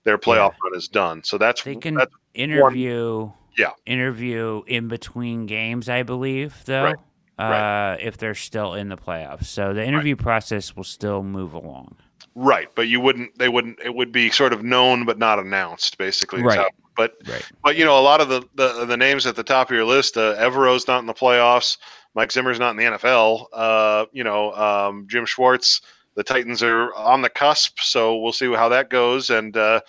their 0.05 0.17
playoff 0.17 0.53
yeah. 0.53 0.69
run 0.69 0.75
is 0.75 0.87
done. 0.87 1.23
So 1.23 1.37
that's 1.37 1.61
they 1.61 1.75
can 1.75 1.93
that's 1.93 2.15
interview. 2.33 3.25
One, 3.25 3.33
yeah, 3.57 3.71
interview 3.85 4.61
in 4.67 4.87
between 4.87 5.45
games, 5.45 5.89
I 5.89 6.03
believe, 6.03 6.55
though. 6.65 6.83
Right. 6.83 6.95
Uh, 7.39 7.43
right. 7.43 7.97
if 8.01 8.17
they're 8.17 8.33
still 8.33 8.73
in 8.73 8.89
the 8.89 8.97
playoffs, 8.97 9.45
so 9.45 9.71
the 9.71 9.85
interview 9.85 10.15
right. 10.15 10.23
process 10.23 10.75
will 10.75 10.83
still 10.83 11.21
move 11.21 11.53
along. 11.53 11.95
Right, 12.33 12.67
but 12.75 12.87
you 12.87 12.99
wouldn't. 12.99 13.37
They 13.37 13.49
wouldn't. 13.49 13.79
It 13.83 13.93
would 13.93 14.11
be 14.11 14.29
sort 14.31 14.53
of 14.53 14.63
known 14.63 15.05
but 15.05 15.17
not 15.17 15.39
announced, 15.39 15.97
basically. 15.97 16.41
Right. 16.41 16.57
How, 16.57 16.69
but 16.95 17.15
right. 17.27 17.45
but 17.63 17.77
you 17.77 17.85
know, 17.85 17.97
a 17.97 18.01
lot 18.01 18.21
of 18.21 18.29
the, 18.29 18.43
the 18.55 18.85
the 18.85 18.97
names 18.97 19.25
at 19.25 19.35
the 19.35 19.43
top 19.43 19.69
of 19.69 19.75
your 19.75 19.85
list, 19.85 20.17
uh, 20.17 20.35
Evero's 20.35 20.87
not 20.87 20.99
in 20.99 21.05
the 21.05 21.13
playoffs. 21.13 21.77
Mike 22.15 22.31
Zimmer's 22.31 22.59
not 22.59 22.71
in 22.71 22.77
the 22.77 22.97
NFL. 22.97 23.45
Uh, 23.53 24.05
you 24.11 24.23
know, 24.23 24.51
um, 24.53 25.07
Jim 25.07 25.25
Schwartz. 25.25 25.81
The 26.15 26.23
Titans 26.23 26.63
are 26.63 26.93
on 26.95 27.21
the 27.21 27.29
cusp, 27.29 27.79
so 27.79 28.17
we'll 28.17 28.33
see 28.33 28.51
how 28.51 28.69
that 28.69 28.89
goes. 28.89 29.29
And 29.29 29.55
uh, 29.55 29.81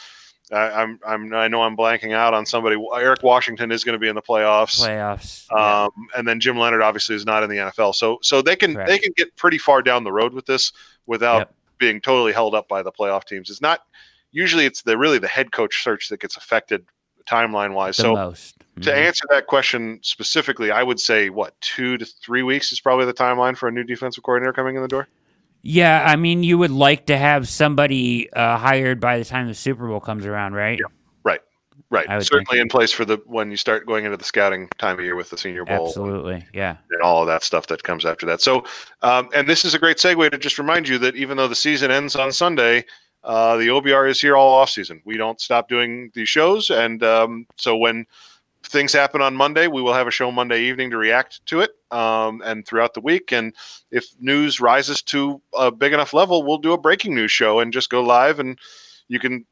I, 0.51 0.83
am 0.83 0.99
I'm, 1.07 1.25
I'm 1.25 1.35
I 1.35 1.49
know 1.49 1.63
I'm 1.63 1.77
blanking 1.77 2.13
out 2.13 2.35
on 2.35 2.47
somebody. 2.47 2.77
Eric 2.95 3.23
Washington 3.23 3.71
is 3.71 3.85
going 3.85 3.95
to 3.95 3.99
be 3.99 4.09
in 4.09 4.15
the 4.15 4.23
playoffs. 4.23 4.81
Playoffs. 4.81 5.51
Um, 5.53 5.91
yeah. 5.97 6.19
and 6.19 6.27
then 6.27 6.41
Jim 6.41 6.59
Leonhard 6.59 6.83
obviously 6.83 7.17
is 7.17 7.27
not 7.27 7.43
in 7.43 7.51
the 7.51 7.57
NFL. 7.57 7.95
So 7.95 8.19
so 8.23 8.43
they 8.43 8.57
can 8.57 8.75
Correct. 8.75 8.89
they 8.89 8.99
can 8.99 9.13
get 9.17 9.35
pretty 9.37 9.59
far 9.59 9.83
down 9.83 10.05
the 10.05 10.13
road 10.13 10.33
with 10.33 10.47
this 10.47 10.73
without 11.07 11.39
yep 11.39 11.55
being 11.79 12.01
totally 12.01 12.33
held 12.33 12.55
up 12.55 12.69
by 12.69 12.83
the 12.83 12.93
playoff 12.93 13.25
teams. 13.25 13.51
It's 13.51 13.63
not 13.63 13.87
usually 14.33 14.67
it's 14.67 14.83
the 14.83 14.99
really 14.99 15.19
the 15.19 15.29
head 15.29 15.53
coach 15.53 15.83
search 15.83 16.09
that 16.09 16.21
gets 16.21 16.37
affected 16.37 16.85
timeline 17.27 17.75
wise. 17.75 17.97
The 17.97 18.03
so 18.03 18.15
mm-hmm. 18.15 18.81
to 18.83 18.95
answer 18.95 19.25
that 19.31 19.47
question 19.47 20.01
specifically, 20.03 20.71
I 20.71 20.83
would 20.83 21.01
say 21.01 21.31
what 21.31 21.59
two 21.61 21.97
to 21.99 22.05
three 22.05 22.43
weeks 22.43 22.73
is 22.73 22.81
probably 22.81 23.07
the 23.07 23.15
timeline 23.15 23.57
for 23.57 23.69
a 23.69 23.73
new 23.73 23.85
defensive 23.85 24.23
coordinator 24.23 24.53
coming 24.53 24.77
in 24.77 24.83
the 24.83 24.89
door. 24.89 25.09
Yeah, 25.63 26.05
I 26.07 26.17
mean, 26.17 26.43
you 26.43 26.57
would 26.59 26.71
like 26.71 27.07
to 27.07 27.17
have 27.17 27.49
somebody 27.49 28.33
uh, 28.33 28.57
hired 28.57 29.01
by 29.01 29.19
the 29.19 29.25
time 29.25 29.49
the 29.49 29.55
Super 29.55 29.89
Bowl 29.89 30.01
comes 30.01 30.25
around, 30.25 30.55
right? 30.55 30.79
Yeah. 30.79 30.87
Right. 31.25 32.07
right. 32.07 32.23
Certainly 32.23 32.61
in 32.61 32.69
place 32.69 32.93
for 32.93 33.05
the 33.05 33.21
when 33.27 33.51
you 33.51 33.57
start 33.57 33.87
going 33.87 34.05
into 34.05 34.17
the 34.17 34.25
scouting 34.25 34.69
time 34.79 34.99
of 34.99 35.05
year 35.05 35.17
with 35.17 35.31
the 35.31 35.39
Senior 35.39 35.65
Bowl. 35.65 35.87
Absolutely. 35.87 36.47
Yeah. 36.53 36.77
And 36.91 37.03
all 37.03 37.23
of 37.23 37.27
that 37.29 37.43
stuff 37.43 37.67
that 37.69 37.83
comes 37.83 38.05
after 38.05 38.27
that. 38.27 38.41
So, 38.41 38.65
um, 39.03 39.29
and 39.35 39.49
this 39.49 39.65
is 39.65 39.75
a 39.75 39.79
great 39.79 39.97
segue 39.97 40.31
to 40.31 40.39
just 40.39 40.59
remind 40.59 40.87
you 40.87 40.99
that 40.99 41.17
even 41.17 41.37
though 41.37 41.49
the 41.49 41.55
season 41.55 41.91
ends 41.91 42.15
on 42.15 42.31
Sunday, 42.31 42.85
uh, 43.25 43.57
the 43.57 43.69
OBR 43.69 44.09
is 44.09 44.21
here 44.21 44.37
all 44.37 44.55
off 44.55 44.71
season. 44.71 45.03
We 45.05 45.17
don't 45.17 45.41
stop 45.41 45.69
doing 45.69 46.11
these 46.15 46.29
shows, 46.29 46.71
and 46.71 47.03
um, 47.03 47.47
so 47.57 47.77
when 47.77 48.07
things 48.69 48.93
happen 48.93 49.21
on 49.23 49.35
Monday, 49.35 49.67
we 49.67 49.83
will 49.83 49.95
have 49.95 50.07
a 50.07 50.11
show 50.11 50.31
Monday 50.31 50.63
evening 50.63 50.91
to 50.91 50.97
react 50.97 51.45
to 51.47 51.61
it, 51.61 51.71
um, 51.91 52.43
and 52.45 52.67
throughout 52.67 52.95
the 52.95 53.01
week. 53.01 53.33
And 53.33 53.55
if 53.91 54.07
news 54.21 54.61
rises 54.61 55.03
to 55.03 55.41
a 55.55 55.71
big 55.71 55.93
enough 55.93 56.13
level, 56.13 56.43
we'll 56.43 56.59
do 56.59 56.73
a 56.73 56.79
breaking 56.79 57.15
news 57.15 57.33
show 57.33 57.61
and 57.61 57.73
just 57.73 57.91
go 57.91 58.03
live, 58.03 58.39
and 58.39 58.59
you 59.09 59.19
can 59.19 59.45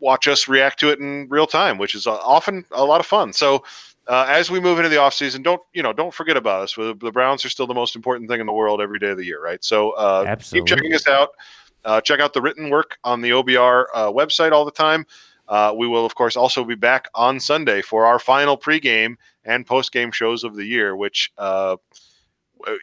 watch 0.00 0.28
us 0.28 0.48
react 0.48 0.78
to 0.80 0.90
it 0.90 0.98
in 0.98 1.26
real 1.28 1.46
time, 1.46 1.78
which 1.78 1.94
is 1.94 2.06
uh, 2.06 2.14
often 2.16 2.64
a 2.72 2.84
lot 2.84 3.00
of 3.00 3.06
fun. 3.06 3.32
So 3.32 3.64
uh, 4.08 4.26
as 4.28 4.50
we 4.50 4.60
move 4.60 4.78
into 4.78 4.88
the 4.88 4.96
offseason, 4.96 5.42
don't 5.42 5.62
you 5.72 5.82
know, 5.82 5.92
don't 5.92 6.14
forget 6.14 6.36
about 6.36 6.62
us. 6.62 6.74
The 6.74 7.10
Browns 7.12 7.44
are 7.44 7.48
still 7.48 7.66
the 7.66 7.74
most 7.74 7.96
important 7.96 8.28
thing 8.28 8.40
in 8.40 8.46
the 8.46 8.52
world 8.52 8.80
every 8.80 8.98
day 8.98 9.10
of 9.10 9.16
the 9.16 9.24
year, 9.24 9.42
right? 9.42 9.62
So 9.64 9.90
uh, 9.92 10.36
keep 10.36 10.66
checking 10.66 10.94
us 10.94 11.08
out. 11.08 11.30
Uh, 11.84 12.00
check 12.00 12.18
out 12.18 12.32
the 12.32 12.42
written 12.42 12.68
work 12.68 12.98
on 13.04 13.20
the 13.20 13.30
OBR 13.30 13.84
uh, 13.94 14.10
website 14.10 14.50
all 14.52 14.64
the 14.64 14.72
time. 14.72 15.06
Uh, 15.48 15.72
we 15.76 15.86
will, 15.86 16.04
of 16.04 16.14
course, 16.14 16.36
also 16.36 16.64
be 16.64 16.74
back 16.74 17.08
on 17.14 17.38
Sunday 17.40 17.82
for 17.82 18.06
our 18.06 18.18
final 18.18 18.56
pregame 18.56 19.16
and 19.44 19.66
postgame 19.66 20.12
shows 20.12 20.44
of 20.44 20.56
the 20.56 20.64
year, 20.64 20.96
which, 20.96 21.32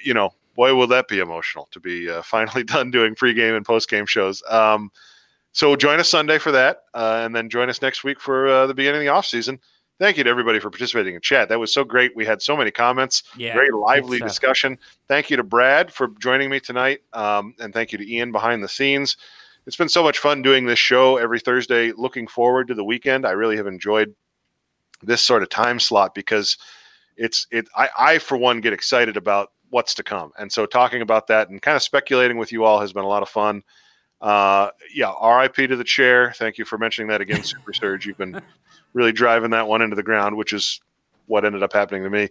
you 0.03 0.13
know, 0.13 0.33
boy, 0.55 0.73
will 0.75 0.87
that 0.87 1.07
be 1.07 1.19
emotional 1.19 1.67
to 1.71 1.79
be 1.79 2.07
finally 2.23 2.63
done 2.63 2.91
doing 2.91 3.15
pregame 3.15 3.57
and 3.57 3.65
postgame 3.65 4.07
shows. 4.07 4.41
Um, 4.49 4.91
so 5.53 5.75
join 5.75 5.99
us 5.99 6.09
Sunday 6.09 6.39
for 6.39 6.51
that, 6.51 6.83
uh, 6.95 7.21
and 7.23 7.35
then 7.35 7.47
join 7.47 7.69
us 7.69 7.81
next 7.81 8.03
week 8.03 8.19
for 8.19 8.47
uh, 8.47 8.67
the 8.67 8.73
beginning 8.73 9.01
of 9.01 9.05
the 9.05 9.09
off 9.09 9.25
season. 9.25 9.59
Thank 9.99 10.17
you 10.17 10.23
to 10.23 10.29
everybody 10.29 10.59
for 10.59 10.71
participating 10.71 11.13
in 11.13 11.21
chat. 11.21 11.47
That 11.49 11.59
was 11.59 11.71
so 11.71 11.83
great. 11.83 12.15
We 12.15 12.25
had 12.25 12.41
so 12.41 12.57
many 12.57 12.71
comments. 12.71 13.23
Yeah, 13.37 13.53
very 13.53 13.69
lively 13.69 14.19
discussion. 14.19 14.79
Thank 15.07 15.29
you 15.29 15.37
to 15.37 15.43
Brad 15.43 15.93
for 15.93 16.07
joining 16.19 16.49
me 16.49 16.59
tonight, 16.59 17.01
um, 17.13 17.53
and 17.59 17.71
thank 17.71 17.91
you 17.91 17.99
to 17.99 18.11
Ian 18.11 18.31
behind 18.31 18.63
the 18.63 18.67
scenes. 18.67 19.15
It's 19.65 19.75
been 19.75 19.89
so 19.89 20.03
much 20.03 20.19
fun 20.19 20.41
doing 20.41 20.65
this 20.65 20.79
show 20.79 21.17
every 21.17 21.39
Thursday. 21.39 21.91
Looking 21.93 22.27
forward 22.27 22.67
to 22.67 22.73
the 22.73 22.83
weekend. 22.83 23.25
I 23.25 23.31
really 23.31 23.57
have 23.57 23.67
enjoyed 23.67 24.13
this 25.01 25.21
sort 25.21 25.43
of 25.43 25.49
time 25.49 25.79
slot 25.79 26.13
because 26.13 26.57
it's 27.17 27.47
it. 27.51 27.67
I, 27.75 27.89
I 27.97 28.17
for 28.19 28.37
one 28.37 28.61
get 28.61 28.73
excited 28.73 29.17
about 29.17 29.51
what's 29.69 29.93
to 29.95 30.03
come, 30.03 30.31
and 30.37 30.51
so 30.51 30.65
talking 30.65 31.01
about 31.01 31.27
that 31.27 31.49
and 31.49 31.61
kind 31.61 31.75
of 31.75 31.83
speculating 31.83 32.37
with 32.37 32.51
you 32.51 32.65
all 32.65 32.79
has 32.79 32.93
been 32.93 33.03
a 33.03 33.07
lot 33.07 33.23
of 33.23 33.29
fun. 33.29 33.63
Uh, 34.21 34.69
yeah, 34.93 35.13
RIP 35.21 35.55
to 35.55 35.75
the 35.75 35.83
chair. 35.83 36.33
Thank 36.37 36.57
you 36.57 36.65
for 36.65 36.77
mentioning 36.77 37.09
that 37.09 37.21
again, 37.21 37.43
Super 37.43 37.73
Surge. 37.73 38.05
You've 38.05 38.17
been 38.17 38.41
really 38.93 39.11
driving 39.11 39.51
that 39.51 39.67
one 39.67 39.81
into 39.81 39.95
the 39.95 40.03
ground, 40.03 40.37
which 40.37 40.53
is 40.53 40.81
what 41.25 41.45
ended 41.45 41.63
up 41.63 41.73
happening 41.73 42.03
to 42.03 42.09
me. 42.09 42.29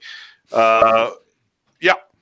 Uh, 0.51 1.11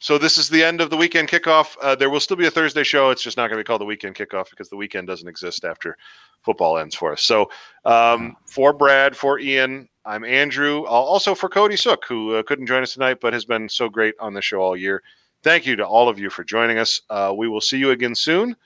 so 0.01 0.16
this 0.16 0.38
is 0.38 0.48
the 0.48 0.64
end 0.64 0.80
of 0.80 0.88
the 0.88 0.96
weekend 0.96 1.28
kickoff. 1.28 1.76
Uh, 1.82 1.94
there 1.94 2.09
will 2.09 2.20
still 2.20 2.36
be 2.36 2.46
a 2.46 2.51
Thursday 2.51 2.82
show. 2.82 3.11
It's 3.11 3.22
just 3.22 3.36
not 3.36 3.48
going 3.48 3.59
to 3.59 3.64
be 3.64 3.66
called 3.66 3.82
the 3.82 3.86
weekend 3.86 4.16
kickoff 4.16 4.48
because 4.48 4.70
the 4.70 4.76
weekend 4.76 5.07
doesn't 5.07 5.28
exist 5.28 5.62
after 5.62 5.94
football 6.42 6.78
ends 6.78 6.94
for 6.94 7.12
us. 7.12 7.22
So 7.22 7.51
um, 7.84 8.34
for 8.46 8.72
Brad, 8.72 9.14
for 9.14 9.38
Ian, 9.38 9.90
I'm 10.07 10.24
Andrew. 10.24 10.86
Also 10.86 11.34
for 11.34 11.51
Cody 11.51 11.76
Suek, 11.76 12.03
who 12.09 12.34
uh, 12.34 12.42
couldn't 12.42 12.66
join 12.66 12.82
us 12.82 12.94
tonight 12.94 13.18
but 13.20 13.34
has 13.34 13.44
been 13.44 13.68
so 13.68 13.90
great 13.90 14.14
on 14.18 14.32
the 14.32 14.40
show 14.40 14.62
all 14.62 14.74
year. 14.74 15.03
Thank 15.42 15.66
you 15.66 15.76
to 15.76 15.86
all 15.86 16.09
of 16.09 16.18
you 16.18 16.30
for 16.30 16.44
joining 16.44 16.78
us. 16.78 17.03
Uh, 17.11 17.34
we 17.36 17.46
will 17.46 17.61
see 17.61 17.76
you 17.76 17.90
again 17.90 18.14
soon 18.14 18.57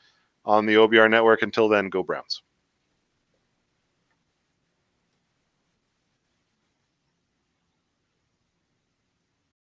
on 0.45 0.67
the 0.67 0.75
OBR 0.75 1.11
network. 1.11 1.43
Until 1.43 1.69
then, 1.69 1.89
go 1.89 2.05
Browns. 2.05 2.43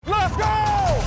Let's 0.06 0.36
go! 0.36 1.03